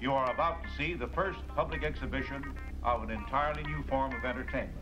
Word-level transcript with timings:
You 0.00 0.12
are 0.12 0.30
about 0.30 0.62
to 0.62 0.70
see 0.76 0.94
the 0.94 1.08
first 1.08 1.40
public 1.56 1.82
exhibition 1.82 2.54
of 2.84 3.02
an 3.02 3.10
entirely 3.10 3.64
new 3.64 3.82
form 3.82 4.14
of 4.14 4.24
entertainment. 4.24 4.76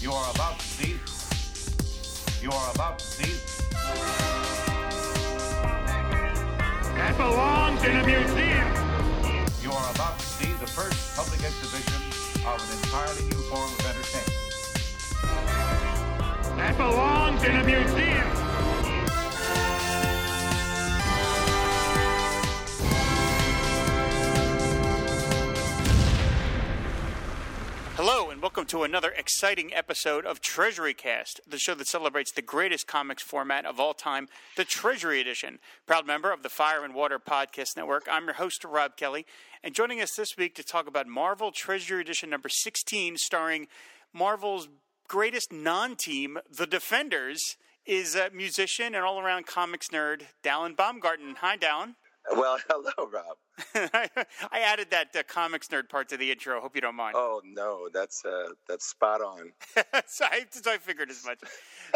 You 0.00 0.12
are 0.12 0.30
about 0.32 0.60
to 0.60 0.66
see. 0.66 1.00
You 2.40 2.50
are 2.52 2.72
about 2.74 3.00
to 3.00 3.04
see. 3.04 3.40
That 6.94 7.16
belongs 7.16 7.82
in 7.82 7.96
a 7.96 8.06
museum. 8.06 8.68
You 9.64 9.72
are 9.72 9.94
about 9.94 10.16
to 10.16 10.26
see 10.26 10.52
the 10.60 10.66
first 10.68 11.16
public 11.16 11.42
exhibition 11.42 12.02
of 12.46 12.62
an 12.62 12.78
entirely 12.78 13.24
new 13.24 13.42
form 13.50 13.64
of. 13.64 13.79
That 16.70 16.76
belongs 16.78 17.42
in 17.42 17.56
a 17.56 17.64
museum. 17.64 18.28
Hello, 27.96 28.30
and 28.30 28.40
welcome 28.40 28.66
to 28.66 28.84
another 28.84 29.10
exciting 29.10 29.74
episode 29.74 30.24
of 30.24 30.40
Treasury 30.40 30.94
Cast, 30.94 31.40
the 31.44 31.58
show 31.58 31.74
that 31.74 31.88
celebrates 31.88 32.30
the 32.30 32.40
greatest 32.40 32.86
comics 32.86 33.24
format 33.24 33.66
of 33.66 33.80
all 33.80 33.92
time, 33.92 34.28
the 34.56 34.64
Treasury 34.64 35.20
Edition. 35.20 35.58
Proud 35.88 36.06
member 36.06 36.30
of 36.30 36.44
the 36.44 36.48
Fire 36.48 36.84
and 36.84 36.94
Water 36.94 37.18
Podcast 37.18 37.76
Network, 37.76 38.06
I'm 38.08 38.26
your 38.26 38.34
host, 38.34 38.64
Rob 38.64 38.96
Kelly, 38.96 39.26
and 39.64 39.74
joining 39.74 40.00
us 40.00 40.14
this 40.14 40.36
week 40.36 40.54
to 40.54 40.62
talk 40.62 40.86
about 40.86 41.08
Marvel 41.08 41.50
Treasury 41.50 42.00
Edition 42.00 42.30
number 42.30 42.48
16, 42.48 43.16
starring 43.16 43.66
Marvel's 44.12 44.68
greatest 45.10 45.52
non 45.52 45.96
team, 45.96 46.38
the 46.48 46.68
Defenders, 46.68 47.56
is 47.84 48.14
a 48.14 48.30
musician 48.30 48.94
and 48.94 49.04
all 49.04 49.18
around 49.18 49.44
comics 49.44 49.88
nerd, 49.88 50.22
Dallan 50.44 50.76
Baumgarten. 50.76 51.34
Hi, 51.40 51.56
Dallan. 51.56 51.94
Well, 52.36 52.58
hello, 52.70 53.10
Rob. 53.10 53.36
I 54.52 54.60
added 54.60 54.92
that 54.92 55.08
uh, 55.16 55.24
comics 55.24 55.66
nerd 55.66 55.88
part 55.88 56.08
to 56.10 56.16
the 56.16 56.30
intro. 56.30 56.60
Hope 56.60 56.76
you 56.76 56.80
don't 56.80 56.94
mind. 56.94 57.14
Oh 57.16 57.42
no, 57.44 57.88
that's 57.92 58.24
uh, 58.24 58.50
that's 58.68 58.86
spot 58.86 59.20
on. 59.20 59.50
so, 60.06 60.26
I, 60.26 60.46
so 60.48 60.70
I 60.70 60.78
figured 60.78 61.10
as 61.10 61.24
much. 61.24 61.40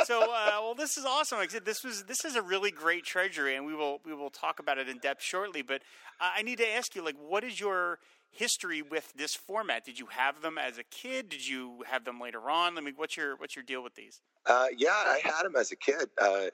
So, 0.04 0.22
uh, 0.22 0.58
well, 0.60 0.74
this 0.74 0.96
is 0.96 1.04
awesome. 1.04 1.38
Like 1.38 1.50
I 1.50 1.52
said, 1.52 1.64
this 1.64 1.84
was 1.84 2.04
this 2.04 2.24
is 2.24 2.34
a 2.34 2.42
really 2.42 2.72
great 2.72 3.04
treasury, 3.04 3.54
and 3.54 3.64
we 3.64 3.76
will 3.76 4.00
we 4.04 4.12
will 4.12 4.30
talk 4.30 4.58
about 4.58 4.78
it 4.78 4.88
in 4.88 4.98
depth 4.98 5.22
shortly. 5.22 5.62
But 5.62 5.82
I 6.18 6.42
need 6.42 6.58
to 6.58 6.68
ask 6.68 6.96
you, 6.96 7.04
like, 7.04 7.16
what 7.16 7.44
is 7.44 7.60
your 7.60 8.00
history 8.34 8.82
with 8.82 9.12
this 9.14 9.34
format? 9.34 9.84
Did 9.84 9.98
you 9.98 10.06
have 10.06 10.42
them 10.42 10.58
as 10.58 10.78
a 10.78 10.84
kid? 10.84 11.28
Did 11.28 11.46
you 11.46 11.84
have 11.86 12.04
them 12.04 12.20
later 12.20 12.50
on? 12.50 12.76
I 12.76 12.80
mean, 12.80 12.94
what's 12.96 13.16
your 13.16 13.36
what's 13.36 13.56
your 13.56 13.64
deal 13.64 13.82
with 13.82 13.94
these? 13.94 14.20
Uh, 14.46 14.66
yeah, 14.76 14.90
I 14.90 15.20
had 15.22 15.44
them 15.44 15.56
as 15.56 15.72
a 15.72 15.76
kid. 15.76 16.08
Uh, 16.20 16.46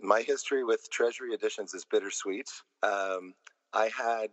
my 0.00 0.22
history 0.22 0.64
with 0.64 0.90
Treasury 0.90 1.32
editions 1.32 1.74
is 1.74 1.84
bittersweet. 1.84 2.48
Um, 2.82 3.34
I 3.72 3.90
had 3.96 4.28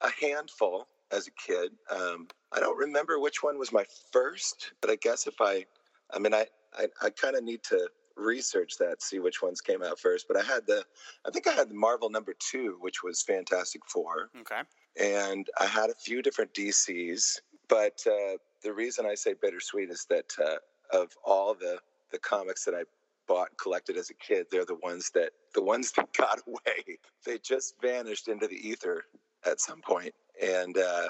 a 0.00 0.10
handful 0.20 0.86
as 1.10 1.28
a 1.28 1.30
kid. 1.30 1.72
Um, 1.90 2.28
I 2.52 2.60
don't 2.60 2.76
remember 2.76 3.18
which 3.18 3.42
one 3.42 3.58
was 3.58 3.72
my 3.72 3.84
first, 4.12 4.72
but 4.80 4.90
I 4.90 4.96
guess 4.96 5.26
if 5.26 5.34
I, 5.40 5.64
I 6.12 6.18
mean, 6.18 6.34
I, 6.34 6.46
I, 6.76 6.86
I 7.02 7.10
kind 7.10 7.36
of 7.36 7.44
need 7.44 7.62
to 7.64 7.88
research 8.16 8.78
that, 8.78 9.02
see 9.02 9.18
which 9.18 9.42
ones 9.42 9.60
came 9.60 9.82
out 9.82 9.98
first. 9.98 10.26
But 10.28 10.36
I 10.36 10.42
had 10.42 10.66
the, 10.66 10.84
I 11.26 11.30
think 11.30 11.46
I 11.46 11.52
had 11.52 11.70
the 11.70 11.74
Marvel 11.74 12.10
number 12.10 12.34
two, 12.38 12.76
which 12.80 13.02
was 13.02 13.22
Fantastic 13.22 13.82
Four. 13.86 14.30
Okay. 14.40 14.60
And 15.00 15.46
I 15.60 15.66
had 15.66 15.90
a 15.90 15.94
few 15.94 16.22
different 16.22 16.54
DCs. 16.54 17.40
But 17.68 18.02
uh, 18.06 18.38
the 18.62 18.72
reason 18.72 19.06
I 19.06 19.14
say 19.14 19.34
bittersweet 19.40 19.90
is 19.90 20.06
that 20.08 20.32
uh, 20.42 20.96
of 20.96 21.10
all 21.24 21.54
the, 21.54 21.78
the 22.12 22.18
comics 22.18 22.64
that 22.64 22.74
I 22.74 22.84
bought 23.26 23.48
and 23.50 23.58
collected 23.58 23.96
as 23.96 24.10
a 24.10 24.14
kid, 24.14 24.46
they're 24.50 24.64
the 24.64 24.78
ones 24.82 25.10
that 25.14 25.30
the 25.54 25.62
ones 25.62 25.92
that 25.92 26.12
got 26.16 26.40
away. 26.46 26.98
They 27.24 27.38
just 27.38 27.74
vanished 27.80 28.28
into 28.28 28.46
the 28.46 28.56
ether 28.56 29.04
at 29.44 29.60
some 29.60 29.80
point, 29.80 30.14
and 30.40 30.76
uh, 30.78 31.08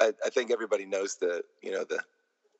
I, 0.00 0.12
I 0.24 0.30
think 0.30 0.50
everybody 0.50 0.86
knows 0.86 1.16
the 1.16 1.42
you 1.62 1.72
know 1.72 1.84
the 1.84 2.00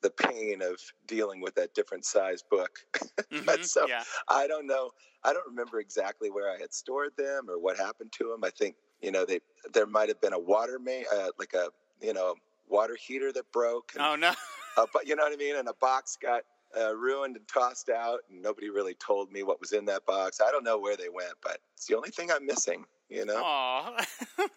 the 0.03 0.11
pain 0.11 0.63
of 0.63 0.79
dealing 1.07 1.41
with 1.41 1.55
that 1.57 1.75
different 1.75 2.05
size 2.05 2.43
book. 2.43 2.79
but 3.45 3.65
so 3.65 3.87
yeah. 3.87 4.03
I 4.29 4.47
don't 4.47 4.67
know. 4.67 4.91
I 5.25 5.33
don't 5.33 5.47
remember 5.47 5.81
exactly 5.81 6.31
where 6.31 6.51
I 6.51 6.59
had 6.59 6.73
stored 6.73 7.13
them 7.17 7.51
or 7.51 7.59
what 7.59 7.77
happened 7.77 8.13
to 8.13 8.25
them. 8.29 8.45
I 8.45 8.51
think 8.51 8.77
you 9.03 9.11
know 9.11 9.25
they 9.25 9.41
there 9.73 9.87
might 9.87 10.09
have 10.09 10.21
been 10.21 10.33
a 10.33 10.39
water 10.39 10.79
main, 10.79 11.05
uh, 11.15 11.29
like 11.39 11.55
a 11.55 11.69
you 12.01 12.13
know 12.15 12.35
water 12.69 12.97
heater 12.97 13.33
that 13.33 13.51
broke. 13.53 13.93
And, 13.95 14.03
Oh 14.05 14.17
no. 14.17 14.33
uh, 14.77 14.87
but 14.93 15.07
you 15.07 15.17
know 15.17 15.25
what 15.25 15.33
I 15.33 15.37
mean. 15.37 15.57
And 15.57 15.69
a 15.69 15.75
box 15.75 16.17
got 16.21 16.43
uh, 16.79 16.95
ruined 16.95 17.37
and 17.37 17.47
tossed 17.49 17.91
out, 17.91 18.21
and 18.31 18.41
nobody 18.41 18.71
really 18.71 18.95
told 18.95 19.31
me 19.33 19.43
what 19.43 19.61
was 19.61 19.73
in 19.73 19.85
that 19.87 20.07
box. 20.07 20.41
I 20.41 20.51
don't 20.51 20.65
know 20.65 20.79
where 20.79 20.97
they 20.97 21.09
went, 21.09 21.35
but 21.43 21.59
it's 21.75 21.87
the 21.87 21.97
only 21.97 22.11
thing 22.11 22.31
I'm 22.31 22.47
missing. 22.47 22.85
You 23.09 23.27
know. 23.27 23.43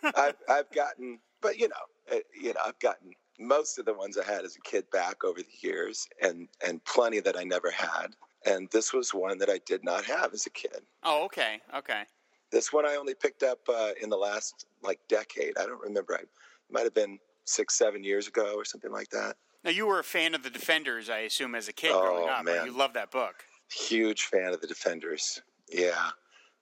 I've 0.16 0.36
I've 0.48 0.72
gotten, 0.72 1.20
but 1.42 1.58
you 1.58 1.68
know, 1.70 2.16
uh, 2.16 2.20
you 2.40 2.54
know, 2.54 2.62
I've 2.66 2.80
gotten 2.80 3.12
most 3.40 3.80
of 3.80 3.86
the 3.86 3.94
ones 3.94 4.18
I 4.18 4.24
had 4.26 4.46
as 4.46 4.56
a 4.56 4.62
kid 4.62 4.90
back 4.92 5.24
over 5.24 5.40
the 5.42 5.68
years, 5.68 6.08
and 6.22 6.48
and 6.66 6.84
plenty 6.86 7.20
that 7.22 7.38
I 7.38 7.44
never 7.44 7.72
had. 7.72 8.16
And 8.46 8.70
this 8.72 8.92
was 8.94 9.14
one 9.14 9.38
that 9.38 9.50
I 9.50 9.60
did 9.66 9.84
not 9.86 10.04
have 10.06 10.34
as 10.34 10.46
a 10.46 10.50
kid. 10.50 10.82
oh, 11.04 11.24
okay. 11.26 11.62
Okay. 11.76 12.04
This 12.52 12.72
one 12.74 12.86
I 12.86 12.96
only 12.96 13.16
picked 13.16 13.42
up 13.42 13.60
uh, 13.70 13.92
in 14.02 14.10
the 14.10 14.18
last 14.18 14.66
like 14.84 15.00
decade. 15.10 15.58
I 15.58 15.66
don't 15.66 15.82
remember. 15.82 16.14
I 16.16 16.22
it 16.24 16.30
might 16.70 16.84
have 16.84 16.94
been 16.94 17.20
six, 17.46 17.76
seven 17.78 18.04
years 18.04 18.28
ago 18.28 18.54
or 18.56 18.66
something 18.66 18.92
like 18.92 19.10
that. 19.10 19.36
Now 19.64 19.72
you 19.72 19.86
were 19.88 20.00
a 20.00 20.04
fan 20.04 20.36
of 20.36 20.44
the 20.44 20.50
Defenders, 20.50 21.10
I 21.10 21.20
assume, 21.20 21.56
as 21.56 21.68
a 21.70 21.74
kid 21.74 21.92
Oh, 21.94 22.02
growing 22.02 22.30
up. 22.30 22.44
man. 22.46 22.66
You 22.66 22.78
loved 22.78 22.96
that 22.96 23.12
book. 23.12 23.44
huge 23.74 24.24
fan 24.24 24.54
of 24.54 24.62
the 24.62 24.68
defenders 24.68 25.42
yeah 25.72 26.10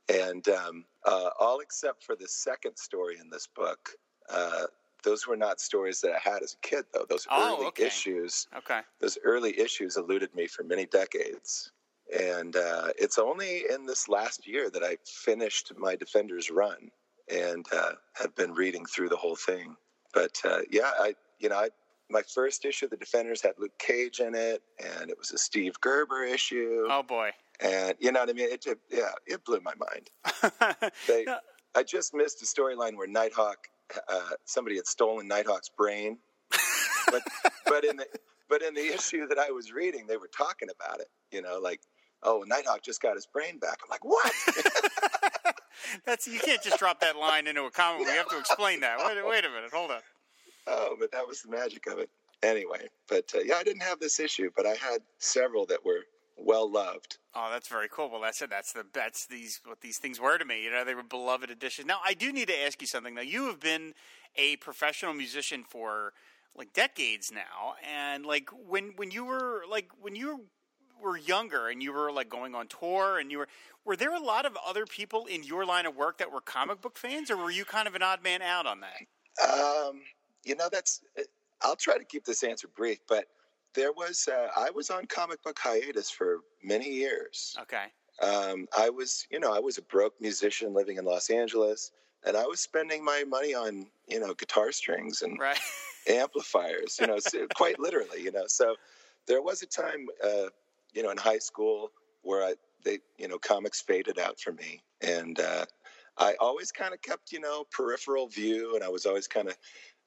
and 0.07 0.47
um, 0.47 0.85
uh, 1.05 1.29
all 1.39 1.59
except 1.59 2.03
for 2.05 2.15
the 2.15 2.27
second 2.27 2.77
story 2.77 3.17
in 3.19 3.29
this 3.29 3.47
book 3.47 3.89
uh, 4.29 4.63
those 5.03 5.27
were 5.27 5.37
not 5.37 5.59
stories 5.59 6.01
that 6.01 6.11
i 6.13 6.19
had 6.29 6.41
as 6.43 6.53
a 6.53 6.67
kid 6.67 6.85
though 6.93 7.05
those 7.09 7.27
Oh, 7.31 7.55
early 7.57 7.67
okay. 7.67 7.85
issues 7.87 8.47
Okay. 8.57 8.81
those 8.99 9.17
early 9.23 9.59
issues 9.59 9.97
eluded 9.97 10.33
me 10.35 10.47
for 10.47 10.63
many 10.63 10.85
decades 10.85 11.71
and 12.17 12.55
uh, 12.55 12.89
it's 12.99 13.17
only 13.17 13.63
in 13.73 13.85
this 13.85 14.07
last 14.09 14.47
year 14.47 14.69
that 14.69 14.83
i 14.83 14.97
finished 15.05 15.71
my 15.77 15.95
defenders 15.95 16.49
run 16.49 16.91
and 17.29 17.65
uh, 17.73 17.93
have 18.15 18.35
been 18.35 18.53
reading 18.53 18.85
through 18.85 19.09
the 19.09 19.15
whole 19.15 19.35
thing 19.35 19.75
but 20.13 20.37
uh, 20.45 20.59
yeah 20.69 20.91
i 20.99 21.13
you 21.39 21.49
know 21.49 21.57
I, 21.57 21.69
my 22.09 22.21
first 22.23 22.65
issue 22.65 22.85
of 22.85 22.91
the 22.91 22.97
defenders 22.97 23.41
had 23.41 23.53
luke 23.57 23.77
cage 23.79 24.19
in 24.19 24.35
it 24.35 24.61
and 24.83 25.09
it 25.09 25.17
was 25.17 25.31
a 25.31 25.37
steve 25.37 25.79
gerber 25.81 26.23
issue 26.23 26.87
Oh 26.89 27.03
boy. 27.03 27.31
and 27.61 27.95
you 27.99 28.11
know 28.11 28.19
what 28.21 28.29
I 28.29 28.33
mean? 28.33 28.49
It 28.51 28.63
just, 28.63 28.77
yeah, 28.89 29.11
it 29.27 29.45
blew 29.45 29.61
my 29.61 29.73
mind. 29.87 30.09
They, 31.07 31.23
Yeah. 31.27 31.37
I 31.75 31.83
just 31.83 32.13
missed 32.13 32.41
a 32.41 32.45
storyline 32.45 32.97
where 32.97 33.07
Nighthawk, 33.07 33.67
uh, 34.07 34.29
somebody 34.45 34.75
had 34.75 34.87
stolen 34.87 35.27
Nighthawk's 35.27 35.69
brain, 35.69 36.17
but 37.09 37.21
but 37.65 37.83
in 37.83 37.97
the 37.97 38.05
but 38.49 38.61
in 38.61 38.73
the 38.73 38.93
issue 38.93 39.27
that 39.27 39.37
I 39.37 39.51
was 39.51 39.71
reading, 39.71 40.07
they 40.07 40.17
were 40.17 40.29
talking 40.35 40.69
about 40.69 40.99
it. 40.99 41.07
You 41.31 41.41
know, 41.41 41.59
like, 41.59 41.81
oh, 42.23 42.43
Nighthawk 42.47 42.83
just 42.83 43.01
got 43.01 43.15
his 43.15 43.25
brain 43.25 43.59
back. 43.59 43.77
I'm 43.83 43.89
like, 43.89 44.03
what? 44.03 44.31
That's 46.05 46.27
you 46.27 46.39
can't 46.39 46.61
just 46.61 46.79
drop 46.79 46.99
that 47.01 47.17
line 47.17 47.47
into 47.47 47.63
a 47.63 47.71
comic. 47.71 48.05
We 48.05 48.11
have 48.13 48.29
to 48.29 48.39
explain 48.39 48.79
that. 48.81 48.97
Wait, 48.99 49.25
wait 49.25 49.45
a 49.45 49.49
minute. 49.49 49.71
Hold 49.73 49.91
on. 49.91 50.01
oh, 50.67 50.95
but 50.99 51.11
that 51.11 51.27
was 51.27 51.41
the 51.41 51.49
magic 51.49 51.87
of 51.87 51.99
it. 51.99 52.09
Anyway, 52.43 52.87
but 53.07 53.31
uh, 53.35 53.39
yeah, 53.39 53.55
I 53.55 53.63
didn't 53.63 53.83
have 53.83 53.99
this 53.99 54.19
issue, 54.19 54.49
but 54.55 54.65
I 54.65 54.73
had 54.75 55.01
several 55.19 55.65
that 55.67 55.83
were 55.85 56.01
well 56.37 56.69
loved. 56.69 57.17
Oh, 57.33 57.49
that's 57.51 57.67
very 57.67 57.87
cool. 57.89 58.09
Well, 58.09 58.21
that's 58.21 58.41
it. 58.41 58.49
That's 58.49 58.73
the 58.73 58.85
that's 58.93 59.25
these 59.25 59.61
what 59.65 59.81
these 59.81 59.97
things 59.97 60.19
were 60.19 60.37
to 60.37 60.45
me. 60.45 60.63
You 60.63 60.71
know, 60.71 60.83
they 60.83 60.95
were 60.95 61.03
beloved 61.03 61.49
additions. 61.49 61.87
Now, 61.87 61.99
I 62.05 62.13
do 62.13 62.31
need 62.31 62.47
to 62.47 62.59
ask 62.65 62.81
you 62.81 62.87
something. 62.87 63.15
Now, 63.15 63.21
you 63.21 63.47
have 63.47 63.59
been 63.59 63.93
a 64.35 64.55
professional 64.57 65.13
musician 65.13 65.63
for 65.63 66.13
like 66.55 66.73
decades 66.73 67.31
now, 67.31 67.75
and 67.89 68.25
like 68.25 68.49
when 68.51 68.93
when 68.95 69.11
you 69.11 69.25
were 69.25 69.63
like 69.69 69.89
when 69.99 70.15
you 70.15 70.45
were 71.01 71.17
younger 71.17 71.67
and 71.67 71.81
you 71.81 71.91
were 71.91 72.11
like 72.11 72.29
going 72.29 72.53
on 72.53 72.67
tour 72.67 73.19
and 73.19 73.31
you 73.31 73.39
were 73.39 73.47
were 73.83 73.95
there 73.95 74.13
a 74.13 74.19
lot 74.19 74.45
of 74.45 74.57
other 74.65 74.85
people 74.85 75.25
in 75.25 75.43
your 75.43 75.65
line 75.65 75.85
of 75.85 75.95
work 75.95 76.17
that 76.19 76.31
were 76.31 76.41
comic 76.41 76.81
book 76.81 76.97
fans, 76.97 77.31
or 77.31 77.37
were 77.37 77.51
you 77.51 77.65
kind 77.65 77.87
of 77.87 77.95
an 77.95 78.03
odd 78.03 78.23
man 78.23 78.41
out 78.41 78.65
on 78.65 78.81
that? 78.81 79.49
Um, 79.49 80.01
you 80.43 80.55
know, 80.55 80.69
that's. 80.71 81.01
I'll 81.63 81.75
try 81.75 81.97
to 81.97 82.03
keep 82.03 82.25
this 82.25 82.43
answer 82.43 82.67
brief, 82.67 82.99
but 83.07 83.25
there 83.73 83.91
was. 83.91 84.27
Uh, 84.31 84.47
I 84.55 84.69
was 84.71 84.89
on 84.89 85.05
comic 85.07 85.41
book 85.43 85.59
hiatus 85.59 86.09
for 86.09 86.39
many 86.63 86.89
years. 86.89 87.55
Okay. 87.61 87.85
Um, 88.21 88.67
I 88.77 88.89
was, 88.89 89.25
you 89.31 89.39
know, 89.39 89.53
I 89.53 89.59
was 89.59 89.77
a 89.77 89.81
broke 89.81 90.19
musician 90.21 90.73
living 90.73 90.97
in 90.97 91.05
Los 91.05 91.29
Angeles, 91.29 91.91
and 92.25 92.37
I 92.37 92.45
was 92.45 92.59
spending 92.59 93.03
my 93.03 93.23
money 93.27 93.53
on, 93.53 93.87
you 94.07 94.19
know, 94.19 94.33
guitar 94.33 94.71
strings 94.71 95.21
and 95.21 95.39
Right. 95.39 95.59
amplifiers. 96.07 96.97
You 96.99 97.07
know, 97.07 97.19
so 97.19 97.47
quite 97.55 97.79
literally. 97.79 98.21
You 98.21 98.31
know, 98.31 98.45
so 98.47 98.75
there 99.27 99.41
was 99.41 99.61
a 99.61 99.67
time, 99.67 100.07
uh, 100.23 100.49
you 100.93 101.03
know, 101.03 101.09
in 101.11 101.17
high 101.17 101.39
school 101.39 101.91
where 102.21 102.43
I, 102.43 102.55
they, 102.83 102.99
you 103.17 103.27
know, 103.27 103.39
comics 103.39 103.81
faded 103.81 104.19
out 104.19 104.39
for 104.39 104.51
me, 104.51 104.81
and 105.01 105.39
uh, 105.39 105.65
I 106.17 106.35
always 106.39 106.71
kind 106.71 106.93
of 106.93 107.01
kept, 107.01 107.31
you 107.31 107.39
know, 107.39 107.63
peripheral 107.71 108.27
view, 108.27 108.75
and 108.75 108.83
I 108.83 108.89
was 108.89 109.05
always 109.05 109.27
kind 109.27 109.47
of 109.47 109.57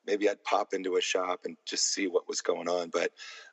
maybe 0.07 0.29
I'd 0.29 0.43
pop 0.45 0.75
into 0.75 0.97
a 0.97 1.01
shop 1.01 1.41
and 1.45 1.57
just 1.67 1.93
see 1.93 2.07
what 2.07 2.29
was 2.29 2.41
going 2.41 2.69
on, 2.69 2.91
but 2.91 3.11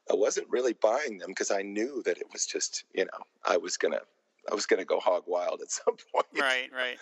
I 0.09 0.15
wasn't 0.15 0.49
really 0.49 0.73
buying 0.73 1.17
them 1.17 1.29
because 1.29 1.51
I 1.51 1.61
knew 1.61 2.01
that 2.05 2.17
it 2.17 2.27
was 2.31 2.45
just, 2.45 2.85
you 2.93 3.05
know, 3.05 3.19
I 3.45 3.57
was 3.57 3.77
gonna, 3.77 4.01
I 4.51 4.55
was 4.55 4.65
gonna 4.65 4.85
go 4.85 4.99
hog 4.99 5.23
wild 5.27 5.61
at 5.61 5.71
some 5.71 5.95
point. 6.13 6.25
Right, 6.37 6.69
right. 6.73 6.97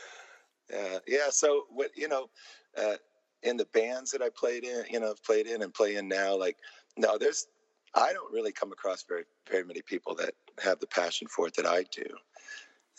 Uh, 0.74 1.00
yeah. 1.07 1.30
So 1.30 1.63
what 1.69 1.92
you 1.96 2.07
know, 2.07 2.30
uh, 2.78 2.96
in 3.44 3.57
the 3.57 3.66
bands 3.66 4.12
that 4.12 4.22
I 4.22 4.30
played 4.30 4.63
in, 4.63 4.84
you 4.90 5.00
know, 5.00 5.13
played 5.25 5.48
in 5.48 5.62
and 5.62 5.74
play 5.74 5.96
in 5.96 6.07
now, 6.07 6.36
like 6.36 6.57
no, 6.98 7.18
there's, 7.18 7.48
I 7.96 8.13
don't 8.13 8.31
really 8.31 8.51
come 8.51 8.72
across 8.72 9.04
very 9.04 9.24
very 9.50 9.63
many 9.63 9.81
people 9.81 10.16
that 10.16 10.34
have 10.62 10.80
the 10.80 10.88
passion 10.88 11.28
for 11.28 11.48
it 11.48 11.56
that 11.56 11.66
I 11.66 11.84
do. 11.92 12.06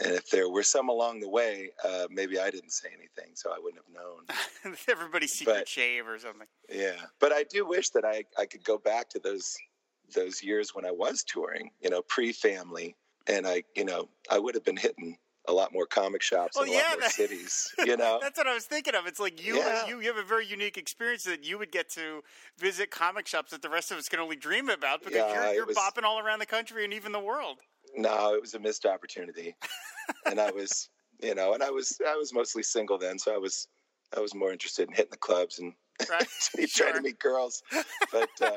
And 0.03 0.15
if 0.15 0.31
there 0.31 0.49
were 0.49 0.63
some 0.63 0.89
along 0.89 1.21
the 1.21 1.29
way, 1.29 1.71
uh, 1.85 2.07
maybe 2.11 2.39
I 2.39 2.51
didn't 2.51 2.73
say 2.73 2.89
anything, 2.89 3.33
so 3.35 3.51
I 3.51 3.59
wouldn't 3.59 3.83
have 3.85 3.95
known. 3.95 4.75
Everybody's 4.89 5.33
secret 5.33 5.55
But- 5.61 5.69
shave 5.69 6.07
or 6.09 6.19
something. 6.19 6.47
Yeah, 6.69 6.97
but 7.19 7.33
I 7.33 7.45
do 7.45 7.67
wish 7.67 7.91
that 7.91 8.05
I 8.05 8.25
I 8.39 8.47
could 8.47 8.65
go 8.65 8.79
back 8.79 9.09
to 9.11 9.19
those 9.19 9.57
those 10.15 10.43
years 10.43 10.75
when 10.75 10.85
I 10.85 10.91
was 10.91 11.23
touring, 11.23 11.71
you 11.81 11.89
know, 11.91 12.03
pre-family, 12.03 12.97
and 13.29 13.47
I, 13.47 13.63
you 13.77 13.85
know, 13.85 14.09
I 14.31 14.39
would 14.41 14.55
have 14.57 14.65
been 14.65 14.77
hitting 14.77 15.17
a 15.49 15.53
lot 15.53 15.73
more 15.73 15.87
comic 15.87 16.21
shops 16.21 16.57
Well, 16.57 16.65
in 16.65 16.71
a 16.71 16.75
lot 16.75 16.85
more 16.93 17.01
that- 17.03 17.13
cities, 17.13 17.73
you 17.87 17.97
know. 17.97 18.19
That's 18.21 18.37
what 18.37 18.47
I 18.49 18.55
was 18.55 18.65
thinking 18.67 18.95
of. 18.95 19.07
It's 19.07 19.21
like 19.21 19.45
you, 19.45 19.57
Yeah. 19.57 19.87
you, 19.87 20.01
you 20.01 20.09
have 20.09 20.17
a 20.17 20.27
very 20.27 20.47
unique 20.47 20.77
experience 20.77 21.25
that 21.25 21.45
you 21.45 21.59
would 21.59 21.71
get 21.73 21.89
to 21.91 22.23
visit 22.59 22.91
comic 22.91 23.27
shops 23.27 23.51
that 23.53 23.63
the 23.63 23.71
rest 23.71 23.91
of 23.93 23.99
us 23.99 24.09
can 24.09 24.19
only 24.21 24.37
dream 24.37 24.69
about 24.69 25.01
because 25.03 25.17
Yeah, 25.17 25.45
you're, 25.47 25.55
you're 25.55 25.67
was- 25.67 25.77
bopping 25.77 26.03
all 26.03 26.19
around 26.19 26.41
the 26.41 26.47
country 26.47 26.85
and 26.85 26.93
even 26.93 27.13
the 27.13 27.21
world. 27.21 27.59
No, 27.97 28.35
it 28.35 28.41
was 28.41 28.55
a 28.55 28.59
missed 28.59 28.87
opportunity, 28.87 29.55
and 30.27 30.41
I 30.41 30.51
was, 30.51 30.89
you 31.23 31.35
know, 31.35 31.55
and 31.55 31.63
I 31.63 31.71
was 31.71 31.99
I 32.07 32.17
was 32.17 32.33
mostly 32.33 32.63
single 32.63 32.99
then, 32.99 33.19
so 33.19 33.35
I 33.35 33.39
was 33.39 33.69
I 34.17 34.21
was 34.21 34.35
more 34.35 34.53
interested 34.53 34.89
in 34.89 34.95
hitting 34.95 35.11
the 35.13 35.19
clubs 35.19 35.59
and 35.59 35.73
Right? 36.11 36.27
trying 36.57 36.67
Sure. 36.69 36.93
to 36.95 37.01
meet 37.03 37.19
girls, 37.19 37.63
but. 38.13 38.31
Uh, 38.41 38.57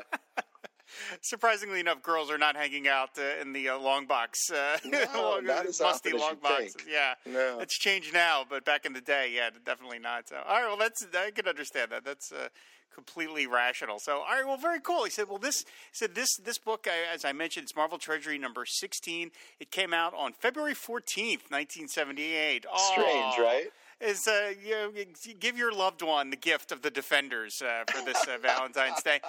Surprisingly 1.22 1.80
enough, 1.80 2.02
girls 2.02 2.30
are 2.30 2.38
not 2.38 2.56
hanging 2.56 2.86
out 2.86 3.10
uh, 3.18 3.40
in 3.40 3.52
the 3.52 3.68
uh, 3.70 3.78
long 3.78 4.06
box, 4.06 4.38
uh, 4.50 4.76
No, 4.84 5.40
long- 5.42 5.48
as 5.66 5.80
musty 5.80 6.12
long 6.12 6.36
boxes. 6.40 6.74
think. 6.74 6.88
Yeah, 6.90 7.14
No. 7.26 7.58
it's 7.60 7.76
changed 7.76 8.12
now, 8.12 8.44
but 8.48 8.64
back 8.64 8.84
in 8.86 8.92
the 8.92 9.00
day, 9.00 9.32
yeah, 9.34 9.50
definitely 9.64 9.98
not. 9.98 10.28
So, 10.28 10.36
all 10.46 10.60
right, 10.60 10.68
well, 10.68 10.76
that's 10.76 11.04
I 11.16 11.30
can 11.32 11.48
understand 11.48 11.90
that. 11.90 12.04
That's 12.04 12.30
uh, 12.30 12.48
completely 12.94 13.46
rational. 13.46 13.98
So, 13.98 14.18
all 14.18 14.24
right, 14.30 14.46
well, 14.46 14.56
very 14.56 14.80
cool. 14.80 15.04
He 15.04 15.10
said, 15.10 15.28
well, 15.28 15.38
this 15.38 15.64
said 15.92 16.14
this 16.14 16.36
this 16.36 16.58
book, 16.58 16.86
as 17.12 17.24
I 17.24 17.32
mentioned, 17.32 17.64
it's 17.64 17.76
Marvel 17.76 17.98
Treasury 17.98 18.38
number 18.38 18.64
sixteen. 18.64 19.30
It 19.60 19.70
came 19.70 19.92
out 19.92 20.14
on 20.14 20.32
February 20.32 20.74
fourteenth, 20.74 21.50
nineteen 21.50 21.88
seventy 21.88 22.32
eight. 22.34 22.64
Strange, 22.92 23.38
right? 23.38 23.66
Is 24.00 24.26
uh, 24.26 24.52
you 24.62 24.72
know, 24.72 24.92
give 25.38 25.56
your 25.56 25.72
loved 25.72 26.02
one 26.02 26.30
the 26.30 26.36
gift 26.36 26.72
of 26.72 26.82
the 26.82 26.90
Defenders 26.90 27.62
uh, 27.62 27.84
for 27.90 28.04
this 28.04 28.26
uh, 28.26 28.38
Valentine's 28.38 29.02
Day. 29.02 29.20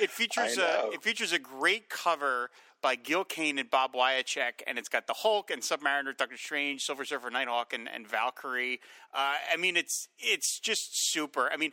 It 0.00 0.10
features 0.10 0.58
I 0.58 0.62
uh, 0.62 0.90
it 0.92 1.02
features 1.02 1.32
a 1.32 1.38
great 1.38 1.88
cover 1.88 2.50
by 2.80 2.94
Gil 2.94 3.24
Kane 3.24 3.58
and 3.58 3.70
Bob 3.70 3.92
Wiacek, 3.92 4.62
and 4.66 4.78
it's 4.78 4.88
got 4.88 5.06
the 5.06 5.14
Hulk 5.14 5.50
and 5.50 5.62
Submariner, 5.62 6.16
Doctor 6.16 6.36
Strange, 6.36 6.82
Silver 6.82 7.04
Surfer, 7.04 7.30
Nighthawk, 7.30 7.72
and, 7.72 7.88
and 7.88 8.06
Valkyrie. 8.06 8.80
Uh, 9.12 9.34
I 9.52 9.56
mean, 9.56 9.76
it's 9.76 10.08
it's 10.18 10.58
just 10.60 11.10
super. 11.10 11.50
I 11.52 11.56
mean, 11.56 11.72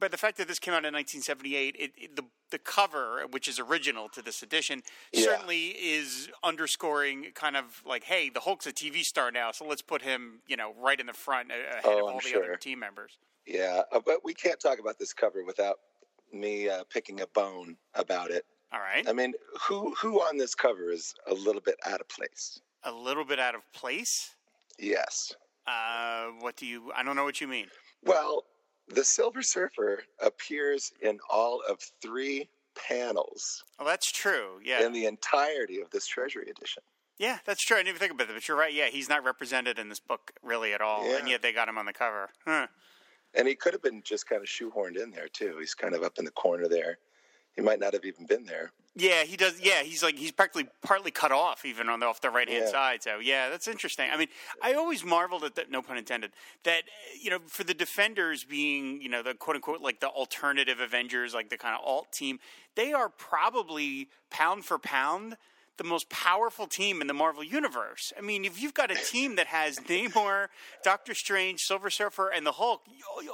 but 0.00 0.10
the 0.10 0.16
fact 0.16 0.38
that 0.38 0.48
this 0.48 0.58
came 0.58 0.72
out 0.74 0.84
in 0.84 0.92
1978, 0.94 1.76
it, 1.78 1.92
it, 1.96 2.16
the 2.16 2.24
the 2.50 2.58
cover, 2.58 3.24
which 3.30 3.48
is 3.48 3.58
original 3.58 4.08
to 4.10 4.22
this 4.22 4.42
edition, 4.42 4.82
Yeah. 5.12 5.24
certainly 5.24 5.68
is 5.70 6.28
underscoring 6.44 7.32
kind 7.34 7.56
of 7.56 7.82
like, 7.84 8.04
hey, 8.04 8.28
the 8.30 8.40
Hulk's 8.40 8.66
a 8.66 8.72
TV 8.72 9.02
star 9.04 9.32
now, 9.32 9.50
so 9.50 9.64
let's 9.66 9.82
put 9.82 10.02
him, 10.02 10.40
you 10.46 10.56
know, 10.56 10.72
right 10.78 11.00
in 11.00 11.06
the 11.06 11.12
front 11.12 11.50
ahead 11.50 11.80
Oh, 11.84 11.96
of 11.98 12.02
all 12.04 12.08
I'm 12.10 12.16
the 12.16 12.20
sure. 12.28 12.44
other 12.44 12.56
team 12.56 12.78
members. 12.78 13.18
Yeah, 13.46 13.82
uh, 13.90 14.00
but 14.04 14.24
we 14.24 14.34
can't 14.34 14.60
talk 14.60 14.78
about 14.78 14.98
this 15.00 15.12
cover 15.12 15.42
without 15.44 15.80
me 16.32 16.68
uh, 16.68 16.84
picking 16.90 17.20
a 17.22 17.26
bone 17.28 17.76
about 17.94 18.30
it. 18.30 18.44
All 18.72 18.78
right, 18.80 19.08
I 19.08 19.12
mean, 19.12 19.32
who 19.68 19.94
who 19.94 20.20
on 20.20 20.36
this 20.38 20.54
cover 20.54 20.90
is 20.92 21.14
a 21.26 21.34
little 21.34 21.60
bit 21.62 21.76
out 21.86 22.00
of 22.00 22.08
place? 22.08 22.60
a 22.86 22.92
little 22.92 23.24
bit 23.24 23.38
out 23.40 23.54
of 23.54 23.62
place. 23.72 24.34
Yes. 24.78 25.32
Uh, 25.66 26.26
what 26.40 26.54
do 26.56 26.66
you? 26.66 26.92
I 26.94 27.02
don't 27.02 27.16
know 27.16 27.24
what 27.24 27.40
you 27.40 27.48
mean. 27.48 27.66
Well, 28.04 28.44
the 28.88 29.04
Silver 29.04 29.42
Surfer 29.42 30.02
appears 30.20 30.92
in 31.00 31.18
all 31.30 31.62
of 31.68 31.78
three 32.02 32.48
panels 32.74 33.64
Oh, 33.78 33.84
that's 33.84 34.10
true. 34.10 34.60
Yeah, 34.64 34.84
in 34.84 34.92
the 34.92 35.06
entirety 35.06 35.80
of 35.80 35.90
this 35.90 36.06
Treasury 36.06 36.48
edition. 36.50 36.82
yeah, 37.18 37.38
that's 37.44 37.62
true. 37.64 37.76
I 37.76 37.80
didn't 37.80 37.88
even 37.90 38.00
think 38.00 38.12
about 38.12 38.26
that, 38.28 38.34
but 38.34 38.48
you're 38.48 38.56
right. 38.56 38.72
Yeah, 38.74 38.86
he's 38.88 39.08
not 39.08 39.24
represented 39.24 39.78
in 39.78 39.88
this 39.88 40.00
book 40.00 40.32
really 40.42 40.72
at 40.72 40.80
all, 40.80 41.04
and 41.04 41.28
yet 41.28 41.40
they 41.42 41.52
got 41.52 41.68
him 41.68 41.78
on 41.78 41.86
the 41.86 41.92
cover. 41.92 42.30
Huh. 42.44 42.66
And 43.36 43.48
he 43.48 43.54
could 43.54 43.72
have 43.72 43.82
been 43.82 44.02
just 44.04 44.28
kind 44.28 44.42
of 44.42 44.48
shoehorned 44.48 44.96
in 45.00 45.10
there 45.10 45.28
too. 45.28 45.56
He's 45.58 45.74
kind 45.74 45.94
of 45.94 46.02
up 46.02 46.18
in 46.18 46.24
the 46.24 46.30
corner 46.30 46.68
there. 46.68 46.98
He 47.56 47.62
might 47.62 47.78
not 47.78 47.92
have 47.92 48.04
even 48.04 48.26
been 48.26 48.44
there. 48.44 48.72
Yeah, 48.96 49.24
he 49.24 49.36
does. 49.36 49.60
Yeah, 49.60 49.82
he's 49.82 50.02
like 50.04 50.16
he's 50.16 50.30
practically 50.30 50.68
partly 50.82 51.10
cut 51.10 51.32
off 51.32 51.64
even 51.64 51.88
on 51.88 51.98
the 51.98 52.06
off 52.06 52.20
the 52.20 52.30
right 52.30 52.48
hand 52.48 52.64
Yeah. 52.66 52.70
side. 52.70 53.02
So 53.02 53.18
yeah, 53.18 53.48
that's 53.50 53.66
interesting. 53.66 54.08
I 54.12 54.16
mean, 54.16 54.28
I 54.62 54.74
always 54.74 55.04
marveled 55.04 55.42
at 55.42 55.56
that. 55.56 55.68
No 55.70 55.82
pun 55.82 55.98
intended. 55.98 56.32
That 56.62 56.82
you 57.20 57.30
know, 57.30 57.40
for 57.46 57.64
the 57.64 57.74
defenders 57.74 58.44
being 58.44 59.02
you 59.02 59.08
know 59.08 59.22
the 59.22 59.34
quote 59.34 59.56
unquote 59.56 59.80
like 59.80 59.98
the 59.98 60.08
alternative 60.08 60.78
Avengers, 60.80 61.34
like 61.34 61.48
the 61.48 61.56
kind 61.56 61.74
of 61.76 61.84
alt 61.84 62.12
team, 62.12 62.38
they 62.76 62.92
are 62.92 63.08
probably 63.08 64.08
pound 64.30 64.64
for 64.64 64.78
pound 64.78 65.36
the 65.76 65.84
most 65.84 66.08
powerful 66.08 66.68
team 66.68 67.00
in 67.00 67.08
the 67.08 67.14
Marvel 67.14 67.42
universe. 67.42 68.12
I 68.16 68.20
mean, 68.20 68.44
if 68.44 68.62
you've 68.62 68.74
got 68.74 68.92
a 68.92 68.94
team 68.94 69.34
that 69.36 69.48
has 69.48 69.78
Namor, 69.80 70.46
Doctor 70.84 71.14
Strange, 71.14 71.62
Silver 71.62 71.90
Surfer, 71.90 72.28
and 72.28 72.46
the 72.46 72.52
Hulk, 72.52 72.82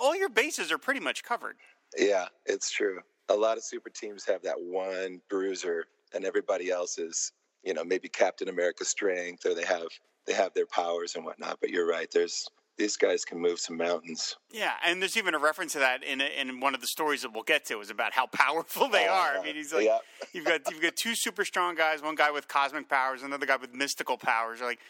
all 0.00 0.16
your 0.16 0.30
bases 0.30 0.72
are 0.72 0.78
pretty 0.78 1.00
much 1.00 1.22
covered. 1.22 1.56
Yeah, 1.98 2.28
it's 2.46 2.70
true. 2.70 3.00
A 3.30 3.36
lot 3.36 3.56
of 3.56 3.64
super 3.64 3.90
teams 3.90 4.24
have 4.26 4.42
that 4.42 4.60
one 4.60 5.20
bruiser, 5.30 5.86
and 6.14 6.24
everybody 6.24 6.70
else 6.70 6.98
is, 6.98 7.32
you 7.62 7.74
know, 7.74 7.84
maybe 7.84 8.08
Captain 8.08 8.48
America's 8.48 8.88
strength, 8.88 9.46
or 9.46 9.54
they 9.54 9.64
have 9.64 9.86
they 10.26 10.34
have 10.34 10.52
their 10.54 10.66
powers 10.66 11.16
and 11.16 11.24
whatnot. 11.24 11.58
But 11.60 11.70
you're 11.70 11.86
right. 11.86 12.10
There's 12.12 12.46
these 12.76 12.96
guys 12.96 13.24
can 13.24 13.38
move 13.38 13.60
some 13.60 13.76
mountains. 13.76 14.36
Yeah, 14.50 14.72
and 14.84 15.02
there's 15.02 15.16
even 15.16 15.34
a 15.34 15.38
reference 15.38 15.74
to 15.74 15.78
that 15.80 16.02
in 16.02 16.20
in 16.20 16.60
one 16.60 16.74
of 16.74 16.80
the 16.80 16.86
stories 16.86 17.22
that 17.22 17.32
we'll 17.32 17.42
get 17.42 17.64
to 17.66 17.80
is 17.80 17.90
about 17.90 18.12
how 18.12 18.26
powerful 18.32 18.88
they 18.88 19.06
oh, 19.06 19.12
are. 19.12 19.38
I 19.38 19.42
mean, 19.42 19.54
he's 19.54 19.72
like, 19.72 19.84
Yeah. 19.84 19.98
you've 20.32 20.46
got 20.46 20.70
you've 20.70 20.82
got 20.82 20.96
two 20.96 21.14
super 21.14 21.44
strong 21.44 21.74
guys, 21.74 22.02
one 22.02 22.14
guy 22.14 22.30
with 22.30 22.48
cosmic 22.48 22.88
powers, 22.88 23.22
another 23.22 23.46
guy 23.46 23.56
with 23.56 23.74
mystical 23.74 24.16
powers. 24.16 24.58
You're 24.60 24.68
like, 24.68 24.80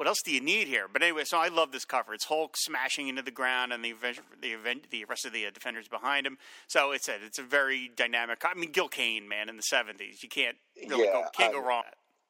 what 0.00 0.06
else 0.06 0.22
do 0.22 0.32
you 0.32 0.40
need 0.40 0.66
here? 0.66 0.86
But 0.90 1.02
anyway, 1.02 1.24
so 1.24 1.36
I 1.36 1.48
love 1.48 1.72
this 1.72 1.84
cover. 1.84 2.14
It's 2.14 2.24
Hulk 2.24 2.56
smashing 2.56 3.08
into 3.08 3.20
the 3.20 3.30
ground, 3.30 3.70
and 3.70 3.84
the 3.84 3.92
the 4.40 4.56
the 4.90 5.04
rest 5.04 5.26
of 5.26 5.34
the 5.34 5.44
uh, 5.44 5.50
defenders 5.52 5.88
behind 5.88 6.26
him. 6.26 6.38
So 6.68 6.92
it's 6.92 7.06
a 7.06 7.22
it's 7.22 7.38
a 7.38 7.42
very 7.42 7.90
dynamic. 7.94 8.42
I 8.42 8.58
mean, 8.58 8.72
Gil 8.72 8.88
Kane, 8.88 9.28
man, 9.28 9.50
in 9.50 9.58
the 9.58 9.62
'70s, 9.62 10.22
you 10.22 10.30
can't 10.30 10.56
really 10.88 11.04
go 11.04 11.24
can't 11.34 11.52
go 11.52 11.62
I- 11.62 11.68
wrong. 11.68 11.82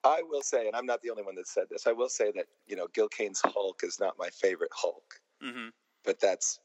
I 0.02 0.22
will 0.28 0.42
say, 0.42 0.66
and 0.66 0.74
I'm 0.74 0.84
not 0.86 1.00
the 1.02 1.10
only 1.10 1.22
one 1.22 1.36
that 1.36 1.46
said 1.46 1.66
this. 1.70 1.86
I 1.86 1.92
will 1.92 2.08
say 2.08 2.32
that 2.32 2.46
you 2.66 2.74
know 2.74 2.88
Gil 2.92 3.08
Kane's 3.08 3.40
Hulk 3.44 3.82
is 3.84 4.00
not 4.00 4.18
my 4.18 4.30
favorite 4.30 4.72
Hulk, 4.74 5.20
hmm 5.40 5.68
but 6.04 6.18
that's 6.18 6.58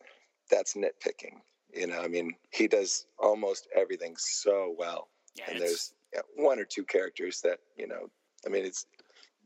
that's 0.50 0.74
nitpicking. 0.74 1.36
You 1.72 1.86
know, 1.86 2.02
I 2.02 2.08
mean, 2.08 2.34
he 2.50 2.68
does 2.68 3.06
almost 3.20 3.68
everything 3.76 4.16
so 4.18 4.74
well. 4.76 5.10
Yeah, 5.36 5.52
and 5.52 5.62
there's 5.62 5.94
yeah, 6.16 6.22
one 6.36 6.58
or 6.58 6.66
two 6.66 6.84
characters 6.84 7.42
that 7.42 7.60
you 7.78 7.86
know. 7.86 8.10
I 8.44 8.50
mean, 8.50 8.66
it's 8.66 8.88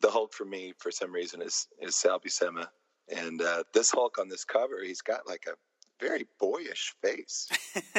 the 0.02 0.10
Hulk 0.10 0.34
for 0.34 0.46
me 0.46 0.74
for 0.78 0.92
some 0.92 1.12
reason 1.12 1.42
is 1.42 1.68
is 1.82 1.96
Sal 1.96 2.20
Buscema, 2.20 2.68
and 3.10 3.42
uh, 3.42 3.64
this 3.74 3.92
Hulk 3.92 4.18
on 4.20 4.30
this 4.30 4.44
cover, 4.44 4.84
he's 4.84 5.02
got 5.02 5.28
like 5.28 5.46
a 5.48 5.56
very 6.00 6.28
boyish 6.40 6.94
face. 7.02 7.50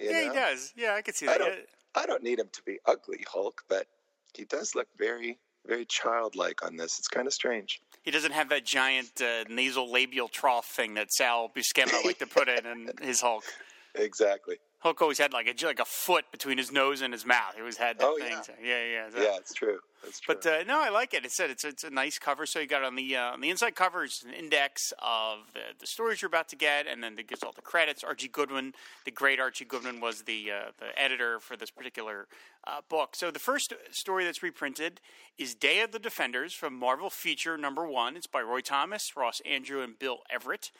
Yeah, 0.00 0.12
know? 0.12 0.28
he 0.32 0.38
does. 0.38 0.72
Yeah, 0.76 0.94
I 0.94 1.02
could 1.02 1.16
see 1.16 1.26
I 1.26 1.32
that. 1.32 1.38
don't, 1.38 1.58
I 1.94 2.06
don't 2.06 2.22
need 2.22 2.38
him 2.38 2.48
to 2.52 2.62
be 2.62 2.78
ugly 2.86 3.24
Hulk, 3.28 3.62
but 3.68 3.86
he 4.34 4.44
does 4.44 4.74
look 4.74 4.86
very 4.96 5.38
very 5.66 5.84
childlike 5.84 6.64
on 6.64 6.76
this. 6.76 6.98
It's 6.98 7.08
kind 7.08 7.26
of 7.26 7.34
strange. 7.34 7.80
He 8.02 8.10
doesn't 8.10 8.32
have 8.32 8.48
that 8.48 8.64
giant 8.64 9.20
uh, 9.20 9.44
nasal 9.50 9.92
labial 9.92 10.28
trough 10.28 10.66
thing 10.66 10.94
that 10.94 11.12
Sal 11.12 11.50
Buscema 11.54 12.04
liked 12.04 12.20
to 12.20 12.26
put 12.26 12.48
in 12.48 12.64
in 12.64 12.90
his 13.02 13.20
Hulk. 13.20 13.44
Exactly. 13.94 14.58
Hulk 14.80 15.02
always 15.02 15.18
had 15.18 15.32
like 15.32 15.46
a 15.48 15.66
like 15.66 15.80
a 15.80 15.84
foot 15.84 16.26
between 16.30 16.56
his 16.56 16.70
nose 16.70 17.00
and 17.00 17.12
his 17.12 17.26
mouth. 17.26 17.54
He 17.54 17.60
always 17.60 17.76
had 17.78 17.98
that 17.98 18.06
Oh, 18.06 18.16
thing. 18.16 18.30
yeah. 18.30 18.40
So, 18.42 18.52
yeah, 18.62 18.84
yeah. 18.84 19.10
So- 19.10 19.22
Yeah, 19.22 19.36
it's 19.36 19.52
true. 19.52 19.78
It's 20.04 20.20
true. 20.20 20.36
But 20.36 20.46
uh, 20.46 20.62
no, 20.64 20.80
I 20.80 20.90
like 20.90 21.12
it. 21.14 21.24
It 21.24 21.32
said 21.32 21.50
it's 21.50 21.64
it's 21.64 21.82
a 21.82 21.90
nice 21.90 22.20
cover. 22.20 22.46
So 22.46 22.60
you 22.60 22.68
got 22.68 22.84
on 22.84 22.94
the 22.94 23.16
uh, 23.16 23.32
on 23.32 23.40
the 23.40 23.50
inside 23.50 23.74
cover 23.74 24.04
is 24.04 24.22
an 24.24 24.32
index 24.32 24.92
of 25.02 25.52
the, 25.52 25.60
the 25.80 25.86
stories 25.88 26.22
you're 26.22 26.28
about 26.28 26.48
to 26.50 26.56
get, 26.56 26.86
and 26.86 27.02
then 27.02 27.18
it 27.18 27.26
gives 27.26 27.42
all 27.42 27.50
the 27.50 27.60
credits. 27.62 28.04
Archie 28.04 28.28
Goodwin, 28.28 28.74
the 29.04 29.10
great 29.10 29.40
Archie 29.40 29.64
Goodwin, 29.64 29.98
was 30.00 30.22
the 30.22 30.52
uh, 30.52 30.70
the 30.78 30.96
editor 30.96 31.40
for 31.40 31.56
this 31.56 31.70
particular 31.70 32.28
uh, 32.64 32.80
book. 32.88 33.16
So 33.16 33.32
the 33.32 33.40
first 33.40 33.72
story 33.90 34.24
that's 34.24 34.44
reprinted 34.44 35.00
is 35.36 35.56
Day 35.56 35.80
of 35.80 35.90
the 35.90 35.98
Defenders 35.98 36.54
from 36.54 36.74
Marvel 36.78 37.10
Feature 37.10 37.58
Number 37.58 37.84
One. 37.84 38.16
It's 38.16 38.28
by 38.28 38.42
Roy 38.42 38.60
Thomas, 38.60 39.16
Ross 39.16 39.42
Andru, 39.44 39.82
and 39.82 39.98
Bill 39.98 40.18
Everett. 40.30 40.70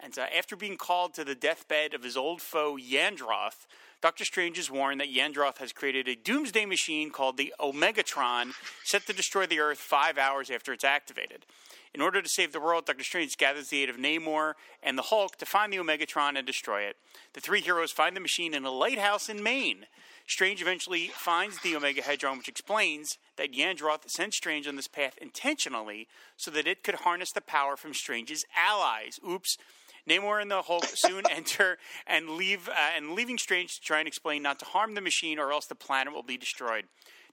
And 0.00 0.18
uh, 0.18 0.26
after 0.36 0.56
being 0.56 0.76
called 0.76 1.14
to 1.14 1.24
the 1.24 1.34
deathbed 1.34 1.94
of 1.94 2.02
his 2.02 2.16
old 2.16 2.42
foe 2.42 2.76
Yandroth, 2.76 3.66
Doctor 4.02 4.24
Strange 4.24 4.58
is 4.58 4.70
warned 4.70 5.00
that 5.00 5.14
Yandroth 5.14 5.58
has 5.58 5.72
created 5.72 6.08
a 6.08 6.14
doomsday 6.14 6.66
machine 6.66 7.10
called 7.10 7.38
the 7.38 7.54
Omegatron, 7.58 8.52
set 8.84 9.06
to 9.06 9.14
destroy 9.14 9.46
the 9.46 9.60
Earth 9.60 9.78
five 9.78 10.18
hours 10.18 10.50
after 10.50 10.74
it's 10.74 10.84
activated. 10.84 11.46
In 11.94 12.02
order 12.02 12.20
to 12.20 12.28
save 12.28 12.52
the 12.52 12.60
world, 12.60 12.84
Doctor 12.84 13.04
Strange 13.04 13.38
gathers 13.38 13.68
the 13.68 13.82
aid 13.82 13.88
of 13.88 13.96
Namor 13.96 14.54
and 14.82 14.98
the 14.98 15.02
Hulk 15.02 15.36
to 15.38 15.46
find 15.46 15.72
the 15.72 15.78
Omegatron 15.78 16.36
and 16.36 16.46
destroy 16.46 16.82
it. 16.82 16.96
The 17.32 17.40
three 17.40 17.60
heroes 17.60 17.92
find 17.92 18.14
the 18.14 18.20
machine 18.20 18.52
in 18.52 18.64
a 18.64 18.70
lighthouse 18.70 19.28
in 19.28 19.42
Maine. 19.42 19.86
Strange 20.26 20.60
eventually 20.60 21.08
finds 21.14 21.60
the 21.60 21.76
Omega 21.76 22.02
Hedron, 22.02 22.38
which 22.38 22.48
explains 22.48 23.16
that 23.36 23.52
Yandroth 23.52 24.10
sent 24.10 24.34
Strange 24.34 24.66
on 24.66 24.76
this 24.76 24.88
path 24.88 25.16
intentionally 25.20 26.08
so 26.36 26.50
that 26.50 26.66
it 26.66 26.82
could 26.82 26.96
harness 26.96 27.30
the 27.30 27.40
power 27.40 27.76
from 27.76 27.94
Strange's 27.94 28.44
allies. 28.56 29.20
Oops. 29.26 29.56
Namor 30.08 30.40
and 30.40 30.50
the 30.50 30.62
Hulk 30.62 30.86
soon 30.94 31.24
enter 31.30 31.78
and 32.06 32.30
leave, 32.30 32.68
uh, 32.68 32.96
and 32.96 33.12
leaving 33.12 33.38
Strange 33.38 33.76
to 33.76 33.80
try 33.80 33.98
and 33.98 34.08
explain 34.08 34.42
not 34.42 34.58
to 34.58 34.64
harm 34.64 34.94
the 34.94 35.00
machine 35.00 35.38
or 35.38 35.52
else 35.52 35.66
the 35.66 35.74
planet 35.74 36.12
will 36.12 36.22
be 36.22 36.36
destroyed. 36.36 36.84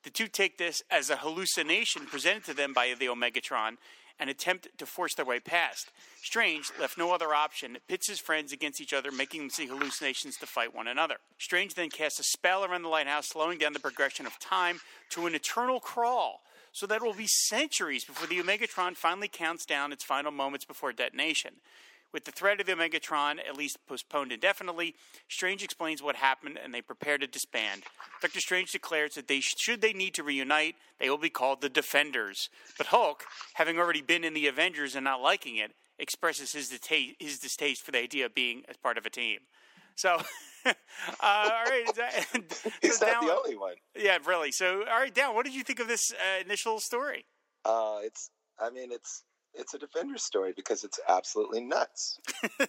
The 0.04 0.10
two 0.10 0.28
take 0.28 0.58
this 0.58 0.82
as 0.90 1.10
a 1.10 1.18
hallucination 1.18 2.08
presented 2.08 2.46
to 2.46 2.54
them 2.54 2.74
by 2.74 2.96
the 2.98 3.06
Omegatron 3.06 3.78
and 4.20 4.30
attempt 4.30 4.68
to 4.78 4.86
force 4.86 5.16
their 5.16 5.26
way 5.26 5.40
past. 5.40 5.92
Strange, 6.22 6.72
left 6.80 6.98
no 6.98 7.12
other 7.12 7.34
option, 7.34 7.78
pits 7.88 8.08
his 8.08 8.20
friends 8.20 8.54
against 8.54 8.80
each 8.80 8.94
other, 8.94 9.12
making 9.12 9.42
them 9.42 9.50
see 9.50 9.66
hallucinations 9.66 10.38
to 10.38 10.46
fight 10.46 10.76
one 10.76 10.88
another. 10.88 11.16
Strange 11.40 11.74
then 11.74 11.90
casts 11.90 12.20
a 12.20 12.24
spell 12.24 12.64
around 12.64 12.84
the 12.84 12.88
lighthouse, 12.88 13.30
slowing 13.30 13.58
down 13.58 13.74
the 13.74 13.80
progression 13.80 14.28
of 14.28 14.38
time 14.40 14.80
to 15.10 15.26
an 15.26 15.34
eternal 15.34 15.80
crawl. 15.80 16.42
So 16.72 16.86
that 16.88 16.98
it 16.98 17.04
will 17.04 17.14
be 17.14 17.28
centuries 17.28 18.06
before 18.06 18.28
the 18.28 18.40
Omegatron 18.40 18.96
finally 18.96 19.28
counts 19.28 19.66
down 19.66 19.92
its 19.92 20.06
final 20.06 20.32
moments 20.32 20.64
before 20.64 20.94
detonation. 20.94 21.56
With 22.14 22.26
the 22.26 22.32
threat 22.32 22.60
of 22.60 22.66
the 22.66 22.74
Omegatron 22.74 23.40
at 23.48 23.56
least 23.58 23.78
postponed 23.88 24.32
indefinitely, 24.34 24.96
Strange 25.30 25.64
explains 25.64 26.04
what 26.04 26.18
happened 26.18 26.60
and 26.62 26.74
they 26.74 26.82
prepare 26.82 27.18
to 27.18 27.26
disband. 27.28 27.84
Doctor 28.22 28.40
Strange 28.42 28.72
declares 28.72 29.16
that 29.16 29.28
they 29.30 29.40
should 29.40 29.82
they 29.82 29.94
need 29.94 30.14
to 30.16 30.24
reunite, 30.24 30.76
they 31.00 31.10
will 31.10 31.18
be 31.18 31.30
called 31.30 31.62
the 31.62 31.70
Defenders. 31.70 32.50
But 32.78 32.88
Hulk, 32.88 33.24
having 33.54 33.78
already 33.78 34.02
been 34.02 34.24
in 34.26 34.34
the 34.34 34.48
Avengers 34.48 34.96
and 34.96 35.06
not 35.06 35.22
liking 35.22 35.56
it, 35.56 35.72
expresses 35.98 36.52
his, 36.52 36.70
dita- 36.70 37.16
his 37.20 37.40
distaste 37.40 37.84
for 37.84 37.92
the 37.92 38.00
idea 38.00 38.26
of 38.26 38.36
being 38.36 38.64
as 38.68 38.76
part 38.76 38.98
of 38.98 39.06
a 39.06 39.10
team. 39.10 39.40
So, 39.96 40.22
uh, 40.66 40.74
all 41.22 41.64
right. 41.66 41.86
He's 42.82 42.98
so 42.98 43.06
not 43.06 43.14
Down- 43.14 43.26
the 43.28 43.34
only 43.34 43.56
one. 43.56 43.76
Yeah, 43.96 44.18
really. 44.26 44.52
So, 44.52 44.80
all 44.80 45.00
right, 45.00 45.14
down. 45.14 45.36
What 45.36 45.46
did 45.46 45.54
you 45.56 45.64
think 45.64 45.80
of 45.80 45.88
this 45.88 46.12
uh, 46.12 46.42
initial 46.44 46.80
story? 46.80 47.26
Uh, 47.64 48.00
it's, 48.04 48.32
I 48.60 48.70
mean, 48.70 48.92
it's 48.92 49.24
it's 49.54 49.74
a 49.74 49.80
defender 49.80 50.18
story 50.18 50.54
because 50.56 50.84
it's 50.84 51.00
absolutely 51.08 51.62
nuts. 51.62 52.20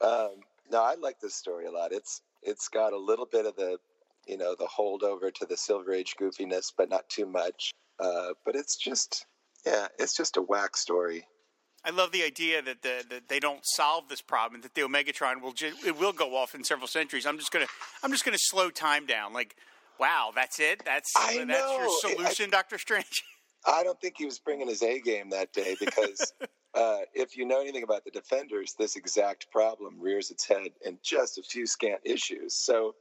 um, 0.00 0.40
no, 0.70 0.82
I 0.82 0.94
like 1.00 1.20
this 1.20 1.34
story 1.34 1.66
a 1.66 1.70
lot. 1.70 1.92
It's 1.92 2.20
it's 2.42 2.68
got 2.68 2.92
a 2.92 2.98
little 2.98 3.26
bit 3.26 3.46
of 3.46 3.56
the, 3.56 3.78
you 4.26 4.36
know, 4.36 4.54
the 4.54 4.66
holdover 4.68 5.32
to 5.34 5.46
the 5.46 5.56
Silver 5.56 5.92
Age 5.92 6.14
goofiness, 6.20 6.72
but 6.76 6.88
not 6.88 7.08
too 7.08 7.26
much. 7.26 7.72
Uh, 7.98 8.30
but 8.44 8.54
it's 8.54 8.76
just, 8.76 9.26
yeah, 9.66 9.88
it's 9.98 10.16
just 10.16 10.36
a 10.36 10.42
whack 10.42 10.76
story. 10.76 11.26
I 11.84 11.90
love 11.90 12.12
the 12.12 12.22
idea 12.22 12.60
that, 12.62 12.82
the, 12.82 13.04
that 13.10 13.28
they 13.28 13.40
don't 13.40 13.60
solve 13.64 14.08
this 14.08 14.20
problem, 14.20 14.60
that 14.62 14.74
the 14.74 14.82
Omegatron 14.82 15.40
will 15.40 15.52
ju- 15.52 15.74
it 15.86 15.98
will 15.98 16.12
go 16.12 16.36
off 16.36 16.54
in 16.54 16.62
several 16.62 16.88
centuries. 16.88 17.24
I'm 17.26 17.38
just 17.38 17.50
gonna 17.52 17.66
I'm 18.02 18.10
just 18.12 18.24
gonna 18.24 18.36
slow 18.38 18.70
time 18.70 19.06
down. 19.06 19.32
Like, 19.32 19.56
wow, 19.98 20.30
that's 20.34 20.60
it. 20.60 20.82
That's 20.84 21.10
I 21.16 21.22
that's 21.22 21.38
your 21.38 21.46
know. 21.46 21.56
I- 21.84 22.00
solution, 22.14 22.50
Doctor 22.50 22.78
Strange. 22.78 23.24
I 23.66 23.82
don't 23.82 24.00
think 24.00 24.14
he 24.18 24.24
was 24.24 24.38
bringing 24.38 24.68
his 24.68 24.82
A 24.82 25.00
game 25.00 25.30
that 25.30 25.52
day 25.52 25.76
because 25.78 26.32
uh, 26.74 27.00
if 27.14 27.36
you 27.36 27.44
know 27.44 27.60
anything 27.60 27.82
about 27.82 28.04
the 28.04 28.10
defenders, 28.10 28.74
this 28.78 28.96
exact 28.96 29.50
problem 29.50 29.96
rears 29.98 30.30
its 30.30 30.46
head 30.46 30.70
in 30.84 30.98
just 31.02 31.38
a 31.38 31.42
few 31.42 31.66
scant 31.66 32.00
issues. 32.04 32.54
So 32.54 32.94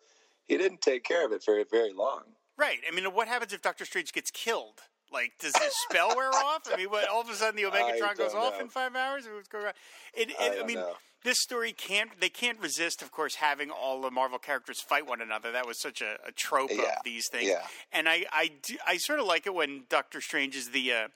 he 0.48 0.58
didn't 0.58 0.82
take 0.82 1.04
care 1.04 1.26
of 1.26 1.32
it 1.32 1.44
very, 1.46 1.66
very 1.70 1.94
long. 1.94 2.24
right. 2.58 2.80
I 2.90 2.96
mean, 2.96 3.06
what 3.14 3.28
happens 3.28 3.54
if 3.54 3.62
Doctor 3.62 3.86
Strange 3.86 4.14
gets 4.14 4.32
killed? 4.32 4.82
Like, 5.12 5.34
does 5.40 5.56
his 5.56 5.74
spell 5.90 6.16
wear 6.16 6.30
off? 6.30 6.64
I 6.72 6.76
mean, 6.76 6.90
what, 6.90 7.08
all 7.08 7.22
of 7.22 7.30
a 7.30 7.34
sudden 7.34 7.56
the 7.56 7.64
Omegatron 7.70 8.18
goes 8.18 8.34
don't 8.34 8.42
off 8.42 8.60
in 8.60 8.68
five 8.68 8.96
hours? 8.96 9.26
Or 9.26 9.36
what's 9.36 9.48
going 9.48 9.68
on? 9.68 9.74
It, 10.14 10.32
I 10.40 10.60
I, 10.62 10.66
mean, 10.66 10.78
know. 10.78 10.94
This 11.28 11.40
story 11.42 11.74
can't 11.74 12.10
they 12.20 12.30
can't 12.30 12.60
resist, 12.60 13.02
of 13.02 13.12
course, 13.12 13.36
having 13.36 13.70
all 13.70 14.02
the 14.02 14.10
Marvel 14.12 14.40
characters 14.40 14.82
fight 14.82 15.06
one 15.06 15.22
another. 15.22 15.52
That 15.52 15.68
was 15.68 15.80
such 15.80 16.02
a, 16.02 16.18
a 16.26 16.32
trope 16.32 16.72
Yeah, 16.74 16.84
of 16.84 17.04
these 17.04 17.28
things. 17.32 17.48
yeah. 17.50 17.62
And 17.94 18.10
I 18.10 18.26
I, 18.32 18.52
do, 18.64 18.76
I 18.88 18.98
sort 18.98 19.20
of 19.20 19.26
like 19.26 19.46
it 19.46 19.54
when 19.54 19.84
Doctor 19.90 20.22
Strange 20.22 20.56
is 20.56 20.70
the 20.72 20.92
uh, 20.94 21.08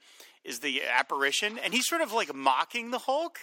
is 0.44 0.60
the 0.60 0.82
apparition, 0.84 1.58
and 1.58 1.74
he's 1.74 1.88
sort 1.88 2.02
of 2.02 2.12
like 2.14 2.34
mocking 2.36 2.92
the 2.92 3.00
Hulk. 3.00 3.40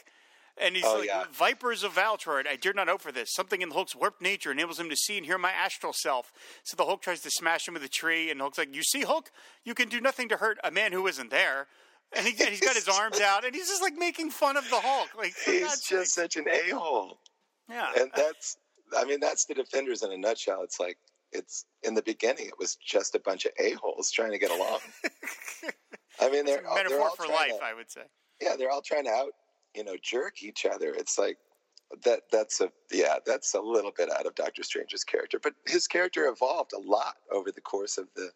And 0.61 0.75
he's 0.75 0.85
Oh, 0.85 0.97
like, 0.99 1.07
yeah. 1.07 1.25
Vipers 1.31 1.85
of 1.85 1.93
Valtroid, 1.95 2.49
I 2.49 2.57
dare 2.57 2.73
not 2.73 2.89
hope 2.89 3.01
for 3.01 3.13
this. 3.13 3.33
Something 3.33 3.63
in 3.63 3.69
the 3.69 3.77
Hulk's 3.77 3.95
warped 3.95 4.21
nature 4.21 4.51
enables 4.51 4.81
him 4.81 4.91
to 4.91 4.97
see 4.97 5.17
and 5.17 5.25
hear 5.25 5.39
my 5.39 5.53
astral 5.53 5.93
self. 5.93 6.33
So 6.65 6.75
the 6.77 6.85
Hulk 6.85 7.01
tries 7.01 7.21
to 7.21 7.31
smash 7.31 7.69
him 7.69 7.75
with 7.75 7.85
a 7.85 7.89
tree, 7.89 8.29
and 8.29 8.41
Hulk's 8.41 8.59
like, 8.59 8.75
You 8.75 8.83
see, 8.83 9.03
Hulk? 9.03 9.31
You 9.63 9.75
can 9.75 9.89
do 9.89 10.01
nothing 10.01 10.29
to 10.31 10.37
hurt 10.39 10.59
a 10.65 10.73
man 10.73 10.91
who 10.93 11.07
isn't 11.07 11.31
there. 11.31 11.69
And, 12.17 12.27
he, 12.27 12.33
he's 12.33 12.61
got 12.61 12.75
his 12.75 12.89
arms 12.89 13.21
out, 13.21 13.45
and 13.45 13.55
he's 13.55 13.69
just 13.69 13.83
like 13.83 13.95
making 13.95 14.31
fun 14.31 14.57
of 14.57 14.65
the 14.71 14.81
Hulk. 14.81 15.11
Like, 15.17 15.35
He's 15.45 15.81
just 15.81 16.15
such 16.15 16.37
an 16.37 16.47
a 16.49 16.75
hole. 16.75 17.21
Yeah. 17.69 17.89
And 18.01 18.11
that's, 18.17 18.57
I 18.97 19.05
mean, 19.05 19.21
that's 19.21 19.45
the 19.45 19.53
defenders 19.55 20.03
in 20.03 20.11
a 20.13 20.17
nutshell. 20.17 20.63
It's 20.63 20.81
like, 20.81 20.97
it's 21.33 21.67
in 21.83 21.93
the 21.95 22.03
beginning, 22.03 22.47
it 22.47 22.59
was 22.59 22.77
just 22.77 23.15
a 23.15 23.21
bunch 23.21 23.45
of 23.45 23.53
a 23.61 23.73
holes 23.73 24.11
trying 24.11 24.31
to 24.33 24.39
get 24.39 24.51
along. 24.51 24.79
I 26.21 26.31
mean, 26.31 26.47
they're, 26.47 26.59
It's 26.59 26.67
a 26.67 26.69
all- 26.71 26.75
they're 26.77 26.85
metaphor 26.85 27.01
all 27.09 27.17
for 27.17 27.27
life, 27.27 27.59
to- 27.59 27.65
I 27.65 27.75
would 27.75 27.91
say. 27.91 28.03
yeah, 28.41 28.57
they're 28.57 28.71
all 28.71 28.83
trying 28.83 29.05
to 29.05 29.11
out, 29.11 29.33
you 29.75 29.85
know, 29.85 29.97
jerk 30.03 30.43
each 30.43 30.65
other. 30.67 30.95
It's 30.95 31.19
like 31.19 31.37
that. 32.05 32.23
That's 32.33 32.61
a 32.63 32.71
yeah, 32.91 33.17
that's 33.27 33.55
a 33.55 33.61
little 33.61 33.93
bit 33.97 34.11
out 34.11 34.25
of 34.27 34.35
Doctor 34.35 34.63
Strange's 34.63 35.05
character, 35.05 35.39
but 35.41 35.53
his 35.67 35.87
character 35.87 36.27
evolved 36.27 36.73
a 36.73 36.79
lot 36.81 37.17
over 37.31 37.53
the 37.53 37.61
course 37.61 37.99
of 37.99 38.09
the 38.17 38.31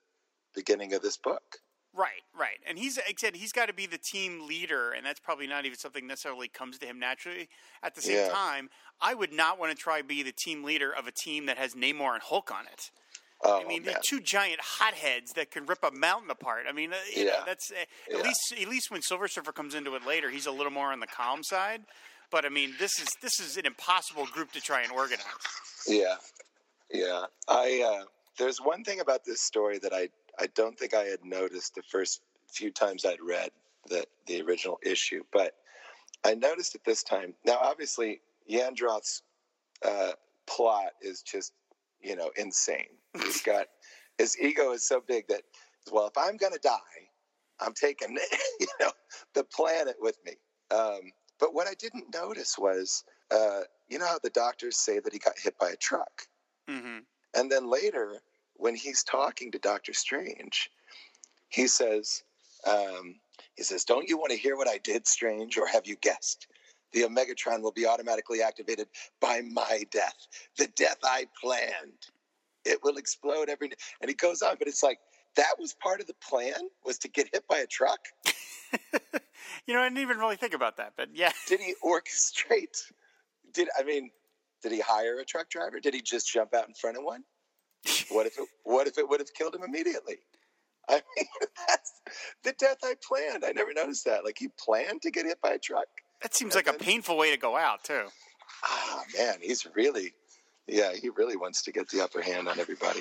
beginning 0.54 0.92
of 0.94 1.00
this 1.02 1.16
book. 1.16 1.42
Right, 1.94 2.22
right. 2.38 2.58
And 2.66 2.78
he's 2.78 2.96
like 2.96 3.18
said 3.18 3.36
he's 3.36 3.52
got 3.52 3.66
to 3.66 3.74
be 3.74 3.84
the 3.86 3.98
team 3.98 4.46
leader, 4.46 4.92
and 4.92 5.04
that's 5.04 5.20
probably 5.20 5.46
not 5.46 5.66
even 5.66 5.76
something 5.76 6.06
necessarily 6.06 6.48
comes 6.48 6.78
to 6.78 6.86
him 6.86 6.98
naturally. 6.98 7.48
At 7.82 7.94
the 7.94 8.00
same 8.00 8.16
Yeah. 8.16 8.28
time, 8.28 8.70
I 9.00 9.12
would 9.12 9.32
not 9.32 9.58
want 9.58 9.76
to 9.76 9.76
try 9.76 10.00
be 10.00 10.22
the 10.22 10.32
team 10.32 10.64
leader 10.64 10.90
of 10.90 11.06
a 11.06 11.12
team 11.12 11.46
that 11.46 11.58
has 11.58 11.74
Namor 11.74 12.14
and 12.14 12.22
Hulk 12.22 12.50
on 12.50 12.66
it. 12.66 12.90
Oh 13.44 13.60
I 13.60 13.64
mean, 13.66 13.82
man, 13.82 13.92
they're 13.92 14.02
two 14.02 14.20
giant 14.20 14.60
hotheads 14.62 15.32
that 15.32 15.50
can 15.50 15.66
rip 15.66 15.82
a 15.82 15.90
mountain 15.90 16.30
apart. 16.30 16.64
I 16.68 16.72
mean, 16.72 16.92
uh, 16.92 16.96
you 17.14 17.24
know, 17.26 17.32
Yeah. 17.32 17.42
that's 17.44 17.70
uh, 17.72 17.74
at 17.80 17.88
Yeah. 18.10 18.22
least 18.22 18.40
at 18.58 18.68
least 18.68 18.90
when 18.90 19.02
Silver 19.02 19.28
Surfer 19.28 19.52
comes 19.52 19.74
into 19.74 19.94
it 19.94 20.06
later, 20.06 20.30
he's 20.30 20.46
a 20.46 20.52
little 20.52 20.72
more 20.72 20.92
on 20.92 21.00
the 21.00 21.06
calm 21.06 21.42
side. 21.42 21.82
But 22.30 22.46
I 22.46 22.48
mean, 22.48 22.74
this 22.78 22.98
is 22.98 23.08
this 23.20 23.38
is 23.38 23.58
an 23.58 23.66
impossible 23.66 24.26
group 24.26 24.52
to 24.52 24.60
try 24.62 24.80
and 24.82 24.92
organize. 24.92 25.26
yeah, 25.86 26.16
yeah. 26.90 27.26
I 27.48 27.82
uh, 28.02 28.04
there's 28.38 28.58
one 28.60 28.82
thing 28.84 29.00
about 29.00 29.24
this 29.26 29.42
story 29.42 29.78
that 29.80 29.92
I 29.92 30.08
I 30.38 30.46
don't 30.54 30.78
think 30.78 30.94
I 30.94 31.04
had 31.04 31.24
noticed 31.24 31.74
the 31.74 31.82
first 31.82 32.22
few 32.48 32.70
times 32.70 33.04
I'd 33.04 33.20
read 33.20 33.50
the 33.88 34.04
the 34.26 34.42
original 34.42 34.78
issue, 34.82 35.22
but 35.32 35.54
I 36.24 36.34
noticed 36.34 36.74
it 36.74 36.82
this 36.84 37.02
time. 37.02 37.34
Now, 37.44 37.58
obviously, 37.60 38.20
Yandroth's 38.50 39.22
uh, 39.84 40.12
plot 40.46 40.92
is 41.00 41.22
just 41.22 41.52
you 42.00 42.16
know 42.16 42.30
insane. 42.36 42.98
He's 43.20 43.42
got 43.46 43.66
his 44.18 44.38
ego 44.40 44.72
is 44.72 44.86
so 44.86 45.00
big 45.06 45.26
that 45.28 45.42
well, 45.90 46.06
if 46.06 46.16
I'm 46.16 46.36
gonna 46.36 46.58
die, 46.62 46.78
I'm 47.60 47.74
taking 47.74 48.16
you 48.60 48.66
know 48.80 48.92
the 49.34 49.44
planet 49.44 49.96
with 50.00 50.18
me. 50.24 50.32
Um, 50.70 51.12
but 51.38 51.54
what 51.54 51.66
I 51.66 51.74
didn't 51.74 52.14
notice 52.14 52.56
was, 52.56 53.04
uh, 53.30 53.62
you 53.88 53.98
know 53.98 54.06
how 54.06 54.18
the 54.22 54.30
doctors 54.30 54.76
say 54.76 55.00
that 55.00 55.12
he 55.12 55.18
got 55.18 55.38
hit 55.38 55.58
by 55.58 55.70
a 55.70 55.76
truck, 55.76 56.26
hmm 56.68 56.98
and 57.34 57.50
then 57.50 57.68
later 57.70 58.20
when 58.62 58.76
he's 58.76 59.02
talking 59.02 59.50
to 59.50 59.58
Doctor 59.58 59.92
Strange, 59.92 60.70
he 61.48 61.66
says, 61.66 62.22
um, 62.64 63.16
he 63.56 63.64
says, 63.64 63.84
"Don't 63.84 64.08
you 64.08 64.16
want 64.16 64.30
to 64.30 64.38
hear 64.38 64.56
what 64.56 64.68
I 64.68 64.78
did, 64.78 65.06
Strange, 65.06 65.58
or 65.58 65.66
have 65.66 65.86
you 65.86 65.96
guessed?" 65.96 66.46
The 66.92 67.02
Omegatron 67.02 67.62
will 67.62 67.72
be 67.72 67.86
automatically 67.86 68.40
activated 68.40 68.86
by 69.20 69.40
my 69.40 69.84
death, 69.90 70.26
the 70.58 70.68
death 70.68 70.98
I 71.02 71.26
planned. 71.40 72.06
It 72.64 72.78
will 72.84 72.98
explode 72.98 73.48
every. 73.48 73.72
And 74.00 74.08
he 74.08 74.14
goes 74.14 74.42
on, 74.42 74.56
but 74.58 74.68
it's 74.68 74.82
like 74.82 75.00
that 75.34 75.54
was 75.58 75.74
part 75.74 76.00
of 76.00 76.06
the 76.06 76.14
plan 76.14 76.68
was 76.84 76.98
to 76.98 77.08
get 77.08 77.30
hit 77.32 77.46
by 77.48 77.58
a 77.58 77.66
truck. 77.66 78.00
You 79.66 79.74
know, 79.74 79.80
I 79.80 79.88
didn't 79.88 79.98
even 79.98 80.18
really 80.18 80.36
think 80.36 80.54
about 80.54 80.76
that, 80.78 80.92
but 80.96 81.08
yeah. 81.14 81.32
Did 81.46 81.60
he 81.60 81.74
orchestrate? 81.84 82.92
Did 83.52 83.68
I 83.78 83.82
mean? 83.82 84.10
Did 84.62 84.72
he 84.72 84.80
hire 84.80 85.18
a 85.18 85.24
truck 85.24 85.50
driver? 85.50 85.80
Did 85.80 85.94
he 85.94 86.00
just 86.00 86.32
jump 86.32 86.54
out 86.54 86.68
in 86.68 86.74
front 86.74 86.96
of 86.96 87.04
one? 87.04 87.24
What 88.10 88.26
if 88.26 88.38
it? 88.38 88.48
What 88.64 88.86
if 88.86 88.98
it 88.98 89.08
would 89.08 89.20
have 89.20 89.32
killed 89.34 89.54
him 89.54 89.62
immediately? 89.62 90.18
I 90.88 90.94
mean, 91.16 91.26
that's 91.68 91.92
the 92.42 92.52
death 92.58 92.78
I 92.82 92.94
planned. 93.06 93.44
I 93.44 93.52
never 93.52 93.72
noticed 93.72 94.04
that. 94.04 94.24
Like 94.24 94.36
he 94.38 94.48
planned 94.58 95.02
to 95.02 95.10
get 95.10 95.26
hit 95.26 95.40
by 95.40 95.50
a 95.52 95.58
truck. 95.58 95.86
That 96.22 96.34
seems 96.34 96.54
like 96.54 96.68
a 96.68 96.72
painful 96.72 97.16
way 97.16 97.32
to 97.32 97.36
go 97.36 97.56
out, 97.56 97.82
too. 97.82 98.04
Ah, 98.64 99.02
man, 99.18 99.34
he's 99.40 99.66
really, 99.74 100.12
yeah, 100.68 100.92
he 100.92 101.08
really 101.08 101.36
wants 101.36 101.62
to 101.62 101.72
get 101.72 101.88
the 101.88 102.00
upper 102.00 102.22
hand 102.22 102.46
on 102.48 102.60
everybody. 102.60 103.00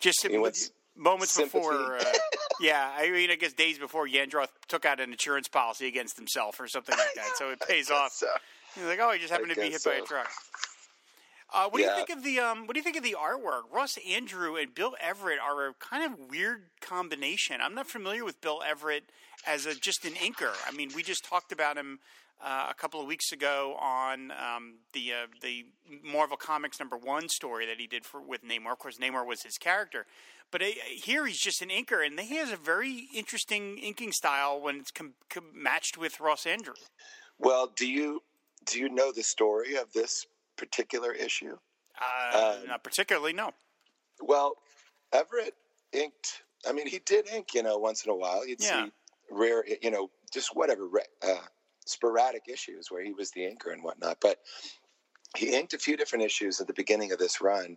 Just 0.00 0.26
He 0.26 0.36
wants 0.36 0.72
moments 0.96 1.32
sympathy. 1.32 1.58
before, 1.60 1.98
uh, 1.98 2.04
yeah, 2.60 2.92
I 2.96 3.10
mean, 3.10 3.30
I 3.30 3.36
guess 3.36 3.52
days 3.52 3.78
before 3.78 4.08
Yandroth 4.08 4.48
took 4.66 4.84
out 4.84 4.98
an 4.98 5.12
insurance 5.12 5.46
policy 5.46 5.86
against 5.86 6.16
himself 6.16 6.58
or 6.58 6.66
something 6.66 6.96
like 6.98 7.14
that, 7.14 7.36
so 7.36 7.50
it 7.50 7.60
pays 7.60 7.88
off. 7.90 8.10
So, 8.12 8.26
He's 8.74 8.84
like, 8.84 8.98
oh, 9.00 9.12
he 9.12 9.20
just 9.20 9.30
happened 9.30 9.52
I 9.52 9.54
to 9.54 9.60
be 9.60 9.66
hit 9.66 9.72
guess 9.72 9.84
by 9.84 9.94
a 9.94 10.02
truck. 10.02 10.28
Uh, 11.54 11.68
what 11.68 11.78
do 11.78 11.84
you 11.84 11.94
think 11.94 12.10
of 12.10 12.24
the 12.24 12.40
um, 12.40 12.66
What 12.66 12.74
do 12.74 12.80
you 12.80 12.84
think 12.84 12.96
of 12.96 13.04
the 13.04 13.16
artwork? 13.18 13.62
Ross 13.72 13.96
Andru 14.06 14.60
and 14.60 14.74
Bill 14.74 14.96
Everett 15.00 15.38
are 15.38 15.68
a 15.68 15.74
kind 15.74 16.04
of 16.04 16.30
weird 16.30 16.64
combination. 16.80 17.60
I'm 17.60 17.74
not 17.74 17.86
familiar 17.86 18.24
with 18.24 18.40
Bill 18.40 18.62
Everett 18.66 19.04
as 19.46 19.64
a 19.64 19.74
just 19.74 20.04
an 20.04 20.14
inker. 20.14 20.52
I 20.66 20.72
mean, 20.72 20.90
we 20.94 21.02
just 21.02 21.24
talked 21.24 21.52
about 21.52 21.76
him 21.76 22.00
uh, 22.44 22.66
a 22.68 22.74
couple 22.74 23.00
of 23.00 23.06
weeks 23.06 23.32
ago 23.32 23.76
on 23.80 24.32
um, 24.32 24.74
the 24.92 25.12
uh, 25.12 25.26
the 25.40 25.66
Marvel 26.04 26.36
Comics 26.36 26.80
number 26.80 26.96
one 26.96 27.28
story 27.28 27.64
that 27.66 27.78
he 27.78 27.86
did 27.86 28.04
for 28.04 28.20
with 28.20 28.42
Namor. 28.44 28.72
Of 28.72 28.78
course, 28.78 28.98
Namor 28.98 29.26
was 29.26 29.42
his 29.42 29.56
character, 29.56 30.06
but 30.50 30.62
uh, 30.62 30.66
here 30.94 31.26
he's 31.26 31.38
just 31.38 31.62
an 31.62 31.68
inker, 31.68 32.04
and 32.04 32.18
he 32.18 32.36
has 32.36 32.50
a 32.50 32.56
very 32.56 33.08
interesting 33.14 33.78
inking 33.78 34.12
style 34.12 34.60
when 34.60 34.76
it's 34.76 34.90
com- 34.90 35.14
com- 35.30 35.44
matched 35.54 35.96
with 35.96 36.20
Ross 36.20 36.44
Andru. 36.44 36.74
Well, 37.38 37.72
do 37.74 37.88
you 37.88 38.22
do 38.66 38.80
you 38.80 38.88
know 38.88 39.12
the 39.12 39.22
story 39.22 39.76
of 39.76 39.92
this 39.92 40.26
particular 40.56 41.12
issue? 41.12 41.56
Uh, 42.00 42.56
Um, 42.60 42.66
not 42.68 42.82
particularly, 42.84 43.32
no. 43.32 43.52
Well, 44.20 44.56
Everett 45.12 45.54
inked. 45.92 46.42
I 46.66 46.72
mean, 46.72 46.86
he 46.86 46.98
did 47.00 47.28
ink, 47.28 47.54
you 47.54 47.62
know, 47.62 47.78
once 47.78 48.04
in 48.04 48.10
a 48.10 48.14
while. 48.14 48.46
You'd 48.46 48.60
Yeah. 48.62 48.86
see 48.86 48.92
rare, 49.30 49.64
you 49.82 49.90
know, 49.90 50.10
just 50.32 50.54
whatever 50.54 50.88
uh, 51.22 51.38
sporadic 51.84 52.42
issues 52.48 52.90
where 52.90 53.02
he 53.02 53.12
was 53.12 53.30
the 53.32 53.42
inker 53.42 53.72
and 53.72 53.82
whatnot. 53.82 54.18
But 54.20 54.40
he 55.36 55.54
inked 55.54 55.74
a 55.74 55.78
few 55.78 55.96
different 55.96 56.24
issues 56.24 56.60
at 56.60 56.66
the 56.66 56.72
beginning 56.72 57.12
of 57.12 57.18
this 57.18 57.40
run, 57.40 57.76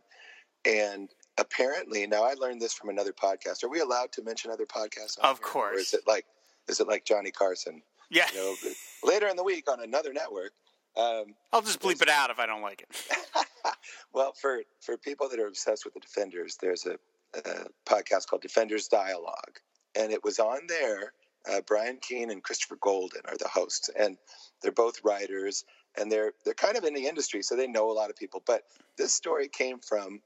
and 0.66 1.10
apparently, 1.38 2.06
now 2.08 2.24
I 2.24 2.34
learned 2.34 2.62
this 2.62 2.74
from 2.74 2.90
another 2.90 3.14
podcast. 3.14 3.64
Are 3.64 3.70
we 3.70 3.80
allowed 3.80 4.12
to 4.14 4.22
mention 4.24 4.52
other 4.52 4.66
podcasts? 4.66 5.18
on 5.20 5.26
Of 5.30 5.38
here? 5.40 5.48
Or 5.48 5.52
course. 5.52 5.80
is 5.82 5.94
it 5.94 6.08
like 6.08 6.26
is 6.68 6.80
it 6.80 6.88
like 6.88 7.04
Johnny 7.06 7.32
Carson? 7.32 7.82
Yeah, 8.12 8.28
You 8.34 8.38
know, 8.38 8.56
later 9.04 9.28
in 9.28 9.36
the 9.36 9.44
week 9.44 9.70
on 9.70 9.82
another 9.82 10.14
network. 10.14 10.52
Um, 11.00 11.36
I'll 11.54 11.62
just 11.62 11.80
bleep 11.80 12.02
it 12.02 12.10
out 12.10 12.30
if 12.30 12.40
I 12.40 12.46
don't 12.46 12.62
like 12.62 12.82
it. 12.82 12.90
well, 14.14 14.34
for 14.34 14.62
for 14.82 14.98
people 14.98 15.30
that 15.30 15.40
are 15.40 15.48
obsessed 15.48 15.86
with 15.86 15.94
the 15.94 16.00
Defenders, 16.00 16.58
there's 16.62 16.86
a, 16.86 16.98
a 17.38 17.68
podcast 17.86 18.28
called 18.28 18.42
Defenders 18.42 18.88
Dialogue, 18.88 19.60
and 19.96 20.12
it 20.12 20.24
was 20.24 20.40
on 20.40 20.62
there. 20.68 21.14
Uh, 21.50 21.62
Brian 21.66 21.98
Keene 22.02 22.32
and 22.32 22.44
Christopher 22.44 22.78
Golden 22.82 23.22
are 23.26 23.38
the 23.38 23.48
hosts, 23.48 23.90
and 23.98 24.18
they're 24.62 24.72
both 24.72 25.04
writers, 25.04 25.64
and 25.98 26.12
they're 26.12 26.34
they're 26.44 26.54
kind 26.54 26.78
of 26.78 26.84
in 26.84 26.94
the 26.94 27.08
industry, 27.08 27.42
so 27.42 27.56
they 27.56 27.68
know 27.68 27.90
a 27.90 27.94
lot 27.94 28.10
of 28.10 28.16
people. 28.16 28.44
But 28.46 28.64
this 28.98 29.14
story 29.14 29.48
came 29.48 29.80
from 29.80 30.22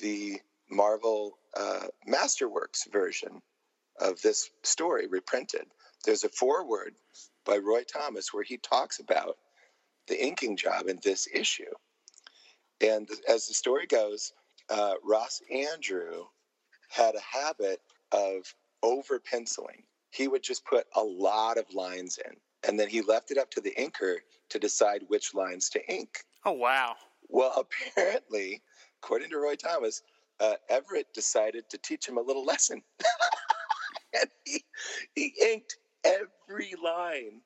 the 0.00 0.40
Marvel 0.70 1.38
uh, 1.56 1.86
Masterworks 2.08 2.90
version 2.90 3.42
of 4.00 4.20
this 4.22 4.50
story 4.62 5.06
reprinted. 5.06 5.66
There's 6.04 6.24
a 6.24 6.28
foreword 6.28 6.94
by 7.44 7.58
Roy 7.58 7.82
Thomas 7.82 8.32
where 8.32 8.44
he 8.44 8.58
talks 8.58 9.00
about 9.00 9.36
the 10.08 10.22
inking 10.22 10.56
job 10.56 10.88
in 10.88 10.98
this 11.02 11.28
issue. 11.32 11.72
And 12.80 13.08
as 13.28 13.46
the 13.46 13.54
story 13.54 13.86
goes, 13.86 14.32
uh, 14.70 14.94
Ross 15.04 15.40
Andru 15.52 16.26
had 16.88 17.14
a 17.14 17.38
habit 17.38 17.80
of 18.12 18.54
over 18.82 19.18
penciling. 19.18 19.82
He 20.10 20.28
would 20.28 20.42
just 20.42 20.64
put 20.64 20.86
a 20.94 21.02
lot 21.02 21.58
of 21.58 21.72
lines 21.74 22.18
in, 22.24 22.36
and 22.66 22.78
then 22.78 22.88
he 22.88 23.02
left 23.02 23.30
it 23.30 23.38
up 23.38 23.50
to 23.52 23.60
the 23.60 23.74
inker 23.78 24.16
to 24.50 24.58
decide 24.58 25.02
which 25.08 25.34
lines 25.34 25.68
to 25.70 25.92
ink. 25.92 26.24
Oh 26.44 26.52
wow! 26.52 26.94
Well, 27.28 27.66
apparently, 27.96 28.62
according 29.02 29.30
to 29.30 29.38
Roy 29.38 29.56
Thomas, 29.56 30.02
uh, 30.40 30.54
Everett 30.68 31.12
decided 31.12 31.68
to 31.70 31.78
teach 31.78 32.08
him 32.08 32.16
a 32.16 32.22
little 32.22 32.44
lesson. 32.44 32.82
and 34.18 34.30
he, 34.44 34.64
he 35.14 35.34
inked 35.42 35.76
every 36.04 36.74
line 36.82 37.42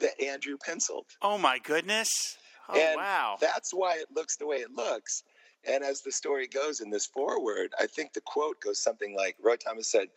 that 0.00 0.18
Andru 0.20 0.58
penciled. 0.60 1.06
Oh 1.22 1.38
my 1.38 1.58
goodness! 1.58 2.38
Oh 2.68 2.78
and 2.78 2.96
wow! 2.96 3.36
that's 3.40 3.72
why 3.72 3.96
it 3.96 4.06
looks 4.14 4.36
the 4.36 4.46
way 4.46 4.56
it 4.56 4.70
looks. 4.72 5.22
And 5.66 5.84
as 5.84 6.00
the 6.00 6.12
story 6.12 6.46
goes 6.46 6.80
in 6.80 6.90
this 6.90 7.06
foreword, 7.06 7.72
I 7.78 7.86
think 7.86 8.12
the 8.12 8.22
quote 8.22 8.60
goes 8.60 8.82
something 8.82 9.14
like 9.14 9.36
Roy 9.42 9.56
Thomas 9.56 9.90
said, 9.90 10.08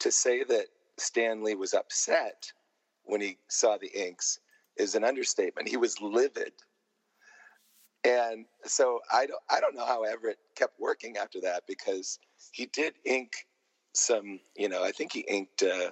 to 0.00 0.12
say 0.12 0.44
that 0.44 0.66
Stan 0.98 1.42
Lee 1.42 1.54
was 1.54 1.72
upset 1.72 2.52
when 3.04 3.20
he 3.20 3.38
saw 3.48 3.78
the 3.78 3.90
inks 3.94 4.40
is 4.76 4.94
an 4.94 5.04
understatement. 5.04 5.68
He 5.68 5.76
was 5.76 6.00
livid. 6.00 6.52
And 8.04 8.46
so 8.64 9.00
I 9.12 9.26
don't, 9.26 9.42
I 9.50 9.60
don't 9.60 9.74
know 9.74 9.84
how 9.84 10.04
Everett 10.04 10.38
kept 10.54 10.80
working 10.80 11.16
after 11.16 11.40
that 11.42 11.64
because 11.66 12.18
he 12.52 12.66
did 12.66 12.94
ink 13.04 13.32
some, 13.94 14.40
you 14.56 14.68
know, 14.68 14.82
I 14.82 14.92
think 14.92 15.12
he 15.12 15.20
inked 15.20 15.62
uh, 15.62 15.90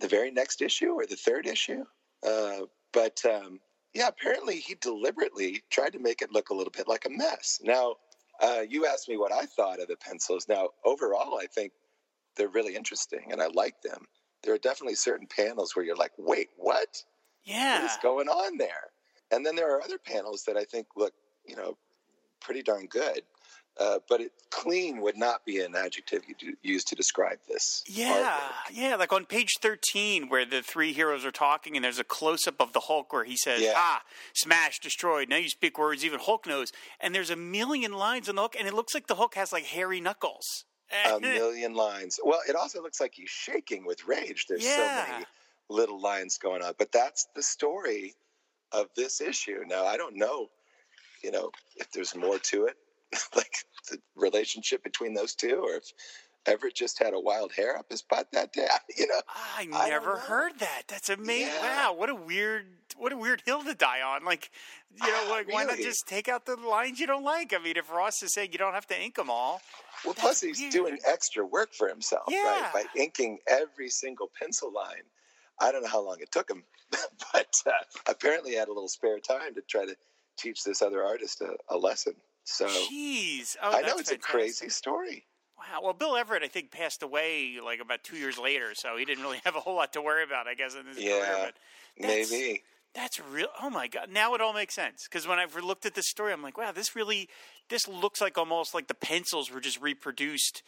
the 0.00 0.08
very 0.08 0.30
next 0.30 0.60
issue 0.60 0.90
or 0.90 1.06
the 1.06 1.16
third 1.16 1.46
issue. 1.46 1.84
Uh, 2.26 2.66
but 2.92 3.24
um, 3.24 3.60
yeah, 3.94 4.08
apparently 4.08 4.58
he 4.60 4.74
deliberately 4.74 5.62
tried 5.70 5.92
to 5.92 5.98
make 5.98 6.22
it 6.22 6.32
look 6.32 6.50
a 6.50 6.54
little 6.54 6.70
bit 6.70 6.88
like 6.88 7.06
a 7.06 7.10
mess. 7.10 7.60
Now, 7.62 7.96
uh, 8.40 8.62
you 8.68 8.86
asked 8.86 9.08
me 9.08 9.16
what 9.16 9.32
I 9.32 9.46
thought 9.46 9.80
of 9.80 9.88
the 9.88 9.96
pencils. 9.96 10.48
Now, 10.48 10.70
overall, 10.84 11.38
I 11.38 11.46
think 11.46 11.72
they're 12.36 12.48
really 12.48 12.76
interesting 12.76 13.32
and 13.32 13.42
I 13.42 13.48
like 13.48 13.82
them. 13.82 14.06
There 14.42 14.54
are 14.54 14.58
definitely 14.58 14.94
certain 14.94 15.26
panels 15.26 15.76
where 15.76 15.84
you're 15.84 15.96
like, 15.96 16.12
wait, 16.18 16.48
what? 16.56 17.04
What 17.46 17.54
yeah, 17.54 17.84
is 17.84 17.98
going 18.02 18.28
on 18.28 18.58
there? 18.58 18.92
And 19.30 19.44
then 19.44 19.56
there 19.56 19.74
are 19.74 19.82
other 19.82 19.98
panels 19.98 20.44
that 20.44 20.56
I 20.56 20.64
think 20.64 20.86
look, 20.96 21.12
you 21.46 21.56
know, 21.56 21.76
pretty 22.40 22.62
darn 22.62 22.86
good. 22.86 23.22
Uh, 23.80 23.98
but 24.10 24.20
it, 24.20 24.30
clean 24.50 25.00
would 25.00 25.16
not 25.16 25.42
be 25.46 25.58
an 25.60 25.74
adjective 25.74 26.22
you 26.28 26.34
do, 26.38 26.54
use 26.62 26.84
to 26.84 26.94
describe 26.94 27.38
this. 27.48 27.82
yeah, 27.86 28.36
artwork. 28.38 28.76
yeah. 28.76 28.94
Like 28.96 29.10
on 29.12 29.24
page 29.24 29.52
thirteen, 29.62 30.28
where 30.28 30.44
the 30.44 30.60
three 30.62 30.92
heroes 30.92 31.24
are 31.24 31.30
talking, 31.30 31.76
and 31.76 31.84
there's 31.84 31.98
a 31.98 32.04
close 32.04 32.46
up 32.46 32.56
of 32.60 32.74
the 32.74 32.80
Hulk 32.80 33.10
where 33.12 33.24
he 33.24 33.36
says, 33.38 33.62
Yeah. 33.62 33.72
"Ah, 33.76 34.02
smash, 34.34 34.80
destroyed." 34.80 35.30
Now 35.30 35.36
you 35.38 35.48
speak 35.48 35.78
words 35.78 36.04
even 36.04 36.20
Hulk 36.20 36.46
knows. 36.46 36.72
And 37.00 37.14
there's 37.14 37.30
a 37.30 37.36
million 37.36 37.92
lines 37.92 38.28
on 38.28 38.34
the 38.34 38.42
Hulk, 38.42 38.54
and 38.58 38.68
it 38.68 38.74
looks 38.74 38.92
like 38.92 39.06
the 39.06 39.14
Hulk 39.14 39.34
has 39.36 39.50
like 39.50 39.64
hairy 39.64 40.00
knuckles. 40.00 40.64
a 41.06 41.18
million 41.20 41.72
lines. 41.72 42.20
Well, 42.22 42.40
it 42.46 42.54
also 42.56 42.82
looks 42.82 43.00
like 43.00 43.14
he's 43.14 43.30
shaking 43.30 43.86
with 43.86 44.04
rage. 44.06 44.44
There's 44.46 44.62
Yeah. 44.64 45.06
so 45.06 45.12
many 45.12 45.24
little 45.70 46.00
lines 46.00 46.36
going 46.36 46.60
on, 46.62 46.74
but 46.78 46.92
that's 46.92 47.28
the 47.34 47.42
story 47.42 48.14
of 48.72 48.88
this 48.94 49.20
issue. 49.22 49.62
Now, 49.66 49.86
I 49.86 49.96
don't 49.96 50.16
know, 50.16 50.48
you 51.24 51.30
know, 51.30 51.50
if 51.76 51.90
there's 51.92 52.14
more 52.14 52.38
to 52.40 52.66
it, 52.66 52.76
like 53.36 53.64
the 53.90 53.98
relationship 54.16 54.82
between 54.84 55.14
those 55.14 55.34
two, 55.34 55.56
or 55.56 55.74
if 55.76 55.92
Everett 56.46 56.74
just 56.74 56.98
had 56.98 57.12
a 57.12 57.20
wild 57.20 57.52
hair 57.52 57.76
up 57.76 57.90
his 57.90 58.02
butt 58.02 58.28
that 58.32 58.52
day. 58.52 58.66
You 58.96 59.06
know, 59.06 59.20
I 59.28 59.66
I 59.72 59.88
never 59.90 60.14
know. 60.14 60.20
heard 60.20 60.58
that. 60.58 60.82
That's 60.88 61.08
amazing. 61.10 61.52
Yeah. 61.62 61.88
Wow, 61.88 61.94
what 61.94 62.08
a 62.10 62.14
weird, 62.14 62.66
what 62.96 63.12
a 63.12 63.16
weird 63.16 63.42
hill 63.46 63.62
to 63.64 63.74
die 63.74 64.02
on. 64.02 64.24
Like, 64.24 64.50
you 65.00 65.06
know, 65.06 65.24
Ah, 65.26 65.30
like, 65.30 65.50
why 65.52 65.64
not 65.64 65.76
just 65.78 66.06
take 66.06 66.28
out 66.28 66.44
the 66.46 66.56
lines 66.56 66.98
you 67.00 67.06
don't 67.06 67.24
like? 67.24 67.54
I 67.54 67.58
mean, 67.62 67.76
if 67.76 67.90
Ross 67.90 68.22
is 68.22 68.32
saying 68.34 68.50
you 68.52 68.58
don't 68.58 68.74
have 68.74 68.86
to 68.88 69.00
ink 69.00 69.14
them 69.16 69.30
all, 69.30 69.60
well, 70.04 70.14
plus 70.14 70.40
he's 70.40 70.58
weird. 70.60 70.72
doing 70.72 70.98
extra 71.06 71.44
work 71.46 71.72
for 71.72 71.88
himself, 71.88 72.24
right? 72.28 72.70
By 72.72 72.84
inking 73.00 73.38
every 73.46 73.88
single 73.88 74.30
pencil 74.40 74.72
line. 74.72 75.02
I 75.60 75.72
don't 75.72 75.82
know 75.82 75.88
how 75.88 76.00
long 76.00 76.16
it 76.20 76.32
took 76.32 76.50
him, 76.50 76.64
but 77.32 77.54
uh, 77.66 77.70
apparently 78.08 78.52
he 78.52 78.56
had 78.56 78.68
a 78.68 78.72
little 78.72 78.88
spare 78.88 79.18
time 79.20 79.54
to 79.54 79.60
try 79.62 79.84
to 79.86 79.94
teach 80.38 80.64
this 80.64 80.80
other 80.82 81.02
artist 81.04 81.42
a, 81.42 81.54
a 81.68 81.76
lesson. 81.76 82.14
So 82.44 82.66
jeez, 82.66 83.56
oh, 83.62 83.76
I 83.76 83.82
know 83.82 83.96
it's 83.98 84.10
a 84.10 84.18
crazy 84.18 84.68
story. 84.68 85.26
Wow. 85.58 85.80
Well, 85.82 85.92
Bill 85.92 86.16
Everett, 86.16 86.42
I 86.42 86.48
think, 86.48 86.70
passed 86.70 87.02
away 87.02 87.58
like 87.62 87.80
about 87.80 88.02
two 88.02 88.16
years 88.16 88.38
later, 88.38 88.70
so 88.74 88.96
he 88.96 89.04
didn't 89.04 89.22
really 89.22 89.40
have 89.44 89.56
a 89.56 89.60
whole 89.60 89.74
lot 89.76 89.92
to 89.92 90.02
worry 90.02 90.24
about, 90.24 90.46
I 90.46 90.54
guess, 90.54 90.74
in 90.74 90.86
his 90.86 90.96
career. 90.96 91.18
Yeah, 91.18 91.44
But 91.46 91.54
that's- 92.00 92.30
Maybe. 92.30 92.62
That's 92.92 93.20
real. 93.20 93.46
Oh 93.62 93.70
my 93.70 93.86
god! 93.86 94.08
Now 94.10 94.34
it 94.34 94.40
all 94.40 94.52
makes 94.52 94.74
sense 94.74 95.06
because 95.08 95.24
when 95.24 95.38
I've 95.38 95.54
looked 95.54 95.86
at 95.86 95.94
this 95.94 96.08
story, 96.08 96.32
I'm 96.32 96.42
like, 96.42 96.58
wow, 96.58 96.72
this 96.72 96.96
really, 96.96 97.28
this 97.68 97.86
looks 97.86 98.20
like 98.20 98.36
almost 98.36 98.74
like 98.74 98.88
the 98.88 98.94
pencils 98.94 99.48
were 99.48 99.60
just 99.60 99.80
reproduced 99.80 100.64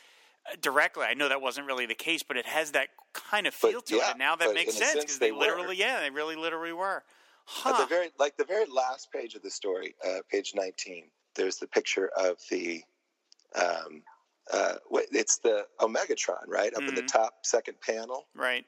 uh, 0.46 0.54
directly. 0.60 1.04
I 1.04 1.14
know 1.14 1.28
that 1.28 1.40
wasn't 1.42 1.66
really 1.66 1.84
the 1.84 1.96
case, 1.96 2.22
but 2.22 2.36
it 2.36 2.46
has 2.46 2.70
that 2.72 2.90
kind 3.12 3.48
of 3.48 3.56
But, 3.60 3.72
feel 3.72 3.80
to 3.80 3.96
it, 3.96 4.02
and 4.10 4.18
now 4.20 4.36
that 4.36 4.54
makes 4.54 4.74
sense 4.74 5.00
because 5.00 5.18
they 5.18 5.30
they, 5.30 5.36
literally, 5.36 5.76
yeah, 5.76 5.98
they 5.98 6.10
really 6.10 6.36
literally 6.36 6.72
were. 6.72 7.02
At 7.66 7.76
the 7.78 7.86
very 7.86 8.10
like 8.20 8.36
the 8.36 8.44
very 8.44 8.66
last 8.66 9.10
page 9.10 9.34
of 9.34 9.42
the 9.42 9.50
story, 9.50 9.96
uh, 10.06 10.18
page 10.30 10.52
nineteen. 10.54 11.06
There's 11.34 11.56
the 11.58 11.66
picture 11.66 12.08
of 12.16 12.38
the, 12.50 12.82
um, 13.54 14.02
uh, 14.50 14.74
it's 14.90 15.38
the 15.38 15.66
Omegatron, 15.80 16.44
right 16.46 16.74
up 16.74 16.82
in 16.82 16.94
the 16.94 17.02
Mhm. 17.02 17.06
top 17.12 17.46
second 17.46 17.80
panel. 17.80 18.28
right. 18.34 18.66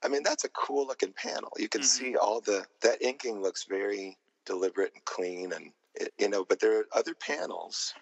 I 0.00 0.06
mean, 0.06 0.22
that's 0.22 0.44
a 0.44 0.48
cool 0.50 0.86
looking 0.86 1.12
panel. 1.12 1.50
You 1.56 1.68
can 1.68 1.80
Mhm. 1.82 1.86
see 1.86 2.16
all 2.16 2.40
the 2.40 2.68
that 2.82 3.02
inking 3.02 3.42
looks 3.42 3.64
very 3.64 4.16
deliberate 4.44 4.94
and 4.94 5.04
clean, 5.04 5.52
and 5.52 5.72
it, 5.94 6.14
you 6.18 6.28
know. 6.28 6.44
But 6.44 6.60
there 6.60 6.78
are 6.78 6.86
other 6.92 7.14
panels, 7.14 7.94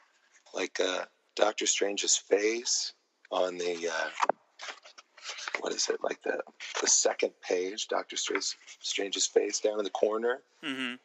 like 0.53 0.79
uh, 0.79 1.07
Doctor 1.37 1.66
Strange's 1.66 2.14
face 2.19 2.92
on 3.31 3.57
the 3.57 3.88
uh, 3.88 4.11
what 5.61 5.73
is 5.73 5.88
it? 5.88 6.03
Like 6.03 6.21
the 6.23 6.42
the 6.83 6.87
second 6.87 7.33
page, 7.40 7.88
Doctor 7.88 8.16
Strange's 8.16 9.27
face 9.27 9.61
down 9.61 9.79
in 9.79 9.85
the 9.85 9.90
corner. 9.90 10.42
hmm 10.61 10.97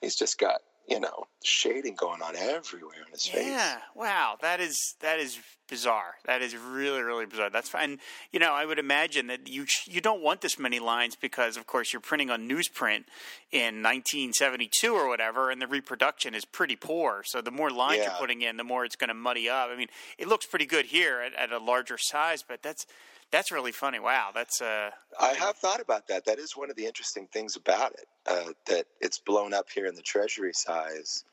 He's 0.00 0.16
just 0.16 0.38
got 0.38 0.60
you 0.88 0.98
know, 1.00 1.24
shading 1.44 1.94
going 1.94 2.22
on 2.22 2.34
everywhere 2.36 3.02
in 3.06 3.12
his 3.12 3.26
face. 3.26 3.46
Yeah, 3.46 3.78
wow, 3.94 4.36
that 4.42 4.60
is 4.60 4.94
that 5.00 5.18
is 5.20 5.38
bizarre. 5.68 6.14
That 6.26 6.42
is 6.42 6.56
really 6.56 7.02
really 7.02 7.24
bizarre. 7.26 7.50
That's 7.50 7.68
fine. 7.68 7.98
You 8.32 8.40
know, 8.40 8.52
I 8.52 8.66
would 8.66 8.78
imagine 8.78 9.28
that 9.28 9.48
you 9.48 9.66
you 9.86 10.00
don't 10.00 10.22
want 10.22 10.40
this 10.40 10.58
many 10.58 10.80
lines 10.80 11.16
because, 11.16 11.56
of 11.56 11.66
course, 11.66 11.92
you're 11.92 12.00
printing 12.00 12.30
on 12.30 12.48
newsprint 12.48 13.04
in 13.50 13.82
1972 13.82 14.92
or 14.94 15.08
whatever, 15.08 15.50
and 15.50 15.60
the 15.62 15.66
reproduction 15.66 16.34
is 16.34 16.44
pretty 16.44 16.76
poor. 16.76 17.22
So 17.24 17.40
the 17.40 17.50
more 17.50 17.70
lines 17.70 17.98
Yeah. 17.98 18.10
you're 18.10 18.18
putting 18.20 18.42
in, 18.42 18.56
the 18.56 18.64
more 18.64 18.84
it's 18.84 18.96
going 18.96 19.08
to 19.08 19.14
muddy 19.14 19.48
up. 19.48 19.68
I 19.70 19.76
mean, 19.76 19.88
it 20.18 20.28
looks 20.28 20.46
pretty 20.46 20.66
good 20.66 20.86
here 20.86 21.20
at, 21.20 21.34
at 21.34 21.52
a 21.52 21.58
larger 21.58 21.96
size, 21.98 22.42
but 22.46 22.62
that's 22.62 22.86
that's 23.32 23.50
really 23.50 23.72
funny. 23.72 23.98
Wow, 23.98 24.30
that's 24.34 24.60
uh, 24.62 24.90
I 25.18 25.32
have 25.34 25.56
thought 25.56 25.80
about 25.80 26.06
that. 26.08 26.24
That 26.26 26.38
is 26.38 26.56
one 26.56 26.70
of 26.70 26.76
the 26.76 26.86
interesting 26.86 27.26
things 27.32 27.56
about 27.56 27.92
it. 27.94 28.06
Uh, 28.26 28.52
that 28.68 28.86
it's 29.00 29.18
blown 29.18 29.52
up 29.52 29.66
here 29.74 29.86
in 29.86 29.94
the 29.96 30.02
treasury 30.02 30.52
size, 30.54 31.24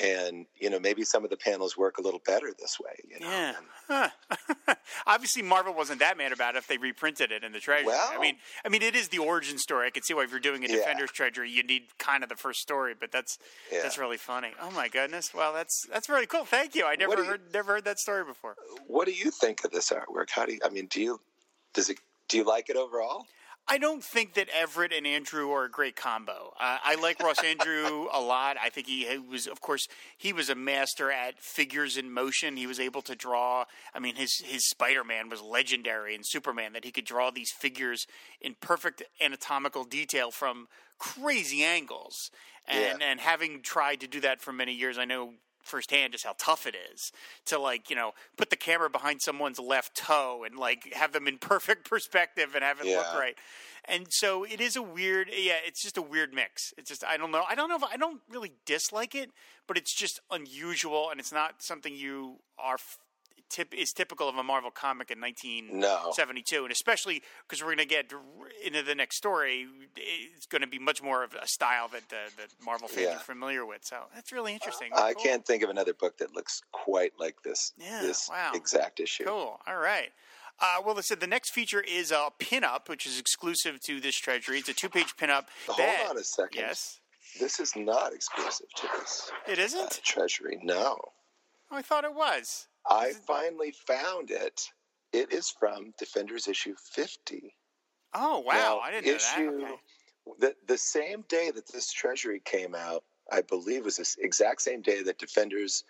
and 0.00 0.46
you 0.60 0.68
know 0.70 0.80
maybe 0.80 1.04
some 1.04 1.22
of 1.24 1.30
the 1.30 1.36
panels 1.36 1.76
work 1.76 1.98
a 1.98 2.02
little 2.02 2.20
better 2.26 2.48
this 2.58 2.78
way. 2.80 2.96
You 3.08 3.20
know? 3.20 3.28
Yeah. 3.30 3.52
Huh. 3.88 4.74
Obviously, 5.06 5.42
Marvel 5.42 5.74
wasn't 5.74 5.98
that 6.00 6.16
mad 6.16 6.32
about 6.32 6.54
it 6.54 6.58
if 6.58 6.66
they 6.66 6.78
reprinted 6.78 7.30
it 7.32 7.44
in 7.44 7.52
the 7.52 7.58
Treasury. 7.60 7.86
Well, 7.88 8.10
I 8.12 8.18
mean, 8.20 8.36
I 8.64 8.68
mean, 8.68 8.82
it 8.82 8.94
is 8.94 9.08
the 9.08 9.18
origin 9.18 9.58
story. 9.58 9.86
I 9.86 9.90
can 9.90 10.02
see 10.02 10.14
why 10.14 10.24
if 10.24 10.30
you're 10.30 10.40
doing 10.40 10.64
a 10.64 10.68
Yeah. 10.68 10.76
Defenders 10.76 11.10
Treasury, 11.12 11.50
you 11.50 11.62
need 11.62 11.82
kind 11.98 12.22
of 12.22 12.28
the 12.28 12.36
first 12.36 12.60
story. 12.60 12.94
But 12.98 13.12
that's 13.12 13.38
Yeah. 13.70 13.82
that's 13.82 13.98
really 13.98 14.16
funny. 14.16 14.52
Oh 14.60 14.70
my 14.70 14.88
goodness! 14.88 15.32
Well, 15.34 15.52
that's 15.52 15.86
that's 15.92 16.08
really 16.08 16.26
cool. 16.26 16.44
Thank 16.44 16.74
you. 16.74 16.86
I 16.86 16.94
never 16.96 17.16
you- 17.18 17.24
heard 17.24 17.52
never 17.52 17.72
heard 17.74 17.84
that 17.84 17.98
story 17.98 18.24
before. 18.24 18.56
What 18.86 19.06
do 19.06 19.12
you 19.12 19.30
think 19.30 19.64
of 19.64 19.70
this 19.70 19.90
artwork? 19.90 20.30
How 20.30 20.46
do 20.46 20.52
you? 20.54 20.60
I 20.64 20.68
mean, 20.70 20.86
do 20.86 21.00
you? 21.02 21.20
Does 21.74 21.88
it? 21.90 21.98
Do 22.28 22.36
you 22.38 22.44
like 22.44 22.68
it 22.70 22.76
overall? 22.76 23.26
I 23.68 23.78
don't 23.78 24.02
think 24.02 24.34
that 24.34 24.48
Everett 24.48 24.92
and 24.92 25.06
Andru 25.06 25.50
are 25.50 25.64
a 25.64 25.70
great 25.70 25.94
combo. 25.94 26.52
Uh, 26.58 26.78
I 26.82 26.96
like 26.96 27.22
Ross 27.22 27.38
Andru 27.38 28.06
a 28.12 28.20
lot. 28.20 28.56
I 28.60 28.70
think 28.70 28.88
he, 28.88 29.06
was, 29.18 29.46
of 29.46 29.60
course, 29.60 29.86
he 30.18 30.32
was 30.32 30.50
a 30.50 30.56
master 30.56 31.12
at 31.12 31.38
figures 31.40 31.96
in 31.96 32.12
motion. 32.12 32.56
He 32.56 32.66
was 32.66 32.80
able 32.80 33.02
to 33.02 33.14
draw. 33.14 33.64
I 33.94 34.00
mean, 34.00 34.16
his 34.16 34.42
his 34.44 34.68
Spider 34.68 35.04
Man 35.04 35.28
was 35.28 35.40
legendary 35.40 36.14
in 36.16 36.22
Superman 36.24 36.72
that 36.72 36.84
he 36.84 36.90
could 36.90 37.04
draw 37.04 37.30
these 37.30 37.52
figures 37.52 38.06
in 38.40 38.56
perfect 38.60 39.04
anatomical 39.20 39.84
detail 39.84 40.32
from 40.32 40.66
crazy 40.98 41.62
angles. 41.62 42.30
And 42.66 43.00
Yeah. 43.00 43.06
and 43.06 43.20
having 43.20 43.62
tried 43.62 44.00
to 44.00 44.08
do 44.08 44.20
that 44.20 44.40
for 44.42 44.52
many 44.52 44.72
years, 44.72 44.98
I 44.98 45.04
know 45.04 45.34
firsthand 45.62 46.12
just 46.12 46.24
how 46.24 46.34
tough 46.38 46.66
it 46.66 46.74
is 46.92 47.12
to 47.46 47.58
like 47.58 47.90
you 47.90 47.96
know 47.96 48.12
put 48.36 48.50
the 48.50 48.56
camera 48.56 48.90
behind 48.90 49.22
someone's 49.22 49.58
left 49.58 49.96
toe 49.96 50.44
and 50.44 50.56
like 50.58 50.92
have 50.94 51.12
them 51.12 51.26
in 51.26 51.38
perfect 51.40 51.88
perspective 51.88 52.54
and 52.54 52.62
have 52.64 52.80
it 52.80 52.86
look 52.96 53.14
right. 53.14 53.36
And 53.88 54.06
so 54.10 54.44
it 54.44 54.60
is 54.60 54.76
a 54.76 54.82
weird 54.82 55.28
yeah 55.36 55.58
it's 55.64 55.82
just 55.82 55.96
a 55.96 56.02
weird 56.02 56.32
mix. 56.32 56.72
It's 56.76 56.88
just 56.88 57.04
i 57.04 57.16
don't 57.16 57.30
know. 57.30 57.44
I 57.48 57.54
don't 57.54 57.68
know 57.68 57.76
if 57.76 57.84
i 57.84 57.96
don't 57.96 58.20
really 58.30 58.52
dislike 58.66 59.14
it 59.14 59.30
but 59.66 59.76
it's 59.76 59.94
just 59.94 60.20
unusual 60.30 61.10
and 61.10 61.20
it's 61.20 61.32
not 61.32 61.62
something 61.62 61.94
you 61.94 62.36
are 62.58 62.78
tip 63.52 63.72
is 63.74 63.92
typical 63.92 64.28
of 64.28 64.36
a 64.36 64.42
marvel 64.42 64.70
comic 64.70 65.10
in 65.10 65.20
1972 65.20 66.62
and 66.64 66.72
especially 66.72 67.22
because 67.46 67.60
we're 67.62 67.68
going 67.74 67.78
to 67.78 67.84
get 67.84 68.12
into 68.64 68.82
the 68.82 68.94
next 68.94 69.16
story 69.16 69.66
it's 69.96 70.46
going 70.46 70.62
to 70.62 70.66
be 70.68 70.78
much 70.78 71.02
more 71.02 71.22
of 71.22 71.34
a 71.40 71.46
style 71.46 71.88
that 71.88 72.08
the, 72.08 72.16
that 72.36 72.48
marvel 72.64 72.88
fans 72.88 73.06
Yeah. 73.06 73.16
are 73.16 73.20
familiar 73.20 73.64
with 73.66 73.84
so 73.84 74.04
that's 74.14 74.32
really 74.32 74.52
interesting 74.52 74.90
I 74.94 75.12
Cool. 75.14 75.22
can't 75.24 75.46
think 75.46 75.62
of 75.62 75.70
another 75.70 75.94
book 75.94 76.18
that 76.18 76.34
looks 76.34 76.62
quite 76.72 77.12
like 77.18 77.42
this. 77.42 77.72
Yeah, 77.76 78.00
this 78.02 78.28
wow. 78.30 78.52
exact 78.54 79.00
issue. 79.00 79.24
Cool. 79.24 79.58
All 79.66 79.76
right. 79.76 80.08
Uh, 80.60 80.76
well, 80.84 80.94
listen, 80.94 81.18
the 81.18 81.26
next 81.26 81.50
feature 81.50 81.80
is 81.80 82.10
a 82.10 82.28
pinup, 82.38 82.88
which 82.88 83.06
is 83.06 83.18
exclusive 83.18 83.80
to 83.80 84.00
this 84.00 84.16
treasury. 84.16 84.58
It's 84.58 84.68
a 84.68 84.74
two-page 84.74 85.16
pinup. 85.20 85.46
Hold 85.66 85.78
that- 85.78 86.06
on 86.10 86.16
a 86.18 86.24
second. 86.24 86.60
Yes, 86.60 87.00
This 87.40 87.58
is 87.60 87.74
not 87.76 88.12
exclusive 88.12 88.66
to 88.76 88.88
this 88.98 89.30
it 89.48 89.58
uh, 89.58 89.62
isn't. 89.62 90.00
treasury. 90.04 90.58
No. 90.62 90.98
Oh, 91.70 91.76
I 91.76 91.82
thought 91.82 92.04
it 92.04 92.14
was. 92.14 92.68
I 92.88 93.12
finally 93.26 93.72
found 93.72 94.30
it. 94.30 94.68
It 95.12 95.32
is 95.32 95.50
from 95.50 95.92
Defenders 95.98 96.48
issue 96.48 96.74
50. 96.94 97.54
Oh, 98.14 98.40
wow! 98.40 98.52
Now, 98.52 98.78
I 98.80 98.90
didn't 98.90 99.06
know 99.06 99.14
issue, 99.14 99.58
that. 99.60 99.64
Okay. 99.64 99.76
The, 100.38 100.54
the 100.68 100.78
same 100.78 101.24
day 101.28 101.50
that 101.50 101.66
this 101.72 101.92
treasury 101.92 102.40
came 102.44 102.74
out, 102.74 103.04
I 103.30 103.42
believe 103.42 103.84
was 103.84 103.96
this 103.96 104.16
exact 104.20 104.62
same 104.62 104.82
day 104.82 105.02
that 105.02 105.18
Defenders 105.18 105.84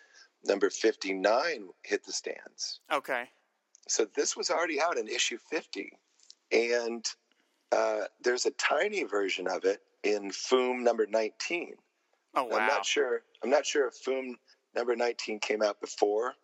number 0.45 0.71
59 0.71 1.69
hit 1.83 2.05
the 2.05 2.13
stands. 2.13 2.81
Okay. 2.93 3.25
So 3.89 4.07
this 4.15 4.37
was 4.37 4.51
already 4.51 4.81
out 4.81 4.99
in 4.99 5.09
issue 5.09 5.39
50. 5.51 5.93
And 6.53 7.05
uh, 7.73 8.03
there's 8.23 8.47
a 8.47 8.51
tiny 8.53 9.05
version 9.05 9.47
of 9.49 9.65
it 9.65 9.81
in 10.03 10.31
Foom 10.31 10.83
number 10.83 11.07
19. 11.07 11.75
Oh, 12.35 12.45
wow. 12.45 12.59
I'm 12.59 12.67
not 12.67 12.87
sure. 12.87 13.23
I'm 13.43 13.51
not 13.51 13.67
sure 13.67 13.89
if 13.89 13.95
Foom 14.05 14.35
number 14.75 14.97
19 14.97 15.41
came 15.41 15.63
out 15.63 15.81
before 15.81 16.35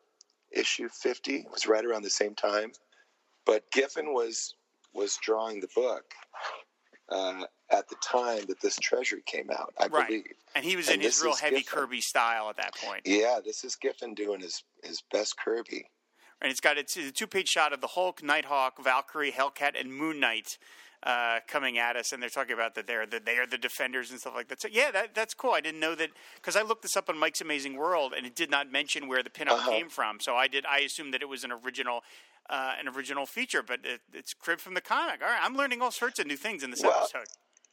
issue 0.51 0.89
50. 0.89 1.37
It 1.37 1.51
was 1.51 1.67
right 1.67 1.85
around 1.85 2.03
the 2.03 2.11
same 2.11 2.35
time. 2.35 2.73
But 3.47 3.71
Giffen 3.73 4.13
was 4.13 4.55
was 4.95 5.19
drawing 5.23 5.61
the 5.61 5.69
book 5.75 6.05
uh, 7.11 7.45
at 7.71 7.89
the 7.89 7.97
time 8.03 8.45
that 8.49 8.61
this 8.61 8.77
treasury 8.79 9.23
came 9.27 9.51
out, 9.51 9.73
I 9.79 9.87
Right. 9.87 10.07
believe. 10.09 10.25
And 10.55 10.65
he 10.65 10.77
was 10.77 10.89
And 10.89 10.97
in 10.97 11.01
his 11.03 11.23
real 11.23 11.35
heavy 11.37 11.57
Giffen. 11.57 11.79
Kirby 11.79 12.01
style 12.01 12.49
at 12.51 12.57
that 12.57 12.75
point. 12.77 13.03
Yeah, 13.05 13.39
this 13.45 13.65
is 13.65 13.77
Giffen 13.77 14.15
doing 14.15 14.41
his 14.41 14.65
his 14.83 15.03
best 15.13 15.37
Kirby. 15.39 15.91
and 16.41 16.51
it's 16.51 16.61
got 16.61 16.79
it's 16.79 16.97
a 16.97 17.11
two-page 17.13 17.49
shot 17.49 17.73
of 17.73 17.81
the 17.81 17.87
Hulk, 17.89 18.23
Nighthawk, 18.23 18.83
Valkyrie, 18.83 19.33
Hellcat, 19.33 19.79
and 19.79 19.93
Moon 19.93 20.21
Knight 20.21 20.59
uh, 21.03 21.39
coming 21.47 21.79
at 21.79 21.97
us, 21.97 22.13
and 22.13 22.23
they're 22.23 22.29
talking 22.29 22.55
about 22.55 22.75
that 22.75 22.87
they're 22.87 23.07
the, 23.07 23.21
they 23.25 23.37
are 23.39 23.47
the 23.47 23.59
defenders 23.59 24.11
and 24.11 24.19
stuff 24.21 24.35
like 24.35 24.49
that. 24.49 24.61
So 24.61 24.69
yeah, 24.71 24.91
that, 24.91 25.15
that's 25.15 25.35
cool. 25.35 25.53
I 25.53 25.61
didn't 25.61 25.81
know 25.81 25.95
that 25.95 26.11
because 26.37 26.57
I 26.57 26.63
looked 26.63 26.83
this 26.83 26.97
up 26.97 27.09
on 27.09 27.19
Mike's 27.19 27.41
Amazing 27.41 27.77
World, 27.77 28.13
and 28.17 28.27
it 28.27 28.35
did 28.35 28.51
not 28.51 28.71
mention 28.71 29.09
where 29.09 29.23
the 29.23 29.31
pinup 29.31 29.53
Uh-huh. 29.53 29.71
came 29.71 29.89
from. 29.89 30.19
So 30.21 30.35
I 30.35 30.49
did 30.49 30.67
I 30.67 30.79
assumed 30.81 31.15
that 31.15 31.23
it 31.23 31.29
was 31.29 31.45
an 31.45 31.53
original. 31.53 32.03
Uh, 32.51 32.73
an 32.81 32.89
original 32.89 33.27
feature, 33.27 33.63
but 33.63 33.81
it, 33.85 34.01
it's 34.15 34.33
cribbed 34.33 34.63
from 34.63 34.73
the 34.73 34.81
comic. 34.81 35.21
All 35.21 35.29
right, 35.29 35.39
I'm 35.43 35.55
learning 35.55 35.83
all 35.83 35.91
sorts 35.91 36.19
of 36.19 36.27
new 36.27 36.35
things 36.39 36.63
in 36.63 36.71
this 36.71 36.83
Well, 36.83 36.95
episode. 36.97 37.27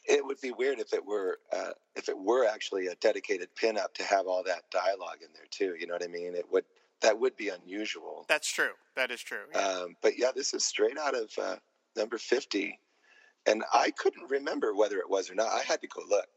It 0.03 0.25
would 0.25 0.41
be 0.41 0.51
weird 0.51 0.79
if 0.81 0.91
it 0.93 1.05
were 1.05 1.39
uh, 1.53 1.69
if 1.95 2.09
it 2.09 2.17
were 2.19 2.45
actually 2.45 2.88
a 2.88 2.95
dedicated 2.95 3.47
pinup 3.55 3.93
to 3.93 4.03
have 4.03 4.27
all 4.27 4.43
that 4.43 4.63
dialogue 4.71 5.19
in 5.21 5.29
there 5.33 5.45
too. 5.49 5.75
You 5.79 5.88
know 5.88 5.93
what 5.93 6.03
I 6.03 6.07
mean? 6.07 6.35
It 6.35 6.51
would 6.51 6.65
that 6.99 7.17
would 7.17 7.38
be 7.38 7.47
unusual. 7.47 8.25
That's 8.27 8.51
true. 8.51 8.71
That 8.97 9.11
is 9.11 9.21
true. 9.21 9.45
Yeah. 9.53 9.65
Um, 9.65 9.95
but 10.01 10.17
yeah, 10.17 10.31
this 10.35 10.53
is 10.53 10.65
straight 10.65 10.97
out 10.97 11.15
of 11.15 11.31
uh, 11.41 11.55
number 11.95 12.17
fifty, 12.17 12.77
and 13.45 13.63
I 13.73 13.91
couldn't 13.91 14.29
remember 14.29 14.73
whether 14.75 14.97
it 14.97 15.10
was 15.10 15.29
or 15.29 15.36
not. 15.36 15.47
I 15.47 15.62
had 15.62 15.81
to 15.81 15.88
go 15.88 16.01
look, 16.10 16.27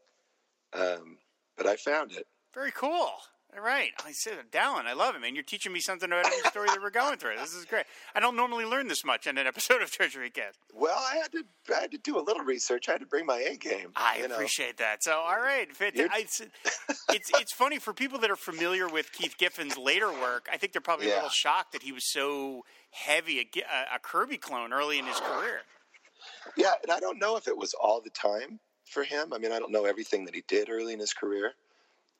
um, 0.73 1.17
but 1.57 1.65
I 1.65 1.75
found 1.75 2.11
it. 2.13 2.27
Very 2.53 2.71
cool. 2.71 3.11
All 3.57 3.63
right. 3.65 3.89
I 4.05 4.11
said, 4.11 4.33
Dallan, 4.51 4.85
I 4.85 4.93
love 4.93 5.15
it, 5.15 5.21
man. 5.21 5.33
You're 5.33 5.43
teaching 5.43 5.73
me 5.73 5.79
something 5.79 6.07
about 6.07 6.27
every 6.27 6.47
story 6.51 6.67
that 6.67 6.79
we're 6.83 6.91
going 6.91 7.17
through. 7.17 7.35
This 7.37 7.55
is 7.55 7.65
great. 7.65 7.85
I 8.13 8.19
don't 8.19 8.35
normally 8.35 8.63
learn 8.63 8.87
this 8.87 9.03
much 9.03 9.25
in 9.25 9.39
an 9.39 9.47
episode 9.47 9.81
of 9.81 9.89
Treasury 9.89 10.29
Cast. 10.29 10.59
Well, 10.71 10.95
I 10.99 11.15
had 11.15 11.31
to 11.31 11.43
I 11.75 11.81
had 11.81 11.91
to 11.91 11.97
do 11.97 12.19
a 12.19 12.21
little 12.21 12.43
research. 12.43 12.87
I 12.89 12.91
had 12.91 13.01
to 13.01 13.07
bring 13.07 13.25
my 13.25 13.39
A 13.39 13.57
game. 13.57 13.91
I 13.95 14.19
you 14.21 14.27
know. 14.27 14.35
appreciate 14.35 14.77
that. 14.77 15.03
So, 15.03 15.13
all 15.13 15.37
right. 15.41 15.67
I- 15.81 15.91
It's, 16.19 16.41
it's, 17.09 17.31
it's 17.39 17.51
funny 17.53 17.79
for 17.79 17.91
people 17.91 18.19
that 18.19 18.29
are 18.29 18.35
familiar 18.35 18.87
with 18.87 19.11
Keith 19.13 19.35
Giffen's 19.39 19.79
later 19.79 20.11
work. 20.11 20.47
I 20.51 20.57
think 20.57 20.71
they're 20.73 20.79
probably 20.81 21.09
a 21.09 21.15
little 21.15 21.29
shocked 21.29 21.71
that 21.71 21.81
he 21.81 21.91
was 21.91 22.03
so 22.11 22.65
heavy 22.91 23.39
a, 23.39 23.95
a 23.95 23.99
Kirby 23.99 24.37
clone 24.37 24.73
early 24.73 24.99
in 24.99 25.05
his 25.05 25.19
career. 25.19 25.61
Yeah, 26.57 26.73
and 26.83 26.91
I 26.91 26.99
don't 26.99 27.19
know 27.19 27.37
if 27.37 27.47
it 27.47 27.57
was 27.57 27.73
all 27.73 28.01
the 28.01 28.09
time 28.09 28.59
for 28.85 29.03
him. 29.03 29.33
I 29.33 29.37
mean, 29.37 29.51
I 29.51 29.59
don't 29.59 29.71
know 29.71 29.85
everything 29.85 30.25
that 30.25 30.35
he 30.35 30.43
did 30.47 30.69
early 30.69 30.93
in 30.93 30.99
his 30.99 31.13
career. 31.13 31.53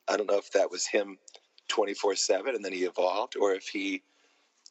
I 0.07 0.17
don't 0.17 0.29
know 0.29 0.37
if 0.37 0.51
that 0.51 0.71
was 0.71 0.85
him 0.87 1.17
24 1.67 2.15
7 2.15 2.55
and 2.55 2.63
then 2.63 2.73
he 2.73 2.83
evolved, 2.83 3.35
or 3.37 3.53
if 3.53 3.67
he, 3.67 4.01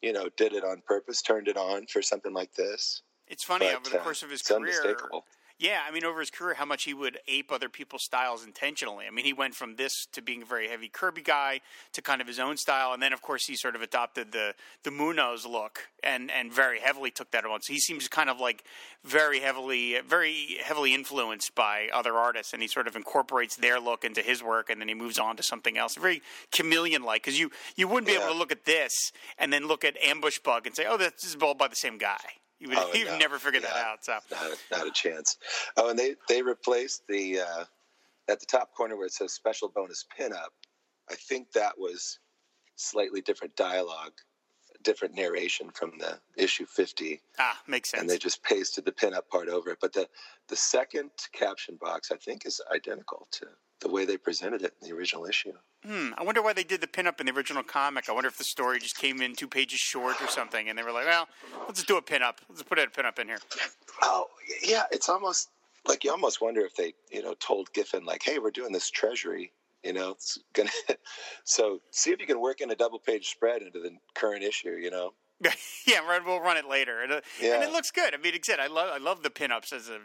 you 0.02 0.12
know, 0.12 0.28
did 0.36 0.52
it 0.52 0.64
on 0.64 0.82
purpose, 0.86 1.22
turned 1.22 1.48
it 1.48 1.56
on 1.56 1.86
for 1.86 2.02
something 2.02 2.32
like 2.32 2.54
this. 2.54 3.02
It's 3.28 3.44
funny 3.44 3.66
But, 3.66 3.76
over 3.76 3.90
the 3.90 4.00
uh, 4.00 4.04
course 4.04 4.22
of 4.22 4.30
his 4.30 4.42
career. 4.42 4.96
Yeah, 5.60 5.80
I 5.84 5.90
mean, 5.90 6.04
over 6.04 6.20
his 6.20 6.30
career, 6.30 6.54
how 6.54 6.64
much 6.64 6.84
he 6.84 6.94
would 6.94 7.18
ape 7.26 7.50
other 7.50 7.68
people's 7.68 8.04
styles 8.04 8.44
intentionally. 8.44 9.06
I 9.08 9.10
mean, 9.10 9.24
he 9.24 9.32
went 9.32 9.56
from 9.56 9.74
this 9.74 10.06
to 10.12 10.22
being 10.22 10.42
a 10.42 10.44
very 10.44 10.68
heavy 10.68 10.88
Kirby 10.88 11.22
guy 11.22 11.62
to 11.94 12.00
kind 12.00 12.20
of 12.20 12.28
his 12.28 12.38
own 12.38 12.56
style, 12.56 12.92
and 12.92 13.02
then, 13.02 13.12
of 13.12 13.22
course, 13.22 13.44
he 13.46 13.56
sort 13.56 13.74
of 13.74 13.82
adopted 13.82 14.30
the 14.30 14.54
the 14.84 14.92
Munoz 14.92 15.44
look 15.44 15.88
and 16.04 16.30
and 16.30 16.52
very 16.52 16.78
heavily 16.78 17.10
took 17.10 17.32
that 17.32 17.44
on. 17.44 17.60
So 17.62 17.72
he 17.72 17.80
seems 17.80 18.06
kind 18.06 18.30
of 18.30 18.38
like 18.38 18.62
very 19.02 19.40
heavily, 19.40 19.98
very 20.06 20.58
heavily 20.62 20.94
influenced 20.94 21.56
by 21.56 21.88
other 21.92 22.14
artists, 22.14 22.52
and 22.52 22.62
he 22.62 22.68
sort 22.68 22.86
of 22.86 22.94
incorporates 22.94 23.56
their 23.56 23.80
look 23.80 24.04
into 24.04 24.22
his 24.22 24.40
work, 24.40 24.70
and 24.70 24.80
then 24.80 24.86
he 24.86 24.94
moves 24.94 25.18
on 25.18 25.36
to 25.38 25.42
something 25.42 25.76
else. 25.76 25.96
Very 25.96 26.22
chameleon 26.52 27.02
like, 27.02 27.24
because 27.24 27.38
you 27.38 27.50
you 27.74 27.88
wouldn't 27.88 28.06
be 28.06 28.14
able 28.14 28.32
to 28.32 28.38
look 28.38 28.52
at 28.52 28.64
this 28.64 28.92
and 29.36 29.52
then 29.52 29.66
look 29.66 29.84
at 29.84 29.96
Ambush 30.00 30.38
Bug 30.38 30.68
and 30.68 30.76
say, 30.76 30.86
oh, 30.88 30.96
this 30.96 31.24
is 31.24 31.34
all 31.42 31.54
by 31.54 31.66
the 31.66 31.74
same 31.74 31.98
guy. 31.98 32.38
You 32.60 32.68
would 32.70 32.78
Oh, 32.78 32.92
you'd 32.92 33.06
no. 33.06 33.18
never 33.18 33.38
figure 33.38 33.60
that 33.60 33.72
Yeah. 33.74 33.90
out. 33.92 34.04
So. 34.04 34.18
Not 34.30 34.42
a, 34.52 34.56
not 34.76 34.86
a 34.86 34.90
chance. 34.90 35.36
Oh, 35.76 35.90
and 35.90 35.98
they, 35.98 36.16
they 36.28 36.42
replaced 36.42 37.06
the, 37.08 37.40
uh, 37.40 37.64
at 38.28 38.40
the 38.40 38.46
top 38.46 38.74
corner 38.74 38.96
where 38.96 39.06
it 39.06 39.12
says 39.12 39.32
special 39.32 39.68
bonus 39.68 40.04
pinup, 40.18 40.50
I 41.10 41.14
think 41.14 41.52
that 41.52 41.78
was 41.78 42.18
slightly 42.76 43.20
different 43.20 43.56
dialogue, 43.56 44.12
different 44.82 45.14
narration 45.14 45.70
from 45.70 45.92
the 45.98 46.20
issue 46.36 46.66
50. 46.66 47.22
Ah, 47.38 47.58
makes 47.66 47.90
sense. 47.90 48.00
and 48.02 48.10
they 48.10 48.18
just 48.18 48.42
pasted 48.42 48.84
the 48.84 48.92
pinup 48.92 49.28
part 49.30 49.48
over 49.48 49.70
it. 49.70 49.78
But 49.80 49.92
the 49.92 50.08
the 50.48 50.56
second 50.56 51.10
caption 51.32 51.76
box, 51.80 52.10
I 52.10 52.16
think, 52.16 52.44
is 52.46 52.60
identical 52.74 53.28
to 53.32 53.46
the 53.80 53.88
way 53.88 54.04
they 54.04 54.16
presented 54.16 54.62
it 54.62 54.74
in 54.80 54.88
the 54.88 54.94
original 54.94 55.24
issue. 55.26 55.52
Hmm. 55.84 56.10
I 56.18 56.24
wonder 56.24 56.42
why 56.42 56.52
they 56.52 56.64
did 56.64 56.80
the 56.80 56.86
pinup 56.86 57.20
in 57.20 57.26
the 57.26 57.32
original 57.32 57.62
comic. 57.62 58.08
I 58.08 58.12
wonder 58.12 58.28
if 58.28 58.36
the 58.36 58.44
story 58.44 58.80
just 58.80 58.98
came 58.98 59.22
in 59.22 59.34
two 59.34 59.48
pages 59.48 59.78
short 59.78 60.20
or 60.20 60.26
something, 60.26 60.68
and 60.68 60.78
they 60.78 60.82
were 60.82 60.92
like, 60.92 61.06
"Well, 61.06 61.28
let's 61.66 61.78
just 61.80 61.88
do 61.88 61.96
a 61.96 62.02
pinup. 62.02 62.38
Let's 62.48 62.62
put 62.62 62.78
a 62.78 62.86
pinup 62.86 63.18
in 63.18 63.28
here." 63.28 63.38
Oh, 64.02 64.28
yeah, 64.62 64.84
it's 64.90 65.08
almost 65.08 65.50
like 65.86 66.04
you 66.04 66.10
almost 66.10 66.40
wonder 66.40 66.60
if 66.60 66.74
they, 66.74 66.94
you 67.10 67.22
know, 67.22 67.34
told 67.34 67.72
Giffen 67.72 68.04
like, 68.04 68.22
"Hey, 68.22 68.38
we're 68.38 68.50
doing 68.50 68.72
this 68.72 68.90
treasury, 68.90 69.52
you 69.84 69.92
know, 69.92 70.10
it's 70.10 70.38
gonna." 70.52 70.70
so 71.44 71.80
see 71.90 72.10
if 72.10 72.20
you 72.20 72.26
can 72.26 72.40
work 72.40 72.60
in 72.60 72.70
a 72.70 72.76
double 72.76 72.98
page 72.98 73.28
spread 73.28 73.62
into 73.62 73.80
the 73.80 73.96
current 74.14 74.42
issue, 74.42 74.72
you 74.72 74.90
know. 74.90 75.14
yeah, 75.86 76.00
we'll 76.24 76.40
run 76.40 76.56
it 76.56 76.68
later, 76.68 77.00
and, 77.00 77.12
uh, 77.12 77.20
Yeah. 77.40 77.54
and 77.54 77.64
it 77.64 77.70
looks 77.70 77.90
good. 77.90 78.12
I 78.12 78.16
mean, 78.16 78.32
like 78.32 78.58
I 78.58 78.66
love 78.66 78.90
I 78.92 78.98
love 78.98 79.22
the 79.22 79.30
pinups 79.30 79.72
as 79.72 79.88
a, 79.88 80.00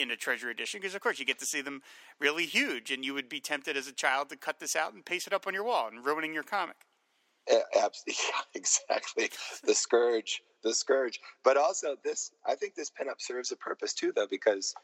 in 0.00 0.10
a 0.10 0.16
Treasury 0.16 0.52
edition 0.52 0.80
because, 0.80 0.94
of 0.94 1.00
course, 1.00 1.18
you 1.18 1.24
get 1.24 1.38
to 1.40 1.46
see 1.46 1.60
them 1.60 1.82
really 2.20 2.46
huge, 2.46 2.90
and 2.90 3.04
you 3.04 3.12
would 3.14 3.28
be 3.28 3.40
tempted 3.40 3.76
as 3.76 3.88
a 3.88 3.92
child 3.92 4.28
to 4.28 4.36
cut 4.36 4.60
this 4.60 4.76
out 4.76 4.92
and 4.94 5.04
paste 5.04 5.26
it 5.26 5.32
up 5.32 5.46
on 5.46 5.54
your 5.54 5.64
wall 5.64 5.88
and 5.88 6.04
ruining 6.04 6.32
your 6.32 6.44
comic. 6.44 6.76
A- 7.50 7.78
abs- 7.78 8.04
yeah, 8.06 8.14
exactly. 8.54 9.30
The 9.64 9.74
scourge, 9.74 10.42
the 10.62 10.72
scourge. 10.72 11.20
But 11.42 11.56
also, 11.56 11.96
this 12.04 12.30
I 12.46 12.54
think 12.54 12.74
this 12.76 12.90
pinup 12.90 13.20
serves 13.20 13.50
a 13.50 13.56
purpose 13.56 13.92
too, 13.92 14.12
though, 14.14 14.28
because 14.30 14.74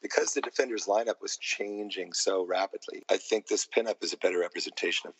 because 0.00 0.32
the 0.34 0.42
defenders 0.42 0.84
lineup 0.86 1.20
was 1.20 1.36
changing 1.38 2.12
so 2.12 2.44
rapidly. 2.44 3.02
I 3.10 3.16
think 3.16 3.48
this 3.48 3.66
pinup 3.66 4.04
is 4.04 4.12
a 4.12 4.18
better 4.18 4.38
representation 4.38 5.08
of 5.08 5.14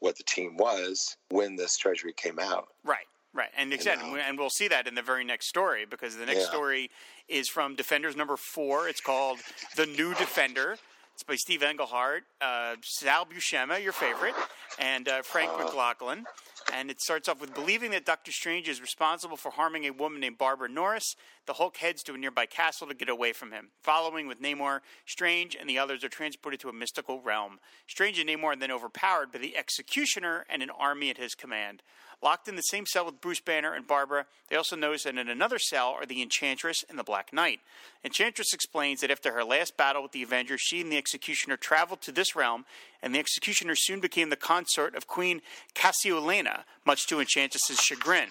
what 0.00 0.16
the 0.18 0.24
team 0.24 0.56
was 0.56 1.16
when 1.30 1.56
this 1.56 1.78
treasury 1.78 2.12
came 2.12 2.38
out. 2.38 2.68
Right, 2.84 3.06
right, 3.34 3.50
and 3.56 3.72
exactly, 3.72 4.10
know. 4.10 4.16
and 4.16 4.38
we'll 4.38 4.48
see 4.50 4.68
that 4.68 4.86
in 4.86 4.94
the 4.94 5.02
very 5.02 5.24
next 5.24 5.48
story 5.48 5.84
because 5.84 6.16
the 6.16 6.24
next 6.26 6.40
Yeah. 6.42 6.46
story 6.50 6.90
is 7.28 7.48
from 7.48 7.74
Defenders 7.74 8.16
number 8.16 8.36
four. 8.36 8.88
It's 8.88 9.00
called 9.02 9.40
"The 9.76 9.86
New 9.86 10.14
Defender." 10.14 10.78
It's 11.12 11.22
by 11.22 11.36
Steve 11.36 11.62
Englehart, 11.62 12.24
uh, 12.40 12.74
Sal 12.82 13.24
Buscema, 13.26 13.80
your 13.80 13.92
favorite, 13.92 14.34
and 14.80 15.08
uh, 15.08 15.22
Frank 15.22 15.56
McLaughlin. 15.56 16.24
And 16.72 16.90
it 16.90 17.00
starts 17.00 17.28
off 17.28 17.40
with 17.40 17.54
believing 17.54 17.90
that 17.92 18.06
Doctor 18.06 18.32
Strange 18.32 18.68
is 18.68 18.80
responsible 18.80 19.36
for 19.36 19.50
harming 19.50 19.84
a 19.84 19.90
woman 19.90 20.20
named 20.20 20.38
Barbara 20.38 20.68
Norris. 20.68 21.14
The 21.46 21.54
Hulk 21.54 21.76
heads 21.76 22.02
to 22.04 22.14
a 22.14 22.18
nearby 22.18 22.46
castle 22.46 22.86
to 22.88 22.94
get 22.94 23.08
away 23.08 23.32
from 23.32 23.52
him. 23.52 23.68
Following 23.82 24.26
with 24.26 24.40
Namor, 24.40 24.80
Strange 25.06 25.56
and 25.58 25.68
the 25.68 25.78
others 25.78 26.02
are 26.02 26.08
transported 26.08 26.60
to 26.60 26.68
a 26.68 26.72
mystical 26.72 27.20
realm. 27.20 27.60
Strange 27.86 28.18
and 28.18 28.28
Namor 28.28 28.44
are 28.44 28.56
then 28.56 28.70
overpowered 28.70 29.30
by 29.30 29.38
the 29.38 29.56
Executioner 29.56 30.46
and 30.48 30.62
an 30.62 30.70
army 30.70 31.10
at 31.10 31.18
his 31.18 31.34
command. 31.34 31.82
Locked 32.22 32.48
in 32.48 32.56
the 32.56 32.62
same 32.62 32.86
cell 32.86 33.04
with 33.04 33.20
Bruce 33.20 33.40
Banner 33.40 33.74
and 33.74 33.86
Barbara, 33.86 34.24
they 34.48 34.56
also 34.56 34.76
notice 34.76 35.02
that 35.02 35.18
in 35.18 35.28
another 35.28 35.58
cell 35.58 35.90
are 35.90 36.06
the 36.06 36.22
Enchantress 36.22 36.82
and 36.88 36.98
the 36.98 37.04
Black 37.04 37.34
Knight. 37.34 37.60
Enchantress 38.02 38.54
explains 38.54 39.00
that 39.00 39.10
after 39.10 39.32
her 39.32 39.44
last 39.44 39.76
battle 39.76 40.02
with 40.02 40.12
the 40.12 40.22
Avengers, 40.22 40.62
she 40.62 40.80
and 40.80 40.90
the 40.90 40.96
Executioner 40.96 41.58
traveled 41.58 42.00
to 42.00 42.12
this 42.12 42.34
realm, 42.34 42.64
and 43.02 43.14
the 43.14 43.18
Executioner 43.18 43.74
soon 43.76 44.00
became 44.00 44.30
the 44.30 44.36
consort 44.36 44.94
of 44.94 45.06
Queen 45.06 45.40
Cassiolena, 45.74 46.64
much 46.86 47.06
to 47.06 47.20
Enchantress's 47.20 47.80
chagrin. 47.80 48.30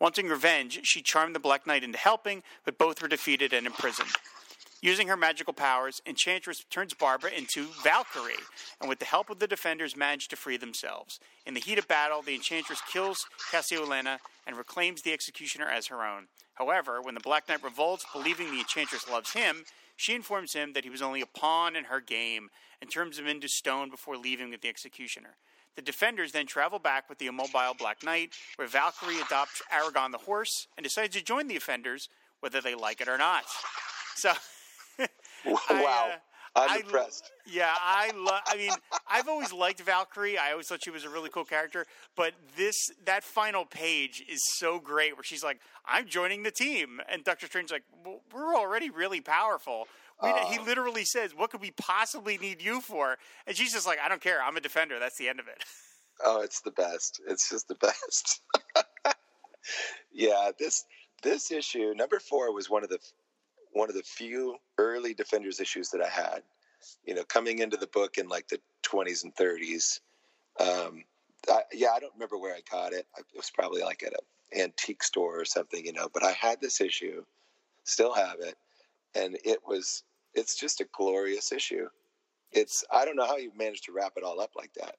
Wanting 0.00 0.28
revenge, 0.28 0.80
she 0.84 1.02
charmed 1.02 1.34
the 1.34 1.40
Black 1.40 1.66
Knight 1.66 1.82
into 1.82 1.98
helping, 1.98 2.42
but 2.64 2.78
both 2.78 3.02
were 3.02 3.08
defeated 3.08 3.52
and 3.52 3.66
imprisoned. 3.66 4.10
Using 4.80 5.08
her 5.08 5.16
magical 5.16 5.52
powers, 5.52 6.00
Enchantress 6.06 6.62
turns 6.70 6.94
Barbara 6.94 7.32
into 7.32 7.66
Valkyrie, 7.82 8.34
and 8.80 8.88
with 8.88 9.00
the 9.00 9.04
help 9.04 9.28
of 9.28 9.40
the 9.40 9.48
defenders, 9.48 9.96
manage 9.96 10.28
to 10.28 10.36
free 10.36 10.56
themselves. 10.56 11.18
In 11.44 11.54
the 11.54 11.60
heat 11.60 11.78
of 11.78 11.88
battle, 11.88 12.22
the 12.22 12.34
Enchantress 12.34 12.80
kills 12.92 13.26
Cassiolena 13.50 14.18
and 14.46 14.56
reclaims 14.56 15.02
the 15.02 15.12
Executioner 15.12 15.66
as 15.66 15.88
her 15.88 16.04
own. 16.04 16.28
However, 16.54 17.02
when 17.02 17.14
the 17.14 17.20
Black 17.20 17.48
Knight 17.48 17.64
revolts, 17.64 18.06
believing 18.12 18.52
the 18.52 18.60
Enchantress 18.60 19.08
loves 19.08 19.32
him, 19.32 19.64
she 19.96 20.14
informs 20.14 20.54
him 20.54 20.74
that 20.74 20.84
he 20.84 20.90
was 20.90 21.02
only 21.02 21.20
a 21.20 21.26
pawn 21.26 21.74
in 21.74 21.84
her 21.84 22.00
game 22.00 22.50
and 22.80 22.90
turns 22.90 23.18
him 23.18 23.26
into 23.26 23.48
stone 23.48 23.90
before 23.90 24.16
leaving 24.16 24.50
with 24.50 24.60
the 24.60 24.68
Executioner. 24.68 25.36
The 25.76 25.82
defenders 25.82 26.32
then 26.32 26.46
travel 26.46 26.78
back 26.78 27.08
with 27.08 27.18
the 27.18 27.26
immobile 27.26 27.74
Black 27.78 28.02
Knight, 28.02 28.30
where 28.56 28.66
Valkyrie 28.66 29.20
adopts 29.20 29.62
Aragorn 29.72 30.10
the 30.12 30.18
horse 30.18 30.66
and 30.76 30.82
decides 30.84 31.14
to 31.14 31.22
join 31.22 31.46
the 31.46 31.56
offenders, 31.56 32.08
whether 32.40 32.60
they 32.60 32.74
like 32.74 33.00
it 33.00 33.08
or 33.08 33.18
not. 33.18 33.44
So, 34.16 34.32
wow, 35.46 35.58
I, 35.70 36.10
uh, 36.56 36.60
I'm 36.60 36.70
I- 36.70 36.80
impressed. 36.84 37.30
yeah, 37.46 37.72
I 37.80 38.10
love. 38.16 38.40
I 38.48 38.56
mean, 38.56 38.72
I've 39.08 39.28
always 39.28 39.52
liked 39.52 39.80
Valkyrie. 39.80 40.36
I 40.38 40.50
always 40.52 40.66
thought 40.66 40.82
she 40.82 40.90
was 40.90 41.04
a 41.04 41.08
really 41.08 41.30
cool 41.30 41.44
character. 41.44 41.86
But 42.16 42.32
this, 42.56 42.74
that 43.04 43.22
final 43.22 43.64
page 43.64 44.24
is 44.28 44.40
so 44.56 44.80
great, 44.80 45.16
where 45.16 45.22
she's 45.22 45.44
like, 45.44 45.60
"I'm 45.86 46.08
joining 46.08 46.42
the 46.42 46.50
team," 46.50 47.00
and 47.08 47.22
Doctor 47.22 47.46
Strange's 47.46 47.70
like, 47.70 47.84
well, 48.04 48.20
"We're 48.34 48.56
already 48.56 48.90
really 48.90 49.20
powerful." 49.20 49.86
We, 50.22 50.30
he 50.50 50.58
literally 50.58 51.04
says, 51.04 51.34
"What 51.34 51.50
could 51.50 51.60
we 51.60 51.70
possibly 51.70 52.38
need 52.38 52.60
you 52.60 52.80
for?" 52.80 53.18
And 53.46 53.56
she's 53.56 53.72
just 53.72 53.86
like, 53.86 53.98
"I 54.04 54.08
don't 54.08 54.20
care. 54.20 54.42
I'm 54.42 54.56
a 54.56 54.60
defender. 54.60 54.98
That's 54.98 55.16
the 55.16 55.28
end 55.28 55.40
of 55.40 55.48
it." 55.48 55.64
Oh, 56.24 56.40
it's 56.40 56.62
the 56.62 56.72
best. 56.72 57.20
It's 57.28 57.48
just 57.48 57.68
the 57.68 57.76
best. 57.76 58.42
yeah, 60.12 60.50
this 60.58 60.84
this 61.22 61.52
issue 61.52 61.94
number 61.94 62.18
four 62.18 62.52
was 62.52 62.68
one 62.68 62.82
of 62.82 62.90
the 62.90 62.98
one 63.72 63.88
of 63.88 63.94
the 63.94 64.02
few 64.02 64.56
early 64.78 65.14
Defenders 65.14 65.60
issues 65.60 65.90
that 65.90 66.02
I 66.02 66.08
had. 66.08 66.42
You 67.04 67.14
know, 67.14 67.22
coming 67.22 67.60
into 67.60 67.76
the 67.76 67.86
book 67.86 68.18
in 68.18 68.28
like 68.28 68.48
the 68.48 68.58
20s 68.82 69.22
and 69.22 69.34
30s. 69.36 70.00
Um, 70.58 71.04
I, 71.48 71.62
yeah, 71.72 71.90
I 71.94 72.00
don't 72.00 72.14
remember 72.14 72.36
where 72.36 72.54
I 72.54 72.62
got 72.68 72.92
it. 72.92 73.06
It 73.16 73.24
was 73.36 73.50
probably 73.50 73.82
like 73.82 74.02
at 74.02 74.12
an 74.12 74.60
antique 74.60 75.02
store 75.02 75.40
or 75.40 75.44
something, 75.44 75.84
you 75.86 75.92
know. 75.92 76.08
But 76.12 76.24
I 76.24 76.32
had 76.32 76.60
this 76.60 76.80
issue, 76.80 77.24
still 77.84 78.12
have 78.12 78.40
it, 78.40 78.56
and 79.14 79.38
it 79.44 79.58
was. 79.66 80.04
It's 80.34 80.56
just 80.56 80.80
a 80.80 80.86
glorious 80.96 81.52
issue. 81.52 81.88
It's. 82.52 82.84
I 82.92 83.04
don't 83.04 83.16
know 83.16 83.26
how 83.26 83.36
you 83.36 83.50
managed 83.56 83.84
to 83.84 83.92
wrap 83.92 84.12
it 84.16 84.24
all 84.24 84.40
up 84.40 84.50
like 84.56 84.72
that 84.74 84.96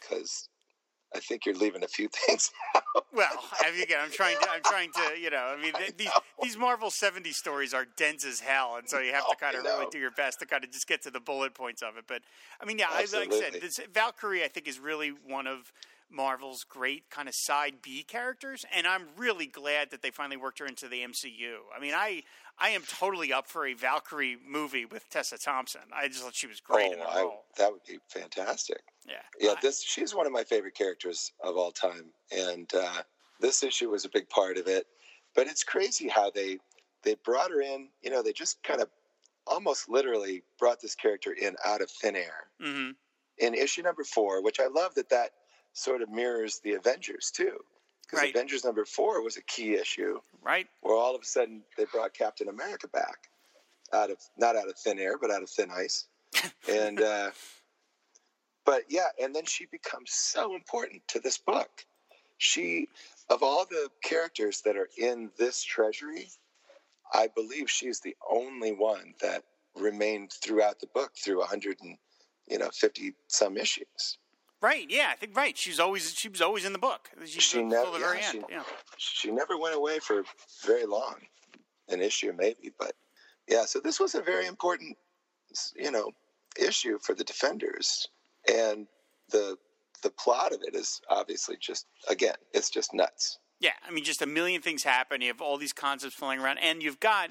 because 0.00 0.48
I 1.14 1.20
think 1.20 1.44
you're 1.44 1.54
leaving 1.54 1.82
a 1.82 1.88
few 1.88 2.08
things 2.26 2.50
out. 2.76 2.82
Well, 3.12 3.28
I 3.60 3.70
mean, 3.72 3.82
again, 3.82 3.98
I'm 4.02 4.10
trying 4.10 4.36
to, 4.40 4.50
I'm 4.50 4.62
trying 4.62 4.90
to, 4.92 5.18
you 5.20 5.30
know, 5.30 5.54
I 5.58 5.60
mean, 5.60 5.72
th- 5.72 5.96
these 5.96 6.10
these 6.42 6.56
Marvel 6.56 6.88
'70s 6.90 7.34
stories 7.34 7.74
are 7.74 7.86
dense 7.96 8.24
as 8.24 8.40
hell, 8.40 8.76
and 8.76 8.88
so 8.88 8.98
you 9.00 9.12
have 9.12 9.24
to 9.26 9.30
Oh, 9.32 9.40
kind 9.40 9.56
of 9.56 9.64
really 9.64 9.86
do 9.90 9.98
your 9.98 10.10
best 10.12 10.40
to 10.40 10.46
kind 10.46 10.64
of 10.64 10.70
just 10.70 10.86
get 10.86 11.02
to 11.02 11.10
the 11.10 11.20
bullet 11.20 11.54
points 11.54 11.82
of 11.82 11.96
it. 11.96 12.04
But 12.06 12.22
I 12.60 12.64
mean, 12.64 12.78
yeah, 12.78 12.86
I, 12.90 13.06
like 13.12 13.32
I 13.32 13.40
said, 13.40 13.60
this, 13.60 13.80
Valkyrie, 13.92 14.44
I 14.44 14.48
think, 14.48 14.68
is 14.68 14.78
really 14.78 15.10
one 15.10 15.46
of 15.46 15.72
Marvel's 16.10 16.64
great 16.64 17.10
kind 17.10 17.28
of 17.28 17.34
side 17.34 17.76
B 17.82 18.02
characters, 18.02 18.64
and 18.74 18.86
I'm 18.86 19.04
really 19.16 19.46
glad 19.46 19.90
that 19.90 20.02
they 20.02 20.10
finally 20.10 20.36
worked 20.36 20.58
her 20.58 20.66
into 20.66 20.88
the 20.88 21.00
MCU. 21.00 21.56
I 21.74 21.80
mean, 21.80 21.94
I 21.94 22.22
I 22.58 22.70
am 22.70 22.82
totally 22.82 23.32
up 23.32 23.46
for 23.46 23.66
a 23.66 23.74
Valkyrie 23.74 24.36
movie 24.46 24.84
with 24.84 25.08
Tessa 25.08 25.38
Thompson. 25.38 25.82
I 25.94 26.08
just 26.08 26.22
thought 26.22 26.34
she 26.34 26.46
was 26.46 26.60
great 26.60 26.92
oh, 26.94 26.98
that 26.98 27.08
I, 27.08 27.28
that 27.58 27.72
would 27.72 27.84
be 27.88 27.98
fantastic. 28.08 28.80
Yeah, 29.06 29.14
Yeah, 29.38 29.54
this 29.62 29.82
she's 29.82 30.14
one 30.14 30.26
of 30.26 30.32
my 30.32 30.44
favorite 30.44 30.74
characters 30.74 31.32
of 31.42 31.56
all 31.56 31.72
time, 31.72 32.06
and 32.30 32.70
uh, 32.74 33.02
this 33.40 33.62
issue 33.62 33.90
was 33.90 34.04
a 34.04 34.10
big 34.10 34.28
part 34.28 34.58
of 34.58 34.66
it. 34.66 34.86
But 35.34 35.46
it's 35.46 35.64
crazy 35.64 36.08
how 36.08 36.30
they 36.30 36.58
they 37.02 37.16
brought 37.24 37.50
her 37.50 37.60
in. 37.60 37.88
You 38.02 38.10
know, 38.10 38.22
they 38.22 38.32
just 38.32 38.62
kind 38.62 38.80
of 38.80 38.88
almost 39.46 39.88
literally 39.88 40.42
brought 40.58 40.80
this 40.80 40.94
character 40.94 41.32
in 41.32 41.56
out 41.64 41.80
of 41.80 41.90
thin 41.90 42.14
air 42.16 42.48
mhm. 42.62 42.94
in 43.38 43.54
issue 43.54 43.82
number 43.82 44.04
four, 44.04 44.42
which 44.42 44.60
I 44.60 44.68
love 44.68 44.94
that 44.94 45.08
that 45.10 45.30
sort 45.80 46.02
of 46.02 46.10
mirrors 46.10 46.60
the 46.60 46.74
Avengers 46.74 47.30
too. 47.30 47.58
Because 48.02 48.20
Right. 48.20 48.34
Avengers 48.34 48.64
number 48.64 48.84
four 48.84 49.22
was 49.22 49.36
a 49.36 49.42
key 49.42 49.74
issue 49.74 50.20
right. 50.42 50.66
where 50.80 50.96
all 50.96 51.14
of 51.14 51.22
a 51.22 51.24
sudden 51.24 51.62
they 51.76 51.84
brought 51.86 52.12
Captain 52.12 52.48
America 52.48 52.88
back 52.88 53.28
out 53.92 54.10
of 54.10 54.18
not 54.36 54.56
out 54.56 54.68
of 54.68 54.76
thin 54.76 54.98
air, 54.98 55.16
but 55.18 55.30
out 55.30 55.42
of 55.42 55.50
thin 55.50 55.70
ice. 55.70 56.06
and 56.68 57.00
uh, 57.00 57.30
but 58.64 58.84
yeah, 58.88 59.08
and 59.22 59.34
then 59.34 59.44
she 59.44 59.66
becomes 59.66 60.12
so 60.12 60.54
important 60.54 61.02
to 61.08 61.20
this 61.20 61.38
book. 61.38 61.84
She 62.38 62.88
of 63.28 63.42
all 63.42 63.64
the 63.64 63.88
characters 64.02 64.62
that 64.62 64.76
are 64.76 64.88
in 64.98 65.30
this 65.38 65.62
treasury, 65.62 66.28
I 67.12 67.28
believe 67.34 67.70
she's 67.70 68.00
the 68.00 68.16
only 68.28 68.72
one 68.72 69.14
that 69.20 69.44
remained 69.76 70.32
throughout 70.32 70.80
the 70.80 70.88
book 70.88 71.12
through 71.16 71.38
100 71.38 71.78
and 71.82 71.96
you 72.48 72.58
know 72.58 72.70
50 72.70 73.14
some 73.28 73.56
issues. 73.56 74.18
Right, 74.62 74.86
yeah, 74.90 75.08
I 75.10 75.16
think 75.16 75.34
right. 75.36 75.56
She's 75.56 75.80
always 75.80 76.12
she 76.14 76.28
was 76.28 76.40
always 76.42 76.64
in 76.64 76.72
the 76.72 76.78
book. 76.78 77.08
She's 77.24 77.42
She 77.42 77.62
never- 77.62 77.98
yeah, 77.98 78.20
she- 78.20 78.42
yeah. 78.50 78.62
she 78.98 79.30
never 79.30 79.56
went 79.56 79.74
away 79.74 79.98
for 79.98 80.22
very 80.66 80.84
long 80.86 81.16
an 81.88 82.00
issue 82.00 82.32
maybe 82.38 82.70
but 82.78 82.92
yeah 83.48 83.64
so 83.64 83.80
this 83.80 83.98
was 83.98 84.14
a 84.14 84.20
very 84.22 84.46
important 84.46 84.96
you 85.74 85.90
know 85.90 86.12
issue 86.56 86.98
for 87.02 87.14
the 87.16 87.24
defenders 87.24 88.06
and 88.48 88.86
the 89.30 89.56
the 90.02 90.10
plot 90.10 90.52
of 90.52 90.60
it 90.62 90.76
is 90.76 91.00
obviously 91.08 91.56
just 91.60 91.86
again 92.08 92.36
it's 92.54 92.70
just 92.70 92.94
nuts 92.94 93.38
Yeah, 93.60 93.72
I 93.86 93.90
mean, 93.90 94.04
just 94.04 94.22
a 94.22 94.26
million 94.26 94.62
things 94.62 94.84
happen. 94.84 95.20
You 95.20 95.28
have 95.28 95.42
all 95.42 95.58
these 95.58 95.74
concepts 95.74 96.14
flying 96.14 96.40
around, 96.40 96.58
and 96.58 96.82
you've 96.82 96.98
got 97.00 97.28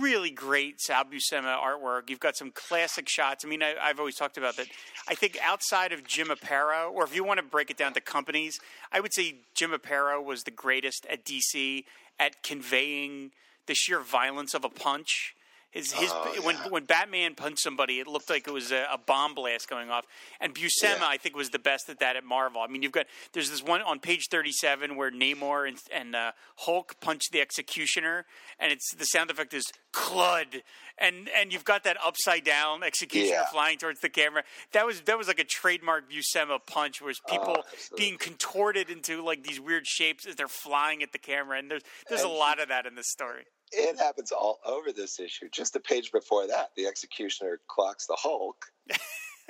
really 0.00 0.30
great 0.30 0.80
Sal 0.80 1.04
Buscema 1.04 1.56
artwork. 1.58 2.08
You've 2.08 2.20
got 2.20 2.36
some 2.36 2.50
classic 2.50 3.08
shots. 3.08 3.44
I 3.44 3.48
mean, 3.48 3.62
I, 3.62 3.74
I've 3.80 3.98
always 3.98 4.16
talked 4.16 4.38
about 4.38 4.56
that. 4.56 4.66
I 5.08 5.14
think 5.14 5.38
outside 5.42 5.92
of 5.92 6.06
Jim 6.06 6.28
Aparo, 6.28 6.90
or 6.92 7.04
if 7.04 7.14
you 7.14 7.24
want 7.24 7.38
to 7.38 7.44
break 7.44 7.70
it 7.70 7.76
down 7.76 7.94
to 7.94 8.00
companies, 8.00 8.58
I 8.90 9.00
would 9.00 9.12
say 9.12 9.36
Jim 9.54 9.70
Aparo 9.70 10.24
was 10.24 10.44
the 10.44 10.50
greatest 10.50 11.06
at 11.10 11.24
DC 11.24 11.84
at 12.18 12.42
conveying 12.42 13.32
the 13.66 13.74
sheer 13.74 14.00
violence 14.00 14.54
of 14.54 14.64
a 14.64 14.68
punch. 14.68 15.34
His 15.72 15.90
his 15.92 16.10
Oh, 16.12 16.32
when 16.42 16.56
yeah. 16.56 16.68
when 16.68 16.84
Batman 16.84 17.34
punched 17.34 17.60
somebody, 17.60 17.98
it 17.98 18.06
looked 18.06 18.28
like 18.28 18.46
it 18.46 18.52
was 18.52 18.70
a, 18.72 18.86
a 18.92 18.98
bomb 18.98 19.34
blast 19.34 19.68
going 19.70 19.90
off. 19.90 20.04
And 20.38 20.54
Buscema, 20.54 20.98
Yeah. 21.00 21.06
I 21.06 21.16
think, 21.16 21.34
was 21.34 21.48
the 21.50 21.58
best 21.58 21.88
at 21.88 21.98
that 22.00 22.14
at 22.14 22.24
Marvel. 22.24 22.60
I 22.60 22.66
mean, 22.66 22.82
you've 22.82 22.92
got 22.92 23.06
there's 23.32 23.48
this 23.50 23.62
one 23.62 23.80
on 23.80 23.98
page 23.98 24.28
37 24.30 24.96
where 24.96 25.10
Namor 25.10 25.66
and, 25.66 25.78
and 25.90 26.14
uh, 26.14 26.32
Hulk 26.58 26.96
punch 27.00 27.22
the 27.32 27.40
Executioner, 27.40 28.26
and 28.58 28.70
it's 28.70 28.94
the 28.94 29.06
sound 29.06 29.30
effect 29.30 29.54
is 29.54 29.64
clud, 29.92 30.62
and 30.98 31.30
and 31.34 31.52
you've 31.54 31.64
got 31.64 31.84
that 31.84 31.96
upside 32.04 32.44
down 32.44 32.82
Executioner 32.82 33.30
Yeah. 33.32 33.46
flying 33.46 33.78
towards 33.78 34.00
the 34.00 34.10
camera. 34.10 34.42
That 34.72 34.84
was 34.84 35.00
that 35.02 35.16
was 35.16 35.26
like 35.26 35.38
a 35.38 35.44
trademark 35.44 36.04
Buscema 36.10 36.58
punch, 36.66 37.00
where 37.00 37.10
it's 37.10 37.20
people 37.26 37.56
Oh, 37.58 37.96
being 37.96 38.18
contorted 38.18 38.90
into 38.90 39.22
like 39.22 39.42
these 39.42 39.58
weird 39.58 39.86
shapes 39.86 40.26
as 40.26 40.36
they're 40.36 40.48
flying 40.48 41.02
at 41.02 41.12
the 41.12 41.18
camera, 41.18 41.58
and 41.58 41.70
there's 41.70 41.82
there's 42.10 42.22
a 42.22 42.26
And- 42.28 42.34
lot 42.34 42.60
of 42.60 42.68
that 42.68 42.84
in 42.84 42.94
this 42.94 43.10
story. 43.10 43.44
It 43.72 43.98
happens 43.98 44.32
all 44.32 44.58
over 44.66 44.92
this 44.92 45.18
issue. 45.18 45.48
Just 45.50 45.72
the 45.72 45.80
page 45.80 46.12
before 46.12 46.46
that, 46.46 46.70
the 46.76 46.86
executioner 46.86 47.60
clocks 47.68 48.06
the 48.06 48.16
Hulk. 48.18 48.66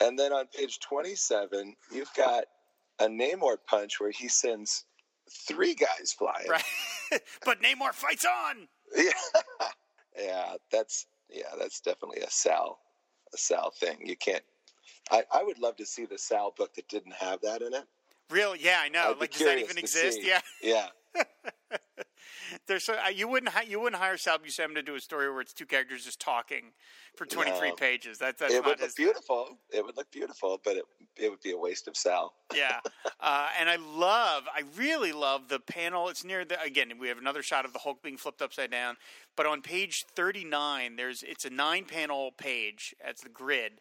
and 0.00 0.18
then 0.18 0.32
on 0.32 0.46
page 0.56 0.78
27, 0.80 1.74
you've 1.90 2.12
got 2.16 2.44
a 3.00 3.06
Namor 3.06 3.56
punch 3.66 4.00
where 4.00 4.10
he 4.10 4.28
sends 4.28 4.84
three 5.30 5.74
guys 5.74 6.12
flying. 6.12 6.48
Right. 6.48 6.64
but 7.44 7.62
Namor 7.62 7.92
fights 7.92 8.26
on. 8.26 8.68
Yeah. 8.96 9.12
yeah, 10.18 10.54
that's 10.70 11.06
yeah, 11.30 11.44
that's 11.58 11.80
definitely 11.80 12.20
a 12.20 12.30
Sal 12.30 12.78
a 13.32 13.38
Sal 13.38 13.70
thing. 13.70 13.96
You 14.04 14.16
can't 14.16 14.44
I, 15.10 15.24
I 15.32 15.42
would 15.42 15.58
love 15.58 15.76
to 15.76 15.86
see 15.86 16.04
the 16.04 16.18
Sal 16.18 16.54
book 16.56 16.74
that 16.74 16.88
didn't 16.88 17.14
have 17.14 17.40
that 17.42 17.62
in 17.62 17.74
it. 17.74 17.84
Real, 18.30 18.54
yeah, 18.56 18.80
I 18.82 18.88
know. 18.88 19.10
I'd 19.10 19.18
like, 19.18 19.32
does 19.32 19.44
that 19.44 19.58
even 19.58 19.78
exist? 19.78 20.22
see. 20.22 20.28
Yeah, 20.28 20.40
Yeah. 20.62 20.88
there's 22.66 22.84
so, 22.84 22.96
you 23.14 23.28
wouldn't 23.28 23.52
you 23.68 23.80
wouldn't 23.80 24.00
hire 24.00 24.16
Sal 24.16 24.38
Buscema 24.38 24.74
to 24.74 24.82
do 24.82 24.94
a 24.94 25.00
story 25.00 25.30
where 25.30 25.40
it's 25.40 25.52
two 25.52 25.66
characters 25.66 26.04
just 26.04 26.20
talking 26.20 26.72
for 27.16 27.26
23 27.26 27.70
No. 27.70 27.74
pages. 27.74 28.18
That, 28.18 28.38
that's 28.38 28.52
it 28.54 28.56
not 28.56 28.66
would 28.66 28.80
look 28.80 28.96
beautiful. 28.96 29.58
It 29.70 29.84
would 29.84 29.96
look 29.96 30.10
beautiful, 30.10 30.60
but 30.64 30.76
it 30.76 30.84
it 31.16 31.30
would 31.30 31.40
be 31.40 31.52
a 31.52 31.58
waste 31.58 31.88
of 31.88 31.96
Sal. 31.96 32.32
yeah, 32.54 32.80
uh, 33.20 33.48
and 33.58 33.68
I 33.68 33.76
love, 33.76 34.44
I 34.54 34.62
really 34.76 35.12
love 35.12 35.48
the 35.48 35.60
panel. 35.60 36.08
It's 36.08 36.24
near 36.24 36.44
the 36.44 36.60
again. 36.62 36.92
We 36.98 37.08
have 37.08 37.18
another 37.18 37.42
shot 37.42 37.64
of 37.64 37.72
the 37.72 37.80
Hulk 37.80 38.02
being 38.02 38.16
flipped 38.16 38.42
upside 38.42 38.70
down, 38.70 38.96
but 39.36 39.46
on 39.46 39.62
page 39.62 40.04
thirty 40.14 40.44
nine, 40.44 40.96
there's 40.96 41.22
it's 41.22 41.44
a 41.44 41.50
nine 41.50 41.84
panel 41.84 42.32
page. 42.36 42.94
That's 43.04 43.22
the 43.22 43.28
grid, 43.28 43.72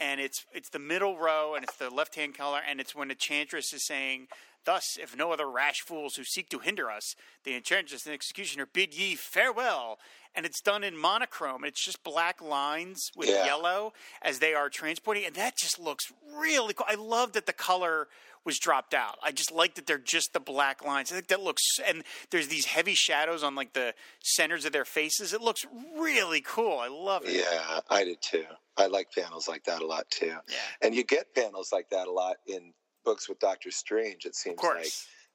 and 0.00 0.20
it's 0.20 0.46
it's 0.52 0.68
the 0.68 0.78
middle 0.78 1.18
row, 1.18 1.54
and 1.54 1.64
it's 1.64 1.76
the 1.76 1.90
left 1.90 2.14
hand 2.14 2.36
color, 2.36 2.60
and 2.68 2.80
it's 2.80 2.94
when 2.94 3.10
Enchantress 3.10 3.72
is 3.72 3.82
saying. 3.82 4.28
Thus, 4.66 4.98
if 5.00 5.16
no 5.16 5.32
other 5.32 5.48
rash 5.48 5.80
fools 5.80 6.16
who 6.16 6.24
seek 6.24 6.50
to 6.50 6.58
hinder 6.58 6.90
us, 6.90 7.14
the 7.44 7.54
enchantress 7.54 8.04
and 8.04 8.12
executioner 8.14 8.66
bid 8.66 8.92
ye 8.94 9.14
farewell. 9.14 9.98
And 10.34 10.44
it's 10.44 10.60
done 10.60 10.84
in 10.84 10.98
monochrome. 10.98 11.64
It's 11.64 11.82
just 11.82 12.04
black 12.04 12.42
lines 12.42 13.10
with 13.16 13.30
Yeah. 13.30 13.46
yellow 13.46 13.94
as 14.20 14.38
they 14.40 14.52
are 14.52 14.68
transporting, 14.68 15.24
and 15.24 15.34
that 15.36 15.56
just 15.56 15.78
looks 15.78 16.12
really 16.30 16.74
cool. 16.74 16.84
I 16.86 16.96
love 16.96 17.32
that 17.32 17.46
the 17.46 17.54
color 17.54 18.08
was 18.44 18.58
dropped 18.58 18.92
out. 18.92 19.18
I 19.22 19.32
just 19.32 19.50
like 19.50 19.74
that 19.76 19.86
they're 19.86 19.96
just 19.98 20.32
the 20.34 20.40
black 20.40 20.84
lines. 20.84 21.10
I 21.10 21.14
think 21.14 21.28
that 21.28 21.40
looks, 21.40 21.62
and 21.84 22.04
there's 22.30 22.48
these 22.48 22.66
heavy 22.66 22.94
shadows 22.94 23.42
on 23.42 23.54
like 23.54 23.72
the 23.72 23.94
centers 24.20 24.64
of 24.66 24.72
their 24.72 24.84
faces. 24.84 25.32
It 25.32 25.40
looks 25.40 25.64
really 25.96 26.42
cool. 26.42 26.78
I 26.78 26.88
love 26.88 27.24
it. 27.24 27.32
Yeah, 27.32 27.80
I 27.88 28.04
did 28.04 28.20
too. 28.20 28.44
I 28.76 28.86
like 28.86 29.10
panels 29.12 29.48
like 29.48 29.64
that 29.64 29.80
a 29.80 29.86
lot 29.86 30.10
too. 30.10 30.36
Yeah. 30.48 30.58
And 30.82 30.94
you 30.94 31.02
get 31.02 31.34
panels 31.34 31.72
like 31.72 31.88
that 31.90 32.08
a 32.08 32.12
lot 32.12 32.36
in 32.46 32.74
books 33.06 33.28
with 33.28 33.38
Doctor 33.38 33.70
Strange, 33.70 34.26
it 34.26 34.34
seems 34.34 34.62
like. 34.62 34.92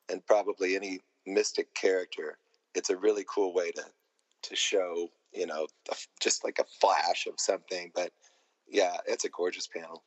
And 0.09 0.23
probably 0.27 0.75
any 0.75 0.99
mystic 1.25 1.73
character. 1.73 2.37
It's 2.75 2.91
a 2.91 2.97
really 2.97 3.25
cool 3.27 3.53
way 3.55 3.71
to 3.71 3.83
to 4.43 4.55
show, 4.55 5.07
you 5.33 5.45
know, 5.45 5.67
just 6.19 6.43
like 6.43 6.59
a 6.59 6.65
flash 6.79 7.27
of 7.27 7.35
something. 7.37 7.91
But 7.95 8.11
yeah, 8.67 8.97
it's 9.07 9.25
a 9.25 9.29
gorgeous 9.29 9.67
panel. 9.67 10.03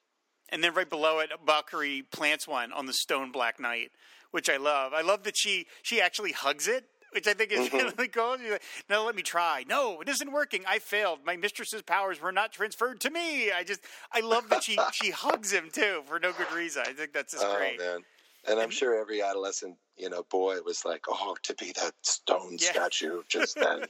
And 0.51 0.63
then 0.63 0.75
right 0.75 0.89
below 0.89 1.21
it, 1.21 1.31
Valkyrie 1.47 2.03
plants 2.03 2.47
one 2.47 2.73
on 2.73 2.87
the 2.87 2.93
stone 2.93 3.33
black 3.33 3.59
knight, 3.59 3.93
which 4.31 4.51
I 4.51 4.57
love. 4.57 4.93
I 4.93 5.03
love 5.03 5.25
that 5.25 5.37
she 5.37 5.67
she 5.83 6.01
actually 6.01 6.33
hugs 6.33 6.69
it, 6.69 6.85
which 7.15 7.27
I 7.27 7.33
think 7.35 7.53
is 7.53 7.73
really 7.73 8.09
cool. 8.09 8.37
She's 8.39 8.51
like, 8.51 8.63
no, 8.91 9.05
let 9.05 9.15
me 9.15 9.23
try. 9.23 9.65
No, 9.69 10.01
it 10.01 10.09
isn't 10.09 10.33
working. 10.33 10.65
I 10.67 10.79
failed. 10.81 11.21
My 11.25 11.37
mistress's 11.37 11.83
powers 11.83 12.21
were 12.21 12.33
not 12.33 12.53
transferred 12.53 13.01
to 13.03 13.11
me. 13.11 13.53
I 13.53 13.63
just 13.65 13.81
I 14.13 14.21
love 14.21 14.49
that 14.51 14.65
she 14.65 14.79
she 14.93 15.11
hugs 15.13 15.53
him 15.53 15.71
too 15.73 16.03
for 16.07 16.19
no 16.19 16.33
good 16.33 16.51
reason. 16.53 16.83
I 16.87 16.93
think 16.93 17.13
that's 17.13 17.33
just 17.33 17.45
oh 17.47 17.57
great. 17.57 17.79
man. 17.79 18.01
And 18.47 18.61
I'm 18.61 18.71
sure 18.71 19.01
every 19.01 19.23
adolescent, 19.23 19.77
you 19.97 20.11
know, 20.11 20.23
boy 20.25 20.59
was 20.61 20.85
like, 20.85 21.05
"Oh, 21.09 21.35
to 21.45 21.55
be 21.55 21.73
that 21.73 21.93
stone 22.03 22.59
Yeah. 22.61 22.73
statue 22.73 23.23
just 23.29 23.55
then." 23.57 23.85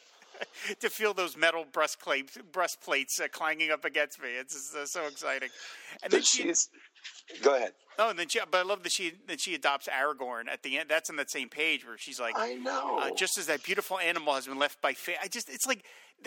to 0.81 0.91
feel 0.91 1.15
those 1.15 1.37
metal 1.37 1.65
breastplates 1.73 2.37
breastplates 2.53 3.21
uh, 3.21 3.29
clanging 3.33 3.71
up 3.71 3.85
against 3.85 4.21
me. 4.21 4.31
It's 4.31 4.53
just, 4.55 4.75
uh, 4.77 4.85
so 4.87 5.07
exciting. 5.07 5.49
And 6.03 6.13
then 6.13 6.23
she's. 6.23 6.69
Go 7.43 7.55
ahead. 7.57 7.73
oh, 7.99 8.11
and 8.11 8.19
then 8.19 8.29
she 8.29 8.41
but 8.51 8.59
I 8.59 8.63
love 8.63 8.83
that 8.83 8.93
she 8.93 9.13
that 9.29 9.41
she 9.41 9.55
adopts 9.55 9.89
Aragorn 9.89 10.49
at 10.49 10.63
the 10.63 10.79
end. 10.79 10.89
That's 10.89 11.11
on 11.11 11.17
that 11.17 11.31
same 11.31 11.49
page 11.49 11.87
where 11.87 11.97
she's 11.99 12.21
like 12.21 12.35
I 12.39 12.55
know. 12.55 12.99
uh, 12.99 13.11
just 13.17 13.39
as 13.39 13.47
that 13.47 13.63
beautiful 13.63 13.99
animal 13.99 14.35
has 14.35 14.47
been 14.47 14.59
left 14.59 14.81
by 14.83 14.93
fate. 14.95 15.17
I 15.23 15.29
just, 15.29 15.49
it's 15.49 15.67
like, 15.67 15.85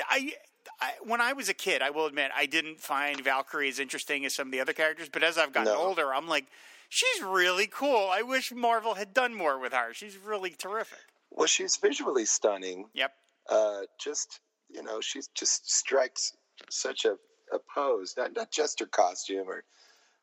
I, 0.09 0.33
I, 0.81 0.91
when 1.03 1.21
I 1.21 1.33
was 1.33 1.49
a 1.49 1.53
kid, 1.53 1.81
I 1.81 1.89
will 1.91 2.05
admit, 2.05 2.31
I 2.35 2.45
didn't 2.45 2.79
find 2.79 3.23
Valkyrie 3.23 3.69
as 3.69 3.79
interesting 3.79 4.25
as 4.25 4.35
some 4.35 4.47
of 4.47 4.51
the 4.51 4.59
other 4.59 4.73
characters. 4.73 5.09
But 5.09 5.23
as 5.23 5.37
I've 5.37 5.53
gotten 5.53 5.73
No. 5.73 5.79
older, 5.79 6.13
I'm 6.13 6.27
like, 6.27 6.45
she's 6.89 7.21
really 7.23 7.67
cool. 7.67 8.07
I 8.11 8.21
wish 8.21 8.51
Marvel 8.53 8.95
had 8.95 9.13
done 9.13 9.33
more 9.33 9.59
with 9.59 9.73
her. 9.73 9.93
She's 9.93 10.17
really 10.17 10.51
terrific. 10.51 10.99
well, 11.31 11.47
she's 11.47 11.77
visually 11.77 12.25
stunning. 12.25 12.85
Yep. 12.93 13.11
uh, 13.49 13.81
just 13.99 14.39
you 14.69 14.83
know 14.83 14.99
she 14.99 15.21
just 15.33 15.69
strikes 15.71 16.33
such 16.69 17.05
a, 17.05 17.11
a 17.53 17.59
pose 17.73 18.13
not, 18.17 18.33
not 18.35 18.51
just 18.51 18.79
her 18.81 18.85
costume 18.85 19.47
or 19.47 19.63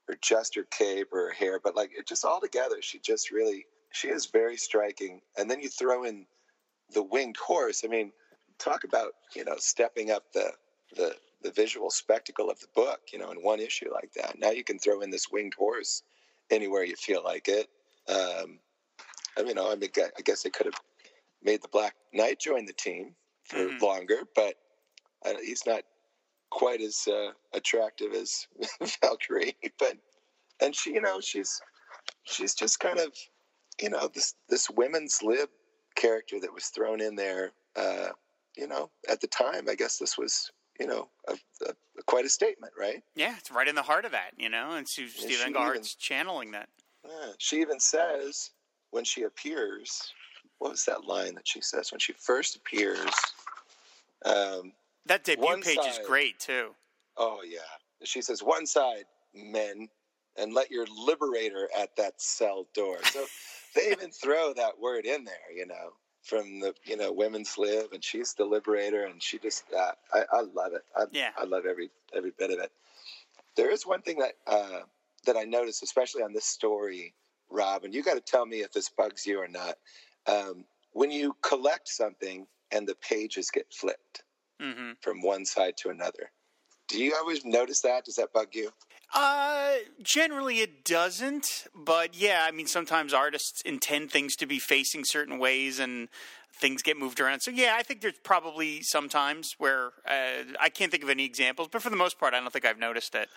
or 0.09 0.17
just 0.21 0.55
her 0.55 0.65
cape 0.71 1.09
or 1.13 1.29
her 1.29 1.33
hair 1.33 1.61
but 1.63 1.77
like 1.77 1.91
it 1.97 2.07
just 2.07 2.25
all 2.25 2.41
together 2.41 2.77
she 2.81 2.99
just 2.99 3.31
really 3.31 3.67
she 3.95 4.09
is 4.09 4.27
very 4.27 4.57
striking. 4.57 5.21
And 5.39 5.49
then 5.49 5.61
you 5.61 5.69
throw 5.69 6.03
in 6.05 6.27
the 6.93 7.03
winged 7.03 7.37
horse. 7.37 7.83
I 7.85 7.89
mean 7.89 8.13
talk 8.59 8.85
about 8.85 9.13
you 9.35 9.45
know 9.45 9.55
stepping 9.59 10.11
up 10.11 10.25
the 10.33 10.53
the 10.97 11.17
the 11.43 11.51
visual 11.53 11.91
spectacle 11.91 12.51
of 12.51 12.59
the 12.61 12.67
book 12.75 13.01
you 13.13 13.19
know 13.19 13.31
in 13.31 13.39
one 13.39 13.61
issue 13.61 13.93
like 13.93 14.13
that. 14.15 14.39
Now 14.39 14.51
you 14.51 14.65
can 14.65 14.79
throw 14.79 15.01
in 15.01 15.11
this 15.11 15.31
winged 15.31 15.55
horse 15.55 16.03
anywhere 16.51 16.85
you 16.85 16.97
feel 16.97 17.23
like 17.23 17.49
it. 17.49 17.69
Um 18.09 18.59
i 19.39 19.43
mean 19.43 19.59
i 19.59 19.75
mean 19.77 19.91
i 20.19 20.23
guess 20.23 20.43
they 20.43 20.51
could 20.51 20.67
have 20.67 20.81
made 21.43 21.63
the 21.63 21.69
Black 21.69 21.95
Knight 22.13 22.41
join 22.41 22.65
the 22.65 22.73
team 22.73 23.15
for 23.45 23.59
Mhm. 23.59 23.81
longer, 23.81 24.23
but 24.35 24.57
uh, 25.25 25.37
he's 25.39 25.67
not 25.67 25.85
quite 26.55 26.81
as 26.81 27.07
uh, 27.09 27.33
attractive 27.53 28.13
as 28.15 28.47
Valkyrie. 29.03 29.57
But 29.79 29.99
and 30.61 30.75
she, 30.75 30.95
you 30.95 31.01
know, 31.01 31.21
she's 31.21 31.61
she's 32.23 32.55
just 32.55 32.79
kind 32.81 33.01
of, 33.01 33.13
you 33.83 33.91
know, 33.91 34.09
this 34.15 34.35
this 34.49 34.71
women's 34.71 35.23
lib 35.23 35.49
character 35.97 36.39
that 36.41 36.55
was 36.55 36.67
thrown 36.67 37.01
in 37.01 37.17
there. 37.17 37.53
Uh, 37.77 38.11
you 38.57 38.69
know, 38.69 38.89
at 39.09 39.21
the 39.21 39.27
time, 39.27 39.69
I 39.69 39.75
guess 39.75 39.99
this 39.99 40.17
was, 40.17 40.53
you 40.79 40.87
know, 40.87 41.09
a, 41.27 41.37
a, 41.67 42.03
quite 42.07 42.25
a 42.25 42.29
statement, 42.29 42.73
right? 42.79 43.03
Yeah, 43.17 43.35
it's 43.37 43.51
right 43.51 43.67
in 43.67 43.75
the 43.75 43.83
heart 43.83 44.05
of 44.05 44.13
that, 44.13 44.31
you 44.37 44.49
know. 44.49 44.73
And 44.73 44.87
Steve, 44.87 45.13
Yeah, 45.19 45.27
Steve 45.27 45.85
she 45.85 45.97
channeling 45.99 46.53
that. 46.53 46.69
Yeah. 47.05 47.33
She 47.39 47.61
even 47.61 47.81
says 47.81 48.51
when 48.93 49.03
she 49.03 49.25
appears, 49.25 50.13
what 50.59 50.71
was 50.71 50.85
that 50.85 51.05
line 51.05 51.35
that 51.35 51.49
she 51.49 51.61
says 51.61 51.91
when 51.91 51.99
she 51.99 52.13
first 52.13 52.55
appears? 52.55 53.11
Um, 54.25 54.73
That 55.07 55.25
debut 55.25 55.45
One 55.45 55.63
page 55.63 55.79
is 55.79 56.01
great 56.07 56.39
too. 56.39 56.75
Oh 57.17 57.41
yeah. 57.47 57.59
She 58.03 58.23
says 58.23 58.43
one 58.43 58.67
side, 58.67 59.05
men, 59.35 59.89
and 60.37 60.53
let 60.53 60.71
your 60.71 60.87
liberator 60.87 61.69
at 61.79 61.95
that 61.97 62.21
cell 62.21 62.67
door. 62.75 62.99
So 63.05 63.25
they 63.75 63.91
even 63.93 64.11
throw 64.11 64.53
that 64.55 64.79
word 64.81 65.07
in 65.07 65.25
there, 65.25 65.53
you 65.55 65.67
know, 65.67 65.93
from 66.23 66.61
the 66.61 66.75
you 66.85 66.97
know 66.97 67.13
women's 67.13 67.57
live, 67.59 67.93
and 67.93 68.03
she's 68.03 68.35
the 68.35 68.45
liberator, 68.45 69.05
and 69.05 69.23
she 69.23 69.39
just 69.39 69.65
uh, 69.77 69.93
I, 70.13 70.25
I 70.33 70.41
love 70.41 70.73
it. 70.73 70.83
I, 70.97 71.05
Yeah. 71.13 71.31
I 71.37 71.45
love 71.45 71.67
every 71.67 71.91
every 72.15 72.33
bit 72.39 72.51
of 72.51 72.59
it. 72.59 72.73
There 73.57 73.71
is 73.71 73.87
one 73.87 74.03
thing 74.03 74.19
that 74.19 74.33
uh, 74.47 74.81
that 75.27 75.37
I 75.37 75.45
noticed, 75.45 75.83
especially 75.83 76.23
on 76.23 76.33
this 76.33 76.47
story, 76.47 77.15
Rob, 77.51 77.85
and 77.85 77.95
you 77.95 78.03
got 78.03 78.15
to 78.15 78.21
tell 78.21 78.47
me 78.47 78.63
if 78.63 78.73
this 78.73 78.89
bugs 78.89 79.27
you 79.27 79.41
or 79.41 79.49
not. 79.49 79.77
Um, 80.27 80.65
when 80.93 81.11
you 81.11 81.37
collect 81.43 81.89
something 81.89 82.47
and 82.71 82.87
the 82.87 82.95
pages 82.97 83.51
get 83.51 83.67
flipped 83.73 84.23
hmm 84.73 84.93
from 85.01 85.21
one 85.23 85.45
side 85.45 85.77
to 85.79 85.91
another. 85.91 86.31
Do 86.89 87.03
you 87.03 87.15
always 87.15 87.45
notice 87.45 87.81
that? 87.81 88.05
Does 88.05 88.17
that 88.17 88.33
bug 88.33 88.49
you? 88.53 88.71
Uh, 89.15 89.75
generally 90.03 90.61
it 90.61 90.85
doesn't, 90.85 91.67
but 91.75 92.17
yeah, 92.17 92.45
I 92.49 92.51
mean 92.51 92.67
sometimes 92.67 93.13
artists 93.15 93.61
intend 93.63 94.11
things 94.11 94.35
to 94.37 94.47
be 94.47 94.59
facing 94.59 95.05
certain 95.05 95.39
ways 95.39 95.79
and 95.79 96.09
things 96.53 96.83
get 96.83 96.97
moved 96.97 97.21
around. 97.21 97.41
So 97.41 97.51
yeah, 97.51 97.75
I 97.77 97.83
think 97.83 98.01
there's 98.01 98.19
probably 98.23 98.83
sometimes 98.83 99.55
where 99.59 99.93
uh, 100.07 100.45
I 100.61 100.69
can't 100.69 100.91
think 100.91 101.03
of 101.03 101.11
any 101.11 101.25
examples, 101.25 101.69
but 101.71 101.83
for 101.83 101.91
the 101.91 101.97
most 101.97 102.19
part, 102.19 102.35
I 102.35 102.41
don't 102.41 102.53
think 102.53 102.65
I've 102.65 102.79
noticed 102.79 103.15
it. 103.15 103.29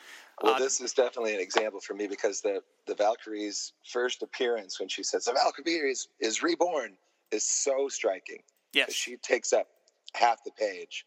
Well, 0.41 0.55
Uh, 0.55 0.59
this 0.59 0.81
is 0.81 0.93
definitely 0.93 1.33
an 1.35 1.41
example 1.41 1.79
for 1.79 1.93
me 1.93 2.07
because 2.07 2.41
the 2.41 2.61
the 2.85 2.95
Valkyrie's 2.95 3.73
first 3.91 4.23
appearance 4.23 4.79
when 4.79 4.89
she 4.89 5.03
says 5.03 5.25
the 5.25 5.33
Valkyrie 5.33 5.91
is, 5.91 6.07
is 6.19 6.41
reborn 6.41 6.97
is 7.31 7.43
so 7.47 7.87
striking. 7.89 8.41
yes, 8.73 8.93
She 8.93 9.17
takes 9.17 9.51
up 9.53 9.67
half 10.13 10.43
the 10.43 10.51
page. 10.51 11.05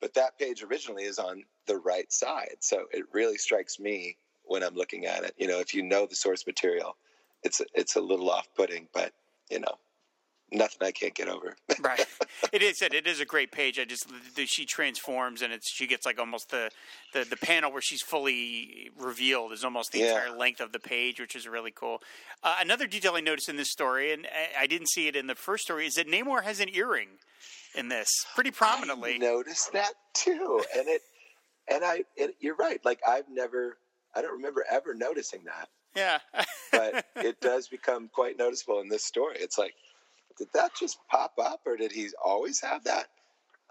But 0.00 0.14
that 0.14 0.38
page 0.38 0.62
originally 0.62 1.04
is 1.04 1.18
on 1.18 1.44
the 1.66 1.76
right 1.76 2.12
side. 2.12 2.56
So 2.60 2.84
it 2.92 3.04
really 3.12 3.38
strikes 3.38 3.78
me 3.78 4.16
when 4.44 4.62
I'm 4.62 4.74
looking 4.74 5.06
at 5.06 5.24
it. 5.24 5.34
You 5.38 5.48
know, 5.48 5.60
if 5.60 5.74
you 5.74 5.82
know 5.82 6.06
the 6.06 6.14
source 6.14 6.46
material, 6.46 6.96
it's 7.42 7.60
it's 7.74 7.96
a 7.96 8.00
little 8.00 8.30
off-putting, 8.30 8.88
but 8.92 9.12
you 9.50 9.60
know, 9.60 9.78
nothing 10.52 10.86
I 10.86 10.92
can't 10.92 11.14
get 11.14 11.28
over. 11.28 11.54
right. 11.80 12.06
It 12.52 12.62
is 12.62 12.82
it, 12.82 12.94
it 12.94 13.06
is 13.06 13.20
a 13.20 13.24
great 13.24 13.52
page. 13.52 13.78
I 13.78 13.84
just 13.84 14.06
she 14.46 14.64
transforms 14.66 15.42
and 15.42 15.52
it's 15.52 15.70
she 15.70 15.86
gets 15.86 16.06
like 16.06 16.18
almost 16.18 16.50
the 16.50 16.70
the, 17.12 17.24
the 17.24 17.36
panel 17.36 17.72
where 17.72 17.82
she's 17.82 18.02
fully 18.02 18.90
revealed 18.98 19.52
is 19.52 19.64
almost 19.64 19.92
the 19.92 20.00
Yeah. 20.00 20.16
entire 20.16 20.36
length 20.36 20.60
of 20.60 20.72
the 20.72 20.78
page, 20.78 21.20
which 21.20 21.34
is 21.34 21.48
really 21.48 21.72
cool. 21.72 22.02
Uh, 22.42 22.56
another 22.60 22.86
detail 22.86 23.14
I 23.14 23.20
noticed 23.20 23.48
in 23.48 23.56
this 23.56 23.70
story, 23.70 24.12
and 24.12 24.26
I, 24.26 24.62
I 24.64 24.66
didn't 24.66 24.88
see 24.88 25.08
it 25.08 25.16
in 25.16 25.26
the 25.26 25.34
first 25.34 25.64
story, 25.64 25.86
is 25.86 25.94
that 25.94 26.06
Namor 26.06 26.44
has 26.44 26.60
an 26.60 26.68
earring 26.72 27.08
in 27.74 27.88
this 27.88 28.26
pretty 28.34 28.50
prominently. 28.50 29.14
I 29.14 29.18
noticed 29.18 29.72
that 29.72 29.92
too, 30.12 30.62
and 30.76 30.88
it 30.88 31.02
and 31.68 31.84
I 31.84 32.04
it, 32.16 32.34
you're 32.40 32.56
right. 32.56 32.80
Like 32.84 33.00
I've 33.06 33.28
never, 33.30 33.78
I 34.14 34.22
don't 34.22 34.32
remember 34.32 34.64
ever 34.70 34.94
noticing 34.94 35.44
that, 35.44 35.68
Yeah. 35.94 36.18
but 36.72 37.06
it 37.16 37.40
does 37.40 37.68
become 37.68 38.08
quite 38.14 38.38
noticeable 38.38 38.80
in 38.80 38.88
this 38.88 39.04
story. 39.04 39.36
It's 39.40 39.58
like, 39.58 39.74
did 40.38 40.48
that 40.54 40.72
just 40.78 40.98
pop 41.10 41.32
up, 41.42 41.60
or 41.66 41.76
did 41.76 41.92
he 41.92 42.08
always 42.24 42.60
have 42.60 42.84
that? 42.84 43.06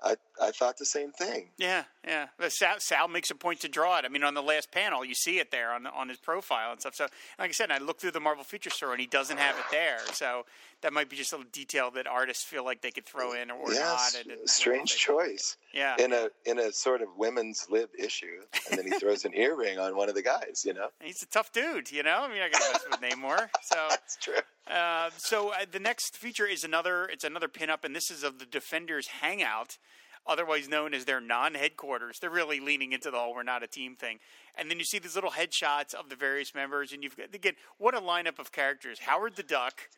I 0.04 0.16
I 0.42 0.52
thought 0.52 0.78
the 0.78 0.86
same 0.86 1.12
thing. 1.12 1.50
Yeah, 1.58 1.84
yeah. 2.06 2.28
Sal, 2.50 2.76
Sal 2.80 3.08
makes 3.08 3.32
a 3.32 3.36
point 3.36 3.62
to 3.62 3.70
draw 3.70 3.98
it. 4.00 4.06
I 4.06 4.10
mean, 4.10 4.24
on 4.24 4.34
the 4.34 4.42
last 4.44 4.72
panel, 4.72 5.06
you 5.06 5.14
see 5.16 5.40
it 5.40 5.52
there 5.52 5.72
on 5.72 5.88
on 5.88 6.10
his 6.10 6.18
profile 6.18 6.72
and 6.72 6.80
stuff. 6.82 6.96
So, 6.96 7.08
like 7.40 7.50
I 7.50 7.54
said, 7.54 7.72
I 7.72 7.78
looked 7.78 8.02
through 8.02 8.12
the 8.12 8.20
Marvel 8.20 8.44
Feature 8.44 8.70
Store, 8.70 8.92
and 8.92 9.00
he 9.00 9.08
doesn't 9.08 9.38
have 9.38 9.58
it 9.58 9.66
there. 9.72 10.00
So 10.14 10.46
that 10.82 10.92
might 10.92 11.10
be 11.10 11.16
just 11.16 11.32
a 11.32 11.38
little 11.38 11.50
detail 11.52 11.90
that 11.92 12.08
artists 12.08 12.44
feel 12.44 12.66
like 12.66 12.82
they 12.82 12.92
could 12.92 13.06
throw 13.06 13.32
in 13.34 13.50
or 13.50 13.72
yes, 13.72 14.14
not. 14.14 14.22
and- 14.22 14.32
and- 14.40 14.50
strange 14.50 14.96
choice. 14.98 15.56
Yeah, 15.74 15.96
In 15.98 16.12
a 16.14 16.30
in 16.46 16.60
a 16.60 16.72
sort 16.74 17.02
of 17.02 17.08
women's 17.18 17.66
lib 17.70 17.90
issue, 17.98 18.42
and 18.70 18.78
then 18.78 18.86
he 18.92 19.00
throws 19.00 19.24
an 19.26 19.34
earring 19.36 19.80
on 19.80 19.96
one 19.96 20.10
of 20.10 20.16
the 20.16 20.22
guys. 20.22 20.64
You 20.66 20.74
know, 20.74 20.90
he's 21.02 21.24
a 21.24 21.28
tough 21.28 21.52
dude. 21.54 21.92
You 21.92 22.04
know, 22.04 22.24
I 22.24 22.28
mean, 22.28 22.42
I 22.42 22.50
got 22.50 22.62
to 22.62 22.72
mess 22.74 22.86
with 22.92 23.00
Namor. 23.02 23.50
So. 23.64 23.76
that's 23.90 24.18
true. 24.18 24.36
Uh, 24.70 25.10
so 25.18 25.50
uh, 25.50 25.66
the 25.70 25.80
next 25.80 26.16
feature 26.16 26.46
is 26.46 26.64
another. 26.64 27.06
It's 27.06 27.24
another 27.24 27.48
pinup, 27.48 27.84
and 27.84 27.96
this 27.96 28.10
is 28.10 28.24
of 28.24 28.40
the 28.40 28.46
Defenders 28.46 29.08
Hangout, 29.08 29.78
otherwise 30.26 30.70
known 30.70 30.94
as 30.94 31.06
their 31.06 31.20
non-headquarters. 31.20 32.20
They're 32.20 32.30
really 32.30 32.60
leaning 32.60 32.94
into 32.94 33.12
the 33.12 33.18
whole 33.18 33.34
"we're 33.34 33.44
not 33.44 33.64
a 33.64 33.68
team" 33.68 33.96
thing. 33.96 34.20
And 34.56 34.70
then 34.70 34.80
you 34.80 34.86
see 34.86 35.00
these 35.00 35.16
little 35.16 35.32
headshots 35.32 35.94
of 35.94 36.10
the 36.10 36.16
various 36.16 36.56
members, 36.56 36.94
and 36.94 37.04
you've 37.04 37.18
got 37.18 37.34
again 37.34 37.56
what 37.78 37.94
a 37.94 38.00
lineup 38.00 38.40
of 38.40 38.52
characters: 38.52 39.00
Howard 39.00 39.36
the 39.36 39.44
Duck, 39.44 39.90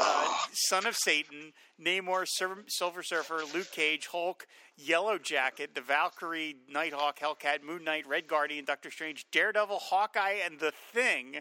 uh, 0.00 0.36
Son 0.52 0.86
of 0.86 0.96
Satan, 0.96 1.52
Namor, 1.78 2.24
Sur- 2.26 2.64
Silver 2.66 3.02
Surfer, 3.02 3.42
Luke 3.52 3.72
Cage, 3.72 4.06
Hulk, 4.10 4.46
Yellow 4.76 5.18
Jacket, 5.18 5.74
the 5.74 5.82
Valkyrie, 5.82 6.56
Nighthawk, 6.72 7.18
Hellcat, 7.18 7.62
Moon 7.62 7.84
Knight, 7.84 8.06
Red 8.06 8.26
Guardian, 8.26 8.64
Doctor 8.64 8.90
Strange, 8.90 9.26
Daredevil, 9.30 9.78
Hawkeye, 9.78 10.38
and 10.42 10.60
the 10.60 10.72
Thing. 10.92 11.40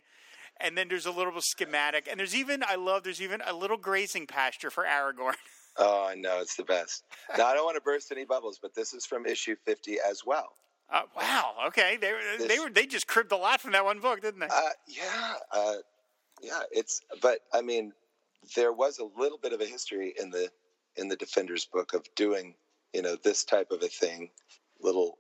And 0.60 0.78
then 0.78 0.88
there's 0.88 1.05
a 1.05 1.12
little 1.12 1.39
schematic, 1.41 2.08
and 2.10 2.20
there's 2.20 2.36
even 2.36 2.64
I 2.68 2.76
love 2.76 3.03
there's 3.03 3.22
even 3.22 3.41
a 3.45 3.53
little 3.53 3.78
grazing 3.78 4.28
pasture 4.28 4.70
for 4.70 4.84
Aragorn. 4.84 5.36
Oh, 5.80 6.08
I 6.08 6.16
know 6.16 6.39
it's 6.41 6.55
the 6.55 6.64
best. 6.64 7.03
Now 7.38 7.45
I 7.45 7.53
don't 7.53 7.64
want 7.64 7.76
to 7.76 7.82
burst 7.82 8.12
any 8.12 8.26
bubbles, 8.26 8.58
but 8.60 8.74
this 8.74 8.95
is 8.95 9.05
from 9.05 9.28
issue 9.28 9.55
fifty 9.64 9.97
as 9.99 10.24
well. 10.26 10.53
Uh, 10.89 11.01
wow. 11.16 11.53
Okay. 11.68 11.97
They 11.97 12.14
were 12.14 12.47
they 12.47 12.60
were 12.60 12.70
they 12.70 12.86
just 12.86 13.08
cribbed 13.08 13.32
a 13.32 13.38
lot 13.38 13.62
from 13.62 13.74
that 13.74 13.86
one 13.86 13.99
book, 13.99 14.22
didn't 14.22 14.39
they? 14.39 14.47
Uh, 14.47 14.70
yeah, 14.88 15.34
uh, 15.51 15.74
yeah. 16.41 16.62
It's 16.72 17.01
but 17.22 17.41
I 17.53 17.62
mean, 17.62 17.93
there 18.55 18.74
was 18.74 18.99
a 18.99 19.20
little 19.20 19.38
bit 19.38 19.53
of 19.53 19.62
a 19.62 19.66
history 19.66 20.16
in 20.20 20.32
the 20.32 20.49
in 20.95 21.10
the 21.10 21.16
Defenders 21.16 21.66
book 21.66 21.93
of 21.93 22.03
doing 22.16 22.55
you 22.93 23.01
know 23.01 23.16
this 23.24 23.43
type 23.43 23.70
of 23.72 23.84
a 23.84 23.88
thing, 23.88 24.30
little 24.82 25.18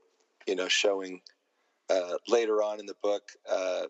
you 0.47 0.55
know 0.55 0.67
showing 0.67 1.21
uh, 1.89 2.13
later 2.27 2.63
on 2.63 2.79
in 2.79 2.85
the 2.85 2.95
book. 3.03 3.23
Uh, 3.49 3.83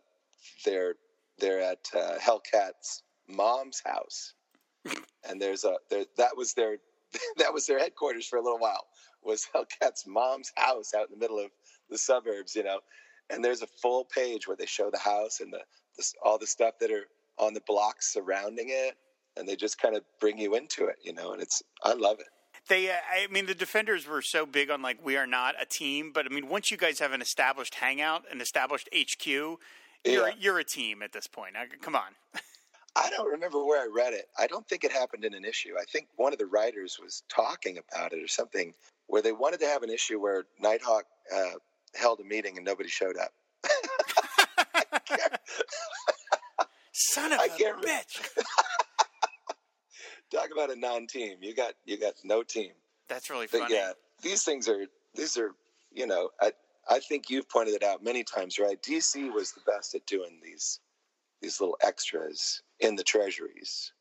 they're 1.40 1.62
at 1.62 1.88
uh, 1.96 2.18
Hellcat's 2.20 3.04
mom's 3.28 3.82
house, 3.86 4.34
and 5.28 5.42
there's 5.42 5.64
a 5.64 5.76
there, 5.90 6.06
that 6.18 6.36
was 6.36 6.54
their 6.54 6.78
that 7.38 7.54
was 7.54 7.66
their 7.66 7.80
headquarters 7.80 8.28
for 8.28 8.38
a 8.38 8.42
little 8.42 8.60
while 8.60 8.88
was 9.24 9.48
Hellcat's 9.54 10.08
mom's 10.08 10.52
house 10.56 10.94
out 10.96 11.10
in 11.10 11.20
the 11.20 11.20
middle 11.20 11.40
of 11.40 11.52
the 11.90 11.98
suburbs, 11.98 12.56
you 12.56 12.64
know. 12.64 12.80
And 13.30 13.44
there's 13.44 13.62
a 13.62 13.68
full 13.68 14.06
page 14.06 14.48
where 14.48 14.56
they 14.56 14.66
show 14.66 14.90
the 14.90 14.98
house 14.98 15.42
and 15.42 15.52
the 15.52 15.60
this, 15.98 16.14
all 16.24 16.38
the 16.38 16.48
stuff 16.48 16.76
that 16.80 16.92
are 16.92 17.06
on 17.38 17.54
the 17.54 17.62
blocks 17.68 18.14
surrounding 18.14 18.68
it, 18.70 18.96
and 19.36 19.48
they 19.48 19.56
just 19.56 19.80
kind 19.80 19.96
of 19.96 20.04
bring 20.20 20.38
you 20.38 20.56
into 20.56 20.86
it, 20.86 20.96
you 21.04 21.14
know. 21.14 21.34
And 21.34 21.42
it's 21.42 21.62
I 21.84 21.94
love 21.94 22.20
it. 22.20 22.28
They, 22.70 22.90
uh, 22.90 22.96
I 23.14 23.28
mean, 23.32 23.46
the 23.46 23.56
defenders 23.56 24.08
were 24.08 24.22
so 24.22 24.46
big 24.46 24.70
on 24.70 24.82
like 24.82 25.04
we 25.04 25.18
are 25.18 25.28
not 25.28 25.56
a 25.60 25.66
team, 25.66 26.12
but 26.14 26.26
I 26.26 26.30
mean, 26.30 26.48
once 26.48 26.72
you 26.72 26.78
guys 26.78 27.00
have 27.00 27.12
an 27.12 27.22
established 27.22 27.76
hangout, 27.76 28.24
an 28.32 28.42
established 28.42 28.90
HQ, 28.96 29.60
you're 30.12 30.28
Yeah. 30.30 30.34
you're 30.40 30.60
a 30.60 30.64
team 30.64 31.02
at 31.04 31.12
this 31.12 31.28
point. 31.28 31.56
Come 31.82 31.96
on. 31.96 32.16
I 32.96 33.10
don't 33.12 33.30
remember 33.30 33.64
where 33.64 33.80
I 33.82 33.88
read 33.94 34.14
it. 34.14 34.28
I 34.40 34.48
don't 34.48 34.68
think 34.68 34.84
it 34.84 34.92
happened 34.92 35.24
in 35.24 35.36
an 35.36 35.46
issue. 35.46 35.76
I 35.80 35.84
think 35.86 36.08
one 36.16 36.34
of 36.34 36.40
the 36.40 36.48
writers 36.48 36.98
was 37.02 37.22
talking 37.30 37.78
about 37.78 38.12
it 38.14 38.24
or 38.24 38.28
something 38.28 38.74
where 39.06 39.22
they 39.22 39.32
wanted 39.32 39.60
to 39.60 39.68
have 39.68 39.84
an 39.84 39.92
issue 39.92 40.20
where 40.20 40.46
Nighthawk 40.60 41.04
uh, 41.36 41.52
held 41.96 42.20
a 42.20 42.24
meeting 42.24 42.58
and 42.58 42.66
nobody 42.66 42.90
showed 42.90 43.16
up. 43.18 43.32
Son 46.92 47.32
of 47.34 47.40
I 47.40 47.46
a 47.46 47.74
bitch. 47.86 48.28
Talk 50.34 50.50
about 50.52 50.72
a 50.72 50.76
non-team. 50.76 51.38
You 51.42 51.56
got 51.56 51.74
you 51.86 52.00
got 52.00 52.14
no 52.24 52.42
team. 52.44 52.72
That's 53.08 53.30
really 53.30 53.48
But 53.52 53.62
funny. 53.62 53.76
yeah, 53.76 53.92
these 54.22 54.44
things 54.44 54.68
are 54.68 54.86
these 55.16 55.38
are 55.38 55.52
you 55.94 56.06
know 56.08 56.30
I 56.42 56.52
I 56.90 57.00
think 57.00 57.30
you've 57.30 57.50
pointed 57.50 57.76
it 57.76 57.84
out 57.84 58.04
many 58.04 58.24
times, 58.24 58.60
right? 58.60 58.82
DC 58.82 59.32
was 59.34 59.52
the 59.52 59.62
best 59.66 59.96
at 59.96 60.06
doing 60.06 60.40
these 60.44 60.80
these 61.42 61.62
little 61.62 61.78
extras 61.84 62.64
in 62.80 62.96
the 62.96 63.04
treasuries, 63.04 63.94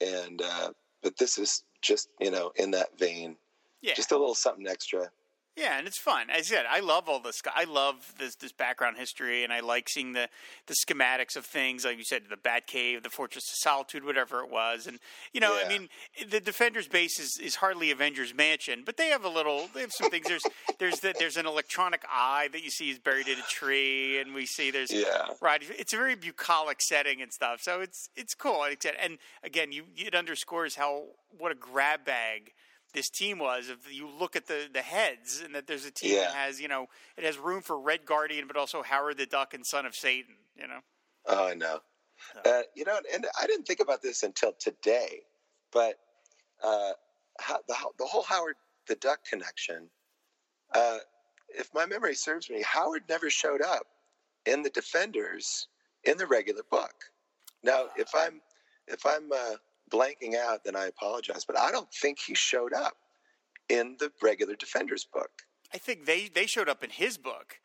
and 0.00 0.40
uh, 0.42 0.70
but 1.02 1.18
this 1.18 1.38
is 1.38 1.64
just 1.82 2.08
you 2.20 2.30
know 2.30 2.52
in 2.56 2.70
that 2.72 2.98
vein, 2.98 3.36
yeah. 3.82 3.94
just 3.94 4.12
a 4.12 4.18
little 4.18 4.34
something 4.34 4.66
extra. 4.66 5.10
Yeah, 5.58 5.76
and 5.76 5.88
it's 5.88 5.98
fun. 5.98 6.30
As 6.30 6.52
I 6.52 6.54
said, 6.54 6.66
I 6.70 6.78
love 6.78 7.08
all 7.08 7.18
this. 7.18 7.42
I 7.52 7.64
love 7.64 8.14
this 8.18 8.36
this 8.36 8.52
background 8.52 8.96
history, 8.96 9.42
and 9.42 9.52
I 9.52 9.58
like 9.60 9.88
seeing 9.88 10.12
the 10.12 10.28
the 10.66 10.74
schematics 10.74 11.34
of 11.36 11.44
things, 11.44 11.84
like 11.84 11.98
you 11.98 12.04
said, 12.04 12.22
the 12.30 12.36
Batcave, 12.36 13.02
the 13.02 13.10
Fortress 13.10 13.44
of 13.50 13.56
Solitude, 13.56 14.04
whatever 14.04 14.40
it 14.44 14.50
was. 14.50 14.86
And 14.86 15.00
you 15.32 15.40
know, 15.40 15.58
I 15.64 15.68
mean, 15.68 15.88
the 16.30 16.38
Defenders 16.40 16.86
base 16.86 17.18
is, 17.18 17.38
is 17.42 17.56
hardly 17.56 17.90
Avengers 17.90 18.32
Mansion, 18.34 18.82
but 18.86 18.96
they 18.96 19.08
have 19.08 19.24
a 19.24 19.28
little. 19.28 19.68
They 19.74 19.80
have 19.80 19.92
some 19.92 20.10
things. 20.10 20.28
There's 20.28 20.44
there's 20.78 21.00
the, 21.00 21.12
there's 21.18 21.36
an 21.36 21.46
electronic 21.46 22.04
eye 22.08 22.48
that 22.52 22.62
you 22.62 22.70
see 22.70 22.90
is 22.90 22.98
buried 23.00 23.26
in 23.26 23.38
a 23.38 23.42
tree, 23.48 24.20
and 24.20 24.34
we 24.34 24.46
see 24.46 24.70
there's 24.70 24.92
Yeah. 24.92 25.26
right. 25.40 25.60
It's 25.76 25.92
a 25.92 25.96
very 25.96 26.14
bucolic 26.14 26.80
setting 26.80 27.20
and 27.20 27.32
stuff, 27.32 27.60
so 27.62 27.80
it's 27.80 28.10
it's 28.14 28.34
cool. 28.34 28.60
I 28.60 28.76
said, 28.80 28.94
And 29.02 29.18
again, 29.42 29.72
you 29.72 29.84
it 29.96 30.14
underscores 30.14 30.76
how 30.76 31.06
what 31.36 31.50
a 31.50 31.56
grab 31.56 32.04
bag 32.04 32.52
this 32.94 33.10
team 33.10 33.38
was. 33.38 33.68
If 33.68 33.92
you 33.92 34.08
look 34.08 34.36
at 34.36 34.46
the 34.46 34.68
the 34.72 34.82
heads, 34.82 35.40
and 35.44 35.54
that 35.54 35.66
there's 35.66 35.84
a 35.84 35.90
team 35.90 36.16
that 36.16 36.34
has 36.34 36.60
you 36.60 36.68
know 36.68 36.86
it 37.16 37.24
has 37.24 37.38
room 37.38 37.62
for 37.62 37.78
Red 37.78 38.06
Guardian, 38.06 38.46
but 38.46 38.56
also 38.56 38.82
Howard 38.82 39.18
the 39.18 39.26
Duck 39.26 39.54
and 39.54 39.64
Son 39.64 39.86
of 39.86 39.94
Satan. 39.94 40.34
You 40.56 40.68
know, 40.68 40.80
Oh, 41.26 41.46
I 41.48 41.54
know. 41.54 41.80
Uh, 42.44 42.62
you 42.74 42.84
know, 42.84 42.98
and 43.12 43.26
I 43.40 43.46
didn't 43.46 43.66
think 43.66 43.80
about 43.80 44.02
this 44.02 44.22
until 44.24 44.52
today, 44.58 45.20
but 45.72 45.94
uh, 46.62 46.92
how, 47.38 47.58
the 47.68 47.76
the 47.98 48.04
whole 48.04 48.22
Howard 48.22 48.56
the 48.88 48.96
Duck 48.96 49.20
connection. 49.28 49.88
Uh, 50.74 50.98
if 51.50 51.72
my 51.74 51.86
memory 51.86 52.14
serves 52.14 52.50
me, 52.50 52.62
Howard 52.62 53.02
never 53.08 53.30
showed 53.30 53.62
up 53.62 53.86
in 54.46 54.62
the 54.62 54.70
Defenders 54.70 55.68
in 56.04 56.16
the 56.16 56.26
regular 56.26 56.62
book. 56.70 56.92
Now, 57.62 57.86
if 57.96 58.08
I'm 58.14 58.40
if 58.86 59.04
I'm 59.06 59.30
uh, 59.32 59.54
blanking 59.88 60.36
out, 60.36 60.64
then 60.64 60.76
I 60.76 60.86
apologize, 60.86 61.44
but 61.44 61.58
I 61.58 61.70
don't 61.70 61.92
think 61.92 62.18
he 62.18 62.34
showed 62.34 62.72
up 62.72 62.96
in 63.68 63.96
the 63.98 64.10
regular 64.22 64.54
Defenders 64.54 65.06
book. 65.12 65.30
I 65.74 65.78
think 65.78 66.06
they 66.06 66.28
they 66.28 66.46
showed 66.46 66.68
up 66.68 66.82
in 66.82 66.90
his 66.90 67.18
book. 67.18 67.56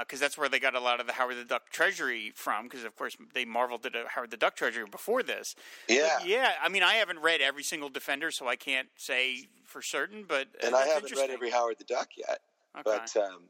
Because 0.00 0.20
that's 0.20 0.36
where 0.36 0.50
they 0.50 0.60
got 0.60 0.74
a 0.74 0.80
lot 0.80 1.00
of 1.00 1.06
the 1.06 1.14
Howard 1.14 1.38
the 1.38 1.44
Duck 1.44 1.70
treasury 1.70 2.32
from. 2.34 2.64
Because 2.64 2.84
of 2.84 2.94
course 2.96 3.16
they 3.32 3.46
Marvel 3.46 3.78
did 3.78 3.96
a 3.96 4.04
Howard 4.08 4.30
the 4.30 4.36
Duck 4.36 4.54
treasury 4.54 4.84
before 4.84 5.22
this. 5.22 5.56
Yeah, 5.88 6.16
But 6.18 6.28
yeah. 6.28 6.52
I 6.62 6.68
mean, 6.68 6.82
I 6.82 6.94
haven't 6.94 7.20
read 7.20 7.40
every 7.40 7.62
single 7.62 7.88
Defender, 7.88 8.30
so 8.30 8.46
I 8.46 8.56
can't 8.56 8.88
say 8.96 9.48
for 9.64 9.80
certain. 9.80 10.26
But 10.28 10.48
uh, 10.62 10.66
and 10.66 10.76
I 10.76 10.86
haven't 10.86 11.16
read 11.16 11.30
every 11.30 11.48
Howard 11.48 11.76
the 11.78 11.84
Duck 11.84 12.08
yet. 12.14 12.40
Okay. 12.78 12.82
But 12.84 13.16
um, 13.16 13.44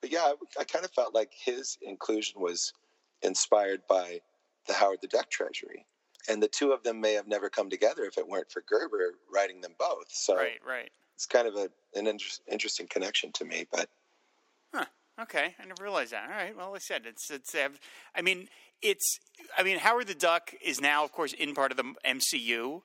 but 0.00 0.12
yeah, 0.12 0.20
I, 0.20 0.34
I 0.60 0.64
kind 0.64 0.84
of 0.84 0.92
felt 0.92 1.16
like 1.16 1.32
his 1.32 1.78
inclusion 1.82 2.40
was 2.40 2.72
inspired 3.22 3.80
by 3.88 4.20
the 4.68 4.74
Howard 4.74 4.98
the 5.02 5.08
Duck 5.08 5.30
Treasury, 5.30 5.84
and 6.28 6.42
the 6.42 6.48
two 6.48 6.72
of 6.72 6.82
them 6.82 7.00
may 7.00 7.14
have 7.14 7.26
never 7.26 7.48
come 7.48 7.70
together 7.70 8.04
if 8.04 8.18
it 8.18 8.26
weren't 8.26 8.50
for 8.50 8.62
Gerber 8.66 9.14
writing 9.32 9.60
them 9.60 9.74
both. 9.78 10.06
So 10.08 10.36
right, 10.36 10.60
right. 10.66 10.90
it's 11.14 11.26
kind 11.26 11.46
of 11.48 11.54
a, 11.56 11.68
an 11.94 12.06
inter- 12.06 12.26
interesting 12.50 12.86
connection 12.86 13.32
to 13.32 13.44
me. 13.44 13.66
But 13.70 13.88
Huh. 14.74 14.86
Okay, 15.20 15.54
I 15.58 15.64
never 15.66 15.82
realized 15.82 16.12
that. 16.12 16.30
All 16.30 16.36
right. 16.36 16.56
Well, 16.56 16.68
like 16.72 16.76
I 16.76 16.78
said, 16.80 17.02
it's 17.06 17.30
it's. 17.30 17.54
I 18.14 18.22
mean, 18.22 18.48
it's. 18.80 19.18
I 19.56 19.62
mean, 19.62 19.78
Howard 19.78 20.06
the 20.06 20.14
Duck 20.14 20.54
is 20.64 20.80
now, 20.80 21.04
of 21.04 21.12
course, 21.12 21.32
in 21.32 21.54
part 21.54 21.70
of 21.70 21.76
the 21.76 21.94
MCU. 22.04 22.82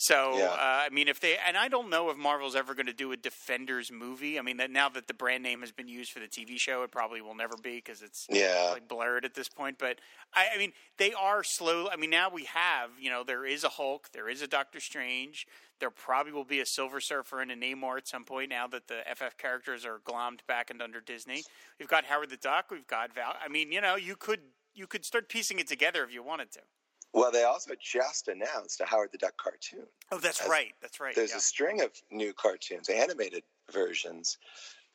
So 0.00 0.38
Yeah. 0.38 0.44
uh, 0.46 0.56
I 0.86 0.88
mean, 0.88 1.08
if 1.08 1.20
they 1.20 1.36
and 1.36 1.58
I 1.58 1.68
don't 1.68 1.90
know 1.90 2.08
if 2.08 2.16
Marvel's 2.16 2.56
ever 2.56 2.72
going 2.74 2.86
to 2.86 2.94
do 2.94 3.12
a 3.12 3.18
Defenders 3.18 3.92
movie. 3.92 4.38
I 4.38 4.42
mean, 4.42 4.56
that 4.56 4.70
now 4.70 4.88
that 4.88 5.06
the 5.06 5.12
brand 5.12 5.42
name 5.42 5.60
has 5.60 5.72
been 5.72 5.88
used 5.88 6.10
for 6.10 6.20
the 6.20 6.26
TV 6.26 6.58
show, 6.58 6.82
it 6.84 6.90
probably 6.90 7.20
will 7.20 7.34
never 7.34 7.54
be 7.62 7.76
because 7.76 8.00
it's 8.00 8.26
Yeah. 8.30 8.70
like 8.72 8.88
blurred 8.88 9.26
at 9.26 9.34
this 9.34 9.50
point. 9.50 9.76
But 9.78 9.98
I, 10.32 10.48
I 10.54 10.56
mean, 10.58 10.72
they 10.96 11.12
are 11.12 11.44
slow. 11.44 11.90
I 11.90 11.96
mean, 11.96 12.08
now 12.08 12.30
we 12.30 12.44
have 12.44 12.92
you 12.98 13.10
know 13.10 13.24
there 13.24 13.44
is 13.44 13.62
a 13.62 13.68
Hulk, 13.68 14.08
there 14.14 14.30
is 14.30 14.40
a 14.40 14.46
Doctor 14.46 14.80
Strange. 14.80 15.46
There 15.80 15.90
probably 15.90 16.32
will 16.32 16.44
be 16.44 16.60
a 16.60 16.66
Silver 16.66 17.00
Surfer 17.00 17.40
and 17.42 17.50
a 17.50 17.56
Namor 17.56 17.98
at 17.98 18.08
some 18.08 18.24
point. 18.24 18.48
Now 18.48 18.66
that 18.68 18.88
the 18.88 19.02
FF 19.14 19.36
characters 19.36 19.84
are 19.84 19.98
glommed 19.98 20.46
back 20.46 20.70
and 20.70 20.80
under 20.80 21.02
Disney, 21.02 21.44
we've 21.78 21.88
got 21.88 22.06
Howard 22.06 22.30
the 22.30 22.38
Duck, 22.38 22.70
we've 22.70 22.86
got 22.86 23.12
Val. 23.14 23.34
I 23.44 23.48
mean, 23.48 23.70
you 23.70 23.82
know, 23.82 23.96
you 23.96 24.16
could 24.16 24.40
you 24.74 24.86
could 24.86 25.04
start 25.04 25.28
piecing 25.28 25.58
it 25.58 25.68
together 25.68 26.02
if 26.04 26.10
you 26.10 26.22
wanted 26.22 26.50
to. 26.52 26.60
Well, 27.12 27.32
they 27.32 27.42
also 27.42 27.72
just 27.80 28.28
announced 28.28 28.80
a 28.80 28.84
Howard 28.84 29.10
the 29.12 29.18
Duck 29.18 29.36
cartoon. 29.36 29.86
Oh, 30.12 30.18
that's 30.18 30.40
As- 30.40 30.48
right. 30.48 30.72
That's 30.80 31.00
right. 31.00 31.14
There's 31.14 31.30
yeah. 31.30 31.38
a 31.38 31.40
string 31.40 31.80
of 31.82 31.90
new 32.10 32.32
cartoons, 32.32 32.88
animated 32.88 33.42
versions. 33.72 34.38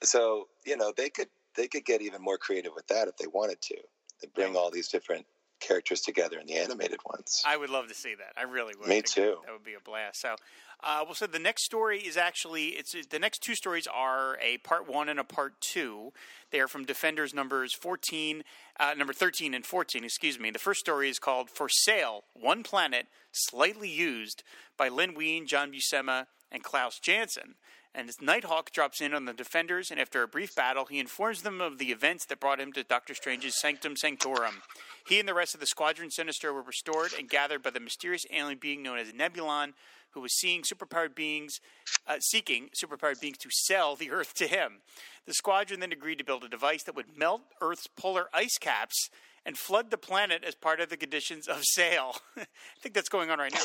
So 0.02 0.48
you 0.66 0.78
know 0.78 0.94
they 0.96 1.10
could 1.10 1.28
they 1.56 1.68
could 1.68 1.86
get 1.86 2.02
even 2.02 2.22
more 2.22 2.38
creative 2.38 2.74
with 2.76 2.88
that 2.88 3.08
if 3.08 3.18
they 3.18 3.28
wanted 3.28 3.62
to. 3.62 3.76
They 4.22 4.30
bring 4.34 4.56
all 4.56 4.72
these 4.72 4.88
different 4.88 5.26
characters 5.66 6.02
together 6.02 6.40
in 6.40 6.48
the 6.48 6.56
animated 6.56 7.00
ones. 7.06 7.42
I 7.46 7.58
would 7.58 7.70
love 7.70 7.88
to 7.88 7.94
see 7.94 8.16
that. 8.16 8.34
I 8.38 8.44
really 8.44 8.74
would. 8.80 8.88
Me 8.88 9.02
too. 9.02 9.38
That 9.46 9.54
would 9.54 9.64
be 9.64 9.74
a 9.74 9.80
blast. 9.80 10.22
So, 10.22 10.36
uh, 10.84 11.02
well, 11.06 11.16
so 11.16 11.28
the 11.28 11.40
next 11.40 11.64
story 11.64 12.00
is 12.00 12.18
actually 12.18 12.68
it's 12.70 12.96
the 13.10 13.20
next 13.20 13.42
two 13.42 13.56
stories 13.56 13.88
are 13.88 14.38
a 14.42 14.58
part 14.60 14.88
one 14.88 15.10
and 15.10 15.20
a 15.20 15.24
part 15.24 15.60
two. 15.62 16.12
They 16.52 16.60
are 16.60 16.68
from 16.68 16.86
Defenders 16.86 17.34
numbers 17.34 17.74
fourteen, 17.74 18.44
uh, 18.80 18.94
number 18.98 19.14
thirteen 19.14 19.54
and 19.54 19.66
fourteen. 19.66 20.04
Excuse 20.04 20.40
me. 20.40 20.52
The 20.52 20.60
first 20.60 20.80
story 20.80 21.10
is 21.10 21.20
called 21.20 21.50
"For 21.50 21.70
Sale: 21.70 22.24
One 22.34 22.64
Planet 22.64 23.08
Slightly 23.32 23.90
Used" 23.90 24.44
by 24.78 24.90
Len 24.90 25.16
Wein, 25.16 25.48
John 25.48 25.72
Buscema, 25.72 26.28
and 26.52 26.64
Klaus 26.64 27.00
Janson. 27.00 27.56
And 27.98 28.10
as 28.10 28.22
Nighthawk 28.22 28.72
drops 28.72 29.00
in 29.00 29.14
on 29.14 29.24
the 29.24 29.32
Defenders, 29.32 29.90
and 29.90 30.02
after 30.02 30.22
a 30.22 30.28
brief 30.28 30.54
battle, 30.54 30.84
he 30.86 31.00
informs 31.00 31.44
them 31.44 31.62
of 31.62 31.78
the 31.78 31.92
events 31.92 32.26
that 32.26 32.42
brought 32.42 32.60
him 32.60 32.74
to 32.74 32.84
Doctor 32.84 33.16
Strange's 33.16 33.58
Sanctum 33.58 33.96
Sanctorum. 33.96 34.56
He 35.08 35.18
and 35.18 35.30
the 35.30 35.34
rest 35.34 35.54
of 35.54 35.62
the 35.62 35.66
Squadron 35.66 36.12
Sinister 36.12 36.54
were 36.54 36.62
restored 36.62 37.14
and 37.18 37.30
gathered 37.30 37.64
by 37.64 37.70
the 37.70 37.80
mysterious 37.80 38.26
alien 38.34 38.58
being 38.60 38.84
known 38.84 38.98
as 38.98 39.14
Nebulon, 39.14 39.74
who 40.12 40.20
was 40.20 40.38
seeing 40.38 40.62
superpowered 40.62 41.16
beings, 41.16 41.62
uh, 42.06 42.18
seeking 42.20 42.70
superpowered 42.84 43.22
beings 43.22 43.38
to 43.38 43.50
sell 43.52 43.96
the 43.96 44.12
Earth 44.12 44.34
to 44.36 44.48
him. 44.48 44.82
The 45.26 45.34
Squadron 45.34 45.80
then 45.80 45.94
agreed 45.94 46.18
to 46.18 46.26
build 46.26 46.44
a 46.44 46.50
device 46.50 46.84
that 46.84 46.96
would 46.96 47.18
melt 47.18 47.44
Earth's 47.62 47.88
polar 47.88 48.28
ice 48.34 48.58
caps 48.60 49.10
and 49.46 49.58
flood 49.58 49.92
the 49.92 49.98
planet 49.98 50.44
as 50.44 50.56
part 50.56 50.80
of 50.80 50.90
the 50.90 50.98
conditions 50.98 51.48
of 51.48 51.60
sale. 51.64 52.16
I 52.38 52.46
think 52.82 52.96
that's 52.96 53.10
going 53.10 53.30
on 53.30 53.40
right 53.40 53.54
now. 53.54 53.60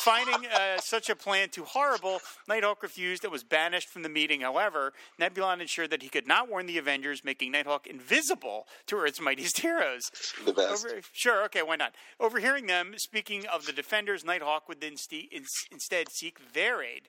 Finding 0.00 0.46
uh, 0.46 0.78
such 0.78 1.10
a 1.10 1.16
plan 1.16 1.50
too 1.50 1.64
horrible, 1.64 2.20
Nighthawk 2.48 2.82
refused 2.82 3.24
and 3.24 3.32
was 3.32 3.44
banished 3.44 3.88
from 3.90 4.02
the 4.02 4.08
meeting. 4.08 4.40
However, 4.40 4.92
Nebulon 5.20 5.60
ensured 5.60 5.90
that 5.90 6.02
he 6.02 6.08
could 6.08 6.26
not 6.26 6.48
warn 6.48 6.66
the 6.66 6.78
Avengers, 6.78 7.22
making 7.24 7.52
Nighthawk 7.52 7.86
invisible 7.86 8.66
to 8.86 8.96
Earth's 8.96 9.20
mightiest 9.20 9.60
heroes. 9.60 10.10
The 10.44 10.52
best. 10.52 10.86
Over, 10.86 11.00
sure, 11.12 11.44
okay, 11.44 11.62
why 11.62 11.76
not? 11.76 11.94
Overhearing 12.18 12.66
them 12.66 12.94
speaking 12.96 13.46
of 13.46 13.66
the 13.66 13.72
Defenders, 13.72 14.24
Nighthawk 14.24 14.68
would 14.68 14.80
then 14.80 14.96
ste- 14.96 15.28
in- 15.30 15.44
instead 15.70 16.06
seek 16.10 16.52
their 16.54 16.82
aid. 16.82 17.08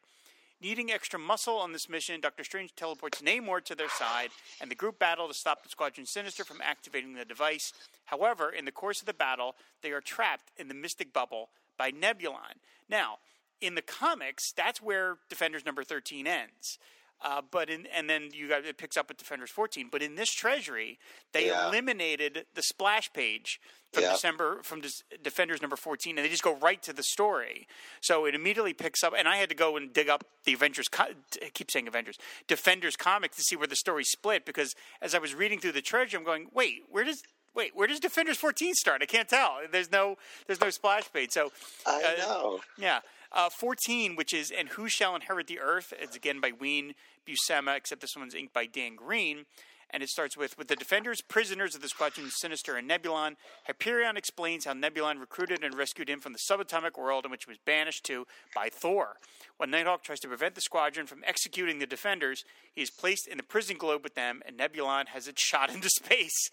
Needing 0.59 0.91
extra 0.91 1.19
muscle 1.19 1.57
on 1.57 1.71
this 1.71 1.87
mission, 1.87 2.19
Doctor 2.19 2.43
Strange 2.43 2.73
teleports 2.75 3.21
Namor 3.21 3.63
to 3.65 3.75
their 3.75 3.89
side, 3.89 4.29
and 4.59 4.71
the 4.71 4.75
group 4.75 4.97
battle 4.97 5.27
to 5.27 5.33
stop 5.33 5.61
the 5.61 5.69
Squadron 5.69 6.07
Sinister 6.07 6.43
from 6.43 6.61
activating 6.63 7.13
the 7.13 7.25
device. 7.25 7.73
However, 8.05 8.49
in 8.49 8.65
the 8.65 8.71
course 8.71 8.99
of 8.99 9.05
the 9.05 9.13
battle, 9.13 9.55
they 9.83 9.91
are 9.91 10.01
trapped 10.01 10.51
in 10.57 10.67
the 10.67 10.73
Mystic 10.73 11.13
Bubble 11.13 11.49
by 11.77 11.91
Nebulon. 11.91 12.57
Now, 12.89 13.19
in 13.61 13.75
the 13.75 13.83
comics, 13.83 14.51
that's 14.51 14.81
where 14.81 15.17
Defenders 15.29 15.65
number 15.65 15.83
13 15.83 16.25
ends. 16.25 16.79
Uh, 17.23 17.41
but 17.49 17.69
in 17.69 17.87
and 17.87 18.07
then 18.09 18.29
you 18.31 18.47
got 18.47 18.63
it 18.63 18.77
picks 18.77 18.95
up 18.95 19.09
at 19.09 19.17
Defenders 19.17 19.49
14. 19.49 19.89
But 19.91 20.03
in 20.03 20.15
this 20.15 20.31
Treasury, 20.31 20.99
they 21.33 21.47
Yeah. 21.47 21.67
eliminated 21.67 22.45
the 22.53 22.61
splash 22.61 23.11
page 23.11 23.59
from 23.91 24.03
Yeah. 24.03 24.11
December 24.11 24.61
from 24.61 24.81
Des- 24.81 25.01
Defenders 25.23 25.59
number 25.61 25.75
14, 25.75 26.17
and 26.17 26.23
they 26.25 26.29
just 26.29 26.43
go 26.43 26.53
right 26.55 26.81
to 26.83 26.93
the 26.93 27.01
story. 27.01 27.67
So 28.01 28.25
it 28.25 28.35
immediately 28.35 28.73
picks 28.73 29.03
up, 29.03 29.13
and 29.17 29.27
I 29.27 29.37
had 29.37 29.49
to 29.49 29.55
go 29.55 29.77
and 29.77 29.91
dig 29.91 30.09
up 30.09 30.25
the 30.43 30.53
Avengers. 30.53 30.87
Co- 30.89 31.15
I 31.43 31.49
keep 31.53 31.71
saying 31.71 31.87
Avengers, 31.87 32.17
Defenders 32.47 32.95
comic 32.95 33.31
to 33.35 33.41
see 33.41 33.55
where 33.55 33.67
the 33.67 33.75
story 33.75 34.03
split 34.03 34.45
because 34.45 34.75
as 35.01 35.15
I 35.15 35.17
was 35.19 35.33
reading 35.33 35.59
through 35.59 35.71
the 35.71 35.81
Treasury, 35.81 36.19
I'm 36.19 36.23
going, 36.25 36.49
wait, 36.53 36.83
where 36.89 37.03
does 37.03 37.23
wait 37.55 37.75
where 37.75 37.87
does 37.87 37.99
Defenders 37.99 38.37
14 38.37 38.75
start? 38.75 39.01
I 39.01 39.07
can't 39.07 39.27
tell. 39.27 39.61
There's 39.71 39.89
no 39.91 40.17
there's 40.45 40.61
no 40.61 40.69
splash 40.69 41.11
page. 41.11 41.31
So 41.31 41.51
I 41.87 42.03
uh, 42.03 42.17
know. 42.19 42.61
yeah. 42.77 42.99
Uh, 43.31 43.49
14, 43.49 44.15
which 44.15 44.33
is 44.33 44.51
And 44.51 44.69
Who 44.69 44.87
Shall 44.87 45.15
Inherit 45.15 45.47
the 45.47 45.59
Earth? 45.59 45.93
It's 45.99 46.15
again 46.15 46.39
by 46.39 46.51
Wein 46.57 46.93
Buscema, 47.25 47.75
except 47.75 48.01
this 48.01 48.15
one's 48.15 48.35
inked 48.35 48.53
by 48.53 48.65
Dan 48.65 48.95
Green. 48.95 49.45
And 49.89 50.03
it 50.03 50.09
starts 50.09 50.35
with 50.35 50.57
With 50.57 50.67
the 50.67 50.75
defenders, 50.75 51.21
prisoners 51.21 51.73
of 51.73 51.81
the 51.81 51.87
Squadron 51.87 52.29
Sinister 52.29 52.75
and 52.75 52.89
Nebulon, 52.89 53.35
Hyperion 53.65 54.17
explains 54.17 54.65
how 54.65 54.73
Nebulon 54.73 55.19
recruited 55.19 55.63
and 55.63 55.77
rescued 55.77 56.09
him 56.09 56.19
from 56.19 56.33
the 56.33 56.39
subatomic 56.39 56.97
world 56.97 57.25
in 57.25 57.31
which 57.31 57.45
he 57.45 57.51
was 57.51 57.57
banished 57.65 58.03
to 58.05 58.25
by 58.53 58.69
Thor. 58.69 59.15
When 59.57 59.71
Nighthawk 59.71 60.03
tries 60.03 60.19
to 60.21 60.27
prevent 60.27 60.55
the 60.55 60.61
Squadron 60.61 61.07
from 61.07 61.23
executing 61.25 61.79
the 61.79 61.85
defenders, 61.85 62.43
he 62.73 62.81
is 62.81 62.91
placed 62.91 63.27
in 63.27 63.37
the 63.37 63.43
prison 63.43 63.77
globe 63.77 64.03
with 64.03 64.15
them, 64.15 64.41
and 64.45 64.57
Nebulon 64.57 65.07
has 65.07 65.27
it 65.27 65.39
shot 65.39 65.73
into 65.73 65.89
space. 65.89 66.49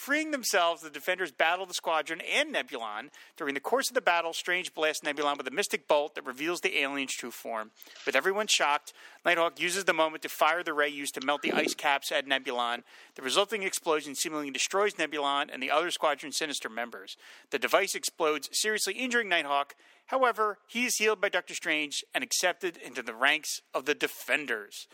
Freeing 0.00 0.30
themselves, 0.30 0.80
the 0.80 0.88
defenders 0.88 1.30
battle 1.30 1.66
the 1.66 1.74
squadron 1.74 2.22
and 2.22 2.54
Nebulon. 2.54 3.10
During 3.36 3.52
the 3.52 3.60
course 3.60 3.90
of 3.90 3.94
the 3.94 4.00
battle, 4.00 4.32
Strange 4.32 4.72
blasts 4.72 5.04
Nebulon 5.04 5.36
with 5.36 5.46
a 5.46 5.50
mystic 5.50 5.86
bolt 5.86 6.14
that 6.14 6.24
reveals 6.24 6.62
the 6.62 6.78
alien's 6.78 7.12
true 7.12 7.30
form. 7.30 7.72
With 8.06 8.16
everyone 8.16 8.46
shocked, 8.46 8.94
Nighthawk 9.26 9.60
uses 9.60 9.84
the 9.84 9.92
moment 9.92 10.22
to 10.22 10.30
fire 10.30 10.62
the 10.62 10.72
ray 10.72 10.88
used 10.88 11.12
to 11.16 11.26
melt 11.26 11.42
the 11.42 11.52
ice 11.52 11.74
caps 11.74 12.10
at 12.10 12.26
Nebulon. 12.26 12.82
The 13.14 13.20
resulting 13.20 13.62
explosion 13.62 14.14
seemingly 14.14 14.50
destroys 14.50 14.94
Nebulon 14.94 15.50
and 15.52 15.62
the 15.62 15.70
other 15.70 15.90
Squadron 15.90 16.32
Sinister 16.32 16.70
members. 16.70 17.18
The 17.50 17.58
device 17.58 17.94
explodes, 17.94 18.48
seriously 18.52 18.94
injuring 18.94 19.28
Nighthawk. 19.28 19.74
However, 20.06 20.60
he 20.66 20.86
is 20.86 20.96
healed 20.96 21.20
by 21.20 21.28
Doctor 21.28 21.54
Strange 21.54 22.02
and 22.14 22.24
accepted 22.24 22.78
into 22.78 23.02
the 23.02 23.14
ranks 23.14 23.60
of 23.74 23.84
the 23.84 23.94
Defenders. 23.94 24.88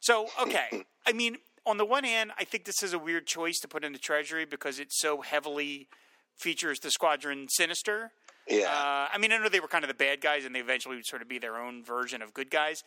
So, 0.00 0.28
okay. 0.40 0.84
I 1.06 1.12
mean, 1.12 1.38
on 1.66 1.76
the 1.76 1.84
one 1.84 2.04
hand, 2.04 2.32
I 2.38 2.44
think 2.44 2.64
this 2.64 2.82
is 2.82 2.92
a 2.92 2.98
weird 2.98 3.26
choice 3.26 3.58
to 3.60 3.68
put 3.68 3.84
in 3.84 3.92
the 3.92 3.98
Treasury 3.98 4.44
because 4.44 4.78
it 4.78 4.92
so 4.92 5.20
heavily 5.20 5.88
features 6.36 6.80
the 6.80 6.90
Squadron 6.90 7.48
Sinister. 7.48 8.12
Yeah. 8.48 8.66
Uh, 8.66 9.08
I 9.12 9.18
mean, 9.18 9.32
I 9.32 9.38
know 9.38 9.48
they 9.48 9.60
were 9.60 9.68
kind 9.68 9.84
of 9.84 9.88
the 9.88 9.94
bad 9.94 10.20
guys, 10.20 10.44
and 10.44 10.54
they 10.54 10.60
eventually 10.60 10.96
would 10.96 11.06
sort 11.06 11.22
of 11.22 11.28
be 11.28 11.38
their 11.38 11.56
own 11.56 11.84
version 11.84 12.22
of 12.22 12.34
good 12.34 12.50
guys. 12.50 12.82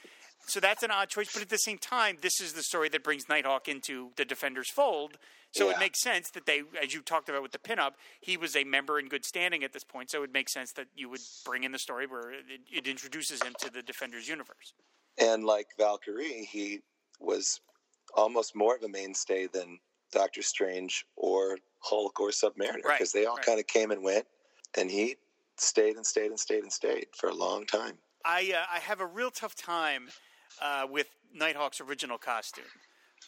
So 0.48 0.60
that's 0.60 0.84
an 0.84 0.92
odd 0.92 1.10
choice. 1.10 1.32
But 1.32 1.42
at 1.42 1.50
the 1.50 1.58
same 1.58 1.78
time, 1.78 2.18
this 2.22 2.42
is 2.42 2.54
the 2.54 2.64
story 2.64 2.90
that 2.90 3.04
brings 3.04 3.30
Nighthawk 3.30 3.68
into 3.68 4.12
the 4.18 4.26
Defenders 4.26 4.70
fold. 4.70 5.18
So 5.52 5.70
it 5.70 5.78
makes 5.78 6.02
sense 6.02 6.32
that 6.32 6.48
they, 6.48 6.64
as 6.82 6.96
you 6.96 7.02
talked 7.02 7.30
about 7.30 7.44
with 7.44 7.52
the 7.52 7.60
pinup, 7.60 7.92
he 8.20 8.38
was 8.38 8.56
a 8.56 8.64
member 8.64 8.98
in 8.98 9.08
good 9.08 9.24
standing 9.24 9.64
at 9.64 9.72
this 9.72 9.84
point. 9.84 10.10
So 10.10 10.24
it 10.24 10.34
makes 10.34 10.52
sense 10.52 10.72
that 10.74 10.88
you 10.96 11.10
would 11.10 11.22
bring 11.46 11.64
in 11.64 11.72
the 11.72 11.78
story 11.78 12.08
where 12.08 12.32
it, 12.32 12.62
it 12.72 12.88
introduces 12.88 13.44
him 13.44 13.54
to 13.60 13.72
the 13.72 13.84
Defenders 13.84 14.28
universe. 14.28 14.74
And 15.20 15.44
like 15.44 15.68
Valkyrie, 15.78 16.50
he 16.52 16.82
was 17.20 17.62
almost 18.14 18.56
more 18.56 18.76
of 18.76 18.84
a 18.84 18.90
mainstay 18.90 19.48
than 19.48 19.80
Doctor 20.12 20.42
Strange 20.42 21.06
or 21.16 21.58
Hulk 21.80 22.20
or 22.20 22.30
Submariner 22.30 22.84
Right, 22.84 22.98
because 22.98 23.12
they 23.12 23.26
all 23.26 23.36
right. 23.36 23.46
kind 23.46 23.60
of 23.60 23.68
came 23.68 23.92
and 23.92 24.04
went, 24.04 24.26
and 24.78 24.90
he 24.90 25.18
stayed 25.58 25.96
and 25.96 26.06
stayed 26.06 26.30
and 26.30 26.40
stayed 26.40 26.64
and 26.64 26.72
stayed 26.72 27.08
for 27.18 27.30
a 27.30 27.34
long 27.34 27.66
time. 27.66 27.98
I 28.26 28.54
uh, 28.56 28.66
I 28.72 28.80
have 28.80 29.02
a 29.02 29.06
real 29.06 29.32
tough 29.32 29.56
time 29.56 30.10
uh, 30.62 30.88
with 30.90 31.08
Nighthawk's 31.38 31.82
original 31.82 32.18
costume, 32.18 32.64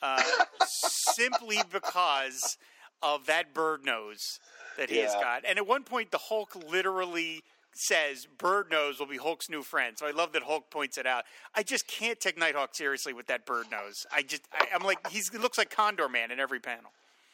uh, 0.01 0.21
simply 0.67 1.59
because 1.71 2.57
of 3.01 3.25
that 3.25 3.53
bird 3.53 3.83
nose 3.83 4.39
that 4.77 4.89
he 4.89 4.97
has 4.97 5.13
got. 5.15 5.43
And 5.47 5.57
at 5.57 5.67
one 5.67 5.83
point, 5.83 6.11
the 6.11 6.17
Hulk 6.17 6.55
literally 6.69 7.43
says, 7.75 8.25
"Bird 8.25 8.71
nose 8.71 8.99
will 8.99 9.05
be 9.05 9.17
Hulk's 9.17 9.49
new 9.49 9.61
friend." 9.61 9.97
So 9.97 10.07
I 10.07 10.11
love 10.11 10.31
that 10.33 10.43
Hulk 10.43 10.69
points 10.71 10.97
it 10.97 11.05
out. 11.05 11.25
I 11.53 11.63
just 11.63 11.87
can't 11.87 12.19
take 12.19 12.37
Nighthawk 12.37 12.73
seriously 12.75 13.13
with 13.13 13.27
that 13.27 13.45
bird 13.45 13.67
nose. 13.71 14.05
I 14.11 14.21
just 14.23 14.43
I, 14.53 14.67
I'm 14.73 14.83
like 14.83 15.05
he's, 15.09 15.29
he 15.29 15.37
looks 15.37 15.57
like 15.57 15.69
Condor 15.69 16.09
Man 16.09 16.31
in 16.31 16.39
every 16.39 16.59
panel. 16.59 16.91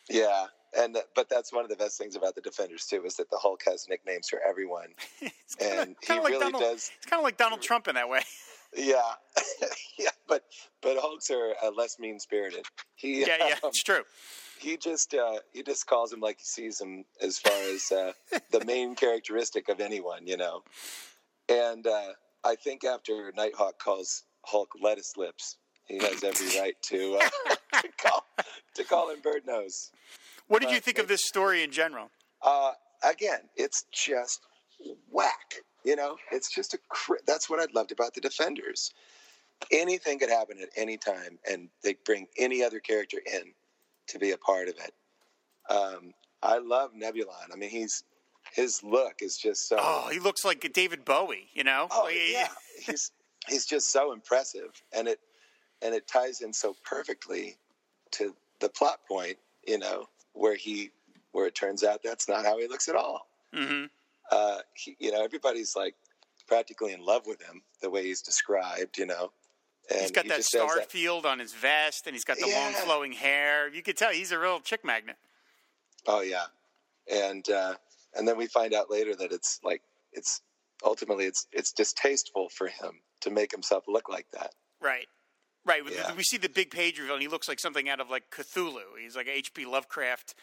Yeah, 0.10 0.48
and 0.78 0.98
but 1.16 1.30
that's 1.30 1.54
one 1.54 1.64
of 1.64 1.70
the 1.70 1.76
best 1.76 1.98
things 1.98 2.16
about 2.16 2.36
the 2.36 2.42
Defenders 2.42 2.86
too 2.86 3.04
is 3.06 3.16
that 3.16 3.30
the 3.30 3.38
Hulk 3.38 3.62
has 3.66 3.88
nicknames 3.88 4.28
for 4.30 4.40
everyone, 4.48 4.88
It's 5.22 5.56
kinda- 5.56 5.82
and 5.82 5.96
he 6.02 6.08
kinda 6.08 6.24
like 6.24 6.32
really 6.32 6.44
Donald, 6.46 6.64
does. 6.64 6.92
It's 6.98 7.06
kind 7.06 7.20
of 7.20 7.24
like 7.24 7.38
Donald 7.38 7.62
Trump 7.62 7.88
in 7.88 7.96
that 7.96 8.10
way. 8.10 8.22
Yeah, 8.74 9.02
yeah, 10.00 10.12
but 10.30 10.46
but 10.82 10.96
Hulks 10.98 11.30
are 11.30 11.56
uh, 11.62 11.72
less 11.72 12.00
mean 12.00 12.22
spirited. 12.22 12.66
He 12.96 13.20
yeah, 13.20 13.36
yeah, 13.38 13.46
um, 13.56 13.60
it's 13.66 13.84
true. 13.84 14.04
He 14.62 14.78
just 14.78 15.14
uh, 15.14 15.40
he 15.54 15.64
just 15.64 15.88
calls 15.88 16.14
him 16.14 16.20
like 16.20 16.38
he 16.40 16.46
sees 16.46 16.80
him 16.80 17.04
as 17.22 17.40
far 17.40 17.60
as 17.74 17.92
uh, 17.92 18.14
the 18.52 18.64
main 18.66 18.96
characteristic 18.96 19.70
of 19.70 19.80
anyone, 19.80 20.28
you 20.28 20.38
know. 20.38 20.64
And 21.50 21.86
uh, 21.88 22.14
I 22.44 22.56
think 22.56 22.84
after 22.84 23.32
Nighthawk 23.36 23.80
calls 23.80 24.24
Hulk 24.46 24.72
lettuce 24.82 25.18
lips, 25.18 25.58
he 25.88 25.98
has 25.98 26.24
every 26.24 26.60
right 26.60 26.76
to 26.84 27.20
uh, 27.22 27.56
to 27.82 27.90
call 27.98 28.26
to 28.76 28.84
call 28.84 29.12
him 29.12 29.20
bird 29.22 29.46
nose. 29.46 29.92
What 30.48 30.62
did 30.62 30.72
you 30.72 30.80
think 30.80 31.00
of 31.00 31.08
this 31.08 31.26
story 31.26 31.64
in 31.64 31.72
general? 31.72 32.10
Uh, 32.42 32.72
again, 33.04 33.40
it's 33.56 33.86
just 33.92 34.42
whack. 35.10 35.56
You 35.84 35.96
know, 35.96 36.18
it's 36.32 36.54
just 36.54 36.74
a. 36.74 36.80
Cr- 36.90 37.24
that's 37.26 37.50
what 37.50 37.60
I 37.60 37.72
loved 37.74 37.92
about 37.92 38.14
the 38.14 38.22
Defenders. 38.22 38.94
Anything 39.72 40.20
could 40.20 40.30
happen 40.30 40.58
at 40.62 40.70
any 40.76 40.98
time, 40.98 41.38
and 41.50 41.70
they 41.84 41.96
bring 42.06 42.28
any 42.38 42.64
other 42.64 42.80
character 42.80 43.18
in 43.32 43.54
to 44.08 44.20
be 44.20 44.32
a 44.32 44.38
part 44.38 44.68
of 44.68 44.76
it. 44.76 44.94
Um, 45.70 46.14
I 46.44 46.58
love 46.58 46.92
Nebulon. 46.94 47.52
I 47.54 47.56
mean, 47.56 47.70
he's 47.70 48.04
his 48.54 48.84
look 48.84 49.22
is 49.22 49.38
just 49.38 49.68
so. 49.70 49.78
Oh, 49.80 50.10
he 50.12 50.20
looks 50.20 50.44
like 50.44 50.70
David 50.74 51.06
Bowie. 51.06 51.48
You 51.54 51.64
know? 51.64 51.88
Oh 51.92 52.10
yeah, 52.10 52.48
he's 52.86 53.12
he's 53.48 53.66
just 53.66 53.92
so 53.92 54.12
impressive, 54.12 54.82
and 54.94 55.08
it 55.08 55.20
and 55.82 55.94
it 55.94 56.08
ties 56.08 56.42
in 56.42 56.54
so 56.54 56.76
perfectly 56.84 57.58
to 58.12 58.36
the 58.60 58.70
plot 58.70 59.00
point. 59.08 59.38
You 59.68 59.78
know, 59.80 60.08
where 60.34 60.56
he 60.56 60.92
where 61.32 61.48
it 61.48 61.56
turns 61.56 61.84
out 61.84 62.02
that's 62.04 62.28
not 62.28 62.46
how 62.46 62.58
he 62.60 62.68
looks 62.68 62.90
at 62.90 62.96
all. 62.96 63.28
hmm 63.54 63.86
Uh, 64.32 64.60
he, 64.74 64.96
you 65.00 65.12
know, 65.12 65.24
everybody's 65.24 65.76
like 65.76 65.96
practically 66.48 66.94
in 66.94 67.06
love 67.06 67.26
with 67.26 67.42
him 67.42 67.62
the 67.82 67.90
way 67.90 68.04
he's 68.04 68.22
described. 68.22 68.98
You 68.98 69.06
know, 69.06 69.32
and 69.92 70.02
He's 70.02 70.12
got 70.12 70.24
he 70.26 70.30
that 70.30 70.44
star 70.44 70.76
that- 70.78 70.90
field 70.92 71.26
on 71.26 71.40
his 71.40 71.54
vest, 71.54 72.08
and 72.08 72.16
he's 72.16 72.24
got 72.24 72.38
the 72.38 72.48
long 72.48 72.74
flowing 72.74 73.12
hair. 73.14 73.68
You 73.74 73.82
could 73.84 73.98
tell 73.98 74.12
he's 74.12 74.32
a 74.32 74.40
real 74.40 74.60
chick 74.60 74.84
magnet. 74.86 75.18
Oh 76.08 76.22
yeah, 76.22 76.46
and 77.12 77.48
uh, 77.50 77.76
and 78.16 78.28
then 78.28 78.38
we 78.38 78.48
find 78.48 78.74
out 78.74 78.90
later 78.90 79.16
that 79.16 79.32
it's 79.32 79.60
like 79.64 79.82
it's 80.14 80.42
ultimately 80.84 81.26
it's 81.26 81.48
it's 81.52 81.72
distasteful 81.72 82.50
for 82.50 82.68
him 82.68 83.02
to 83.22 83.30
make 83.30 83.52
himself 83.52 83.84
look 83.88 84.10
like 84.10 84.26
that. 84.32 84.54
Right. 84.82 85.08
Right. 85.64 85.86
We- 85.86 85.94
Yeah. 85.94 86.14
We 86.16 86.24
see 86.24 86.38
the 86.38 86.50
big 86.50 86.72
page 86.72 86.98
reveal, 86.98 87.14
and 87.16 87.22
he 87.22 87.28
looks 87.28 87.48
like 87.48 87.60
something 87.60 87.88
out 87.88 88.00
of 88.00 88.10
like 88.10 88.24
Cthulhu. 88.32 88.98
He's 89.00 89.16
like 89.16 89.28
H.P. 89.28 89.66
Lovecraft 89.66 90.34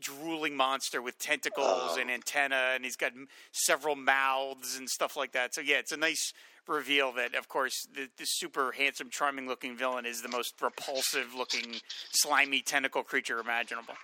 drooling 0.00 0.56
monster 0.56 1.00
with 1.02 1.18
tentacles 1.18 1.92
Oh. 1.94 1.98
and 2.00 2.10
antenna, 2.10 2.72
and 2.74 2.84
he's 2.84 2.96
got 2.96 3.12
several 3.52 3.96
mouths 3.96 4.76
and 4.76 4.88
stuff 4.88 5.16
like 5.16 5.32
that. 5.32 5.54
So 5.54 5.60
yeah, 5.60 5.78
it's 5.78 5.92
a 5.92 5.96
nice 5.96 6.32
reveal 6.66 7.12
that, 7.12 7.34
of 7.34 7.48
course, 7.48 7.86
the, 7.94 8.08
the 8.18 8.24
super 8.26 8.72
handsome, 8.72 9.08
charming 9.10 9.48
looking 9.48 9.74
villain 9.76 10.04
is 10.04 10.20
the 10.20 10.28
most 10.28 10.54
repulsive 10.60 11.34
looking, 11.34 11.76
slimy 12.12 12.60
tentacle 12.60 13.02
creature 13.02 13.38
imaginable. 13.40 13.94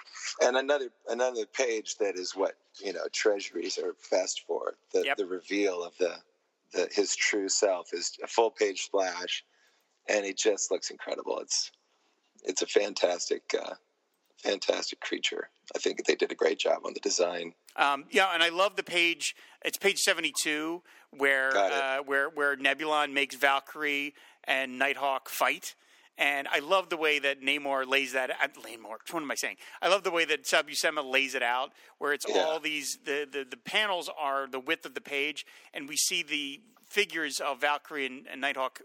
And 0.40 0.56
another 0.56 0.88
another 1.08 1.44
page 1.46 1.96
that 1.96 2.16
is 2.16 2.34
what 2.34 2.54
you 2.82 2.92
know 2.92 3.06
treasuries 3.12 3.78
are 3.78 3.94
best 4.10 4.42
for 4.46 4.74
the 4.92 5.04
Yep. 5.04 5.16
the 5.18 5.26
reveal 5.26 5.84
of 5.84 5.96
the 5.98 6.16
the 6.72 6.88
his 6.90 7.14
true 7.14 7.48
self 7.48 7.92
is 7.92 8.16
a 8.22 8.26
full 8.26 8.50
page 8.50 8.80
splash, 8.82 9.44
and 10.08 10.24
it 10.24 10.38
just 10.38 10.70
looks 10.70 10.90
incredible. 10.90 11.38
It's 11.40 11.70
it's 12.44 12.62
a 12.62 12.66
fantastic 12.66 13.42
uh, 13.62 13.74
fantastic 14.54 15.00
creature. 15.00 15.48
I 15.74 15.78
think 15.78 16.04
they 16.04 16.14
did 16.14 16.30
a 16.30 16.34
great 16.34 16.58
job 16.58 16.80
on 16.84 16.92
the 16.94 17.00
design. 17.00 17.54
Um, 17.76 18.04
yeah, 18.10 18.28
and 18.34 18.42
I 18.42 18.50
love 18.50 18.76
the 18.76 18.82
page. 18.82 19.34
It's 19.64 19.78
page 19.78 20.00
seventy-two 20.00 20.82
where 21.10 21.56
uh, 21.56 21.98
where 22.04 22.28
where 22.28 22.56
Nebulon 22.56 23.12
makes 23.12 23.34
Valkyrie 23.34 24.14
and 24.44 24.78
Nighthawk 24.78 25.28
fight, 25.28 25.74
and 26.18 26.46
I 26.48 26.58
love 26.60 26.90
the 26.90 26.96
way 26.96 27.18
that 27.18 27.40
Namor 27.40 27.88
lays 27.88 28.12
that. 28.12 28.30
Uh, 28.30 28.48
Namor, 28.62 28.98
what 29.10 29.22
am 29.22 29.30
I 29.30 29.34
saying? 29.34 29.56
I 29.80 29.88
love 29.88 30.02
the 30.04 30.10
way 30.10 30.24
that 30.26 30.46
Sal 30.46 30.62
Buscema 30.62 31.02
lays 31.10 31.34
it 31.34 31.42
out, 31.42 31.72
where 31.98 32.12
it's 32.12 32.26
Yeah. 32.28 32.42
all 32.42 32.60
these 32.60 32.98
the, 33.04 33.26
the 33.30 33.44
the 33.48 33.56
panels 33.56 34.10
are 34.18 34.46
the 34.46 34.60
width 34.60 34.84
of 34.86 34.94
the 34.94 35.00
page, 35.00 35.46
and 35.72 35.88
we 35.88 35.96
see 35.96 36.22
the 36.22 36.60
figures 36.88 37.40
of 37.40 37.60
Valkyrie 37.60 38.06
and, 38.06 38.26
and 38.30 38.40
Nighthawk 38.40 38.80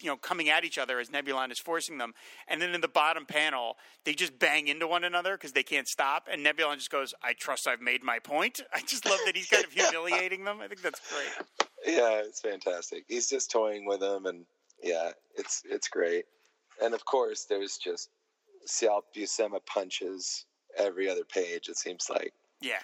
you 0.00 0.08
know 0.08 0.16
coming 0.16 0.48
at 0.48 0.64
each 0.64 0.78
other 0.78 0.98
as 0.98 1.10
Nebulon 1.10 1.50
is 1.50 1.58
forcing 1.58 1.98
them, 1.98 2.14
and 2.48 2.60
then 2.60 2.74
in 2.74 2.80
the 2.80 2.88
bottom 2.88 3.26
panel 3.26 3.76
they 4.04 4.14
just 4.14 4.38
bang 4.38 4.68
into 4.68 4.86
one 4.86 5.04
another 5.04 5.36
because 5.36 5.52
they 5.52 5.62
can't 5.62 5.88
stop, 5.88 6.28
and 6.30 6.44
Nebulon 6.44 6.76
just 6.76 6.90
goes, 6.90 7.14
"I 7.22 7.32
trust 7.32 7.66
I've 7.66 7.80
made 7.80 8.02
my 8.02 8.18
point." 8.18 8.60
I 8.74 8.80
just 8.80 9.04
love 9.06 9.20
that 9.26 9.36
he's 9.36 9.48
kind 9.48 9.64
of 9.64 9.72
humiliating 9.72 10.44
them. 10.44 10.60
I 10.60 10.68
think 10.68 10.82
that's 10.82 11.00
great. 11.12 11.46
Yeah, 11.86 12.22
it's 12.24 12.40
fantastic. 12.40 13.04
He's 13.08 13.28
just 13.28 13.50
toying 13.50 13.86
with 13.86 14.00
them, 14.00 14.26
and 14.26 14.44
yeah, 14.82 15.10
it's 15.36 15.62
it's 15.68 15.88
great. 15.88 16.24
And 16.82 16.94
of 16.94 17.04
course, 17.04 17.44
there's 17.44 17.78
just 17.78 18.10
Sal 18.64 19.04
Buscema 19.16 19.64
punches 19.66 20.44
every 20.76 21.08
other 21.08 21.24
page. 21.24 21.68
It 21.68 21.78
seems 21.78 22.10
like 22.10 22.32
Yeah, 22.60 22.80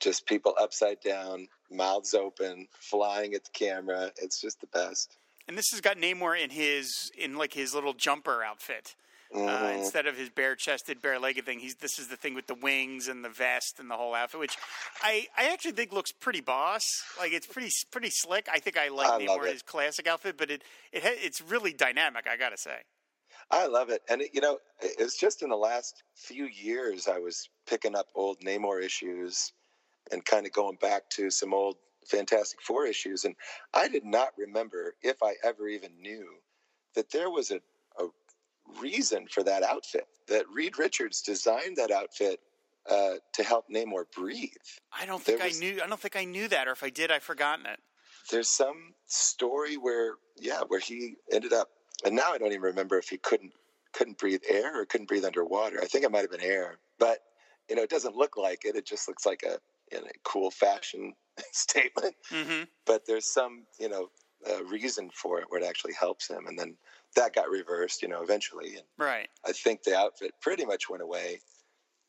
just 0.00 0.26
people 0.26 0.54
upside 0.60 1.00
down, 1.00 1.46
mouths 1.70 2.14
open, 2.14 2.66
flying 2.72 3.34
at 3.34 3.44
the 3.44 3.50
camera. 3.52 4.10
It's 4.16 4.40
just 4.40 4.60
the 4.60 4.66
best. 4.68 5.16
And 5.48 5.56
this 5.58 5.70
has 5.72 5.80
got 5.80 5.96
Namor 5.96 6.38
in 6.42 6.50
his 6.50 7.10
in 7.16 7.36
like 7.36 7.54
his 7.54 7.74
little 7.74 7.94
jumper 7.94 8.42
outfit. 8.42 8.94
Uh, 9.32 9.38
Mhm. 9.38 9.78
instead 9.78 10.08
of 10.08 10.16
his 10.16 10.28
bare-chested, 10.28 11.00
bare-legged 11.00 11.46
thing, 11.46 11.60
he's 11.60 11.76
this 11.76 12.00
is 12.00 12.08
the 12.08 12.16
thing 12.16 12.34
with 12.34 12.48
the 12.48 12.54
wings 12.54 13.06
and 13.06 13.24
the 13.24 13.28
vest 13.28 13.78
and 13.78 13.88
the 13.88 13.96
whole 13.96 14.12
outfit, 14.12 14.40
which 14.40 14.56
I, 15.02 15.28
I 15.36 15.50
actually 15.52 15.70
think 15.70 15.92
looks 15.92 16.10
pretty 16.10 16.40
boss. 16.40 16.82
Like 17.16 17.32
it's 17.32 17.46
pretty 17.46 17.70
pretty 17.92 18.10
slick. 18.10 18.48
I 18.52 18.58
think 18.58 18.76
I 18.76 18.88
like 18.88 19.06
I 19.08 19.24
love 19.24 19.40
Namor 19.40 19.52
his 19.52 19.62
classic 19.62 20.08
outfit, 20.08 20.36
but 20.36 20.50
it 20.50 20.64
it 20.90 21.04
ha- 21.04 21.10
it's 21.14 21.40
really 21.40 21.72
dynamic. 21.72 22.26
I 22.26 22.36
gotta 22.36 22.56
say. 22.56 22.78
I 23.52 23.66
love 23.66 23.88
it. 23.90 24.02
And, 24.08 24.22
it, 24.22 24.30
you 24.32 24.40
know, 24.40 24.58
it's 24.80 25.16
just 25.16 25.42
in 25.42 25.48
the 25.48 25.56
last 25.56 26.02
few 26.14 26.46
years 26.46 27.06
I 27.08 27.18
was 27.18 27.48
picking 27.66 27.94
up 27.96 28.06
old 28.16 28.40
Namor 28.40 28.82
issues 28.82 29.52
and 30.12 30.24
kind 30.24 30.44
of 30.46 30.52
going 30.52 30.76
back 30.80 31.08
to 31.10 31.30
some 31.30 31.54
old 31.54 31.76
Fantastic 32.06 32.60
Four 32.62 32.86
issues. 32.86 33.24
And 33.24 33.34
I 33.74 33.88
did 33.88 34.04
not 34.04 34.30
remember, 34.36 34.94
if 35.02 35.22
I 35.22 35.34
ever 35.44 35.68
even 35.68 35.90
knew, 36.00 36.26
that 36.94 37.10
there 37.10 37.30
was 37.30 37.50
a, 37.50 37.60
a 37.98 38.08
reason 38.80 39.26
for 39.30 39.42
that 39.44 39.62
outfit, 39.62 40.06
that 40.28 40.44
Reed 40.52 40.78
Richards 40.78 41.22
designed 41.22 41.76
that 41.76 41.90
outfit 41.90 42.40
uh, 42.88 43.14
to 43.34 43.42
help 43.42 43.66
Namor 43.68 44.04
breathe. 44.14 44.50
I 44.98 45.06
don't 45.06 45.22
think 45.22 45.38
There 45.38 45.48
I 45.48 45.52
knew. 45.52 45.80
I 45.82 45.86
don't 45.86 46.00
think 46.00 46.16
I 46.16 46.24
knew 46.24 46.48
that, 46.48 46.66
or 46.66 46.72
if 46.72 46.82
I 46.82 46.90
did, 46.90 47.10
I've 47.10 47.22
forgotten 47.22 47.66
it. 47.66 47.78
There's 48.30 48.48
some 48.48 48.94
story 49.06 49.76
where, 49.76 50.14
yeah, 50.38 50.60
where 50.66 50.80
he 50.80 51.16
ended 51.32 51.52
up, 51.52 51.68
and 52.04 52.14
now 52.14 52.32
I 52.32 52.38
don't 52.38 52.48
even 52.48 52.62
remember 52.62 52.98
if 52.98 53.08
he 53.08 53.18
couldn't 53.18 53.52
couldn't 53.92 54.18
breathe 54.18 54.42
air 54.48 54.80
or 54.80 54.86
couldn't 54.86 55.08
breathe 55.08 55.24
underwater. 55.24 55.80
I 55.82 55.86
think 55.86 56.04
it 56.04 56.12
might 56.12 56.20
have 56.20 56.30
been 56.30 56.40
air, 56.40 56.78
but 56.98 57.18
you 57.68 57.76
know, 57.76 57.82
it 57.82 57.90
doesn't 57.90 58.16
look 58.16 58.36
like 58.36 58.64
it. 58.64 58.76
It 58.76 58.86
just 58.86 59.08
looks 59.08 59.26
like 59.26 59.42
a, 59.44 59.58
you 59.92 60.00
know, 60.00 60.06
cool 60.24 60.50
fashion 60.50 61.14
statement. 61.52 62.14
hmm 62.30 62.64
But 62.86 63.06
there's 63.06 63.32
some, 63.32 63.66
you 63.78 63.88
know, 63.88 64.08
uh, 64.48 64.64
reason 64.64 65.10
for 65.10 65.40
it 65.40 65.46
where 65.50 65.60
it 65.60 65.66
actually 65.66 65.94
helps 65.94 66.28
him, 66.28 66.46
and 66.46 66.58
then 66.58 66.76
that 67.16 67.34
got 67.34 67.50
reversed, 67.50 68.02
you 68.02 68.08
know, 68.08 68.22
eventually. 68.22 68.76
And 68.76 68.86
Right. 68.98 69.28
I 69.46 69.52
think 69.52 69.82
the 69.82 69.96
outfit 69.96 70.32
pretty 70.40 70.64
much 70.64 70.88
went 70.90 71.02
away, 71.02 71.40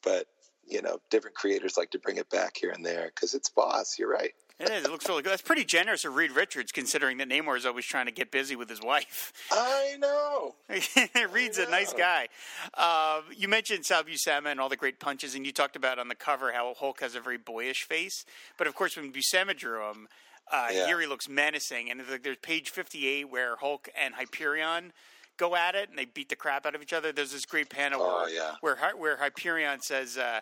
but 0.04 0.28
you 0.64 0.82
know, 0.82 1.00
different 1.10 1.36
creators 1.36 1.78
like 1.78 1.92
to 1.92 2.00
bring 2.00 2.18
it 2.18 2.30
back 2.30 2.58
here 2.58 2.72
and 2.72 2.86
there 2.86 3.08
because 3.14 3.34
it's 3.34 3.50
boss. 3.50 3.98
You're 4.00 4.12
right. 4.12 4.34
It 4.60 4.70
is. 4.70 4.86
It 4.86 4.92
looks 4.92 5.08
really 5.10 5.24
good. 5.24 5.32
That's 5.32 5.42
pretty 5.42 5.64
generous 5.66 6.06
of 6.06 6.16
Reed 6.16 6.32
Richards, 6.32 6.72
considering 6.72 7.18
that 7.18 7.28
Namor 7.30 7.58
is 7.58 7.66
always 7.66 7.86
trying 7.86 8.06
to 8.06 8.12
get 8.12 8.30
busy 8.32 8.56
with 8.56 8.70
his 8.70 8.82
wife. 8.82 9.34
I 9.52 9.96
know. 9.98 10.56
Reed's 11.32 11.58
a 11.58 11.68
nice 11.70 11.94
guy. 11.94 12.28
Uh, 12.76 13.22
you 13.36 13.48
mentioned 13.48 13.86
Sal 13.86 14.04
Buscema 14.04 14.48
and 14.52 14.60
all 14.60 14.70
the 14.70 14.78
great 14.78 15.00
punches, 15.00 15.34
and 15.34 15.46
you 15.46 15.52
talked 15.52 15.76
about 15.76 15.98
on 15.98 16.10
the 16.10 16.16
cover 16.16 16.52
how 16.54 16.74
Hulk 16.78 17.00
has 17.02 17.16
a 17.16 17.20
very 17.20 17.38
boyish 17.40 17.84
face. 17.84 18.24
But 18.58 18.68
of 18.68 18.76
course, 18.76 18.96
when 18.96 19.12
Buscema 19.12 19.58
drew 19.58 19.82
him, 19.90 20.08
uh, 20.52 20.68
Yeah. 20.72 20.86
here 20.86 21.00
he 21.02 21.08
looks 21.08 21.28
menacing. 21.28 21.90
And 21.90 22.00
there's, 22.22 22.38
page 22.38 22.70
58 22.70 23.30
where 23.30 23.56
Hulk 23.56 23.90
and 24.00 24.14
Hyperion 24.16 24.94
go 25.38 25.56
at 25.56 25.74
it, 25.74 25.90
and 25.90 25.98
they 25.98 26.06
beat 26.06 26.30
the 26.30 26.36
crap 26.36 26.68
out 26.68 26.76
of 26.76 26.84
each 26.84 26.94
other. 26.94 27.12
There's 27.12 27.32
this 27.32 27.46
great 27.46 27.70
panel 27.70 28.02
Oh, 28.04 28.22
where, 28.26 28.30
yeah. 28.30 28.56
where 28.62 28.76
where 28.96 29.18
Hyperion 29.18 29.82
says. 29.82 30.18
Uh, 30.20 30.42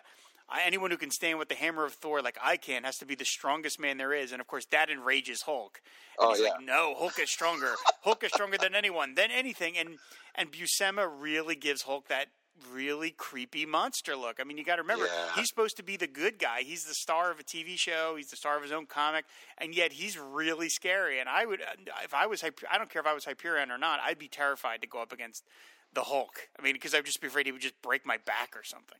Anyone 0.64 0.90
who 0.90 0.96
can 0.96 1.10
stand 1.10 1.38
with 1.38 1.48
the 1.48 1.54
hammer 1.54 1.84
of 1.84 1.92
Thor 1.94 2.20
like 2.22 2.38
I 2.42 2.56
can 2.56 2.84
has 2.84 2.98
to 2.98 3.06
be 3.06 3.14
the 3.14 3.24
strongest 3.24 3.78
man 3.80 3.96
there 3.98 4.12
is, 4.12 4.32
and 4.32 4.40
of 4.40 4.46
course 4.46 4.66
that 4.72 4.90
enrages 4.90 5.42
Hulk. 5.42 5.80
And 6.18 6.28
Oh, 6.28 6.30
he's 6.32 6.40
yeah. 6.42 6.50
like, 6.50 6.62
no, 6.62 6.94
Hulk 6.96 7.18
is 7.18 7.30
stronger. 7.30 7.74
Hulk 8.02 8.24
is 8.24 8.32
stronger 8.32 8.58
than 8.58 8.74
anyone, 8.74 9.14
than 9.14 9.30
anything. 9.30 9.76
And 9.78 9.98
and 10.34 10.50
Buscema 10.52 11.08
really 11.18 11.54
gives 11.56 11.82
Hulk 11.82 12.08
that 12.08 12.26
really 12.72 13.10
creepy 13.10 13.64
monster 13.64 14.14
look. 14.14 14.38
I 14.38 14.44
mean, 14.44 14.58
you 14.58 14.64
got 14.64 14.76
to 14.76 14.82
remember, 14.82 15.06
Yeah. 15.06 15.32
he's 15.34 15.48
supposed 15.48 15.76
to 15.78 15.82
be 15.82 15.96
the 15.96 16.06
good 16.06 16.38
guy. 16.38 16.60
He's 16.62 16.84
the 16.84 16.92
star 16.94 17.30
of 17.30 17.40
a 17.40 17.42
TV 17.42 17.78
show. 17.78 18.16
He's 18.16 18.28
the 18.28 18.36
star 18.36 18.56
of 18.56 18.62
his 18.62 18.70
own 18.70 18.84
comic, 18.86 19.24
and 19.56 19.74
yet 19.74 19.92
he's 19.92 20.18
really 20.18 20.68
scary. 20.68 21.20
And 21.20 21.28
I 21.28 21.46
would, 21.46 21.62
uh, 21.62 21.74
if 22.04 22.12
I 22.12 22.26
was, 22.26 22.42
Hyper- 22.42 22.66
I 22.70 22.76
don't 22.76 22.90
care 22.90 23.00
if 23.00 23.06
I 23.06 23.14
was 23.14 23.24
Hyperion 23.24 23.70
or 23.70 23.78
not, 23.78 24.00
I'd 24.04 24.18
be 24.18 24.28
terrified 24.28 24.82
to 24.82 24.86
go 24.88 25.00
up 25.00 25.10
against 25.12 25.44
the 25.92 26.02
Hulk. 26.04 26.48
I 26.58 26.62
mean, 26.62 26.74
because 26.74 26.94
I'd 26.94 27.06
just 27.06 27.20
be 27.22 27.28
afraid 27.28 27.46
he 27.46 27.52
would 27.52 27.62
just 27.62 27.80
break 27.82 28.04
my 28.04 28.18
back 28.18 28.54
or 28.56 28.62
something. 28.62 28.98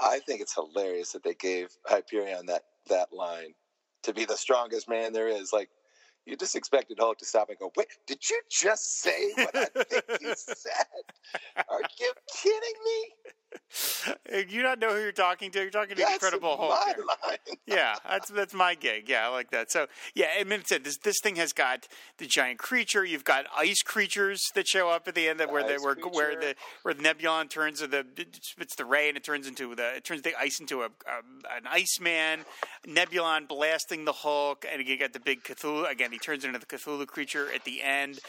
I 0.00 0.20
think 0.20 0.40
it's 0.40 0.54
hilarious 0.54 1.12
that 1.12 1.24
they 1.24 1.34
gave 1.34 1.68
Hyperion 1.86 2.46
that 2.46 2.62
that 2.88 3.12
line 3.12 3.54
to 4.04 4.14
be 4.14 4.24
the 4.24 4.36
strongest 4.36 4.88
man 4.88 5.12
there 5.12 5.28
is. 5.28 5.52
Like 5.52 5.70
you 6.26 6.36
just 6.36 6.56
expected 6.56 6.98
Hulk 7.00 7.18
to 7.18 7.24
stop 7.24 7.48
and 7.50 7.58
go, 7.58 7.72
"Wait, 7.76 7.88
did 8.06 8.18
you 8.28 8.40
just 8.50 9.00
say 9.00 9.32
what 9.36 9.56
I 9.56 9.66
think 9.84 10.22
you 10.22 10.34
said? 10.36 10.86
Are 11.68 11.82
you 12.00 12.12
kidding 12.42 12.84
me?" 12.84 13.14
You 14.48 14.62
not 14.62 14.78
know 14.78 14.94
who 14.94 15.00
you're 15.00 15.12
talking 15.12 15.50
to? 15.52 15.60
You're 15.60 15.70
talking 15.70 15.96
to 15.96 16.02
That's 16.02 16.14
Incredible 16.14 16.56
Hulk. 16.56 16.78
yeah, 17.66 17.96
that's 18.08 18.28
that's 18.28 18.54
my 18.54 18.74
gig. 18.74 19.08
Yeah, 19.08 19.26
I 19.26 19.28
like 19.28 19.50
that. 19.50 19.70
So 19.70 19.86
yeah, 20.14 20.26
I 20.38 20.44
mean, 20.44 20.60
it's 20.60 20.72
it. 20.72 20.84
This 20.84 20.98
this 20.98 21.16
thing 21.22 21.36
has 21.36 21.52
got 21.52 21.86
the 22.18 22.26
giant 22.26 22.58
creature. 22.58 23.04
You've 23.04 23.24
got 23.24 23.46
ice 23.56 23.82
creatures 23.82 24.42
that 24.54 24.66
show 24.66 24.88
up 24.90 25.08
at 25.08 25.14
the 25.14 25.28
end, 25.28 25.40
that 25.40 25.50
where 25.50 25.62
the 25.62 25.82
where, 25.82 25.94
where 25.94 26.40
the 26.40 26.54
where 26.82 26.94
the 26.94 27.02
Nebulon 27.02 27.48
turns 27.48 27.80
to 27.80 27.86
the 27.86 28.04
it 28.16 28.38
spits 28.42 28.76
the 28.76 28.84
ray 28.84 29.08
and 29.08 29.16
it 29.16 29.24
turns 29.24 29.46
into 29.46 29.74
the 29.74 29.96
it 29.96 30.04
turns 30.04 30.22
the 30.22 30.34
ice 30.38 30.58
into 30.60 30.82
a, 30.82 30.86
a 30.86 31.56
an 31.56 31.66
Iceman. 31.66 32.44
Nebulon 32.86 33.48
blasting 33.48 34.04
the 34.04 34.12
Hulk, 34.12 34.66
and 34.70 34.86
you 34.86 34.98
got 34.98 35.12
the 35.12 35.20
big 35.20 35.42
Cthulhu 35.44 35.90
again. 35.90 36.12
He 36.12 36.18
turns 36.18 36.44
into 36.44 36.58
the 36.58 36.66
Cthulhu 36.66 37.06
creature 37.06 37.52
at 37.54 37.64
the 37.64 37.82
end. 37.82 38.20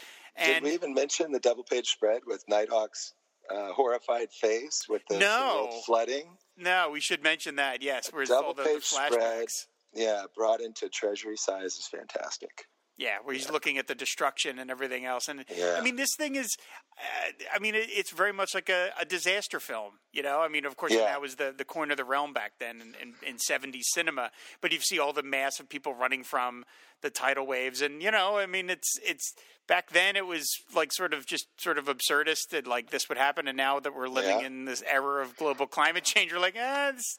Did 0.42 0.62
we 0.62 0.74
even 0.74 0.94
mention 0.94 1.32
the 1.32 1.40
double 1.40 1.64
page 1.64 1.88
spread 1.88 2.22
with 2.24 2.44
Nighthawk's 2.48 3.14
uh, 3.54 3.72
horrified 3.72 4.30
face 4.32 4.86
with 4.88 5.02
the, 5.08 5.14
the 5.14 5.20
No. 5.20 5.68
world 5.70 5.84
flooding? 5.84 6.36
no, 6.56 6.90
we 6.90 7.00
should 7.00 7.22
mention 7.22 7.56
that. 7.56 7.82
Yes, 7.82 8.08
where's 8.12 8.30
all 8.30 8.52
the, 8.54 8.62
the 8.62 8.68
Double-page 8.68 8.84
spread. 8.84 9.48
Yeah, 9.94 10.24
brought 10.36 10.60
into 10.60 10.88
treasury 10.88 11.36
size 11.36 11.76
is 11.76 11.88
fantastic. 11.90 12.66
Yeah, 12.98 13.18
where 13.22 13.32
he's 13.32 13.48
looking 13.48 13.78
at 13.78 13.86
the 13.86 13.94
destruction 13.94 14.58
and 14.58 14.72
everything 14.72 15.04
else, 15.04 15.28
and 15.28 15.44
Yeah. 15.56 15.76
I 15.78 15.82
mean, 15.82 15.94
this 15.94 16.16
thing 16.16 16.34
is, 16.34 16.56
uh, 16.98 17.30
I 17.54 17.60
mean, 17.60 17.76
it, 17.76 17.88
it's 17.90 18.10
very 18.10 18.32
much 18.32 18.54
like 18.56 18.68
a, 18.68 18.90
a 19.00 19.04
disaster 19.04 19.60
film. 19.60 20.00
You 20.12 20.24
know, 20.24 20.40
I 20.40 20.48
mean, 20.48 20.64
of 20.66 20.76
course, 20.76 20.92
Yeah. 20.92 21.04
that 21.04 21.20
was 21.20 21.36
the 21.36 21.54
the 21.56 21.64
corner 21.64 21.92
of 21.92 21.96
the 21.96 22.04
realm 22.04 22.32
back 22.32 22.54
then 22.58 22.80
in, 22.80 22.94
in, 23.00 23.14
in 23.24 23.36
'70s 23.36 23.84
cinema. 23.84 24.32
But 24.60 24.72
you 24.72 24.80
see 24.80 24.98
all 24.98 25.12
the 25.12 25.22
mass 25.22 25.60
of 25.60 25.68
people 25.68 25.94
running 25.94 26.24
from 26.24 26.64
the 27.00 27.08
tidal 27.10 27.46
waves, 27.46 27.80
and 27.80 28.02
you 28.02 28.10
know, 28.10 28.36
I 28.36 28.46
mean, 28.46 28.68
it's 28.68 28.98
it's 29.04 29.32
back 29.68 29.90
then 29.90 30.16
it 30.16 30.26
was 30.26 30.48
like 30.74 30.92
sort 30.92 31.14
of 31.14 31.24
just 31.24 31.46
sort 31.56 31.78
of 31.78 31.84
absurdist 31.84 32.48
that 32.50 32.66
like 32.66 32.90
this 32.90 33.08
would 33.08 33.18
happen, 33.18 33.46
and 33.46 33.56
now 33.56 33.78
that 33.78 33.94
we're 33.94 34.08
living 34.08 34.40
Yeah. 34.40 34.46
in 34.46 34.64
this 34.64 34.82
era 34.82 35.22
of 35.22 35.36
global 35.36 35.68
climate 35.68 36.02
change, 36.02 36.32
we're 36.32 36.40
like, 36.40 36.56
ah, 36.58 36.88
it's, 36.88 37.16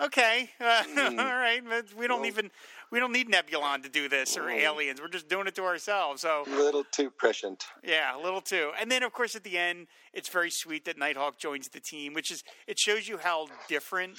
okay, 0.00 0.50
uh, 0.60 0.82
all 0.98 1.14
right, 1.16 1.62
but 1.64 1.94
we 1.94 2.08
don't 2.08 2.20
Well- 2.22 2.26
even 2.28 2.50
we 2.90 2.98
don't 2.98 3.12
need 3.12 3.28
Nebulon 3.30 3.82
to 3.82 3.88
do 3.88 4.08
this 4.08 4.36
or 4.36 4.48
aliens. 4.50 5.00
We're 5.00 5.08
just 5.08 5.28
doing 5.28 5.46
it 5.46 5.54
to 5.56 5.64
ourselves. 5.64 6.22
So 6.22 6.44
A 6.46 6.50
little 6.50 6.84
too 6.84 7.10
prescient. 7.10 7.66
yeah, 7.84 8.16
a 8.16 8.20
little 8.20 8.40
too. 8.40 8.72
And 8.80 8.90
then 8.90 9.02
of 9.02 9.12
course 9.12 9.34
at 9.36 9.44
the 9.44 9.56
end, 9.58 9.86
it's 10.12 10.28
very 10.28 10.50
sweet 10.50 10.84
that 10.86 10.98
Nighthawk 10.98 11.38
joins 11.38 11.68
the 11.68 11.80
team, 11.80 12.14
which 12.14 12.30
is 12.30 12.42
it 12.66 12.78
shows 12.78 13.08
you 13.08 13.18
how 13.18 13.46
different 13.68 14.18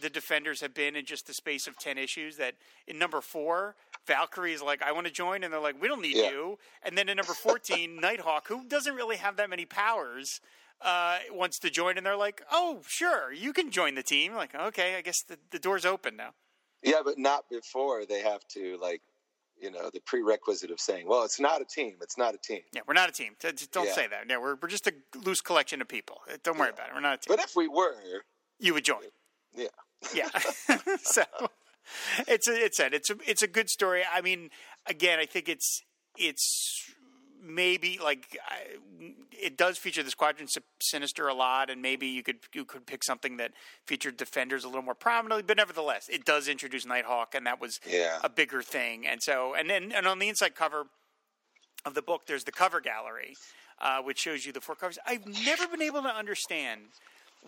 the 0.00 0.10
defenders 0.10 0.60
have 0.60 0.74
been 0.74 0.96
in 0.96 1.04
just 1.06 1.26
the 1.26 1.34
space 1.34 1.66
of 1.66 1.78
ten 1.78 1.96
issues. 1.98 2.36
That 2.36 2.54
in 2.86 2.98
number 2.98 3.20
four, 3.20 3.76
Valkyrie 4.06 4.52
is 4.52 4.60
like, 4.60 4.82
"I 4.82 4.90
want 4.92 5.06
to 5.06 5.12
join," 5.12 5.44
and 5.44 5.52
they're 5.52 5.60
like, 5.60 5.80
"We 5.80 5.86
don't 5.88 6.02
need 6.02 6.16
Yeah. 6.16 6.30
you." 6.30 6.58
And 6.82 6.98
then 6.98 7.08
in 7.08 7.16
number 7.16 7.32
fourteen, 7.32 7.96
Nighthawk, 8.00 8.48
who 8.48 8.64
doesn't 8.64 8.94
really 8.96 9.16
have 9.16 9.36
that 9.36 9.48
many 9.48 9.64
powers. 9.64 10.40
Uh, 10.80 11.18
wants 11.30 11.58
to 11.60 11.70
join, 11.70 11.96
and 11.96 12.04
they're 12.04 12.16
like, 12.16 12.42
"Oh, 12.50 12.82
sure, 12.86 13.32
you 13.32 13.52
can 13.52 13.70
join 13.70 13.94
the 13.94 14.02
team." 14.02 14.34
Like, 14.34 14.54
okay, 14.54 14.96
I 14.96 15.00
guess 15.00 15.22
the, 15.22 15.38
the 15.50 15.58
door's 15.60 15.86
open 15.86 16.16
now. 16.16 16.34
Yeah, 16.84 17.00
but 17.04 17.18
not 17.18 17.48
before 17.50 18.04
they 18.06 18.20
have 18.20 18.46
to 18.48 18.78
like, 18.80 19.00
you 19.60 19.70
know, 19.70 19.88
the 19.92 20.00
prerequisite 20.00 20.70
of 20.70 20.78
saying, 20.80 21.06
"Well, 21.08 21.24
it's 21.24 21.40
not 21.40 21.60
a 21.62 21.64
team. 21.64 21.96
It's 22.02 22.18
not 22.18 22.34
a 22.34 22.38
team." 22.38 22.60
Yeah, 22.72 22.82
we're 22.86 22.94
not 22.94 23.08
a 23.08 23.12
team. 23.12 23.34
Don't 23.40 23.86
Yeah. 23.86 23.92
say 23.94 24.06
that. 24.06 24.24
Yeah, 24.28 24.38
we're 24.38 24.56
we're 24.60 24.68
just 24.68 24.86
a 24.86 24.92
loose 25.24 25.40
collection 25.40 25.80
of 25.80 25.88
people. 25.88 26.20
Uh, 26.30 26.36
Don't 26.42 26.58
worry 26.58 26.70
about 26.70 26.88
it. 26.88 26.94
We're 26.94 27.00
not 27.00 27.14
a 27.14 27.16
team. 27.18 27.36
But 27.36 27.44
if 27.44 27.56
we 27.56 27.68
were, 27.68 28.24
you 28.58 28.74
would 28.74 28.84
join. 28.84 29.04
yeah, 29.54 29.68
Yeah. 30.14 30.28
so 31.02 31.22
it's 32.26 32.48
a, 32.48 32.64
it's 32.64 32.80
a, 32.80 32.94
it's 32.94 33.10
a 33.10 33.16
it's 33.26 33.42
a 33.42 33.46
good 33.48 33.70
story. 33.70 34.02
I 34.10 34.20
mean, 34.20 34.50
again, 34.86 35.18
I 35.18 35.26
think 35.26 35.48
it's 35.48 35.82
it's 36.16 36.90
maybe 37.44 37.98
like 38.02 38.38
I, 38.48 38.78
it 39.30 39.56
does 39.56 39.78
feature 39.78 40.02
the 40.02 40.10
Squadron 40.10 40.48
Sinister 40.80 41.28
a 41.28 41.34
lot, 41.34 41.70
and 41.70 41.82
maybe 41.82 42.06
you 42.06 42.22
could 42.22 42.36
you 42.54 42.64
could 42.64 42.86
pick 42.86 43.04
something 43.04 43.36
that 43.36 43.52
featured 43.86 44.16
Defenders 44.16 44.64
a 44.64 44.68
little 44.68 44.82
more 44.82 44.94
prominently. 44.94 45.42
But 45.42 45.56
nevertheless, 45.56 46.08
it 46.08 46.24
does 46.24 46.48
introduce 46.48 46.86
Nighthawk, 46.86 47.34
and 47.34 47.46
that 47.46 47.60
was 47.60 47.78
Yeah. 47.86 48.18
a 48.24 48.28
bigger 48.28 48.62
thing. 48.62 49.06
And 49.06 49.22
so, 49.22 49.54
and 49.54 49.68
then 49.68 49.92
and 49.92 50.06
on 50.06 50.18
the 50.18 50.28
inside 50.28 50.54
cover 50.54 50.86
of 51.84 51.94
the 51.94 52.02
book, 52.02 52.22
there's 52.26 52.44
the 52.44 52.52
cover 52.52 52.80
gallery, 52.80 53.34
uh, 53.80 54.00
which 54.02 54.18
shows 54.18 54.46
you 54.46 54.52
the 54.52 54.60
four 54.60 54.74
covers. 54.74 54.98
I've 55.06 55.26
never 55.44 55.66
been 55.68 55.82
able 55.82 56.02
to 56.02 56.08
understand 56.08 56.82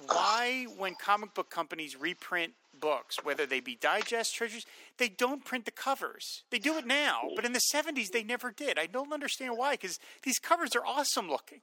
why, 0.07 0.67
when 0.77 0.95
comic 0.95 1.35
book 1.35 1.51
companies 1.51 1.97
reprint 1.97 2.53
books, 2.79 3.25
whether 3.25 3.47
they 3.47 3.61
be 3.61 3.77
digest 3.77 4.35
treasures, 4.35 4.67
they 4.99 5.09
don't 5.09 5.45
print 5.45 5.65
the 5.65 5.71
covers. 5.71 6.43
They 6.51 6.59
do 6.59 6.77
it 6.77 6.87
now, 6.87 7.23
but 7.35 7.45
in 7.45 7.53
the 7.53 7.63
70s, 7.75 8.11
they 8.11 8.23
never 8.23 8.51
did. 8.51 8.79
I 8.79 8.87
don't 8.87 9.13
understand 9.13 9.57
why, 9.57 9.73
because 9.73 9.99
these 10.23 10.39
covers 10.39 10.77
are 10.77 10.85
awesome 10.87 11.29
looking. 11.29 11.61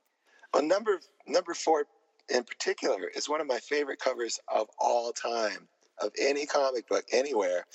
well, 0.53 0.63
number 0.63 0.99
number 1.27 1.53
four 1.53 1.85
in 2.29 2.43
particular 2.43 3.07
is 3.15 3.29
one 3.29 3.41
of 3.41 3.47
my 3.47 3.59
favorite 3.59 3.99
covers 3.99 4.39
of 4.47 4.67
all 4.79 5.11
time 5.11 5.67
of 6.01 6.11
any 6.19 6.45
comic 6.45 6.87
book 6.87 7.05
anywhere, 7.11 7.65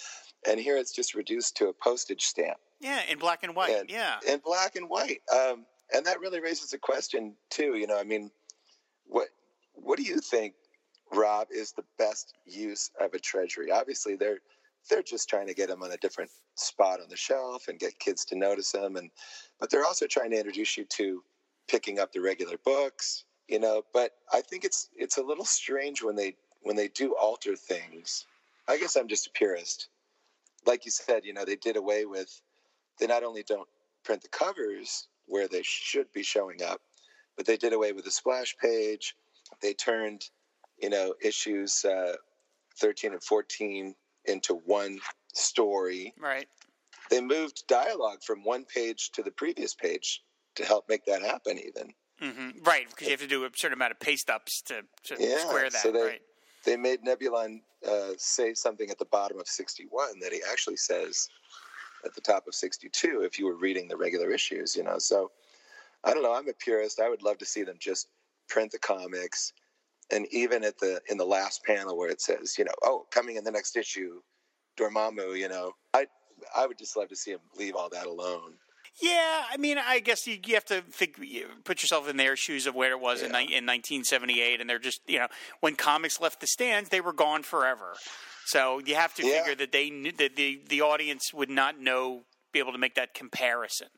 and 0.46 0.58
here 0.58 0.76
it's 0.76 0.92
just 0.92 1.14
reduced 1.14 1.56
to 1.58 1.68
a 1.68 1.72
postage 1.72 2.22
stamp. 2.22 2.58
Yeah, 2.80 3.00
in 3.08 3.18
black 3.18 3.42
and 3.42 3.54
white. 3.54 3.70
and, 3.70 3.90
yeah. 3.90 4.16
in 4.26 4.40
black 4.44 4.76
and 4.76 4.88
white. 4.88 5.20
Um, 5.32 5.66
and 5.92 6.06
that 6.06 6.20
really 6.20 6.40
raises 6.40 6.72
a 6.72 6.78
question 6.78 7.34
too. 7.50 7.76
You 7.76 7.86
know, 7.86 7.98
I 7.98 8.04
mean, 8.04 8.30
what 9.06 9.28
what 9.82 9.98
do 9.98 10.04
you 10.04 10.20
think, 10.20 10.54
Rob, 11.12 11.48
is 11.50 11.72
the 11.72 11.84
best 11.98 12.34
use 12.46 12.90
of 13.00 13.14
a 13.14 13.18
treasury? 13.18 13.70
Obviously, 13.70 14.16
they're 14.16 14.38
they're 14.90 15.02
just 15.02 15.28
trying 15.28 15.46
to 15.46 15.54
get 15.54 15.68
them 15.68 15.82
on 15.82 15.92
a 15.92 15.96
different 15.98 16.30
spot 16.54 17.00
on 17.00 17.08
the 17.10 17.16
shelf 17.16 17.68
and 17.68 17.78
get 17.78 17.98
kids 17.98 18.24
to 18.26 18.36
notice 18.36 18.72
them, 18.72 18.96
and 18.96 19.10
but 19.60 19.70
they're 19.70 19.84
also 19.84 20.06
trying 20.06 20.30
to 20.30 20.38
introduce 20.38 20.76
you 20.76 20.84
to 20.84 21.22
picking 21.68 21.98
up 21.98 22.12
the 22.12 22.20
regular 22.20 22.56
books. 22.64 23.24
You 23.48 23.60
know, 23.60 23.82
but 23.94 24.12
I 24.32 24.42
think 24.42 24.64
it's 24.64 24.90
it's 24.96 25.18
a 25.18 25.22
little 25.22 25.44
strange 25.44 26.02
when 26.02 26.16
they 26.16 26.36
when 26.62 26.76
they 26.76 26.88
do 26.88 27.14
alter 27.16 27.56
things. 27.56 28.26
I 28.68 28.78
guess 28.78 28.96
I'm 28.96 29.08
just 29.08 29.28
a 29.28 29.30
purist. 29.30 29.88
Like 30.66 30.84
you 30.84 30.90
said, 30.90 31.24
you 31.24 31.32
know, 31.32 31.44
they 31.44 31.56
did 31.56 31.76
away 31.76 32.04
with 32.06 32.42
they 32.98 33.06
not 33.06 33.24
only 33.24 33.42
don't 33.42 33.68
print 34.04 34.22
the 34.22 34.28
covers 34.28 35.08
where 35.26 35.48
they 35.48 35.62
should 35.62 36.12
be 36.12 36.22
showing 36.22 36.62
up, 36.62 36.80
but 37.36 37.46
they 37.46 37.56
did 37.56 37.72
away 37.72 37.92
with 37.92 38.04
the 38.04 38.10
splash 38.10 38.56
page. 38.60 39.16
They 39.62 39.74
turned, 39.74 40.22
you 40.80 40.90
know, 40.90 41.14
issues 41.22 41.84
uh, 41.84 42.14
13 42.80 43.12
and 43.12 43.22
14 43.22 43.94
into 44.26 44.54
one 44.66 44.98
story. 45.34 46.14
Right. 46.18 46.46
They 47.10 47.20
moved 47.20 47.64
dialogue 47.68 48.22
from 48.22 48.44
one 48.44 48.64
page 48.64 49.10
to 49.12 49.22
the 49.22 49.30
previous 49.30 49.74
page 49.74 50.22
to 50.56 50.64
help 50.64 50.88
make 50.88 51.04
that 51.06 51.22
happen, 51.22 51.58
even. 51.58 51.94
hmm 52.20 52.50
Right, 52.62 52.88
because 52.90 53.06
you 53.06 53.12
have 53.12 53.20
to 53.20 53.26
do 53.26 53.44
a 53.44 53.50
certain 53.54 53.78
amount 53.78 53.92
of 53.92 54.00
paste 54.00 54.28
ups 54.28 54.60
to, 54.62 54.82
to 55.04 55.16
Yeah, 55.18 55.38
square 55.38 55.70
that. 55.70 55.72
so 55.82 55.92
they- 55.92 56.02
right. 56.02 56.22
They 56.64 56.76
made 56.76 57.02
Nebulon 57.02 57.60
uh, 57.88 58.10
say 58.18 58.52
something 58.52 58.90
at 58.90 58.98
the 58.98 59.04
bottom 59.06 59.38
of 59.38 59.46
61 59.46 60.18
that 60.20 60.32
he 60.32 60.42
actually 60.50 60.76
says 60.76 61.28
at 62.04 62.14
the 62.14 62.20
top 62.20 62.46
of 62.48 62.54
62 62.54 63.22
if 63.22 63.38
you 63.38 63.46
were 63.46 63.54
reading 63.56 63.86
the 63.88 63.96
regular 63.96 64.30
issues, 64.30 64.74
you 64.76 64.82
know. 64.82 64.98
So 64.98 65.30
I 66.04 66.12
don't 66.12 66.22
know. 66.22 66.34
I'm 66.34 66.48
a 66.48 66.52
purist. 66.52 67.00
I 67.00 67.08
would 67.08 67.22
love 67.22 67.38
to 67.38 67.46
see 67.46 67.62
them 67.62 67.76
just 67.78 68.08
print 68.48 68.72
the 68.72 68.78
comics, 68.78 69.52
and 70.10 70.26
even 70.30 70.64
at 70.64 70.78
the 70.78 71.00
in 71.08 71.16
the 71.18 71.24
last 71.24 71.62
panel 71.64 71.96
where 71.96 72.10
it 72.10 72.20
says, 72.20 72.56
you 72.58 72.64
know, 72.64 72.74
oh, 72.82 73.06
coming 73.10 73.36
in 73.36 73.44
the 73.44 73.50
next 73.50 73.76
issue, 73.76 74.20
Dormammu, 74.78 75.38
you 75.38 75.48
know, 75.48 75.72
I 75.94 76.06
I 76.56 76.66
would 76.66 76.78
just 76.78 76.96
love 76.96 77.08
to 77.08 77.16
see 77.16 77.32
him 77.32 77.40
leave 77.56 77.74
all 77.74 77.88
that 77.90 78.06
alone. 78.06 78.54
Yeah, 79.00 79.44
I 79.48 79.56
mean, 79.58 79.78
I 79.78 80.00
guess 80.00 80.26
you, 80.26 80.38
you 80.44 80.54
have 80.54 80.64
to 80.66 80.80
think, 80.90 81.18
you 81.20 81.46
put 81.62 81.82
yourself 81.82 82.08
in 82.08 82.16
their 82.16 82.34
shoes 82.34 82.66
of 82.66 82.74
where 82.74 82.90
it 82.90 82.98
was 83.00 83.22
in, 83.22 83.30
Yeah. 83.30 83.38
ni- 83.44 83.54
in 83.54 83.64
1978, 83.64 84.60
and 84.60 84.68
they're 84.68 84.80
just, 84.80 85.02
you 85.06 85.20
know, 85.20 85.28
when 85.60 85.76
comics 85.76 86.20
left 86.20 86.40
the 86.40 86.48
stands, 86.48 86.88
they 86.88 87.00
were 87.00 87.12
gone 87.12 87.44
forever. 87.44 87.94
So 88.46 88.80
you 88.80 88.96
have 88.96 89.14
to 89.14 89.24
Yeah. 89.24 89.38
figure 89.38 89.54
that 89.54 89.70
they 89.70 89.90
knew, 89.90 90.10
that 90.12 90.34
the 90.34 90.62
the 90.68 90.80
audience 90.80 91.32
would 91.32 91.50
not 91.50 91.78
know, 91.78 92.24
be 92.50 92.58
able 92.58 92.72
to 92.72 92.78
make 92.78 92.94
that 92.96 93.14
comparison. 93.14 93.88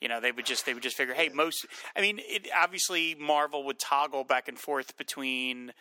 You 0.00 0.08
know, 0.08 0.20
they 0.20 0.32
would 0.32 0.46
just 0.46 0.66
they 0.66 0.74
would 0.74 0.82
just 0.82 0.96
figure, 0.96 1.14
hey, 1.14 1.30
most. 1.30 1.66
I 1.96 2.00
mean, 2.00 2.18
it, 2.22 2.48
obviously 2.54 3.14
Marvel 3.14 3.64
would 3.64 3.78
toggle 3.78 4.24
back 4.24 4.46
and 4.48 4.58
forth 4.58 4.96
between 4.96 5.72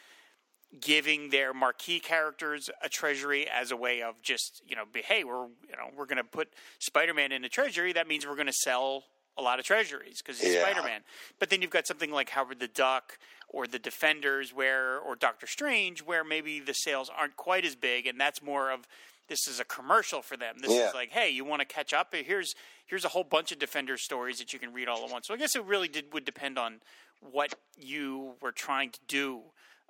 giving 0.82 1.30
their 1.30 1.54
marquee 1.54 2.00
characters 2.00 2.70
a 2.82 2.90
treasury 2.90 3.48
as 3.48 3.72
a 3.72 3.76
way 3.78 4.02
of 4.02 4.22
just 4.22 4.62
you 4.68 4.76
know 4.76 4.84
be, 4.92 5.02
hey 5.02 5.24
we're 5.24 5.46
you 5.46 5.72
know 5.78 5.90
we're 5.96 6.06
going 6.06 6.18
to 6.18 6.24
put 6.24 6.50
spider-man 6.80 7.32
in 7.32 7.46
a 7.46 7.50
treasury 7.50 7.94
that 7.94 8.08
means 8.08 8.26
we're 8.28 8.36
going 8.36 8.48
to 8.48 8.54
sell 8.54 9.04
a 9.38 9.42
lot 9.42 9.60
of 9.60 9.66
treasuries 9.66 10.22
because 10.22 10.42
he's 10.42 10.54
Yeah. 10.54 10.64
spider-man 10.64 11.02
but 11.40 11.50
then 11.50 11.62
you've 11.62 11.72
got 11.72 11.88
something 11.88 12.12
like 12.12 12.30
howard 12.30 12.60
the 12.60 12.68
duck 12.68 13.18
or 13.48 13.68
the 13.68 13.80
defenders 13.80 14.54
where 14.54 14.98
or 14.98 15.16
doctor 15.16 15.48
strange 15.48 16.02
where 16.02 16.24
maybe 16.26 16.60
the 16.60 16.74
sales 16.74 17.10
aren't 17.16 17.38
quite 17.38 17.64
as 17.64 17.76
big 17.76 18.06
and 18.06 18.20
that's 18.20 18.42
more 18.42 18.70
of 18.72 18.86
this 19.28 19.48
is 19.48 19.60
a 19.60 19.66
commercial 19.66 20.22
for 20.22 20.38
them 20.38 20.56
this 20.62 20.72
Yeah. 20.72 20.90
is 20.90 20.94
like 20.94 21.12
hey 21.12 21.30
you 21.30 21.44
want 21.46 21.62
to 21.62 21.66
catch 21.66 21.94
up 21.94 22.14
here's 22.14 22.56
here's 22.86 23.06
a 23.06 23.10
whole 23.10 23.24
bunch 23.24 23.52
of 23.52 23.60
defender 23.60 23.98
stories 23.98 24.40
that 24.40 24.54
you 24.54 24.60
can 24.60 24.74
read 24.74 24.88
all 24.88 25.04
at 25.04 25.12
once 25.12 25.28
so 25.28 25.34
i 25.34 25.38
guess 25.38 25.56
it 25.56 25.64
really 25.66 25.88
did 25.88 26.14
would 26.14 26.26
depend 26.26 26.58
on 26.58 26.80
what 27.22 27.56
you 27.78 28.34
were 28.42 28.52
trying 28.52 28.92
to 28.92 29.00
do 29.08 29.42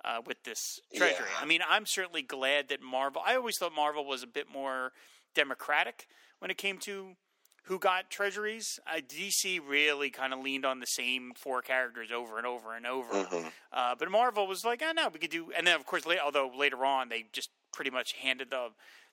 uh, 0.04 0.20
with 0.24 0.42
this 0.44 0.78
treasury. 0.94 1.26
Yeah. 1.34 1.42
I 1.42 1.46
mean, 1.46 1.60
I'm 1.68 1.84
certainly 1.84 2.22
glad 2.22 2.68
that 2.68 2.80
Marvel. 2.80 3.20
I 3.26 3.34
always 3.34 3.58
thought 3.58 3.74
Marvel 3.74 4.04
was 4.06 4.22
a 4.22 4.26
bit 4.26 4.46
more 4.50 4.92
democratic 5.34 6.06
when 6.38 6.50
it 6.50 6.56
came 6.56 6.78
to 6.78 7.16
who 7.64 7.78
got 7.78 8.10
treasuries. 8.10 8.78
Uh, 8.86 9.00
DC 9.00 9.60
really 9.66 10.10
kind 10.10 10.32
of 10.32 10.38
leaned 10.40 10.64
on 10.64 10.80
the 10.80 10.86
same 10.86 11.32
four 11.36 11.62
characters 11.62 12.10
over 12.12 12.38
and 12.38 12.46
over 12.46 12.74
and 12.74 12.86
over. 12.86 13.12
Mm-hmm. 13.12 13.48
Uh, 13.72 13.94
but 13.98 14.10
Marvel 14.10 14.46
was 14.46 14.64
like, 14.64 14.82
oh 14.86 14.92
no, 14.92 15.08
we 15.12 15.18
could 15.18 15.30
do. 15.30 15.50
And 15.56 15.66
then 15.66 15.74
of 15.76 15.84
course, 15.86 16.06
la- 16.06 16.14
although 16.24 16.50
later 16.56 16.84
on 16.84 17.08
they 17.08 17.26
just 17.32 17.50
pretty 17.72 17.90
much 17.90 18.12
handed 18.12 18.50
the 18.50 18.68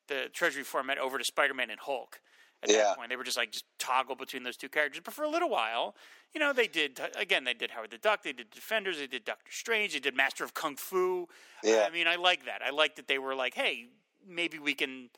the 0.08 0.30
treasury 0.34 0.64
format 0.64 0.98
over 0.98 1.18
to 1.18 1.24
Spider 1.24 1.54
Man 1.54 1.70
and 1.70 1.80
Hulk. 1.80 2.22
At 2.62 2.70
Yeah. 2.70 2.78
that 2.84 2.98
point, 2.98 3.10
they 3.10 3.18
were 3.18 3.26
just 3.26 3.36
like 3.38 3.52
just 3.52 3.66
toggle 3.78 4.16
between 4.16 4.44
those 4.44 4.56
two 4.56 4.70
characters. 4.70 5.02
But 5.04 5.14
for 5.14 5.24
a 5.24 5.30
little 5.30 5.50
while, 5.50 5.96
you 6.34 6.40
know, 6.40 6.54
they 6.54 6.68
did 6.68 7.00
again. 7.18 7.44
They 7.44 7.54
did 7.54 7.72
Howard 7.72 7.92
the 7.92 7.98
Duck. 7.98 8.24
They 8.24 8.32
did 8.32 8.50
Defenders. 8.52 9.00
They 9.00 9.08
did 9.08 9.26
Doctor 9.26 9.52
Strange. 9.52 9.92
They 9.94 10.00
did 10.00 10.16
Master 10.16 10.44
of 10.46 10.54
Kung 10.54 10.78
Fu. 10.78 11.28
Yeah. 11.62 11.86
I 11.86 11.90
mean, 11.92 12.08
I 12.08 12.16
like 12.16 12.46
that. 12.46 12.62
I 12.66 12.70
like 12.70 12.96
that 12.96 13.08
they 13.08 13.18
were 13.20 13.36
like, 13.36 13.54
hey, 13.54 13.90
maybe 14.26 14.60
we 14.60 14.74
can 14.74 15.10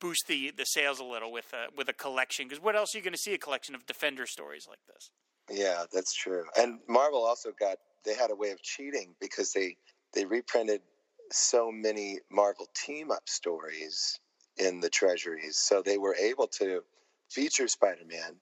boost 0.00 0.26
the, 0.28 0.50
the 0.56 0.64
sales 0.64 1.00
a 1.00 1.04
little 1.04 1.30
with 1.32 1.52
a 1.52 1.66
with 1.76 1.88
a 1.88 1.92
collection. 1.92 2.48
Because 2.48 2.62
what 2.62 2.74
else 2.76 2.94
are 2.94 2.98
you 2.98 3.04
going 3.04 3.12
to 3.14 3.18
see 3.18 3.34
a 3.34 3.38
collection 3.38 3.74
of 3.74 3.86
Defender 3.86 4.26
stories 4.26 4.66
like 4.68 4.80
this? 4.86 5.10
Yeah, 5.50 5.84
that's 5.92 6.14
true. 6.14 6.44
And 6.58 6.80
Marvel 6.88 7.24
also 7.24 7.52
got 7.58 7.78
they 8.04 8.14
had 8.14 8.30
a 8.30 8.34
way 8.34 8.50
of 8.50 8.62
cheating 8.62 9.14
because 9.20 9.52
they 9.52 9.76
they 10.14 10.24
reprinted 10.24 10.82
so 11.30 11.70
many 11.70 12.18
Marvel 12.30 12.68
team 12.74 13.10
up 13.10 13.28
stories 13.28 14.18
in 14.56 14.80
the 14.80 14.90
treasuries, 14.90 15.56
so 15.56 15.82
they 15.82 15.98
were 15.98 16.14
able 16.16 16.46
to 16.46 16.82
feature 17.28 17.68
Spider-Man 17.68 18.36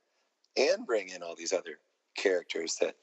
and 0.57 0.87
bring 0.87 1.09
in 1.09 1.23
all 1.23 1.35
these 1.37 1.53
other 1.53 1.79
characters 2.17 2.77
that 2.81 2.97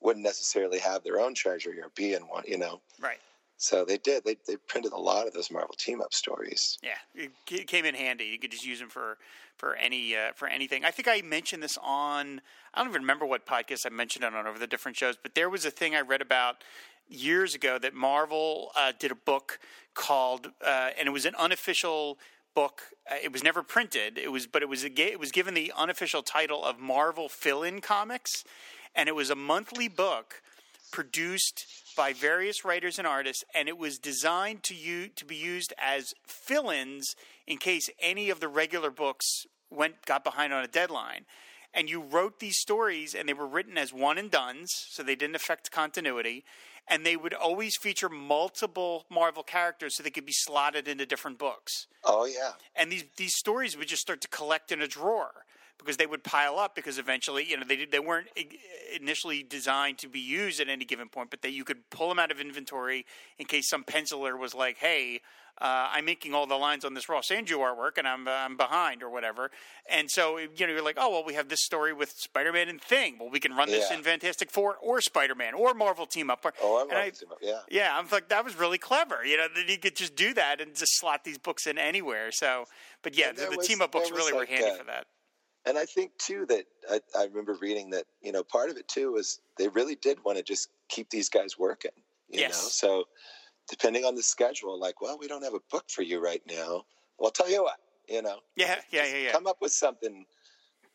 wouldn't 0.00 0.24
necessarily 0.24 0.78
have 0.78 1.04
their 1.04 1.20
own 1.20 1.34
treasury 1.34 1.80
or 1.80 1.90
be 1.94 2.14
in 2.14 2.22
one, 2.22 2.44
you 2.46 2.58
know. 2.58 2.80
Right. 3.00 3.18
So 3.56 3.84
they 3.84 3.98
did. 3.98 4.24
They 4.24 4.36
they 4.46 4.56
printed 4.56 4.92
a 4.92 4.98
lot 4.98 5.26
of 5.26 5.32
those 5.32 5.50
Marvel 5.50 5.74
team 5.78 6.00
up 6.00 6.12
stories. 6.12 6.76
Yeah, 6.82 6.96
it 7.14 7.66
came 7.66 7.84
in 7.84 7.94
handy. 7.94 8.24
You 8.24 8.38
could 8.38 8.50
just 8.50 8.66
use 8.66 8.80
them 8.80 8.88
for 8.88 9.16
for 9.56 9.76
any 9.76 10.16
uh, 10.16 10.32
for 10.34 10.48
anything. 10.48 10.84
I 10.84 10.90
think 10.90 11.06
I 11.06 11.22
mentioned 11.22 11.62
this 11.62 11.78
on. 11.82 12.40
I 12.74 12.80
don't 12.80 12.88
even 12.88 13.02
remember 13.02 13.26
what 13.26 13.46
podcast 13.46 13.86
I 13.86 13.90
mentioned 13.90 14.24
it 14.24 14.34
on 14.34 14.46
over 14.46 14.58
the 14.58 14.66
different 14.66 14.96
shows, 14.96 15.16
but 15.16 15.36
there 15.36 15.48
was 15.48 15.64
a 15.64 15.70
thing 15.70 15.94
I 15.94 16.00
read 16.00 16.20
about 16.20 16.64
years 17.08 17.54
ago 17.54 17.78
that 17.78 17.94
Marvel 17.94 18.70
uh, 18.76 18.92
did 18.98 19.10
a 19.10 19.16
book 19.16 19.58
called, 19.94 20.50
uh, 20.64 20.90
and 20.98 21.06
it 21.06 21.12
was 21.12 21.24
an 21.24 21.34
unofficial 21.36 22.18
book. 22.54 22.82
Uh, 23.10 23.16
it 23.22 23.32
was 23.32 23.42
never 23.42 23.62
printed. 23.62 24.18
It 24.18 24.30
was, 24.30 24.46
but 24.46 24.62
it 24.62 24.68
was 24.68 24.84
a, 24.84 24.90
it 25.00 25.20
was 25.20 25.32
given 25.32 25.54
the 25.54 25.72
unofficial 25.76 26.22
title 26.22 26.64
of 26.64 26.78
Marvel 26.78 27.28
Fill-In 27.28 27.80
Comics, 27.80 28.44
and 28.94 29.08
it 29.08 29.14
was 29.14 29.30
a 29.30 29.34
monthly 29.34 29.88
book 29.88 30.42
produced 30.92 31.66
by 31.96 32.12
various 32.12 32.64
writers 32.64 32.98
and 32.98 33.06
artists, 33.06 33.44
and 33.54 33.68
it 33.68 33.78
was 33.78 33.98
designed 33.98 34.62
to 34.64 34.74
you 34.74 35.08
to 35.08 35.24
be 35.24 35.36
used 35.36 35.72
as 35.78 36.14
fill-ins 36.26 37.16
in 37.46 37.58
case 37.58 37.90
any 38.00 38.30
of 38.30 38.40
the 38.40 38.48
regular 38.48 38.90
books 38.90 39.46
went 39.70 40.06
got 40.06 40.24
behind 40.24 40.52
on 40.52 40.62
a 40.62 40.68
deadline. 40.68 41.24
And 41.74 41.90
you 41.90 42.00
wrote 42.00 42.38
these 42.38 42.58
stories, 42.58 43.14
and 43.14 43.28
they 43.28 43.32
were 43.34 43.46
written 43.46 43.76
as 43.76 43.92
one 43.92 44.16
and 44.16 44.30
dones, 44.30 44.70
so 44.90 45.02
they 45.02 45.16
didn't 45.16 45.36
affect 45.36 45.70
continuity. 45.70 46.44
And 46.86 47.04
they 47.04 47.16
would 47.16 47.34
always 47.34 47.76
feature 47.76 48.08
multiple 48.08 49.06
Marvel 49.10 49.42
characters, 49.42 49.96
so 49.96 50.02
they 50.02 50.10
could 50.10 50.26
be 50.26 50.32
slotted 50.32 50.86
into 50.86 51.06
different 51.06 51.38
books 51.38 51.86
Oh 52.04 52.26
yeah. 52.26 52.52
and 52.76 52.92
these 52.92 53.04
these 53.16 53.34
stories 53.34 53.76
would 53.76 53.88
just 53.88 54.02
start 54.02 54.20
to 54.20 54.28
collect 54.28 54.70
in 54.70 54.82
a 54.82 54.86
drawer 54.86 55.46
because 55.78 55.96
they 55.96 56.06
would 56.06 56.24
pile 56.24 56.58
up 56.58 56.74
because 56.74 56.98
eventually 56.98 57.44
you 57.44 57.56
know 57.56 57.64
they 57.66 57.76
did, 57.76 57.90
they 57.92 57.98
weren't 57.98 58.28
initially 58.94 59.42
designed 59.42 59.98
to 59.98 60.08
be 60.08 60.20
used 60.20 60.60
at 60.60 60.68
any 60.68 60.84
given 60.84 61.08
point 61.08 61.30
but 61.30 61.42
that 61.42 61.52
you 61.52 61.64
could 61.64 61.88
pull 61.90 62.08
them 62.08 62.18
out 62.18 62.30
of 62.30 62.40
inventory 62.40 63.04
in 63.38 63.46
case 63.46 63.68
some 63.68 63.84
penciler 63.84 64.38
was 64.38 64.54
like 64.54 64.78
hey 64.78 65.20
uh, 65.60 65.86
I'm 65.92 66.08
inking 66.08 66.34
all 66.34 66.48
the 66.48 66.56
lines 66.56 66.84
on 66.84 66.94
this 66.94 67.08
Ross 67.08 67.28
Andru 67.28 67.58
artwork 67.58 67.96
and 67.96 68.08
I'm 68.08 68.26
I'm 68.26 68.56
behind 68.56 69.02
or 69.04 69.10
whatever 69.10 69.50
and 69.88 70.10
so 70.10 70.36
you 70.38 70.48
know 70.66 70.72
you're 70.72 70.82
like 70.82 70.96
oh 70.98 71.10
well 71.10 71.24
we 71.24 71.34
have 71.34 71.48
this 71.48 71.60
story 71.64 71.92
with 71.92 72.10
Spider-Man 72.10 72.68
and 72.68 72.80
Thing 72.80 73.18
well 73.20 73.30
we 73.30 73.38
can 73.38 73.52
run 73.54 73.68
this 73.68 73.88
Yeah. 73.90 73.98
in 73.98 74.02
Fantastic 74.02 74.50
Four 74.50 74.76
or 74.82 75.00
Spider-Man 75.00 75.54
or 75.54 75.72
Marvel 75.74 76.06
team 76.06 76.28
up 76.30 76.44
Oh, 76.62 76.82
I'm 76.82 76.90
and 76.90 76.98
I- 76.98 77.12
yeah. 77.40 77.60
yeah, 77.70 77.96
I'm 77.98 78.06
like 78.10 78.28
that 78.30 78.44
was 78.44 78.56
really 78.58 78.78
clever. 78.78 79.24
You 79.24 79.36
know, 79.38 79.46
that 79.54 79.68
he 79.70 79.76
could 79.78 79.96
just 79.96 80.14
do 80.16 80.34
that 80.34 80.60
and 80.60 80.74
just 80.74 80.98
slot 80.98 81.24
these 81.24 81.38
books 81.38 81.66
in 81.66 81.78
anywhere. 81.78 82.30
So, 82.32 82.64
but 83.02 83.16
yeah, 83.16 83.32
the, 83.32 83.46
the 83.50 83.56
was- 83.56 83.66
team 83.66 83.80
up 83.80 83.92
books 83.92 84.10
really 84.10 84.32
were 84.34 84.44
handy 84.44 84.70
uh, 84.70 84.74
for 84.74 84.84
that. 84.84 85.06
And 85.66 85.78
I 85.78 85.86
think 85.86 86.16
too 86.18 86.46
that 86.46 86.66
I, 86.90 87.00
I 87.16 87.24
remember 87.24 87.54
reading 87.54 87.90
that 87.90 88.06
you 88.22 88.32
know 88.32 88.42
part 88.44 88.70
of 88.70 88.76
it 88.76 88.88
too 88.88 89.12
was 89.12 89.40
they 89.58 89.68
really 89.68 89.94
did 89.96 90.24
want 90.24 90.38
to 90.38 90.44
just 90.44 90.68
keep 90.88 91.10
these 91.10 91.28
guys 91.28 91.58
working. 91.58 91.90
You 92.28 92.40
Yes. 92.40 92.62
know, 92.62 92.68
so 92.68 93.04
depending 93.68 94.04
on 94.04 94.14
the 94.14 94.22
schedule, 94.22 94.78
like, 94.78 95.00
well, 95.00 95.18
we 95.18 95.28
don't 95.28 95.42
have 95.44 95.54
a 95.54 95.60
book 95.70 95.84
for 95.90 96.02
you 96.02 96.22
right 96.22 96.42
now. 96.46 96.84
Well, 97.18 97.26
I'll 97.26 97.30
tell 97.30 97.50
you 97.50 97.62
what, 97.62 97.78
you 98.08 98.22
know, 98.22 98.40
Yeah, 98.56 98.80
yeah, 98.90 99.06
yeah, 99.06 99.16
yeah. 99.16 99.32
come 99.32 99.46
up 99.46 99.60
with 99.60 99.72
something 99.72 100.26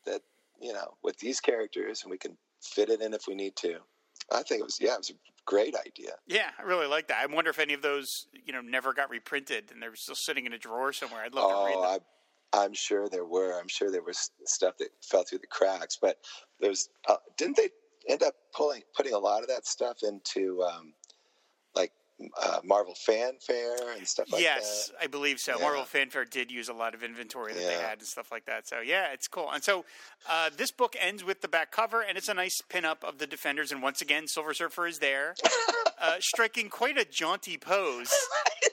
that 0.04 0.22
you 0.60 0.72
know 0.72 0.96
with 1.02 1.18
these 1.18 1.40
characters, 1.40 2.02
and 2.02 2.10
we 2.10 2.18
can 2.18 2.36
fit 2.62 2.90
it 2.90 3.00
in 3.00 3.14
if 3.14 3.26
we 3.26 3.34
need 3.34 3.56
to. 3.56 3.80
I 4.32 4.42
think 4.42 4.60
it 4.60 4.64
was 4.64 4.80
yeah, 4.80 4.94
it 4.94 4.98
was 4.98 5.10
a 5.10 5.14
great 5.46 5.74
idea. 5.74 6.12
Yeah, 6.26 6.50
I 6.58 6.62
really 6.62 6.86
like 6.86 7.08
that. 7.08 7.18
I 7.22 7.26
wonder 7.32 7.50
if 7.50 7.58
any 7.58 7.74
of 7.74 7.82
those, 7.82 8.26
you 8.44 8.52
know, 8.52 8.60
never 8.60 8.92
got 8.92 9.10
reprinted 9.10 9.70
and 9.72 9.82
they're 9.82 9.96
still 9.96 10.14
sitting 10.14 10.46
in 10.46 10.52
a 10.52 10.58
drawer 10.58 10.92
somewhere. 10.92 11.22
I'd 11.22 11.34
love 11.34 11.48
to 11.48 11.56
read 11.56 11.74
Oh, 11.74 11.82
them. 11.82 11.90
I, 11.90 11.98
I'm 12.52 12.74
sure 12.74 13.08
there 13.08 13.24
were. 13.24 13.58
I'm 13.58 13.68
sure 13.68 13.90
there 13.90 14.02
was 14.02 14.30
stuff 14.44 14.76
that 14.78 14.88
fell 15.02 15.22
through 15.22 15.38
the 15.38 15.46
cracks. 15.46 15.96
But 16.00 16.18
there's 16.60 16.88
uh, 17.08 17.16
didn't 17.36 17.56
they 17.56 17.68
end 18.08 18.22
up 18.22 18.34
pulling 18.54 18.82
putting 18.96 19.12
a 19.12 19.18
lot 19.18 19.42
of 19.42 19.48
that 19.48 19.66
stuff 19.66 19.98
into 20.02 20.62
um, 20.62 20.92
like 21.74 21.92
uh, 22.42 22.58
Marvel 22.64 22.94
Fanfare 22.94 23.92
and 23.96 24.06
stuff 24.06 24.32
like 24.32 24.42
that? 24.42 24.56
yes, 24.56 24.90
I 25.00 25.06
believe 25.06 25.38
so. 25.38 25.56
Yeah. 25.56 25.62
Marvel 25.62 25.84
Fanfare 25.84 26.24
did 26.24 26.50
use 26.50 26.68
a 26.68 26.74
lot 26.74 26.94
of 26.94 27.04
inventory 27.04 27.52
that 27.52 27.60
they 27.60 27.74
had 27.74 27.98
and 27.98 28.06
stuff 28.06 28.32
like 28.32 28.46
that. 28.46 28.66
So 28.66 28.80
yeah, 28.80 29.12
it's 29.12 29.28
cool. 29.28 29.50
And 29.52 29.62
so 29.62 29.84
uh, 30.28 30.50
this 30.56 30.72
book 30.72 30.96
ends 31.00 31.24
with 31.24 31.42
the 31.42 31.48
back 31.48 31.70
cover, 31.70 32.00
and 32.00 32.18
it's 32.18 32.28
a 32.28 32.34
nice 32.34 32.60
pinup 32.68 33.04
of 33.04 33.18
the 33.18 33.26
Defenders. 33.26 33.70
And 33.70 33.82
once 33.82 34.02
again, 34.02 34.26
Silver 34.26 34.54
Surfer 34.54 34.86
is 34.88 34.98
there, 34.98 35.34
uh, 36.00 36.16
striking 36.18 36.68
quite 36.68 36.98
a 36.98 37.04
jaunty 37.04 37.56
pose. 37.56 38.12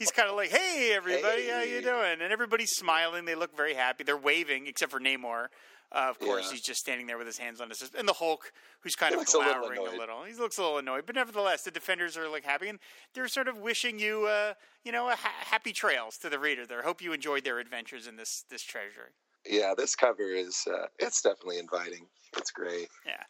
He's 0.00 0.10
kind 0.10 0.30
of 0.30 0.34
like, 0.34 0.48
"Hey, 0.50 0.92
everybody, 0.94 1.48
how 1.48 1.60
you 1.60 1.82
doing?" 1.82 2.22
And 2.22 2.32
everybody's 2.32 2.70
smiling. 2.72 3.26
They 3.26 3.34
look 3.34 3.54
very 3.54 3.74
happy. 3.74 4.02
They're 4.02 4.16
waving, 4.16 4.66
except 4.66 4.90
for 4.90 4.98
Namor. 4.98 5.48
Uh, 5.92 6.06
of 6.08 6.18
course, 6.18 6.46
Yeah. 6.46 6.52
he's 6.52 6.62
just 6.62 6.80
standing 6.80 7.06
there 7.06 7.18
with 7.18 7.26
his 7.26 7.36
hands 7.36 7.60
on 7.60 7.68
his 7.68 7.82
and 7.94 8.08
the 8.08 8.14
Hulk, 8.14 8.50
who's 8.80 8.94
kind 8.96 9.10
He 9.10 9.14
of 9.16 9.18
looks 9.20 9.34
a 9.34 9.38
little 9.38 9.52
glowering 9.68 9.78
a 9.86 9.98
little. 9.98 10.22
He 10.24 10.32
looks 10.32 10.56
a 10.56 10.62
little 10.62 10.78
annoyed, 10.78 11.04
but 11.04 11.16
nevertheless, 11.16 11.62
the 11.62 11.70
defenders 11.70 12.16
are 12.16 12.28
like 12.28 12.44
happy, 12.44 12.68
and 12.68 12.78
they're 13.12 13.28
sort 13.28 13.46
of 13.48 13.58
wishing 13.58 13.98
you, 13.98 14.24
uh, 14.26 14.54
you 14.84 14.92
know, 14.92 15.08
a 15.10 15.16
ha- 15.16 15.34
happy 15.40 15.72
trails 15.72 16.16
to 16.18 16.30
the 16.30 16.38
reader. 16.38 16.64
There, 16.64 16.80
hope 16.82 17.02
you 17.02 17.12
enjoyed 17.12 17.44
their 17.44 17.58
adventures 17.58 18.06
in 18.06 18.16
this 18.16 18.44
this 18.48 18.62
treasury. 18.62 19.10
Yeah, 19.44 19.74
this 19.76 19.94
cover 19.94 20.22
is 20.32 20.66
uh, 20.66 20.86
it's 20.98 21.20
definitely 21.20 21.58
inviting. 21.58 22.06
It's 22.38 22.50
great. 22.52 22.88
Yeah. 23.04 23.24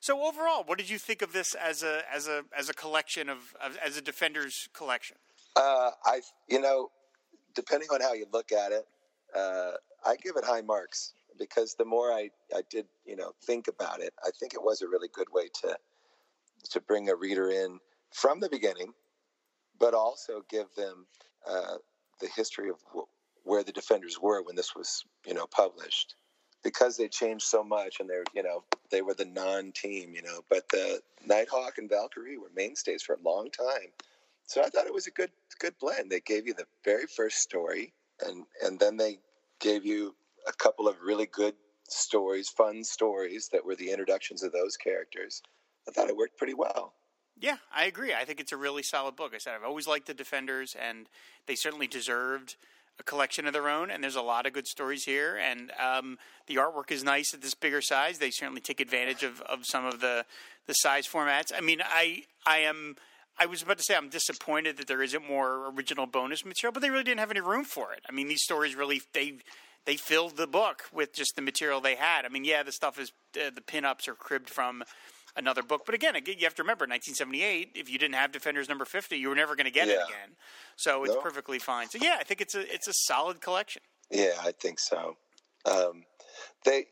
So 0.00 0.22
overall, 0.26 0.64
what 0.64 0.78
did 0.78 0.88
you 0.90 0.98
think 0.98 1.22
of 1.22 1.32
this 1.32 1.54
as 1.54 1.82
a 1.84 2.02
as 2.12 2.26
a 2.26 2.44
as 2.56 2.68
a 2.68 2.74
collection 2.74 3.28
of, 3.28 3.54
of 3.60 3.76
as 3.76 3.96
a 3.96 4.00
defenders 4.02 4.68
collection? 4.72 5.18
Uh, 5.56 5.92
I 6.06 6.22
you 6.48 6.60
know, 6.60 6.90
depending 7.54 7.90
on 7.92 8.00
how 8.00 8.14
you 8.14 8.26
look 8.32 8.52
at 8.52 8.72
it, 8.72 8.86
uh, 9.36 9.72
I 10.06 10.16
give 10.16 10.36
it 10.36 10.44
high 10.44 10.62
marks 10.62 11.14
because 11.38 11.74
the 11.76 11.84
more 11.84 12.12
I, 12.12 12.30
I 12.54 12.62
did 12.70 12.86
you 13.06 13.16
know 13.16 13.32
think 13.44 13.68
about 13.68 14.00
it, 14.00 14.14
I 14.24 14.30
think 14.38 14.54
it 14.54 14.62
was 14.62 14.82
a 14.82 14.88
really 14.88 15.08
good 15.12 15.28
way 15.32 15.48
to 15.62 15.78
to 16.70 16.80
bring 16.80 17.08
a 17.10 17.16
reader 17.16 17.50
in 17.50 17.80
from 18.14 18.40
the 18.40 18.48
beginning, 18.50 18.92
but 19.78 19.94
also 19.94 20.42
give 20.50 20.74
them 20.76 21.06
uh, 21.48 21.76
the 22.20 22.28
history 22.36 22.70
of 22.70 22.76
wh- 22.94 23.46
where 23.48 23.64
the 23.64 23.72
defenders 23.72 24.20
were 24.20 24.42
when 24.42 24.56
this 24.56 24.74
was 24.76 25.04
you 25.26 25.34
know 25.34 25.46
published. 25.46 26.16
Because 26.64 26.96
they 26.96 27.08
changed 27.08 27.46
so 27.46 27.64
much 27.64 28.00
and 28.00 28.10
they're 28.10 28.24
you 28.34 28.42
know 28.42 28.64
they 28.90 29.02
were 29.02 29.14
the 29.14 29.24
non-team 29.26 30.14
you 30.14 30.22
know 30.22 30.40
but 30.50 30.68
the 30.70 31.00
nighthawk 31.26 31.78
and 31.78 31.88
valkyrie 31.90 32.38
were 32.38 32.50
mainstays 32.56 33.02
for 33.02 33.14
a 33.14 33.20
long 33.22 33.50
time 33.50 33.90
so 34.46 34.62
i 34.62 34.68
thought 34.68 34.86
it 34.86 34.94
was 34.94 35.06
a 35.06 35.10
good 35.12 35.30
good 35.60 35.74
blend 35.80 36.10
they 36.10 36.20
gave 36.20 36.46
you 36.46 36.54
the 36.54 36.66
very 36.84 37.06
first 37.06 37.38
story 37.38 37.92
and 38.26 38.44
and 38.62 38.78
then 38.80 38.96
they 38.96 39.18
gave 39.60 39.84
you 39.84 40.14
a 40.48 40.52
couple 40.52 40.88
of 40.88 40.96
really 41.04 41.26
good 41.26 41.54
stories 41.88 42.48
fun 42.48 42.82
stories 42.82 43.48
that 43.52 43.64
were 43.64 43.76
the 43.76 43.90
introductions 43.90 44.42
of 44.42 44.52
those 44.52 44.76
characters 44.76 45.42
i 45.88 45.92
thought 45.92 46.08
it 46.08 46.16
worked 46.16 46.36
pretty 46.38 46.54
well 46.54 46.94
Yeah, 47.38 47.58
I 47.70 47.84
agree. 47.84 48.14
I 48.14 48.24
think 48.24 48.40
it's 48.40 48.52
a 48.52 48.56
really 48.56 48.82
solid 48.82 49.14
book. 49.14 49.32
I 49.34 49.38
said 49.38 49.52
I've 49.54 49.68
always 49.70 49.86
liked 49.86 50.06
the 50.06 50.14
Defenders, 50.14 50.74
and 50.74 51.06
they 51.46 51.54
certainly 51.54 51.86
deserved 51.86 52.56
a 52.98 53.02
collection 53.02 53.46
of 53.46 53.52
their 53.52 53.68
own. 53.68 53.90
And 53.90 54.02
there's 54.02 54.16
a 54.16 54.22
lot 54.22 54.46
of 54.46 54.54
good 54.54 54.66
stories 54.66 55.04
here, 55.04 55.36
and 55.36 55.70
um, 55.78 56.16
the 56.46 56.56
artwork 56.56 56.90
is 56.90 57.04
nice 57.04 57.34
at 57.34 57.42
this 57.42 57.52
bigger 57.54 57.82
size. 57.82 58.18
They 58.18 58.30
certainly 58.30 58.62
take 58.62 58.80
advantage 58.80 59.22
of, 59.22 59.42
of 59.42 59.66
some 59.66 59.84
of 59.84 60.00
the 60.00 60.24
the 60.66 60.72
size 60.72 61.06
formats. 61.06 61.52
I 61.54 61.60
mean, 61.60 61.80
I 61.84 62.22
I 62.46 62.58
am. 62.60 62.96
I 63.38 63.46
was 63.46 63.62
about 63.62 63.78
to 63.78 63.84
say 63.84 63.94
I'm 63.96 64.08
disappointed 64.08 64.76
that 64.78 64.86
there 64.86 65.02
isn't 65.02 65.26
more 65.28 65.70
original 65.70 66.06
bonus 66.06 66.44
material, 66.44 66.72
but 66.72 66.80
they 66.80 66.90
really 66.90 67.04
didn't 67.04 67.20
have 67.20 67.30
any 67.30 67.40
room 67.40 67.64
for 67.64 67.92
it. 67.92 68.00
I 68.08 68.12
mean, 68.12 68.28
these 68.28 68.42
stories 68.42 68.74
really 68.74 69.02
they 69.12 69.38
they 69.84 69.96
filled 69.96 70.36
the 70.36 70.46
book 70.46 70.84
with 70.92 71.12
just 71.14 71.36
the 71.36 71.42
material 71.42 71.80
they 71.80 71.94
had. 71.96 72.24
I 72.24 72.28
mean, 72.28 72.44
yeah, 72.44 72.62
the 72.62 72.72
stuff 72.72 72.98
is 72.98 73.12
uh, 73.36 73.50
the 73.54 73.60
pinups 73.60 74.08
are 74.08 74.14
cribbed 74.14 74.50
from 74.50 74.82
another 75.36 75.62
book, 75.62 75.82
but 75.84 75.94
again, 75.94 76.14
you 76.26 76.34
have 76.44 76.54
to 76.54 76.62
remember 76.62 76.84
1978. 76.84 77.72
If 77.74 77.90
you 77.90 77.98
didn't 77.98 78.14
have 78.14 78.32
Defenders 78.32 78.70
number 78.70 78.86
50, 78.86 79.16
you 79.18 79.28
were 79.28 79.34
never 79.34 79.54
going 79.54 79.66
to 79.66 79.70
get 79.70 79.86
it 79.86 79.92
again. 80.08 80.30
So 80.76 81.04
it's 81.04 81.14
No. 81.14 81.20
perfectly 81.20 81.58
fine. 81.58 81.88
So 81.90 81.98
yeah, 82.00 82.16
I 82.18 82.24
think 82.24 82.40
it's 82.40 82.54
a 82.54 82.60
it's 82.72 82.88
a 82.88 82.92
solid 82.94 83.40
collection. 83.42 83.82
yeah 84.10 84.32
i 84.42 84.52
think 84.52 84.78
so 84.80 85.16
Um, 85.66 86.04
they 86.64 86.86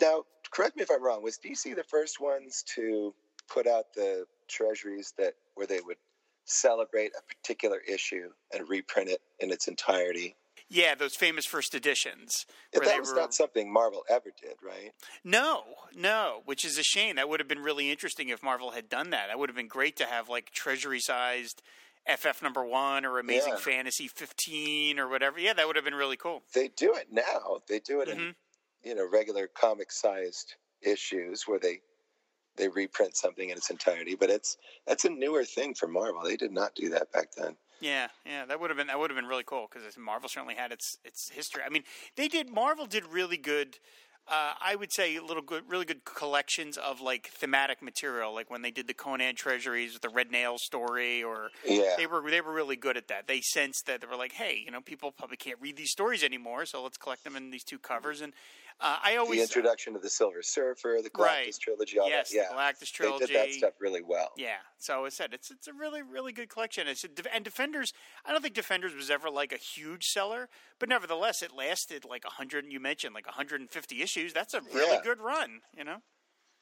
now 0.00 0.22
correct 0.52 0.76
me 0.76 0.82
if 0.82 0.90
I'm 0.90 1.02
wrong. 1.02 1.22
Was 1.22 1.38
DC 1.44 1.74
the 1.74 1.82
first 1.84 2.20
ones 2.20 2.62
to 2.76 3.14
put 3.48 3.66
out 3.66 3.86
the 3.94 4.26
treasuries 4.52 5.12
that 5.18 5.34
where 5.54 5.66
they 5.66 5.80
would 5.80 5.96
celebrate 6.44 7.12
a 7.18 7.22
particular 7.34 7.78
issue 7.88 8.30
and 8.52 8.68
reprint 8.68 9.08
it 9.10 9.20
in 9.40 9.50
its 9.50 9.68
entirety? 9.68 10.36
Yeah, 10.68 10.94
those 10.94 11.14
famous 11.14 11.44
first 11.44 11.74
editions. 11.74 12.46
Where 12.72 12.86
that 12.86 13.00
was 13.00 13.10
were- 13.10 13.16
not 13.16 13.34
something 13.34 13.70
Marvel 13.72 14.04
ever 14.08 14.30
did, 14.40 14.56
right? 14.62 14.92
No, 15.22 15.64
no, 15.94 16.42
which 16.46 16.64
is 16.64 16.78
a 16.78 16.82
shame. 16.82 17.16
That 17.16 17.28
would 17.28 17.40
have 17.40 17.48
been 17.48 17.62
really 17.62 17.90
interesting 17.90 18.28
if 18.30 18.42
Marvel 18.42 18.70
had 18.70 18.88
done 18.88 19.10
that. 19.10 19.26
That 19.28 19.38
would 19.38 19.48
have 19.48 19.56
been 19.56 19.68
great 19.68 19.96
to 19.96 20.06
have 20.06 20.28
like 20.28 20.50
treasury 20.50 21.00
sized 21.00 21.62
FF 22.06 22.42
number 22.42 22.64
one 22.64 23.04
or 23.04 23.18
Amazing 23.18 23.52
Yeah. 23.54 23.58
Fantasy 23.58 24.08
15 24.08 24.98
or 24.98 25.08
whatever. 25.08 25.38
Yeah, 25.38 25.52
that 25.52 25.66
would 25.66 25.76
have 25.76 25.84
been 25.84 25.94
really 25.94 26.16
cool. 26.16 26.42
They 26.54 26.68
do 26.68 26.94
it 26.94 27.12
now. 27.12 27.60
They 27.68 27.78
do 27.78 28.00
it 28.00 28.08
in 28.08 28.18
Mhm. 28.18 28.34
you 28.82 28.94
know 28.94 29.04
regular 29.06 29.46
comic 29.48 29.92
sized 29.92 30.54
issues 30.80 31.46
where 31.46 31.58
they 31.60 31.82
they 32.56 32.68
reprint 32.68 33.16
something 33.16 33.50
in 33.50 33.56
its 33.56 33.70
entirety. 33.70 34.14
But 34.14 34.30
it's 34.30 34.56
that's 34.86 35.04
a 35.04 35.10
newer 35.10 35.44
thing 35.44 35.74
for 35.74 35.86
Marvel. 35.88 36.22
They 36.22 36.36
did 36.36 36.52
not 36.52 36.74
do 36.74 36.88
that 36.90 37.12
back 37.12 37.28
then. 37.36 37.56
Yeah, 37.80 38.08
yeah, 38.24 38.44
that 38.44 38.60
would 38.60 38.70
have 38.70 38.76
been 38.76 38.86
that 38.86 38.98
would 38.98 39.10
have 39.10 39.16
been 39.16 39.26
really 39.26 39.44
cool 39.44 39.68
because 39.72 39.96
Marvel 39.98 40.28
certainly 40.28 40.54
had 40.54 40.72
its 40.72 40.96
its 41.04 41.30
history. 41.30 41.62
I 41.66 41.68
mean, 41.68 41.82
they 42.16 42.28
did 42.28 42.48
Marvel 42.50 42.86
did 42.86 43.04
really 43.06 43.36
good. 43.36 43.78
Uh, 44.28 44.52
I 44.64 44.76
would 44.76 44.92
say 44.92 45.18
little 45.18 45.42
good, 45.42 45.64
really 45.66 45.84
good 45.84 46.04
collections 46.04 46.76
of 46.76 47.00
like 47.00 47.26
thematic 47.26 47.82
material, 47.82 48.32
like 48.32 48.48
when 48.52 48.62
they 48.62 48.70
did 48.70 48.86
the 48.86 48.94
Conan 48.94 49.34
treasuries 49.34 49.94
with 49.94 50.02
the 50.02 50.10
Red 50.10 50.30
Nail 50.30 50.58
story, 50.58 51.24
or 51.24 51.50
Yeah. 51.64 51.96
they 51.96 52.06
were 52.06 52.22
they 52.30 52.40
were 52.40 52.52
really 52.52 52.76
good 52.76 52.96
at 52.96 53.08
that. 53.08 53.26
They 53.26 53.40
sensed 53.40 53.86
that 53.86 54.00
they 54.00 54.06
were 54.06 54.14
like, 54.14 54.34
hey, 54.34 54.62
you 54.64 54.70
know, 54.70 54.80
people 54.80 55.10
probably 55.10 55.36
can't 55.38 55.58
read 55.60 55.76
these 55.76 55.90
stories 55.90 56.22
anymore, 56.22 56.66
so 56.66 56.84
let's 56.84 56.96
collect 56.98 57.24
them 57.24 57.34
in 57.34 57.50
these 57.50 57.64
two 57.64 57.80
covers. 57.80 58.20
And 58.20 58.32
uh, 58.80 58.98
I 59.02 59.16
always 59.16 59.38
the 59.38 59.42
introduction 59.42 59.94
of 59.96 60.02
the 60.02 60.10
Silver 60.10 60.42
Surfer, 60.42 60.98
the 61.02 61.10
Galactus 61.10 61.20
Right. 61.20 61.58
trilogy, 61.60 61.98
all 61.98 62.08
yes, 62.08 62.30
that. 62.30 62.36
Yeah, 62.36 62.48
the 62.48 62.54
Galactus 62.54 62.98
they 62.98 63.26
did 63.26 63.36
that 63.36 63.52
stuff 63.52 63.74
really 63.80 64.02
well. 64.02 64.30
Yeah, 64.36 64.56
so 64.78 65.04
I 65.04 65.08
said 65.08 65.32
it's 65.34 65.50
it's 65.50 65.68
a 65.68 65.72
really 65.72 66.02
really 66.02 66.32
good 66.32 66.48
collection. 66.48 66.86
It's 66.88 67.04
a, 67.04 67.08
and 67.34 67.44
Defenders. 67.44 67.92
I 68.24 68.32
don't 68.32 68.42
think 68.42 68.54
Defenders 68.54 68.94
was 68.94 69.10
ever 69.10 69.30
like 69.30 69.52
a 69.52 69.56
huge 69.56 70.08
seller, 70.08 70.48
but 70.78 70.88
nevertheless, 70.88 71.42
it 71.42 71.54
lasted 71.54 72.04
like 72.04 72.24
hundred. 72.24 72.64
You 72.72 72.80
mentioned 72.80 73.14
like 73.14 73.26
150 73.26 74.02
issues. 74.02 74.32
That's 74.32 74.54
a 74.54 74.60
really 74.60 74.96
Yeah. 74.96 75.00
good 75.02 75.20
run. 75.20 75.60
You 75.76 75.84
know. 75.84 76.02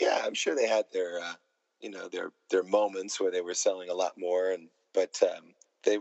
Yeah, 0.00 0.22
I'm 0.24 0.34
sure 0.34 0.54
they 0.54 0.66
had 0.66 0.86
their, 0.92 1.20
uh, 1.20 1.34
you 1.80 1.90
know, 1.90 2.08
their 2.08 2.32
their 2.50 2.62
moments 2.62 3.20
where 3.20 3.30
they 3.30 3.42
were 3.42 3.54
selling 3.54 3.90
a 3.90 3.94
lot 3.94 4.14
more, 4.16 4.50
and 4.52 4.68
but 4.94 5.20
um, 5.22 5.54
they, 5.84 5.98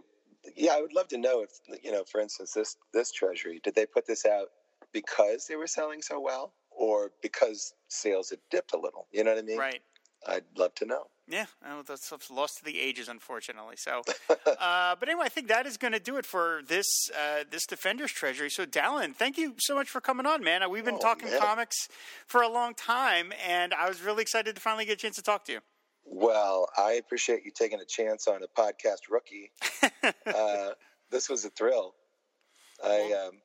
yeah, 0.56 0.74
I 0.74 0.82
would 0.82 0.94
love 0.94 1.10
to 1.10 1.18
know 1.18 1.42
if 1.44 1.84
you 1.84 1.92
know, 1.92 2.04
for 2.04 2.22
instance, 2.22 2.54
this 2.54 2.78
this 2.94 3.12
treasury, 3.12 3.60
did 3.64 3.76
they 3.76 3.86
put 3.86 4.06
this 4.08 4.26
out 4.26 4.48
because 4.94 5.46
they 5.48 5.56
were 5.56 5.68
selling 5.68 6.02
so 6.02 6.20
well, 6.20 6.54
or 6.72 7.12
because 7.22 7.74
sales 7.88 8.30
had 8.30 8.40
dipped 8.50 8.74
a 8.74 8.78
little? 8.80 9.08
You 9.12 9.24
know 9.24 9.32
what 9.32 9.40
I 9.40 9.44
mean? 9.44 9.58
Right. 9.58 9.82
I'd 10.28 10.44
love 10.58 10.76
to 10.76 10.86
know. 10.86 11.04
Yeah, 11.30 11.46
oh, 11.66 11.84
that 11.84 12.00
stuff's 12.00 12.32
lost 12.32 12.58
to 12.58 12.66
the 12.66 12.80
ages, 12.80 13.08
unfortunately. 13.08 13.76
So, 13.78 14.02
uh, 14.30 14.96
but 15.00 15.08
anyway, 15.08 15.26
I 15.26 15.30
think 15.30 15.48
that 15.48 15.66
is 15.68 15.78
going 15.78 15.94
to 15.94 16.00
do 16.00 16.18
it 16.18 16.26
for 16.26 16.62
this 16.68 16.88
uh, 17.16 17.44
this 17.50 17.66
Defenders 17.68 18.12
Treasury. 18.12 18.50
So, 18.50 18.66
Dallan, 18.66 19.14
thank 19.16 19.38
you 19.38 19.54
so 19.60 19.76
much 19.76 19.90
for 19.90 20.02
coming 20.02 20.26
on, 20.26 20.44
man. 20.44 20.68
We've 20.72 20.84
been 20.84 20.96
Oh, 20.96 21.00
talking 21.00 21.30
man. 21.30 21.40
comics 21.40 21.88
for 22.26 22.42
a 22.42 22.50
long 22.50 22.74
time, 22.74 23.32
and 23.48 23.74
I 23.76 23.88
was 23.88 24.02
really 24.02 24.24
excited 24.24 24.56
to 24.56 24.62
finally 24.62 24.86
get 24.86 24.94
a 24.94 24.96
chance 24.98 25.16
to 25.18 25.22
talk 25.22 25.46
to 25.46 25.52
you. 25.54 25.60
Well, 26.04 26.68
I 26.76 26.94
appreciate 26.94 27.46
you 27.46 27.52
taking 27.52 27.80
a 27.80 27.86
chance 27.86 28.28
on 28.28 28.42
a 28.42 28.48
podcast 28.48 29.10
rookie. 29.12 29.52
uh, 30.26 30.72
this 31.12 31.30
was 31.30 31.46
a 31.46 31.50
thrill. 31.52 31.94
I 32.84 33.28
um, 33.28 33.40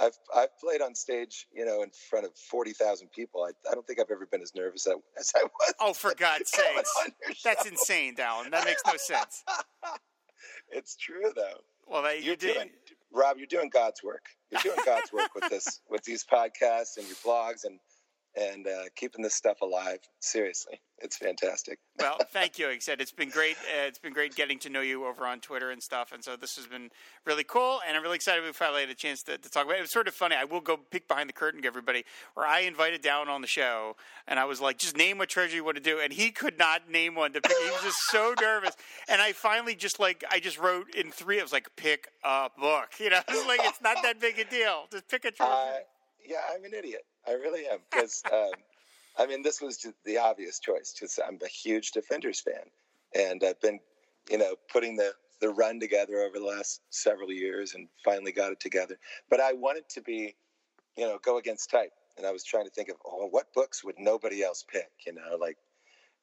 I've 0.00 0.18
I've 0.34 0.58
played 0.58 0.80
on 0.82 0.94
stage, 0.94 1.46
you 1.54 1.64
know, 1.64 1.82
in 1.82 1.90
front 2.10 2.26
of 2.26 2.32
forty 2.36 2.72
thousand 2.72 3.10
people. 3.12 3.42
I, 3.44 3.50
I 3.70 3.74
don't 3.74 3.86
think 3.86 4.00
I've 4.00 4.10
ever 4.10 4.26
been 4.26 4.42
as 4.42 4.54
nervous 4.54 4.86
as 4.86 4.94
I, 4.94 5.20
as 5.20 5.32
I 5.36 5.42
was. 5.44 5.74
Oh, 5.80 5.92
for 5.92 6.14
God's 6.18 6.50
sakes. 6.50 7.42
That's 7.44 7.66
insane, 7.66 8.16
Dallan. 8.16 8.50
That 8.50 8.64
makes 8.64 8.82
no 8.86 8.96
sense. 8.96 9.44
It's 10.70 10.96
true 10.96 11.32
though. 11.34 11.60
Well, 11.86 12.02
that, 12.02 12.18
you 12.20 12.26
You're 12.28 12.36
did. 12.36 12.54
doing 12.54 12.70
Rob. 13.12 13.38
You're 13.38 13.46
doing 13.46 13.70
God's 13.70 14.02
work. 14.02 14.24
You're 14.50 14.60
doing 14.62 14.78
God's 14.84 15.12
work 15.12 15.34
with 15.34 15.48
this 15.50 15.80
with 15.88 16.02
these 16.04 16.24
podcasts 16.24 16.96
and 16.98 17.06
your 17.06 17.16
blogs 17.24 17.64
and 17.64 17.78
and 18.36 18.66
uh, 18.66 18.84
keeping 18.96 19.22
this 19.22 19.34
stuff 19.34 19.60
alive. 19.60 19.98
Seriously, 20.20 20.80
it's 20.98 21.16
fantastic. 21.16 21.78
Well, 21.96 22.18
thank 22.32 22.58
you. 22.58 22.66
Like 22.66 22.76
I 22.76 22.80
said, 22.80 23.00
it's 23.00 23.12
been 23.12 23.30
great. 23.30 23.56
Uh, 23.56 23.86
it's 23.86 24.00
been 24.00 24.12
great 24.12 24.34
getting 24.34 24.58
to 24.58 24.68
know 24.68 24.80
you 24.80 25.06
over 25.06 25.24
on 25.26 25.38
Twitter 25.38 25.70
and 25.70 25.80
stuff. 25.80 26.10
And 26.12 26.24
so 26.24 26.34
this 26.34 26.56
has 26.56 26.66
been 26.66 26.90
really 27.24 27.44
cool. 27.44 27.78
And 27.86 27.96
I'm 27.96 28.02
really 28.02 28.16
excited 28.16 28.42
we 28.44 28.52
finally 28.52 28.80
had 28.80 28.90
a 28.90 28.94
chance 28.94 29.22
to, 29.22 29.38
to 29.38 29.48
talk 29.48 29.64
about 29.64 29.76
it. 29.76 29.78
It 29.78 29.82
was 29.82 29.92
sort 29.92 30.08
of 30.08 30.14
funny. 30.14 30.34
I 30.34 30.42
will 30.42 30.60
go 30.60 30.76
peek 30.76 31.06
behind 31.06 31.28
the 31.28 31.32
curtain, 31.32 31.62
to 31.62 31.68
everybody, 31.68 32.04
where 32.34 32.46
I 32.46 32.60
invited 32.60 33.00
down 33.00 33.28
on 33.28 33.42
the 33.42 33.46
show 33.46 33.94
and 34.26 34.40
I 34.40 34.44
was 34.44 34.60
like, 34.60 34.78
just 34.78 34.96
name 34.96 35.18
what 35.18 35.28
treasure 35.28 35.54
you 35.54 35.64
want 35.64 35.76
to 35.76 35.82
do. 35.82 36.00
And 36.00 36.12
he 36.12 36.32
could 36.32 36.58
not 36.58 36.90
name 36.90 37.14
one 37.14 37.32
to 37.34 37.40
pick. 37.40 37.56
He 37.56 37.70
was 37.70 37.82
just 37.82 38.00
so 38.10 38.34
nervous. 38.40 38.76
And 39.08 39.22
I 39.22 39.32
finally 39.32 39.76
just 39.76 40.00
like, 40.00 40.24
I 40.30 40.40
just 40.40 40.58
wrote 40.58 40.92
in 40.96 41.12
three. 41.12 41.38
I 41.38 41.44
was 41.44 41.52
like, 41.52 41.68
pick 41.76 42.08
a 42.24 42.50
book. 42.58 42.88
You 43.04 43.10
know, 43.10 43.20
it's 43.28 43.46
like, 43.46 43.60
it's 43.62 43.82
not 43.82 43.98
that 44.02 44.18
big 44.18 44.38
a 44.38 44.44
deal. 44.44 44.86
Just 44.90 45.08
pick 45.08 45.26
a 45.26 45.30
treasure. 45.30 45.52
Uh, 45.52 45.76
yeah, 46.24 46.40
I'm 46.52 46.64
an 46.64 46.72
idiot. 46.74 47.02
I 47.26 47.32
really 47.32 47.66
am 47.66 47.78
because 47.90 48.22
um, 48.32 48.50
I 49.18 49.26
mean 49.26 49.42
this 49.42 49.60
was 49.60 49.78
just 49.78 49.94
the 50.04 50.18
obvious 50.18 50.58
choice. 50.58 50.94
Because 50.94 51.18
I'm 51.26 51.38
a 51.44 51.48
huge 51.48 51.92
Defenders 51.92 52.40
fan, 52.40 52.64
and 53.14 53.42
I've 53.44 53.60
been, 53.60 53.80
you 54.30 54.38
know, 54.38 54.54
putting 54.72 54.96
the 54.96 55.12
the 55.40 55.48
run 55.50 55.80
together 55.80 56.20
over 56.20 56.38
the 56.38 56.44
last 56.44 56.80
several 56.90 57.32
years, 57.32 57.74
and 57.74 57.88
finally 58.04 58.32
got 58.32 58.52
it 58.52 58.60
together. 58.60 58.96
But 59.28 59.40
I 59.40 59.52
wanted 59.52 59.88
to 59.90 60.00
be, 60.00 60.36
you 60.96 61.04
know, 61.04 61.18
go 61.22 61.38
against 61.38 61.70
type, 61.70 61.92
and 62.16 62.26
I 62.26 62.32
was 62.32 62.44
trying 62.44 62.64
to 62.64 62.70
think 62.70 62.88
of, 62.88 62.96
oh, 63.04 63.26
what 63.30 63.52
books 63.54 63.84
would 63.84 63.96
nobody 63.98 64.42
else 64.42 64.64
pick? 64.70 64.90
You 65.06 65.14
know, 65.14 65.36
like 65.40 65.58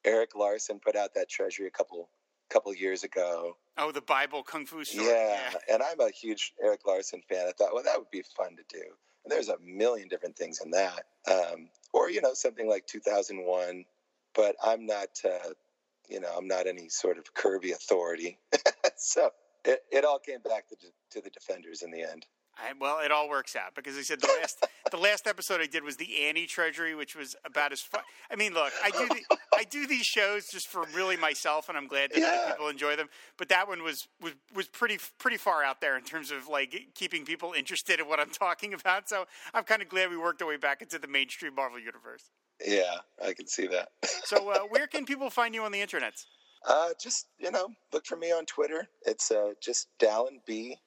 Eric 0.06 0.36
Larson 0.36 0.80
put 0.80 0.96
out 0.96 1.14
that 1.16 1.30
Treasury 1.30 1.68
a 1.68 1.72
couple 1.72 2.10
couple 2.50 2.74
years 2.74 3.04
ago. 3.04 3.56
oh, 3.78 3.92
the 3.92 4.02
Bible 4.02 4.44
Kung 4.44 4.66
Fu 4.66 4.84
story. 4.84 5.08
Yeah, 5.08 5.40
and 5.72 5.82
I'm 5.82 6.00
a 6.02 6.12
huge 6.12 6.54
Eric 6.62 6.82
Larson 6.86 7.22
fan. 7.30 7.48
I 7.48 7.54
thought, 7.54 7.74
well, 7.74 7.84
that 7.84 7.98
would 7.98 8.12
be 8.12 8.24
fun 8.36 8.58
to 8.58 8.64
do. 8.70 8.84
And 9.24 9.32
there's 9.32 9.50
a 9.50 9.58
million 9.64 10.08
different 10.08 10.36
things 10.36 10.60
in 10.64 10.72
that, 10.72 11.04
um, 11.30 11.70
or 11.94 12.10
you 12.10 12.22
know, 12.22 12.34
something 12.34 12.68
like 12.68 12.86
2001. 12.88 13.86
But 14.34 14.56
I'm 14.64 14.86
not, 14.86 15.10
uh, 15.26 15.50
you 16.10 16.20
know, 16.20 16.34
I'm 16.38 16.48
not 16.48 16.68
any 16.68 16.90
sort 16.90 17.18
of 17.18 17.34
Kirby 17.34 17.72
authority. 17.72 18.38
so 18.98 19.32
it, 19.66 19.84
it 19.92 20.06
all 20.06 20.20
came 20.20 20.40
back 20.42 20.68
to, 20.70 20.76
to 21.12 21.22
the 21.22 21.30
Defenders 21.30 21.82
in 21.82 21.92
the 21.92 22.02
end. 22.02 22.26
I, 22.62 22.74
well, 22.80 23.00
it 23.00 23.12
all 23.12 23.28
works 23.30 23.56
out 23.56 23.74
because 23.76 23.98
I 23.98 24.02
said 24.02 24.22
the 24.22 24.30
last 24.40 24.66
the 24.92 24.98
last 24.98 25.26
episode 25.28 25.62
I 25.62 25.66
did 25.66 25.84
was 25.84 25.98
the 25.98 26.26
Annie 26.26 26.46
Treasury, 26.46 26.96
which 26.96 27.16
was 27.16 27.36
about 27.46 27.72
as 27.72 27.82
fun. 27.82 28.02
I 28.30 28.36
mean, 28.36 28.54
look, 28.54 28.72
I 28.84 28.90
do 28.92 29.08
the, 29.08 29.38
I 29.56 29.64
do 29.64 29.88
these 29.88 30.06
shows 30.06 30.48
just 30.48 30.68
for 30.68 30.84
really 30.96 31.18
myself, 31.18 31.70
and 31.70 31.78
I'm 31.78 31.88
glad 31.88 32.12
that 32.12 32.20
Yeah. 32.20 32.52
people 32.52 32.68
enjoy 32.68 32.96
them. 32.96 33.10
But 33.38 33.50
that 33.50 33.68
one 33.68 33.84
was 33.84 34.08
was 34.22 34.34
was 34.54 34.68
pretty 34.68 35.00
pretty 35.18 35.38
far 35.38 35.64
out 35.64 35.82
there 35.82 35.98
in 35.98 36.04
terms 36.04 36.30
of 36.32 36.48
like 36.48 36.76
keeping 36.94 37.26
people 37.26 37.54
interested 37.54 38.00
in 38.00 38.08
what 38.08 38.20
I'm 38.20 38.30
talking 38.30 38.74
about. 38.74 39.10
So 39.10 39.26
I'm 39.54 39.64
kind 39.64 39.82
of 39.82 39.90
glad 39.90 40.10
we 40.10 40.18
worked 40.18 40.42
our 40.42 40.48
way 40.48 40.58
back 40.58 40.82
into 40.82 41.00
the 41.00 41.08
mainstream 41.08 41.56
Marvel 41.56 41.80
universe. 41.80 42.30
Yeah, 42.66 42.98
I 43.26 43.34
can 43.34 43.48
see 43.48 43.68
that. 43.68 43.90
So 44.26 44.50
uh, 44.52 44.60
where 44.70 44.88
can 44.88 45.06
people 45.06 45.30
find 45.30 45.56
you 45.56 45.64
on 45.64 45.72
the 45.72 45.82
internet? 45.82 46.14
Uh, 46.68 46.90
just 47.02 47.26
you 47.40 47.50
know, 47.50 47.70
look 47.92 48.06
for 48.06 48.18
me 48.18 48.32
on 48.32 48.46
Twitter. 48.46 48.88
It's 49.06 49.32
uh, 49.32 49.54
just 49.64 49.88
Dallan 50.00 50.38
B, 50.46 50.78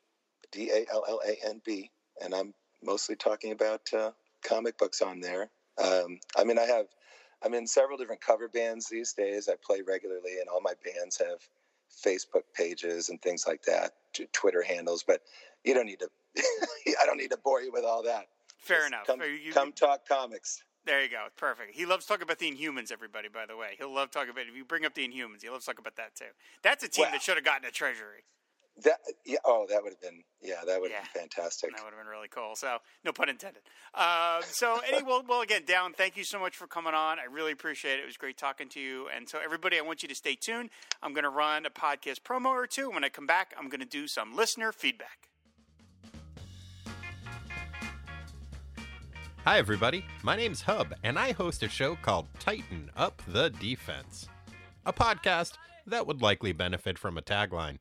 D 0.54 0.70
A 0.70 0.86
L 0.92 1.04
L 1.08 1.20
A 1.26 1.48
N 1.48 1.60
B, 1.64 1.90
and 2.22 2.34
I'm 2.34 2.54
mostly 2.82 3.16
talking 3.16 3.52
about 3.52 3.82
uh, 3.92 4.12
comic 4.44 4.78
books 4.78 5.02
on 5.02 5.20
there. 5.20 5.50
Um, 5.82 6.20
I 6.36 6.44
mean, 6.44 6.58
I 6.58 6.64
have, 6.64 6.86
I'm 7.44 7.54
in 7.54 7.66
several 7.66 7.98
different 7.98 8.20
cover 8.20 8.48
bands 8.48 8.88
these 8.88 9.12
days. 9.12 9.48
I 9.48 9.54
play 9.64 9.80
regularly, 9.86 10.38
and 10.40 10.48
all 10.48 10.60
my 10.60 10.74
bands 10.84 11.18
have 11.18 11.38
Facebook 12.04 12.44
pages 12.54 13.08
and 13.08 13.20
things 13.20 13.46
like 13.46 13.62
that, 13.62 13.92
Twitter 14.32 14.62
handles. 14.62 15.02
But 15.06 15.22
you 15.64 15.74
don't 15.74 15.86
need 15.86 16.00
to. 16.00 16.08
I 17.00 17.06
don't 17.06 17.18
need 17.18 17.30
to 17.30 17.38
bore 17.38 17.62
you 17.62 17.72
with 17.72 17.84
all 17.84 18.02
that. 18.04 18.26
Fair 18.58 18.78
Just 18.78 18.88
enough. 18.88 19.06
Come, 19.06 19.20
you- 19.22 19.52
come 19.52 19.72
talk 19.72 20.06
comics. 20.08 20.62
There 20.86 21.02
you 21.02 21.08
go. 21.08 21.28
Perfect. 21.36 21.74
He 21.74 21.86
loves 21.86 22.04
talking 22.04 22.24
about 22.24 22.38
the 22.38 22.50
Inhumans, 22.50 22.92
everybody, 22.92 23.28
by 23.28 23.46
the 23.46 23.56
way. 23.56 23.74
He'll 23.78 23.94
love 23.94 24.10
talking 24.10 24.30
about 24.30 24.46
if 24.46 24.54
you 24.54 24.66
bring 24.66 24.84
up 24.84 24.94
the 24.94 25.08
Inhumans, 25.08 25.40
he 25.40 25.48
loves 25.48 25.64
talking 25.64 25.80
about 25.80 25.96
that 25.96 26.14
too. 26.14 26.26
That's 26.62 26.84
a 26.84 26.88
team 26.88 27.06
that 27.10 27.22
should 27.22 27.36
have 27.36 27.44
gotten 27.44 27.66
a 27.66 27.70
treasury. 27.70 28.24
That 28.82 28.98
yeah. 29.24 29.38
Oh, 29.44 29.66
that 29.70 29.82
would 29.84 29.92
have 29.92 30.00
been 30.00 30.24
yeah. 30.42 30.56
That 30.66 30.80
would 30.80 30.90
have 30.90 31.04
Yeah. 31.04 31.08
been 31.14 31.28
fantastic. 31.28 31.70
That 31.76 31.84
would 31.84 31.92
have 31.94 32.00
been 32.02 32.10
really 32.10 32.26
cool. 32.28 32.56
So, 32.56 32.78
no 33.04 33.12
pun 33.12 33.28
intended. 33.28 33.62
Uh, 33.94 34.42
so, 34.42 34.80
anyway, 34.80 35.02
well, 35.06 35.22
well, 35.28 35.40
again, 35.42 35.62
Down, 35.64 35.92
thank 35.92 36.16
you 36.16 36.24
so 36.24 36.40
much 36.40 36.56
for 36.56 36.66
coming 36.66 36.92
on. 36.92 37.20
I 37.20 37.24
really 37.24 37.52
appreciate 37.52 38.00
it. 38.00 38.02
It 38.02 38.06
was 38.06 38.16
great 38.16 38.36
talking 38.36 38.68
to 38.70 38.80
you. 38.80 39.08
And 39.14 39.28
so, 39.28 39.38
everybody, 39.38 39.78
I 39.78 39.82
want 39.82 40.02
you 40.02 40.08
to 40.08 40.14
stay 40.16 40.34
tuned. 40.34 40.70
I'm 41.04 41.12
going 41.12 41.22
to 41.22 41.30
run 41.30 41.66
a 41.66 41.70
podcast 41.70 42.22
promo 42.22 42.46
or 42.46 42.66
two. 42.66 42.90
When 42.90 43.04
I 43.04 43.10
come 43.10 43.28
back, 43.28 43.54
I'm 43.56 43.68
going 43.68 43.78
to 43.80 43.86
do 43.86 44.08
some 44.08 44.34
listener 44.34 44.72
feedback. 44.72 45.28
Hi, 49.44 49.58
everybody. 49.58 50.04
My 50.24 50.34
name's 50.36 50.62
Hub, 50.62 50.94
and 51.04 51.16
I 51.18 51.30
host 51.32 51.62
a 51.62 51.68
show 51.68 51.94
called 51.96 52.26
Titan 52.40 52.90
Up 52.96 53.22
the 53.28 53.50
Defense, 53.50 54.26
a 54.84 54.92
podcast 54.92 55.52
that 55.86 56.06
would 56.06 56.22
likely 56.22 56.52
benefit 56.52 56.98
from 56.98 57.16
a 57.18 57.22
tagline. 57.22 57.76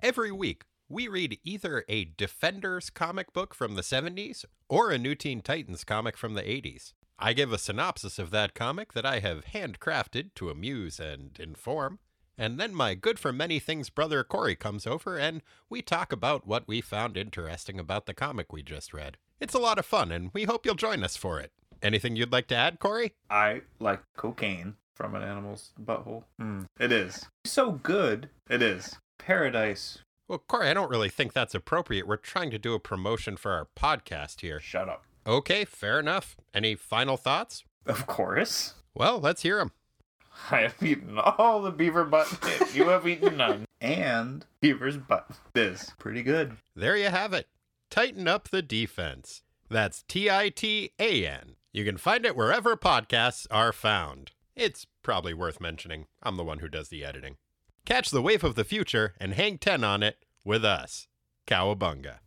Every 0.00 0.30
week, 0.30 0.62
we 0.88 1.08
read 1.08 1.40
either 1.42 1.84
a 1.88 2.04
Defenders 2.04 2.88
comic 2.88 3.32
book 3.32 3.52
from 3.52 3.74
the 3.74 3.82
70s 3.82 4.44
or 4.68 4.92
a 4.92 4.98
New 4.98 5.16
Teen 5.16 5.40
Titans 5.40 5.82
comic 5.82 6.16
from 6.16 6.34
the 6.34 6.42
80s. 6.42 6.92
I 7.18 7.32
give 7.32 7.52
a 7.52 7.58
synopsis 7.58 8.16
of 8.16 8.30
that 8.30 8.54
comic 8.54 8.92
that 8.92 9.04
I 9.04 9.18
have 9.18 9.46
handcrafted 9.46 10.34
to 10.36 10.50
amuse 10.50 11.00
and 11.00 11.36
inform. 11.40 11.98
And 12.38 12.60
then 12.60 12.76
my 12.76 12.94
good 12.94 13.18
for 13.18 13.32
many 13.32 13.58
things 13.58 13.90
brother 13.90 14.22
Corey 14.22 14.54
comes 14.54 14.86
over 14.86 15.18
and 15.18 15.42
we 15.68 15.82
talk 15.82 16.12
about 16.12 16.46
what 16.46 16.68
we 16.68 16.80
found 16.80 17.16
interesting 17.16 17.80
about 17.80 18.06
the 18.06 18.14
comic 18.14 18.52
we 18.52 18.62
just 18.62 18.94
read. 18.94 19.16
It's 19.40 19.54
a 19.54 19.58
lot 19.58 19.80
of 19.80 19.84
fun 19.84 20.12
and 20.12 20.30
we 20.32 20.44
hope 20.44 20.64
you'll 20.64 20.76
join 20.76 21.02
us 21.02 21.16
for 21.16 21.40
it. 21.40 21.50
Anything 21.82 22.14
you'd 22.14 22.30
like 22.30 22.46
to 22.48 22.56
add, 22.56 22.78
Corey? 22.78 23.14
I 23.30 23.62
like 23.80 24.02
cocaine 24.16 24.76
from 24.94 25.16
an 25.16 25.22
animal's 25.22 25.72
butthole. 25.82 26.22
Mm, 26.40 26.66
it 26.78 26.92
is. 26.92 27.26
So 27.44 27.72
good. 27.72 28.30
It 28.48 28.62
is. 28.62 28.96
Paradise. 29.28 29.98
Well, 30.26 30.38
Corey, 30.38 30.70
I 30.70 30.72
don't 30.72 30.88
really 30.88 31.10
think 31.10 31.34
that's 31.34 31.54
appropriate. 31.54 32.08
We're 32.08 32.16
trying 32.16 32.50
to 32.50 32.58
do 32.58 32.72
a 32.72 32.80
promotion 32.80 33.36
for 33.36 33.52
our 33.52 33.68
podcast 33.76 34.40
here. 34.40 34.58
Shut 34.58 34.88
up. 34.88 35.04
Okay, 35.26 35.66
fair 35.66 36.00
enough. 36.00 36.34
Any 36.54 36.74
final 36.74 37.18
thoughts? 37.18 37.62
Of 37.84 38.06
course. 38.06 38.72
Well, 38.94 39.20
let's 39.20 39.42
hear 39.42 39.58
them. 39.58 39.72
I 40.50 40.60
have 40.60 40.82
eaten 40.82 41.18
all 41.18 41.60
the 41.60 41.70
beaver 41.70 42.04
butt. 42.04 42.38
you 42.74 42.88
have 42.88 43.06
eaten 43.06 43.36
none. 43.36 43.66
And 43.82 44.46
beaver's 44.62 44.96
butt 44.96 45.26
is 45.54 45.92
pretty 45.98 46.22
good. 46.22 46.56
There 46.74 46.96
you 46.96 47.10
have 47.10 47.34
it. 47.34 47.48
Titan 47.90 48.26
Up 48.28 48.48
the 48.48 48.62
Defense. 48.62 49.42
That's 49.68 50.04
T 50.08 50.30
I 50.30 50.48
T 50.48 50.92
A 50.98 51.26
N. 51.26 51.56
You 51.70 51.84
can 51.84 51.98
find 51.98 52.24
it 52.24 52.34
wherever 52.34 52.78
podcasts 52.78 53.46
are 53.50 53.74
found. 53.74 54.30
It's 54.56 54.86
probably 55.02 55.34
worth 55.34 55.60
mentioning. 55.60 56.06
I'm 56.22 56.38
the 56.38 56.44
one 56.44 56.60
who 56.60 56.68
does 56.68 56.88
the 56.88 57.04
editing. 57.04 57.36
Catch 57.84 58.10
the 58.10 58.22
wave 58.22 58.44
of 58.44 58.54
the 58.54 58.64
future 58.64 59.14
and 59.18 59.34
hang 59.34 59.58
10 59.58 59.82
on 59.84 60.02
it 60.02 60.24
with 60.44 60.64
us. 60.64 61.08
Cowabunga. 61.46 62.18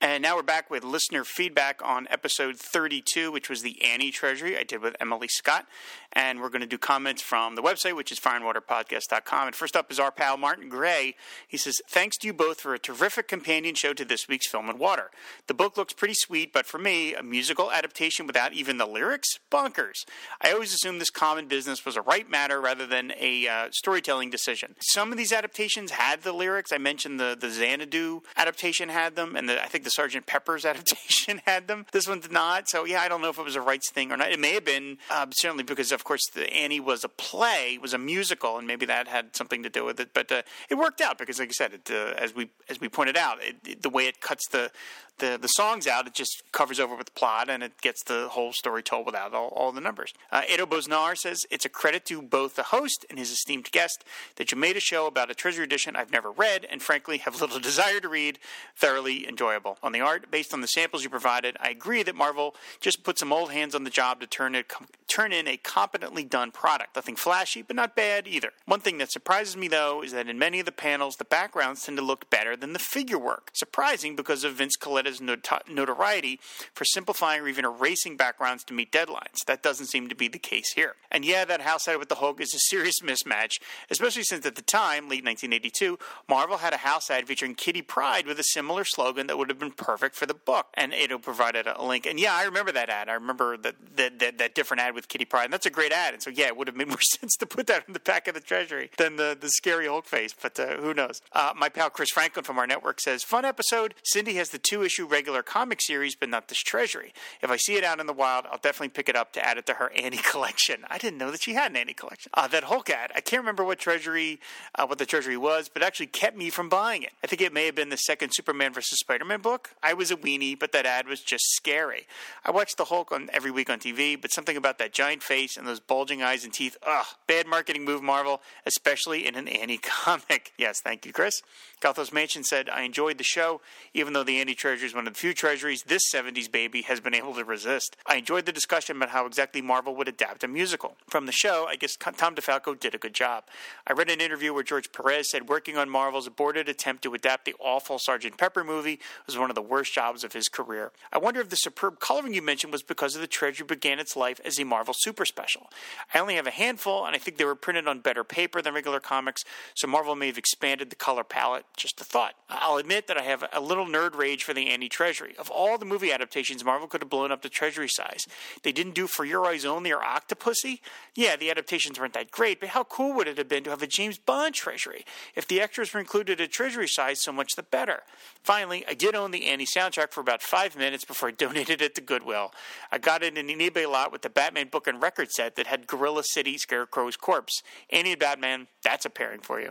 And 0.00 0.22
now 0.22 0.36
we're 0.36 0.44
back 0.44 0.70
with 0.70 0.84
listener 0.84 1.24
feedback 1.24 1.80
on 1.84 2.06
episode 2.08 2.56
32, 2.56 3.32
which 3.32 3.50
was 3.50 3.62
the 3.62 3.82
Annie 3.82 4.12
Treasury 4.12 4.56
I 4.56 4.62
did 4.62 4.80
with 4.80 4.94
Emily 5.00 5.26
Scott. 5.26 5.66
And 6.12 6.40
we're 6.40 6.50
going 6.50 6.60
to 6.60 6.68
do 6.68 6.78
comments 6.78 7.20
from 7.20 7.56
the 7.56 7.62
website, 7.62 7.96
which 7.96 8.12
is 8.12 8.20
fireandwaterpodcast.com. 8.20 9.48
And 9.48 9.56
first 9.56 9.76
up 9.76 9.90
is 9.90 9.98
our 9.98 10.12
pal 10.12 10.36
Martin 10.36 10.68
Gray. 10.68 11.16
He 11.48 11.56
says, 11.56 11.82
Thanks 11.88 12.16
to 12.18 12.28
you 12.28 12.32
both 12.32 12.60
for 12.60 12.74
a 12.74 12.78
terrific 12.78 13.26
companion 13.26 13.74
show 13.74 13.92
to 13.92 14.04
this 14.04 14.28
week's 14.28 14.46
Film 14.46 14.68
and 14.68 14.78
Water. 14.78 15.10
The 15.48 15.54
book 15.54 15.76
looks 15.76 15.92
pretty 15.92 16.14
sweet, 16.14 16.52
but 16.52 16.64
for 16.64 16.78
me, 16.78 17.14
a 17.14 17.22
musical 17.22 17.72
adaptation 17.72 18.26
without 18.26 18.52
even 18.52 18.78
the 18.78 18.86
lyrics? 18.86 19.40
Bonkers. 19.50 20.04
I 20.40 20.52
always 20.52 20.72
assumed 20.72 21.00
this 21.00 21.10
common 21.10 21.48
business 21.48 21.84
was 21.84 21.96
a 21.96 22.02
right 22.02 22.30
matter 22.30 22.60
rather 22.60 22.86
than 22.86 23.12
a 23.18 23.48
uh, 23.48 23.68
storytelling 23.72 24.30
decision. 24.30 24.76
Some 24.78 25.10
of 25.10 25.18
these 25.18 25.32
adaptations 25.32 25.90
had 25.90 26.22
the 26.22 26.32
lyrics. 26.32 26.70
I 26.70 26.78
mentioned 26.78 27.18
the, 27.18 27.36
the 27.38 27.50
Xanadu 27.50 28.22
adaptation 28.36 28.90
had 28.90 29.16
them, 29.16 29.34
and 29.34 29.48
the, 29.48 29.60
I 29.60 29.66
think 29.66 29.87
the 29.88 29.92
Sergeant 29.92 30.26
Pepper's 30.26 30.64
adaptation 30.72 31.40
had 31.46 31.66
them. 31.66 31.86
This 31.92 32.06
one 32.06 32.20
did 32.20 32.30
not. 32.30 32.68
So 32.68 32.84
yeah, 32.84 33.00
I 33.00 33.08
don't 33.08 33.22
know 33.22 33.30
if 33.30 33.38
it 33.38 33.44
was 33.44 33.56
a 33.56 33.60
rights 33.60 33.90
thing 33.90 34.12
or 34.12 34.16
not. 34.18 34.30
It 34.30 34.38
may 34.38 34.52
have 34.52 34.64
been 34.64 34.98
uh, 35.10 35.26
certainly 35.30 35.64
because, 35.64 35.92
of 35.92 36.04
course, 36.04 36.28
the 36.34 36.52
Annie 36.52 36.80
was 36.80 37.04
a 37.04 37.08
play, 37.08 37.78
was 37.80 37.94
a 37.94 37.98
musical, 37.98 38.58
and 38.58 38.66
maybe 38.66 38.84
that 38.86 39.08
had 39.08 39.34
something 39.34 39.62
to 39.62 39.70
do 39.70 39.84
with 39.84 39.98
it. 39.98 40.10
But 40.12 40.30
uh, 40.30 40.42
it 40.68 40.74
worked 40.74 41.00
out 41.00 41.16
because, 41.16 41.38
like 41.38 41.48
I 41.48 41.52
said, 41.52 41.72
it, 41.72 41.90
uh, 41.90 42.14
as 42.18 42.34
we 42.34 42.50
as 42.68 42.80
we 42.80 42.88
pointed 42.88 43.16
out, 43.16 43.42
it, 43.42 43.56
it, 43.66 43.82
the 43.82 43.90
way 43.90 44.06
it 44.06 44.20
cuts 44.20 44.46
the 44.48 44.70
the, 45.18 45.38
the 45.40 45.48
songs 45.48 45.86
out, 45.86 46.06
it 46.06 46.14
just 46.14 46.42
covers 46.52 46.80
over 46.80 46.94
with 46.94 47.06
the 47.06 47.12
plot 47.12 47.48
and 47.48 47.62
it 47.62 47.80
gets 47.80 48.02
the 48.04 48.28
whole 48.30 48.52
story 48.52 48.82
told 48.82 49.06
without 49.06 49.34
all, 49.34 49.48
all 49.48 49.72
the 49.72 49.80
numbers. 49.80 50.12
Uh, 50.30 50.42
Edo 50.52 50.66
Bosnar 50.66 51.16
says 51.16 51.44
it's 51.50 51.64
a 51.64 51.68
credit 51.68 52.04
to 52.06 52.22
both 52.22 52.56
the 52.56 52.64
host 52.64 53.04
and 53.10 53.18
his 53.18 53.30
esteemed 53.30 53.70
guest 53.70 54.04
that 54.36 54.50
you 54.52 54.58
made 54.58 54.76
a 54.76 54.80
show 54.80 55.06
about 55.06 55.30
a 55.30 55.34
treasure 55.34 55.62
edition 55.62 55.96
I've 55.96 56.12
never 56.12 56.30
read 56.30 56.66
and 56.70 56.82
frankly 56.82 57.18
have 57.18 57.40
little 57.40 57.60
desire 57.68 58.00
to 58.00 58.08
read. 58.08 58.38
Thoroughly 58.76 59.28
enjoyable. 59.28 59.77
On 59.82 59.92
the 59.92 60.00
art, 60.00 60.30
based 60.30 60.52
on 60.52 60.60
the 60.60 60.66
samples 60.66 61.02
you 61.04 61.10
provided, 61.10 61.56
I 61.60 61.70
agree 61.70 62.02
that 62.02 62.14
Marvel 62.14 62.54
just 62.80 63.04
put 63.04 63.18
some 63.18 63.32
old 63.32 63.52
hands 63.52 63.74
on 63.74 63.84
the 63.84 63.90
job 63.90 64.20
to 64.20 64.26
turn 64.26 64.54
it 64.54 64.72
turn 65.08 65.32
in 65.32 65.48
a 65.48 65.56
competently 65.56 66.22
done 66.22 66.50
product. 66.50 66.94
Nothing 66.94 67.16
flashy, 67.16 67.62
but 67.62 67.74
not 67.74 67.96
bad 67.96 68.28
either. 68.28 68.52
One 68.66 68.80
thing 68.80 68.98
that 68.98 69.10
surprises 69.10 69.56
me 69.56 69.68
though 69.68 70.02
is 70.02 70.12
that 70.12 70.28
in 70.28 70.38
many 70.38 70.60
of 70.60 70.66
the 70.66 70.72
panels, 70.72 71.16
the 71.16 71.24
backgrounds 71.24 71.84
tend 71.84 71.96
to 71.96 72.04
look 72.04 72.28
better 72.30 72.56
than 72.56 72.72
the 72.72 72.78
figure 72.78 73.18
work. 73.18 73.50
Surprising 73.54 74.16
because 74.16 74.44
of 74.44 74.54
Vince 74.54 74.76
Colletta's 74.76 75.20
not- 75.20 75.68
notoriety 75.68 76.38
for 76.74 76.84
simplifying 76.84 77.40
or 77.40 77.48
even 77.48 77.64
erasing 77.64 78.16
backgrounds 78.16 78.64
to 78.64 78.74
meet 78.74 78.92
deadlines. 78.92 79.44
That 79.46 79.62
doesn't 79.62 79.86
seem 79.86 80.08
to 80.08 80.14
be 80.14 80.28
the 80.28 80.38
case 80.38 80.72
here. 80.72 80.94
And 81.10 81.24
yeah, 81.24 81.44
that 81.46 81.62
house 81.62 81.84
side 81.84 81.96
with 81.96 82.10
the 82.10 82.16
Hulk 82.16 82.40
is 82.40 82.54
a 82.54 82.58
serious 82.58 83.00
mismatch, 83.02 83.60
especially 83.90 84.24
since 84.24 84.44
at 84.44 84.56
the 84.56 84.62
time, 84.62 85.04
late 85.08 85.24
1982, 85.24 85.98
Marvel 86.28 86.58
had 86.58 86.72
a 86.72 86.78
house 86.78 87.10
ad 87.10 87.26
featuring 87.26 87.54
Kitty 87.54 87.82
Pryde 87.82 88.26
with 88.26 88.38
a 88.38 88.44
similar 88.44 88.84
slogan 88.84 89.26
that 89.26 89.38
would 89.38 89.48
have 89.48 89.58
been 89.58 89.67
perfect 89.70 90.14
for 90.14 90.26
the 90.26 90.34
book. 90.34 90.66
And 90.74 90.94
Edo 90.94 91.18
provided 91.18 91.66
a 91.66 91.82
link. 91.82 92.06
And 92.06 92.18
yeah, 92.18 92.34
I 92.34 92.44
remember 92.44 92.72
that 92.72 92.88
ad. 92.88 93.08
I 93.08 93.14
remember 93.14 93.56
that 93.56 93.76
that, 93.96 94.38
that, 94.38 94.54
different 94.54 94.80
ad 94.80 94.94
with 94.94 95.08
Kitty 95.08 95.24
Pryde. 95.24 95.44
And 95.44 95.52
that's 95.52 95.66
a 95.66 95.70
great 95.70 95.92
ad. 95.92 96.14
And 96.14 96.22
so 96.22 96.30
yeah, 96.30 96.46
it 96.46 96.56
would 96.56 96.68
have 96.68 96.76
made 96.76 96.88
more 96.88 97.00
sense 97.00 97.36
to 97.36 97.46
put 97.46 97.66
that 97.68 97.84
on 97.86 97.92
the 97.92 98.00
back 98.00 98.28
of 98.28 98.34
the 98.34 98.40
Treasury 98.40 98.90
than 98.98 99.16
the, 99.16 99.36
the 99.38 99.48
scary 99.48 99.86
Hulk 99.86 100.06
face. 100.06 100.34
But 100.40 100.58
uh, 100.58 100.76
who 100.76 100.94
knows? 100.94 101.20
Uh, 101.32 101.52
my 101.56 101.68
pal 101.68 101.90
Chris 101.90 102.10
Franklin 102.10 102.44
from 102.44 102.58
our 102.58 102.66
network 102.66 103.00
says, 103.00 103.22
fun 103.22 103.44
episode. 103.44 103.94
Cindy 104.02 104.34
has 104.34 104.50
the 104.50 104.58
two 104.58 104.82
issue 104.82 105.06
regular 105.06 105.42
comic 105.42 105.80
series, 105.80 106.14
but 106.14 106.28
not 106.28 106.48
this 106.48 106.58
Treasury. 106.58 107.12
If 107.42 107.50
I 107.50 107.56
see 107.56 107.76
it 107.76 107.84
out 107.84 108.00
in 108.00 108.06
the 108.06 108.12
wild, 108.12 108.46
I'll 108.50 108.58
definitely 108.58 108.90
pick 108.90 109.08
it 109.08 109.16
up 109.16 109.32
to 109.32 109.44
add 109.44 109.58
it 109.58 109.66
to 109.66 109.74
her 109.74 109.90
Annie 109.92 110.16
collection. 110.30 110.84
I 110.88 110.98
didn't 110.98 111.18
know 111.18 111.30
that 111.30 111.42
she 111.42 111.54
had 111.54 111.70
an 111.70 111.76
Annie 111.76 111.94
collection. 111.94 112.30
Uh, 112.34 112.48
that 112.48 112.64
Hulk 112.64 112.90
ad, 112.90 113.10
I 113.14 113.20
can't 113.20 113.42
remember 113.42 113.64
what 113.64 113.78
Treasury, 113.78 114.40
uh, 114.74 114.86
what 114.86 114.98
the 114.98 115.06
Treasury 115.06 115.36
was, 115.36 115.68
but 115.68 115.82
actually 115.82 116.06
kept 116.06 116.36
me 116.36 116.50
from 116.50 116.68
buying 116.68 117.02
it. 117.02 117.12
I 117.22 117.26
think 117.26 117.42
it 117.42 117.52
may 117.52 117.66
have 117.66 117.74
been 117.74 117.88
the 117.88 117.96
second 117.96 118.30
Superman 118.32 118.72
versus 118.72 118.98
Spider-Man 119.00 119.40
book. 119.40 119.57
I 119.82 119.94
was 119.94 120.10
a 120.10 120.16
weenie, 120.16 120.58
but 120.58 120.72
that 120.72 120.86
ad 120.86 121.06
was 121.06 121.20
just 121.20 121.44
scary. 121.54 122.06
I 122.44 122.50
watched 122.50 122.76
the 122.76 122.86
Hulk 122.86 123.12
on 123.12 123.28
every 123.32 123.50
week 123.50 123.70
on 123.70 123.78
TV, 123.78 124.20
but 124.20 124.30
something 124.30 124.56
about 124.56 124.78
that 124.78 124.92
giant 124.92 125.22
face 125.22 125.56
and 125.56 125.66
those 125.66 125.80
bulging 125.80 126.22
eyes 126.22 126.44
and 126.44 126.52
teeth, 126.52 126.76
ugh, 126.86 127.06
bad 127.26 127.46
marketing 127.46 127.84
move, 127.84 128.02
Marvel, 128.02 128.40
especially 128.66 129.26
in 129.26 129.34
an 129.34 129.48
Annie 129.48 129.78
comic. 129.82 130.52
Yes, 130.58 130.80
thank 130.80 131.06
you, 131.06 131.12
Chris. 131.12 131.42
Gothos 131.80 132.12
Mansion 132.12 132.42
said, 132.42 132.68
I 132.68 132.82
enjoyed 132.82 133.18
the 133.18 133.24
show, 133.24 133.60
even 133.94 134.12
though 134.12 134.24
the 134.24 134.40
Annie 134.40 134.54
Treasury 134.54 134.88
is 134.88 134.94
one 134.94 135.06
of 135.06 135.14
the 135.14 135.18
few 135.18 135.32
treasuries 135.32 135.84
this 135.84 136.12
70s 136.12 136.50
baby 136.50 136.82
has 136.82 136.98
been 136.98 137.14
able 137.14 137.34
to 137.34 137.44
resist. 137.44 137.96
I 138.04 138.16
enjoyed 138.16 138.46
the 138.46 138.52
discussion 138.52 138.96
about 138.96 139.10
how 139.10 139.26
exactly 139.26 139.62
Marvel 139.62 139.94
would 139.94 140.08
adapt 140.08 140.42
a 140.42 140.48
musical. 140.48 140.96
From 141.08 141.26
the 141.26 141.32
show, 141.32 141.66
I 141.68 141.76
guess 141.76 141.96
Tom 141.96 142.34
DeFalco 142.34 142.78
did 142.78 142.96
a 142.96 142.98
good 142.98 143.14
job. 143.14 143.44
I 143.86 143.92
read 143.92 144.10
an 144.10 144.20
interview 144.20 144.52
where 144.52 144.64
George 144.64 144.90
Perez 144.90 145.30
said 145.30 145.48
working 145.48 145.76
on 145.76 145.88
Marvel's 145.88 146.26
aborted 146.26 146.68
attempt 146.68 147.02
to 147.04 147.14
adapt 147.14 147.44
the 147.44 147.54
awful 147.60 147.98
Sgt. 147.98 148.36
Pepper 148.36 148.64
movie 148.64 148.98
was 149.26 149.38
one 149.38 149.50
of 149.50 149.54
the 149.54 149.62
worst 149.62 149.94
jobs 149.94 150.24
of 150.24 150.32
his 150.32 150.48
career. 150.48 150.90
I 151.12 151.18
wonder 151.18 151.40
if 151.40 151.48
the 151.48 151.56
superb 151.56 152.00
coloring 152.00 152.34
you 152.34 152.42
mentioned 152.42 152.72
was 152.72 152.82
because 152.82 153.14
of 153.14 153.20
the 153.20 153.28
treasury 153.28 153.66
began 153.66 154.00
its 154.00 154.16
life 154.16 154.40
as 154.44 154.58
a 154.58 154.64
Marvel 154.64 154.94
super 154.96 155.24
special. 155.24 155.70
I 156.12 156.18
only 156.18 156.34
have 156.34 156.46
a 156.48 156.50
handful, 156.50 157.06
and 157.06 157.14
I 157.14 157.18
think 157.18 157.36
they 157.36 157.44
were 157.44 157.54
printed 157.54 157.86
on 157.86 158.00
better 158.00 158.24
paper 158.24 158.60
than 158.60 158.74
regular 158.74 159.00
comics, 159.00 159.44
so 159.74 159.86
Marvel 159.86 160.16
may 160.16 160.26
have 160.26 160.38
expanded 160.38 160.90
the 160.90 160.96
color 160.96 161.22
palette. 161.22 161.64
Just 161.76 162.00
a 162.00 162.04
thought. 162.04 162.34
I'll 162.48 162.76
admit 162.76 163.06
that 163.06 163.16
I 163.16 163.22
have 163.22 163.44
a 163.52 163.60
little 163.60 163.86
nerd 163.86 164.16
rage 164.16 164.42
for 164.42 164.52
the 164.52 164.68
Annie 164.68 164.88
Treasury. 164.88 165.36
Of 165.38 165.48
all 165.48 165.78
the 165.78 165.84
movie 165.84 166.10
adaptations, 166.10 166.64
Marvel 166.64 166.88
could 166.88 167.02
have 167.02 167.10
blown 167.10 167.30
up 167.30 167.42
the 167.42 167.48
Treasury 167.48 167.88
size. 167.88 168.26
They 168.64 168.72
didn't 168.72 168.94
do 168.94 169.06
For 169.06 169.24
Your 169.24 169.46
Eyes 169.46 169.64
Only 169.64 169.92
or 169.92 170.00
Octopussy. 170.00 170.80
Yeah, 171.14 171.36
the 171.36 171.50
adaptations 171.52 172.00
weren't 172.00 172.14
that 172.14 172.32
great, 172.32 172.58
but 172.58 172.70
how 172.70 172.82
cool 172.82 173.14
would 173.14 173.28
it 173.28 173.38
have 173.38 173.48
been 173.48 173.62
to 173.62 173.70
have 173.70 173.82
a 173.82 173.86
James 173.86 174.18
Bond 174.18 174.54
Treasury? 174.54 175.04
If 175.36 175.46
the 175.46 175.60
extras 175.60 175.94
were 175.94 176.00
included 176.00 176.40
at 176.40 176.50
Treasury 176.50 176.88
size, 176.88 177.22
so 177.22 177.30
much 177.30 177.52
the 177.54 177.62
better. 177.62 178.02
Finally, 178.42 178.84
I 178.88 178.94
did 178.94 179.14
own 179.14 179.30
the 179.30 179.46
Annie 179.46 179.66
soundtrack 179.66 180.10
for 180.10 180.20
about 180.20 180.42
five 180.42 180.76
minutes 180.76 181.04
before 181.04 181.28
I 181.28 181.32
donated 181.38 181.80
it 181.80 181.94
to 181.94 182.00
Goodwill. 182.00 182.52
I 182.90 182.98
got 182.98 183.22
it 183.22 183.38
in 183.38 183.50
an 183.50 183.58
eBay 183.58 183.88
lot 183.88 184.10
with 184.10 184.22
the 184.22 184.30
Batman 184.30 184.68
book 184.68 184.88
and 184.88 185.00
record 185.00 185.30
set 185.30 185.54
that 185.54 185.68
had 185.68 185.86
Gorilla 185.86 186.24
City 186.24 186.58
Scarecrow's 186.58 187.16
corpse. 187.16 187.62
Annie 187.90 188.12
and 188.12 188.20
Batman, 188.20 188.66
that's 188.82 189.04
a 189.04 189.10
pairing 189.10 189.40
for 189.40 189.60
you. 189.60 189.70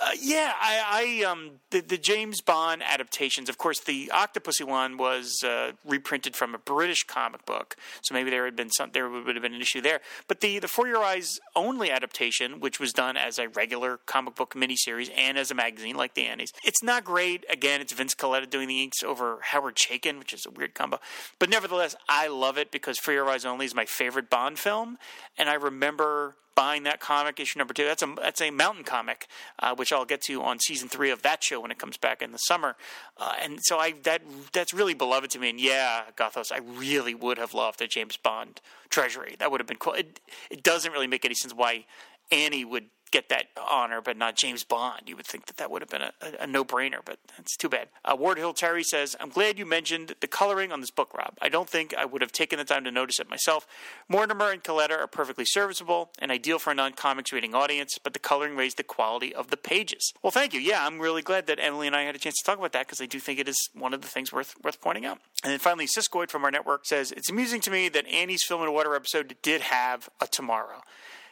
Uh, 0.00 0.10
yeah, 0.20 0.52
I, 0.60 1.22
I 1.22 1.27
um, 1.28 1.50
the, 1.70 1.80
the 1.80 1.98
James 1.98 2.40
Bond 2.40 2.82
adaptations. 2.82 3.48
Of 3.48 3.58
course, 3.58 3.80
the 3.80 4.10
Octopussy 4.12 4.64
one 4.64 4.96
was 4.96 5.42
uh, 5.44 5.72
reprinted 5.84 6.34
from 6.34 6.54
a 6.54 6.58
British 6.58 7.04
comic 7.04 7.44
book, 7.46 7.76
so 8.02 8.14
maybe 8.14 8.30
there 8.30 8.44
had 8.44 8.56
been 8.56 8.70
some. 8.70 8.90
There 8.92 9.08
would 9.08 9.34
have 9.34 9.42
been 9.42 9.54
an 9.54 9.60
issue 9.60 9.80
there. 9.80 10.00
But 10.26 10.40
the 10.40 10.58
the 10.58 10.68
For 10.68 10.88
Your 10.88 11.02
Eyes 11.04 11.38
only 11.54 11.90
adaptation, 11.90 12.60
which 12.60 12.80
was 12.80 12.92
done 12.92 13.16
as 13.16 13.38
a 13.38 13.48
regular 13.48 13.98
comic 14.06 14.34
book 14.34 14.54
miniseries 14.54 15.10
and 15.16 15.38
as 15.38 15.50
a 15.50 15.54
magazine 15.54 15.96
like 15.96 16.14
the 16.14 16.24
Annies, 16.24 16.52
it's 16.64 16.82
not 16.82 17.04
great. 17.04 17.44
Again, 17.50 17.80
it's 17.80 17.92
Vince 17.92 18.14
Colletta 18.14 18.48
doing 18.48 18.68
the 18.68 18.82
inks 18.82 19.02
over 19.02 19.38
Howard 19.42 19.76
Chaykin, 19.76 20.18
which 20.18 20.32
is 20.32 20.46
a 20.46 20.50
weird 20.50 20.74
combo. 20.74 20.98
But 21.38 21.50
nevertheless, 21.50 21.94
I 22.08 22.28
love 22.28 22.58
it 22.58 22.70
because 22.70 22.98
For 22.98 23.12
Your 23.12 23.28
Eyes 23.28 23.44
Only 23.44 23.66
is 23.66 23.74
my 23.74 23.84
favorite 23.84 24.30
Bond 24.30 24.58
film, 24.58 24.98
and 25.36 25.48
I 25.48 25.54
remember 25.54 26.36
buying 26.58 26.82
that 26.82 26.98
comic 26.98 27.38
issue 27.38 27.56
number 27.56 27.72
two. 27.72 27.84
That's 27.84 28.02
a 28.02 28.12
that's 28.20 28.40
a 28.40 28.50
mountain 28.50 28.82
comic, 28.82 29.28
uh, 29.60 29.76
which 29.76 29.92
I'll 29.92 30.04
get 30.04 30.22
to 30.22 30.42
on 30.42 30.58
season 30.58 30.88
three 30.88 31.12
of 31.12 31.22
that 31.22 31.44
show 31.44 31.60
when 31.60 31.70
it 31.70 31.78
comes 31.78 31.96
back 31.96 32.20
in 32.20 32.32
the 32.32 32.38
summer. 32.38 32.74
Uh, 33.16 33.34
and 33.40 33.60
so 33.62 33.78
I 33.78 33.94
that 34.02 34.22
that's 34.52 34.74
really 34.74 34.94
beloved 34.94 35.30
to 35.30 35.38
me. 35.38 35.50
And 35.50 35.60
yeah, 35.60 36.02
Gothos, 36.16 36.50
I 36.50 36.58
really 36.58 37.14
would 37.14 37.38
have 37.38 37.54
loved 37.54 37.80
a 37.80 37.86
James 37.86 38.16
Bond 38.16 38.60
treasury. 38.88 39.36
That 39.38 39.52
would 39.52 39.60
have 39.60 39.68
been 39.68 39.76
cool. 39.76 39.92
It, 39.92 40.18
it 40.50 40.64
doesn't 40.64 40.90
really 40.90 41.06
make 41.06 41.24
any 41.24 41.36
sense 41.36 41.54
why 41.54 41.84
Annie 42.30 42.64
would 42.64 42.90
get 43.10 43.28
that 43.28 43.46
honor, 43.70 44.00
but 44.00 44.16
not 44.16 44.36
James 44.36 44.64
Bond. 44.64 45.02
You 45.06 45.16
would 45.16 45.26
think 45.26 45.46
that 45.46 45.56
that 45.56 45.70
would 45.70 45.82
have 45.82 45.88
been 45.88 46.02
a, 46.02 46.12
a, 46.20 46.42
a 46.44 46.46
no 46.46 46.64
brainer, 46.64 47.00
but 47.04 47.18
it's 47.38 47.56
too 47.56 47.68
bad. 47.68 47.88
Uh, 48.04 48.16
Ward 48.16 48.38
Hill 48.38 48.52
Terry 48.52 48.84
says, 48.84 49.16
I'm 49.20 49.30
glad 49.30 49.58
you 49.58 49.66
mentioned 49.66 50.14
the 50.20 50.26
coloring 50.26 50.72
on 50.72 50.80
this 50.80 50.90
book, 50.90 51.14
Rob. 51.14 51.34
I 51.40 51.48
don't 51.48 51.68
think 51.68 51.94
I 51.94 52.04
would 52.04 52.22
have 52.22 52.32
taken 52.32 52.58
the 52.58 52.64
time 52.64 52.84
to 52.84 52.90
notice 52.90 53.18
it 53.18 53.28
myself. 53.28 53.66
Mortimer 54.08 54.50
and 54.50 54.62
Colletta 54.62 54.98
are 54.98 55.06
perfectly 55.06 55.44
serviceable 55.44 56.10
and 56.18 56.30
ideal 56.30 56.58
for 56.58 56.70
a 56.70 56.74
non 56.74 56.92
comics 56.92 57.32
reading 57.32 57.54
audience, 57.54 57.98
but 58.02 58.12
the 58.12 58.18
coloring 58.18 58.56
raised 58.56 58.76
the 58.76 58.84
quality 58.84 59.34
of 59.34 59.50
the 59.50 59.56
pages. 59.56 60.12
Well, 60.22 60.30
thank 60.30 60.52
you. 60.52 60.60
Yeah, 60.60 60.84
I'm 60.86 60.98
really 60.98 61.22
glad 61.22 61.46
that 61.46 61.58
Emily 61.60 61.86
and 61.86 61.96
I 61.96 62.02
had 62.02 62.14
a 62.14 62.18
chance 62.18 62.36
to 62.38 62.44
talk 62.44 62.58
about 62.58 62.72
that 62.72 62.86
because 62.86 63.00
I 63.00 63.06
do 63.06 63.20
think 63.20 63.38
it 63.38 63.48
is 63.48 63.70
one 63.74 63.94
of 63.94 64.02
the 64.02 64.08
things 64.08 64.32
worth 64.32 64.54
worth 64.62 64.80
pointing 64.80 65.06
out. 65.06 65.18
And 65.42 65.52
then 65.52 65.58
finally, 65.58 65.86
Siskoid 65.86 66.30
from 66.30 66.44
our 66.44 66.50
network 66.50 66.86
says, 66.86 67.12
It's 67.12 67.30
amusing 67.30 67.60
to 67.62 67.70
me 67.70 67.88
that 67.90 68.06
Annie's 68.06 68.44
Film 68.44 68.62
and 68.62 68.72
Water 68.72 68.94
episode 68.94 69.36
did 69.42 69.62
have 69.62 70.08
a 70.20 70.26
tomorrow 70.26 70.82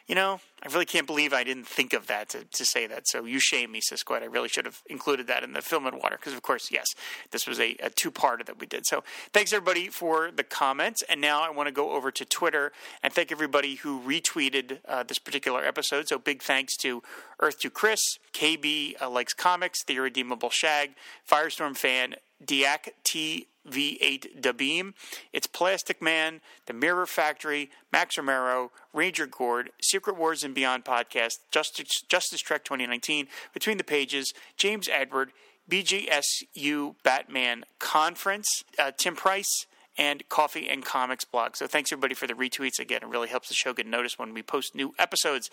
you 0.07 0.15
know, 0.15 0.39
I 0.63 0.71
really 0.73 0.85
can't 0.85 1.05
believe 1.05 1.33
I 1.33 1.43
didn't 1.43 1.67
think 1.67 1.93
of 1.93 2.07
that 2.07 2.29
to, 2.29 2.43
to 2.43 2.65
say 2.65 2.87
that. 2.87 3.07
So 3.07 3.25
you 3.25 3.39
shame 3.39 3.71
me, 3.71 3.81
Siskoid. 3.81 4.21
I 4.21 4.25
really 4.25 4.47
should 4.47 4.65
have 4.65 4.81
included 4.89 5.27
that 5.27 5.43
in 5.43 5.53
the 5.53 5.61
film 5.61 5.85
and 5.85 5.97
water 5.97 6.17
because, 6.17 6.33
of 6.33 6.41
course, 6.41 6.71
yes, 6.71 6.87
this 7.31 7.45
was 7.45 7.59
a, 7.59 7.75
a 7.83 7.89
two-parter 7.89 8.45
that 8.45 8.59
we 8.59 8.65
did. 8.65 8.85
So 8.85 9.03
thanks 9.33 9.53
everybody 9.53 9.89
for 9.89 10.31
the 10.31 10.43
comments. 10.43 11.03
And 11.09 11.19
now 11.19 11.41
I 11.41 11.49
want 11.49 11.67
to 11.67 11.73
go 11.73 11.91
over 11.91 12.09
to 12.11 12.25
Twitter 12.25 12.71
and 13.03 13.13
thank 13.13 13.31
everybody 13.31 13.75
who 13.75 13.99
retweeted 14.01 14.79
uh, 14.87 15.03
this 15.03 15.19
particular 15.19 15.63
episode. 15.63 16.07
So 16.07 16.17
big 16.17 16.41
thanks 16.41 16.75
to 16.77 17.03
Earth 17.39 17.59
to 17.59 17.69
Chris, 17.69 17.99
KB 18.33 18.99
uh, 19.01 19.09
likes 19.09 19.33
comics, 19.33 19.83
the 19.83 19.97
irredeemable 19.97 20.49
Shag, 20.49 20.91
Firestorm 21.29 21.75
fan, 21.75 22.15
Diak 22.43 22.89
T 23.03 23.47
V8 23.69 24.41
Dabim. 24.41 24.93
It's 25.33 25.47
Plastic 25.47 26.01
Man, 26.01 26.41
The 26.65 26.73
Mirror 26.73 27.05
Factory, 27.05 27.69
Max 27.91 28.17
Romero, 28.17 28.71
Ranger 28.93 29.27
Gord, 29.27 29.71
Secret 29.81 30.17
Wars 30.17 30.43
and 30.43 30.55
Beyond 30.55 30.85
podcast, 30.85 31.39
Justice, 31.51 32.01
Justice 32.07 32.41
Trek 32.41 32.63
2019, 32.63 33.27
Between 33.53 33.77
the 33.77 33.83
Pages, 33.83 34.33
James 34.55 34.89
Edward, 34.91 35.31
BGSU 35.69 36.95
Batman 37.03 37.65
Conference, 37.79 38.63
uh, 38.79 38.91
Tim 38.97 39.15
Price, 39.15 39.65
and 39.97 40.27
Coffee 40.29 40.69
and 40.69 40.83
Comics 40.83 41.25
blog. 41.25 41.55
So 41.55 41.67
thanks 41.67 41.91
everybody 41.91 42.13
for 42.13 42.27
the 42.27 42.33
retweets. 42.33 42.79
Again, 42.79 42.99
it 43.01 43.07
really 43.07 43.27
helps 43.27 43.47
the 43.47 43.53
show 43.53 43.73
get 43.73 43.87
noticed 43.87 44.19
when 44.19 44.33
we 44.33 44.43
post 44.43 44.75
new 44.75 44.93
episodes. 44.99 45.49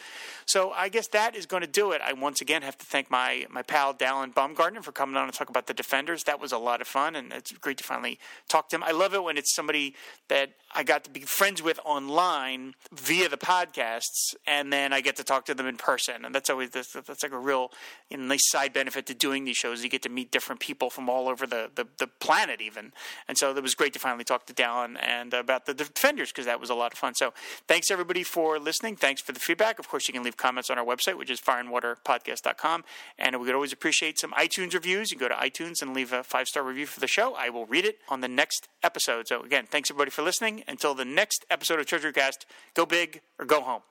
So 0.47 0.71
I 0.73 0.89
guess 0.89 1.09
that 1.09 1.35
is 1.35 1.47
going 1.47 1.63
to 1.63 1.67
do 1.67 1.93
it. 1.93 2.01
I 2.05 2.13
once 2.13 2.41
again 2.41 2.63
have 2.63 2.77
to 2.79 2.87
thank 2.87 3.11
my 3.11 3.47
my 3.51 3.63
pal 3.63 3.95
Dallan 3.95 4.35
Baumgarten 4.35 4.83
for 4.83 4.93
coming 4.93 5.17
on 5.17 5.25
and 5.25 5.33
talk 5.33 5.49
about 5.49 5.67
the 5.67 5.75
Defenders. 5.75 6.25
That 6.25 6.41
was 6.41 6.53
a 6.53 6.59
lot 6.59 6.81
of 6.81 6.87
fun, 6.87 7.17
and 7.17 7.33
it's 7.33 7.53
great 7.53 7.79
to 7.79 7.85
finally 7.85 8.19
talk 8.49 8.69
to 8.71 8.77
him. 8.77 8.85
I 8.85 8.93
love 8.93 9.15
it 9.15 9.23
when 9.23 9.37
it's 9.37 9.55
somebody 9.55 9.95
that 10.29 10.51
I 10.75 10.83
got 10.83 11.05
to 11.05 11.11
be 11.11 11.21
friends 11.21 11.63
with 11.63 11.79
online 11.85 12.75
via 12.93 13.29
the 13.29 13.37
podcasts, 13.37 14.35
and 14.47 14.73
then 14.73 14.93
I 14.93 15.01
get 15.01 15.17
to 15.17 15.25
talk 15.25 15.45
to 15.47 15.55
them 15.55 15.67
in 15.67 15.77
person, 15.77 16.25
and 16.25 16.35
that's 16.35 16.51
always 16.51 16.71
that's, 16.71 16.93
that's 16.93 17.23
like 17.23 17.33
a 17.33 17.39
real 17.39 17.71
you 18.11 18.17
know, 18.17 18.25
nice 18.25 18.51
side 18.51 18.73
benefit 18.73 19.07
to 19.07 19.15
doing 19.15 19.45
these 19.45 19.57
shows. 19.57 19.85
You 19.85 19.89
get 19.89 20.03
to 20.03 20.09
meet 20.09 20.33
different 20.33 20.61
people 20.61 20.91
from 20.91 21.09
all 21.09 21.29
over 21.29 21.47
the, 21.47 21.71
the, 21.75 21.87
the 21.99 22.09
planet, 22.09 22.61
even, 22.61 22.93
and 23.29 23.39
so 23.39 23.55
it 23.55 23.63
was 23.63 23.75
great 23.77 23.93
to 23.93 24.01
finally 24.01 24.25
talk 24.25 24.47
to 24.47 24.55
Dallan 24.55 24.97
and 25.01 25.33
about 25.33 25.67
the 25.67 25.75
Defenders 25.75 26.33
because 26.33 26.47
that 26.47 26.61
was 26.61 26.71
a 26.71 26.75
lot 26.75 26.93
of 26.93 26.99
fun. 26.99 27.15
So 27.15 27.33
thanks 27.69 27.91
everybody 27.91 28.25
for 28.25 28.59
listening. 28.59 28.97
Thanks 28.97 29.23
for 29.23 29.33
the 29.33 29.41
feedback. 29.41 29.79
Of 29.79 29.89
course, 29.89 30.09
you 30.09 30.15
can 30.15 30.25
leave 30.25 30.37
comments 30.37 30.71
on 30.71 30.79
our 30.79 30.85
website, 30.85 31.17
which 31.17 31.31
is 31.31 31.41
fireandwaterpodcast.com, 31.41 32.85
and 33.19 33.37
we 33.39 33.47
would 33.47 33.55
always 33.55 33.73
appreciate 33.73 34.19
some 34.19 34.33
iTunes 34.33 34.75
reviews. 34.75 35.13
You 35.13 35.19
can 35.19 35.29
go 35.29 35.35
to 35.35 35.41
iTunes 35.41 35.83
and 35.83 35.95
leave 35.95 36.13
a 36.13 36.25
five 36.25 36.49
star 36.49 36.65
review 36.65 36.87
for 36.87 36.99
the 36.99 37.07
show. 37.07 37.35
I 37.35 37.49
will 37.51 37.67
read 37.67 37.85
it 37.85 37.99
on 38.09 38.23
the 38.23 38.29
next 38.29 38.69
episode. 38.83 39.29
So 39.29 39.43
again, 39.43 39.67
thanks 39.71 39.91
everybody 39.91 40.11
for 40.11 40.23
listening 40.23 40.64
until 40.69 40.95
the 40.95 41.05
next 41.05 41.45
episode 41.51 41.81
of 41.81 41.87
Treasury 41.87 42.13
Cast, 42.13 42.47
go 42.75 42.87
big 42.87 43.21
or 43.39 43.45
go 43.47 43.61
home. 43.61 43.83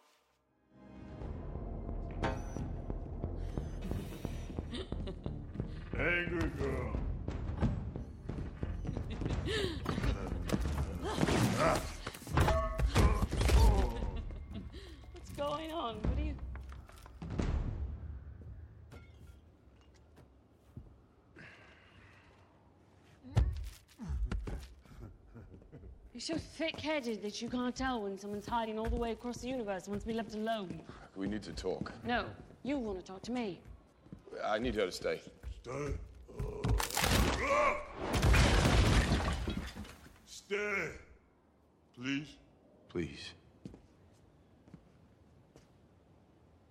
Angry 5.98 6.50
girl. 6.60 7.00
What's 15.14 15.30
going 15.38 15.72
on? 15.72 15.95
What 15.98 16.18
are 16.18 16.22
you. 16.22 16.34
You're 26.14 26.22
so 26.22 26.38
thick 26.38 26.80
headed 26.80 27.23
that 27.23 27.41
you 27.41 27.49
can't 27.49 27.76
tell 27.76 28.03
when 28.03 28.19
someone's 28.19 28.45
hiding 28.45 28.77
all 28.77 28.88
the 28.88 28.95
way 28.95 29.11
across 29.11 29.38
the 29.38 29.48
universe 29.48 29.85
and 29.85 29.94
wants 29.94 30.03
to 30.03 30.07
be 30.07 30.14
left 30.14 30.35
alone. 30.35 30.80
We 31.15 31.27
need 31.27 31.41
to 31.41 31.53
talk. 31.53 31.91
No, 32.06 32.26
you 32.61 32.77
want 32.77 32.99
to 32.99 33.06
talk 33.06 33.23
to 33.23 33.31
me. 33.31 33.60
I 34.45 34.60
need 34.60 34.76
her 34.76 34.85
to 34.85 34.91
stay. 34.91 35.22
Stay. 35.64 35.95
Stay. 40.27 40.90
Please. 41.95 42.27
Please. 42.90 43.31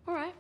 All 0.06 0.14
right. 0.14 0.34